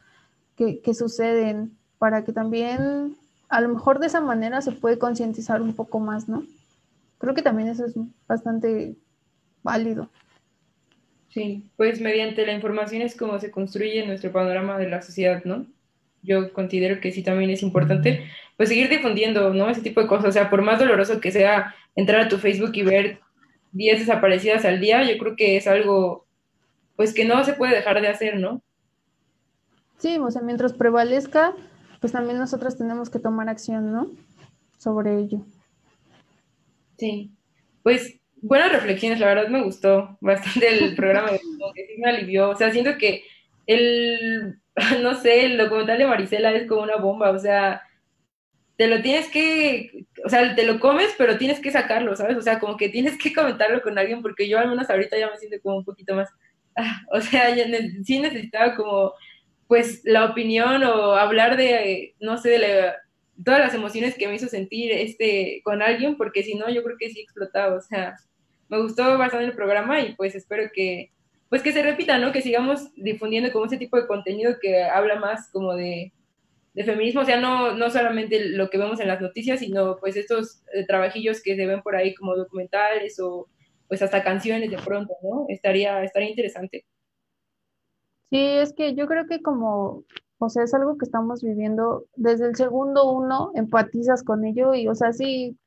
que, 0.56 0.80
que 0.80 0.92
suceden, 0.92 1.76
para 1.98 2.24
que 2.24 2.32
también 2.32 3.16
a 3.48 3.60
lo 3.60 3.70
mejor 3.70 3.98
de 3.98 4.06
esa 4.08 4.20
manera 4.20 4.60
se 4.60 4.72
puede 4.72 4.98
concientizar 4.98 5.62
un 5.62 5.74
poco 5.74 5.98
más, 5.98 6.28
¿no? 6.28 6.44
Creo 7.18 7.34
que 7.34 7.42
también 7.42 7.68
eso 7.68 7.86
es 7.86 7.94
bastante 8.28 8.96
válido. 9.62 10.08
Sí, 11.28 11.70
pues 11.76 12.00
mediante 12.00 12.44
la 12.44 12.52
información 12.52 13.02
es 13.02 13.16
como 13.16 13.38
se 13.38 13.50
construye 13.50 14.06
nuestro 14.06 14.32
panorama 14.32 14.78
de 14.78 14.88
la 14.88 15.00
sociedad, 15.00 15.44
¿no? 15.44 15.66
Yo 16.22 16.52
considero 16.52 17.00
que 17.00 17.12
sí 17.12 17.22
también 17.22 17.50
es 17.50 17.62
importante 17.62 18.26
pues 18.56 18.68
seguir 18.68 18.90
difundiendo, 18.90 19.54
¿no? 19.54 19.70
Ese 19.70 19.80
tipo 19.80 20.02
de 20.02 20.06
cosas. 20.06 20.26
O 20.26 20.32
sea, 20.32 20.50
por 20.50 20.62
más 20.62 20.78
doloroso 20.78 21.20
que 21.20 21.32
sea 21.32 21.74
entrar 21.96 22.20
a 22.20 22.28
tu 22.28 22.36
Facebook 22.36 22.72
y 22.74 22.82
ver 22.82 23.20
10 23.72 24.00
desaparecidas 24.00 24.64
al 24.64 24.80
día, 24.80 25.02
yo 25.02 25.16
creo 25.18 25.34
que 25.36 25.56
es 25.56 25.66
algo, 25.66 26.26
pues 26.96 27.14
que 27.14 27.24
no 27.24 27.42
se 27.44 27.54
puede 27.54 27.74
dejar 27.74 28.00
de 28.00 28.08
hacer, 28.08 28.36
¿no? 28.38 28.62
Sí, 29.96 30.18
o 30.18 30.30
sea, 30.30 30.42
mientras 30.42 30.72
prevalezca, 30.72 31.54
pues 32.00 32.12
también 32.12 32.38
nosotros 32.38 32.76
tenemos 32.76 33.10
que 33.10 33.18
tomar 33.18 33.48
acción, 33.48 33.92
¿no? 33.92 34.10
Sobre 34.78 35.18
ello. 35.18 35.40
Sí, 36.98 37.30
pues 37.82 38.18
buenas 38.42 38.72
reflexiones, 38.72 39.20
la 39.20 39.26
verdad 39.26 39.48
me 39.48 39.62
gustó 39.62 40.18
bastante 40.20 40.68
el 40.68 40.94
programa, 40.94 41.30
que 41.30 41.86
sí 41.86 42.00
me 42.00 42.10
alivió, 42.10 42.50
o 42.50 42.56
sea, 42.56 42.70
siento 42.72 42.98
que 42.98 43.24
el, 43.66 44.60
no 45.02 45.14
sé, 45.20 45.46
el 45.46 45.58
documental 45.58 45.98
de 45.98 46.06
Marisela 46.06 46.52
es 46.52 46.68
como 46.68 46.82
una 46.82 46.96
bomba, 46.96 47.30
o 47.30 47.38
sea, 47.38 47.82
te 48.76 48.86
lo 48.86 49.02
tienes 49.02 49.28
que, 49.28 50.06
o 50.24 50.28
sea, 50.28 50.54
te 50.54 50.64
lo 50.64 50.80
comes, 50.80 51.14
pero 51.18 51.36
tienes 51.36 51.60
que 51.60 51.70
sacarlo, 51.70 52.16
¿sabes? 52.16 52.38
O 52.38 52.42
sea, 52.42 52.58
como 52.58 52.76
que 52.78 52.88
tienes 52.88 53.18
que 53.18 53.32
comentarlo 53.34 53.82
con 53.82 53.98
alguien, 53.98 54.22
porque 54.22 54.48
yo 54.48 54.58
al 54.58 54.68
menos 54.68 54.88
ahorita 54.88 55.18
ya 55.18 55.30
me 55.30 55.36
siento 55.36 55.58
como 55.62 55.76
un 55.76 55.84
poquito 55.84 56.14
más, 56.14 56.30
ah, 56.76 57.02
o 57.12 57.20
sea, 57.20 57.54
sí 58.04 58.20
necesitaba 58.20 58.74
como, 58.76 59.12
pues, 59.68 60.00
la 60.04 60.24
opinión 60.24 60.82
o 60.84 61.12
hablar 61.12 61.56
de, 61.56 62.14
no 62.20 62.38
sé, 62.38 62.50
de 62.50 62.92
todas 63.44 63.60
las 63.60 63.74
emociones 63.74 64.14
que 64.14 64.28
me 64.28 64.36
hizo 64.36 64.48
sentir 64.48 64.92
este 64.92 65.60
con 65.62 65.82
alguien, 65.82 66.16
porque 66.16 66.42
si 66.42 66.54
no, 66.54 66.70
yo 66.70 66.82
creo 66.82 66.96
que 66.98 67.10
sí 67.10 67.20
explotaba, 67.20 67.76
o 67.76 67.82
sea, 67.82 68.16
me 68.70 68.80
gustó 68.80 69.18
bastante 69.18 69.46
el 69.46 69.52
programa 69.52 70.00
y 70.00 70.14
pues 70.14 70.34
espero 70.34 70.70
que, 70.72 71.10
pues 71.50 71.62
que 71.62 71.72
se 71.72 71.82
repita, 71.82 72.16
¿no? 72.16 72.32
Que 72.32 72.42
sigamos 72.42 72.94
difundiendo 72.94 73.52
como 73.52 73.66
ese 73.66 73.76
tipo 73.76 73.96
de 73.96 74.06
contenido 74.06 74.54
que 74.62 74.84
habla 74.84 75.16
más 75.16 75.50
como 75.50 75.74
de, 75.74 76.12
feminismo, 76.84 77.20
o 77.20 77.24
sea, 77.24 77.38
no, 77.38 77.74
no 77.74 77.90
solamente 77.90 78.48
lo 78.50 78.70
que 78.70 78.78
vemos 78.78 79.00
en 79.00 79.08
las 79.08 79.20
noticias, 79.20 79.58
sino 79.60 79.98
pues 79.98 80.16
estos 80.16 80.62
eh, 80.72 80.86
trabajillos 80.86 81.42
que 81.42 81.56
se 81.56 81.66
ven 81.66 81.82
por 81.82 81.94
ahí 81.94 82.14
como 82.14 82.36
documentales 82.36 83.20
o 83.20 83.48
pues 83.88 84.00
hasta 84.00 84.22
canciones 84.22 84.70
de 84.70 84.78
pronto, 84.78 85.12
¿no? 85.22 85.44
Estaría, 85.48 86.02
estaría 86.04 86.30
interesante. 86.30 86.86
Sí, 88.30 88.38
es 88.38 88.72
que 88.72 88.94
yo 88.94 89.08
creo 89.08 89.26
que 89.26 89.42
como, 89.42 90.04
o 90.38 90.48
sea, 90.48 90.62
es 90.62 90.72
algo 90.72 90.96
que 90.96 91.04
estamos 91.04 91.42
viviendo 91.42 92.06
desde 92.14 92.46
el 92.46 92.54
segundo 92.54 93.10
uno, 93.10 93.50
empatizas 93.56 94.22
con 94.22 94.44
ello 94.44 94.72
y, 94.72 94.86
o 94.86 94.94
sea, 94.94 95.12
sí, 95.12 95.58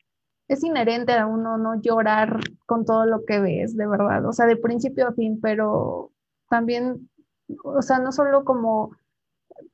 es 0.53 0.63
inherente 0.63 1.13
a 1.13 1.27
uno 1.27 1.57
no 1.57 1.81
llorar 1.81 2.39
con 2.65 2.85
todo 2.85 3.05
lo 3.05 3.25
que 3.25 3.39
ves, 3.39 3.75
de 3.75 3.88
verdad, 3.88 4.25
o 4.25 4.34
sea, 4.34 4.45
de 4.45 4.57
principio 4.57 5.07
a 5.07 5.13
fin, 5.13 5.39
pero 5.41 6.11
también, 6.49 7.09
o 7.63 7.81
sea, 7.81 7.99
no 7.99 8.11
solo 8.11 8.43
como 8.43 8.91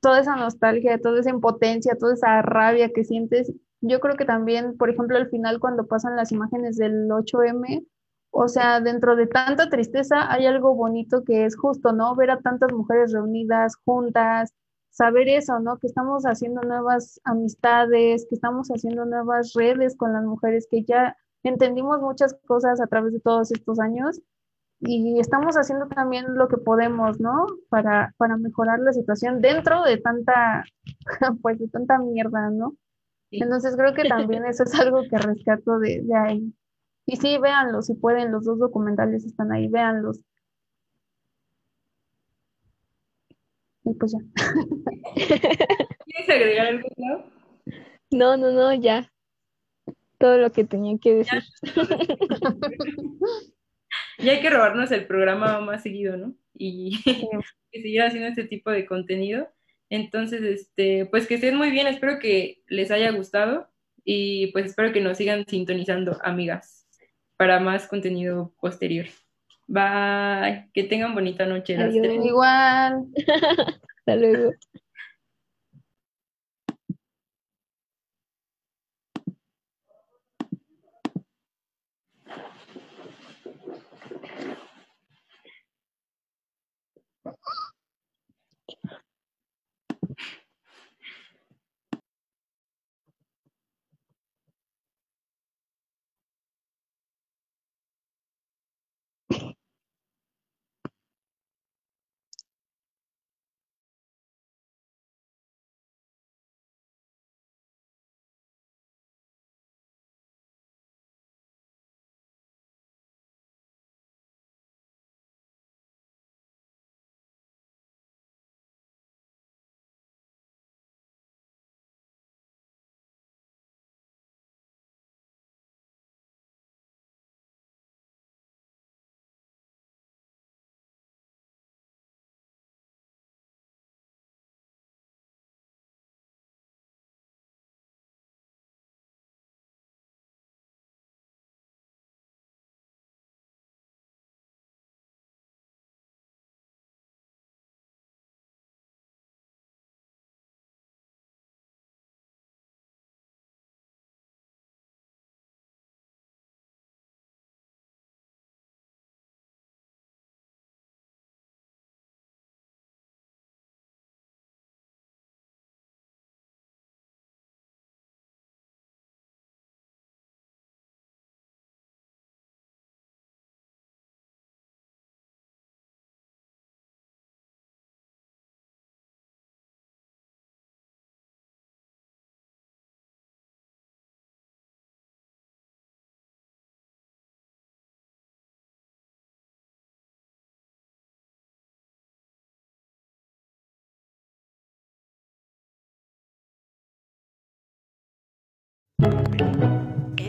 toda 0.00 0.20
esa 0.20 0.36
nostalgia, 0.36 1.00
toda 1.00 1.20
esa 1.20 1.30
impotencia, 1.30 1.96
toda 1.96 2.14
esa 2.14 2.42
rabia 2.42 2.90
que 2.92 3.04
sientes, 3.04 3.52
yo 3.80 4.00
creo 4.00 4.16
que 4.16 4.24
también, 4.24 4.76
por 4.76 4.90
ejemplo, 4.90 5.16
al 5.16 5.28
final 5.28 5.60
cuando 5.60 5.86
pasan 5.86 6.16
las 6.16 6.32
imágenes 6.32 6.76
del 6.76 7.08
8M, 7.08 7.86
o 8.30 8.48
sea, 8.48 8.80
dentro 8.80 9.16
de 9.16 9.26
tanta 9.26 9.68
tristeza 9.68 10.30
hay 10.32 10.46
algo 10.46 10.74
bonito 10.74 11.24
que 11.24 11.44
es 11.44 11.56
justo, 11.56 11.92
¿no? 11.92 12.14
Ver 12.14 12.30
a 12.30 12.40
tantas 12.40 12.72
mujeres 12.72 13.12
reunidas, 13.12 13.76
juntas, 13.84 14.54
saber 14.90 15.28
eso, 15.28 15.60
¿no? 15.60 15.78
Que 15.78 15.86
estamos 15.86 16.24
haciendo 16.24 16.62
nuevas 16.62 17.20
amistades, 17.24 18.26
que 18.28 18.34
estamos 18.34 18.68
haciendo 18.68 19.04
nuevas 19.06 19.52
redes 19.54 19.96
con 19.96 20.12
las 20.12 20.24
mujeres, 20.24 20.66
que 20.70 20.84
ya 20.84 21.16
entendimos 21.42 22.00
muchas 22.00 22.36
cosas 22.46 22.80
a 22.80 22.86
través 22.86 23.12
de 23.12 23.20
todos 23.20 23.50
estos 23.52 23.80
años 23.80 24.20
y 24.80 25.20
estamos 25.20 25.56
haciendo 25.56 25.88
también 25.88 26.34
lo 26.34 26.48
que 26.48 26.56
podemos, 26.56 27.20
¿no? 27.20 27.46
Para, 27.68 28.14
para 28.16 28.38
mejorar 28.38 28.80
la 28.80 28.92
situación 28.92 29.42
dentro 29.42 29.82
de 29.84 29.98
tanta, 29.98 30.64
pues 31.42 31.58
de 31.58 31.68
tanta 31.68 31.98
mierda, 31.98 32.50
¿no? 32.50 32.74
Entonces 33.30 33.76
creo 33.76 33.94
que 33.94 34.08
también 34.08 34.44
eso 34.44 34.64
es 34.64 34.74
algo 34.80 35.02
que 35.02 35.18
rescato 35.18 35.78
de, 35.78 36.02
de 36.02 36.16
ahí. 36.16 36.54
Y 37.06 37.16
sí, 37.16 37.38
véanlos, 37.38 37.86
si 37.86 37.94
pueden, 37.94 38.32
los 38.32 38.44
dos 38.44 38.58
documentales 38.58 39.24
están 39.24 39.52
ahí, 39.52 39.68
véanlos. 39.68 40.20
Y 43.84 43.94
pues 43.94 44.12
ya. 44.12 44.18
¿Quieres 45.14 46.28
agregar 46.28 46.66
algo, 46.66 46.88
Clau? 46.96 47.24
No, 48.10 48.36
no, 48.36 48.50
no, 48.50 48.74
ya. 48.74 49.10
Todo 50.18 50.38
lo 50.38 50.52
que 50.52 50.64
tenía 50.64 50.96
que 51.00 51.14
decir. 51.14 51.42
Ya 54.22 54.32
hay 54.32 54.40
que 54.40 54.50
robarnos 54.50 54.90
el 54.92 55.06
programa 55.06 55.60
más 55.60 55.82
seguido, 55.82 56.16
¿no? 56.16 56.34
Y 56.54 57.02
que 57.02 57.28
seguir 57.82 58.02
haciendo 58.02 58.28
este 58.28 58.44
tipo 58.44 58.70
de 58.70 58.86
contenido. 58.86 59.48
Entonces, 59.88 60.42
este, 60.42 61.06
pues 61.06 61.26
que 61.26 61.34
estén 61.34 61.56
muy 61.56 61.70
bien, 61.70 61.86
espero 61.86 62.18
que 62.18 62.62
les 62.68 62.90
haya 62.90 63.10
gustado 63.10 63.68
y 64.04 64.48
pues 64.52 64.66
espero 64.66 64.92
que 64.92 65.00
nos 65.00 65.16
sigan 65.16 65.44
sintonizando, 65.46 66.18
amigas, 66.22 66.86
para 67.36 67.60
más 67.60 67.88
contenido 67.88 68.54
posterior. 68.60 69.06
Bye, 69.72 70.68
que 70.74 70.82
tengan 70.82 71.14
bonita 71.14 71.46
noche. 71.46 71.76
las 71.76 71.90
Adiós. 71.90 72.02
tres. 72.02 72.26
Igual. 72.26 73.06
Hasta 73.98 74.16
luego. 74.16 74.52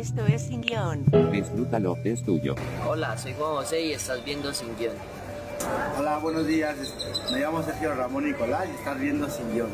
Esto 0.01 0.25
es 0.25 0.41
Sin 0.41 0.61
Guión. 0.61 1.05
Disfrútalo, 1.31 1.95
es 2.03 2.23
tuyo. 2.23 2.55
Hola, 2.87 3.15
soy 3.19 3.35
Juan 3.37 3.51
José 3.51 3.81
y 3.81 3.93
estás 3.93 4.25
viendo 4.25 4.51
Sin 4.51 4.75
Guión. 4.75 4.95
Hola, 5.95 6.17
buenos 6.17 6.47
días. 6.47 6.75
Me 7.31 7.37
llamo 7.37 7.61
Sergio 7.61 7.93
Ramón 7.93 8.25
Nicolás 8.25 8.67
y 8.67 8.79
estás 8.79 8.99
viendo 8.99 9.29
Sin 9.29 9.51
Guión. 9.53 9.69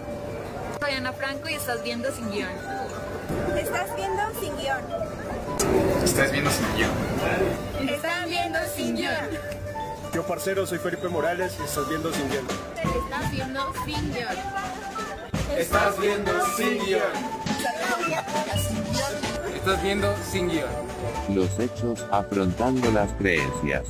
Soy 0.82 0.92
Ana 0.96 1.14
Franco 1.14 1.48
y 1.48 1.54
estás 1.54 1.82
viendo 1.82 2.12
Sin 2.12 2.30
Guión. 2.30 2.50
Estás 3.58 3.96
viendo 3.96 4.22
Sin 4.42 4.58
Guión. 4.58 4.82
Estás 6.04 6.32
viendo 6.34 6.52
Sin 6.52 6.76
Guión. 6.76 7.90
Están 7.90 8.30
viendo 8.30 8.60
Sin 8.76 8.96
Guión. 8.98 9.30
Yo, 10.14 10.28
parcero, 10.28 10.68
soy 10.68 10.80
Felipe 10.80 11.08
Morales 11.08 11.56
y 11.58 11.64
estás 11.64 11.88
viendo 11.88 12.12
Sin 12.12 12.30
Guión. 12.30 12.46
Estás 12.76 13.32
viendo 13.32 13.74
Sin 13.86 14.14
Guión. 14.14 14.36
Estás 15.58 15.98
viendo 16.02 16.32
Sin 16.58 16.86
Guión. 16.86 17.38
Los 21.34 21.60
hechos 21.60 22.06
afrontando 22.10 22.90
las 22.92 23.12
creencias. 23.14 23.84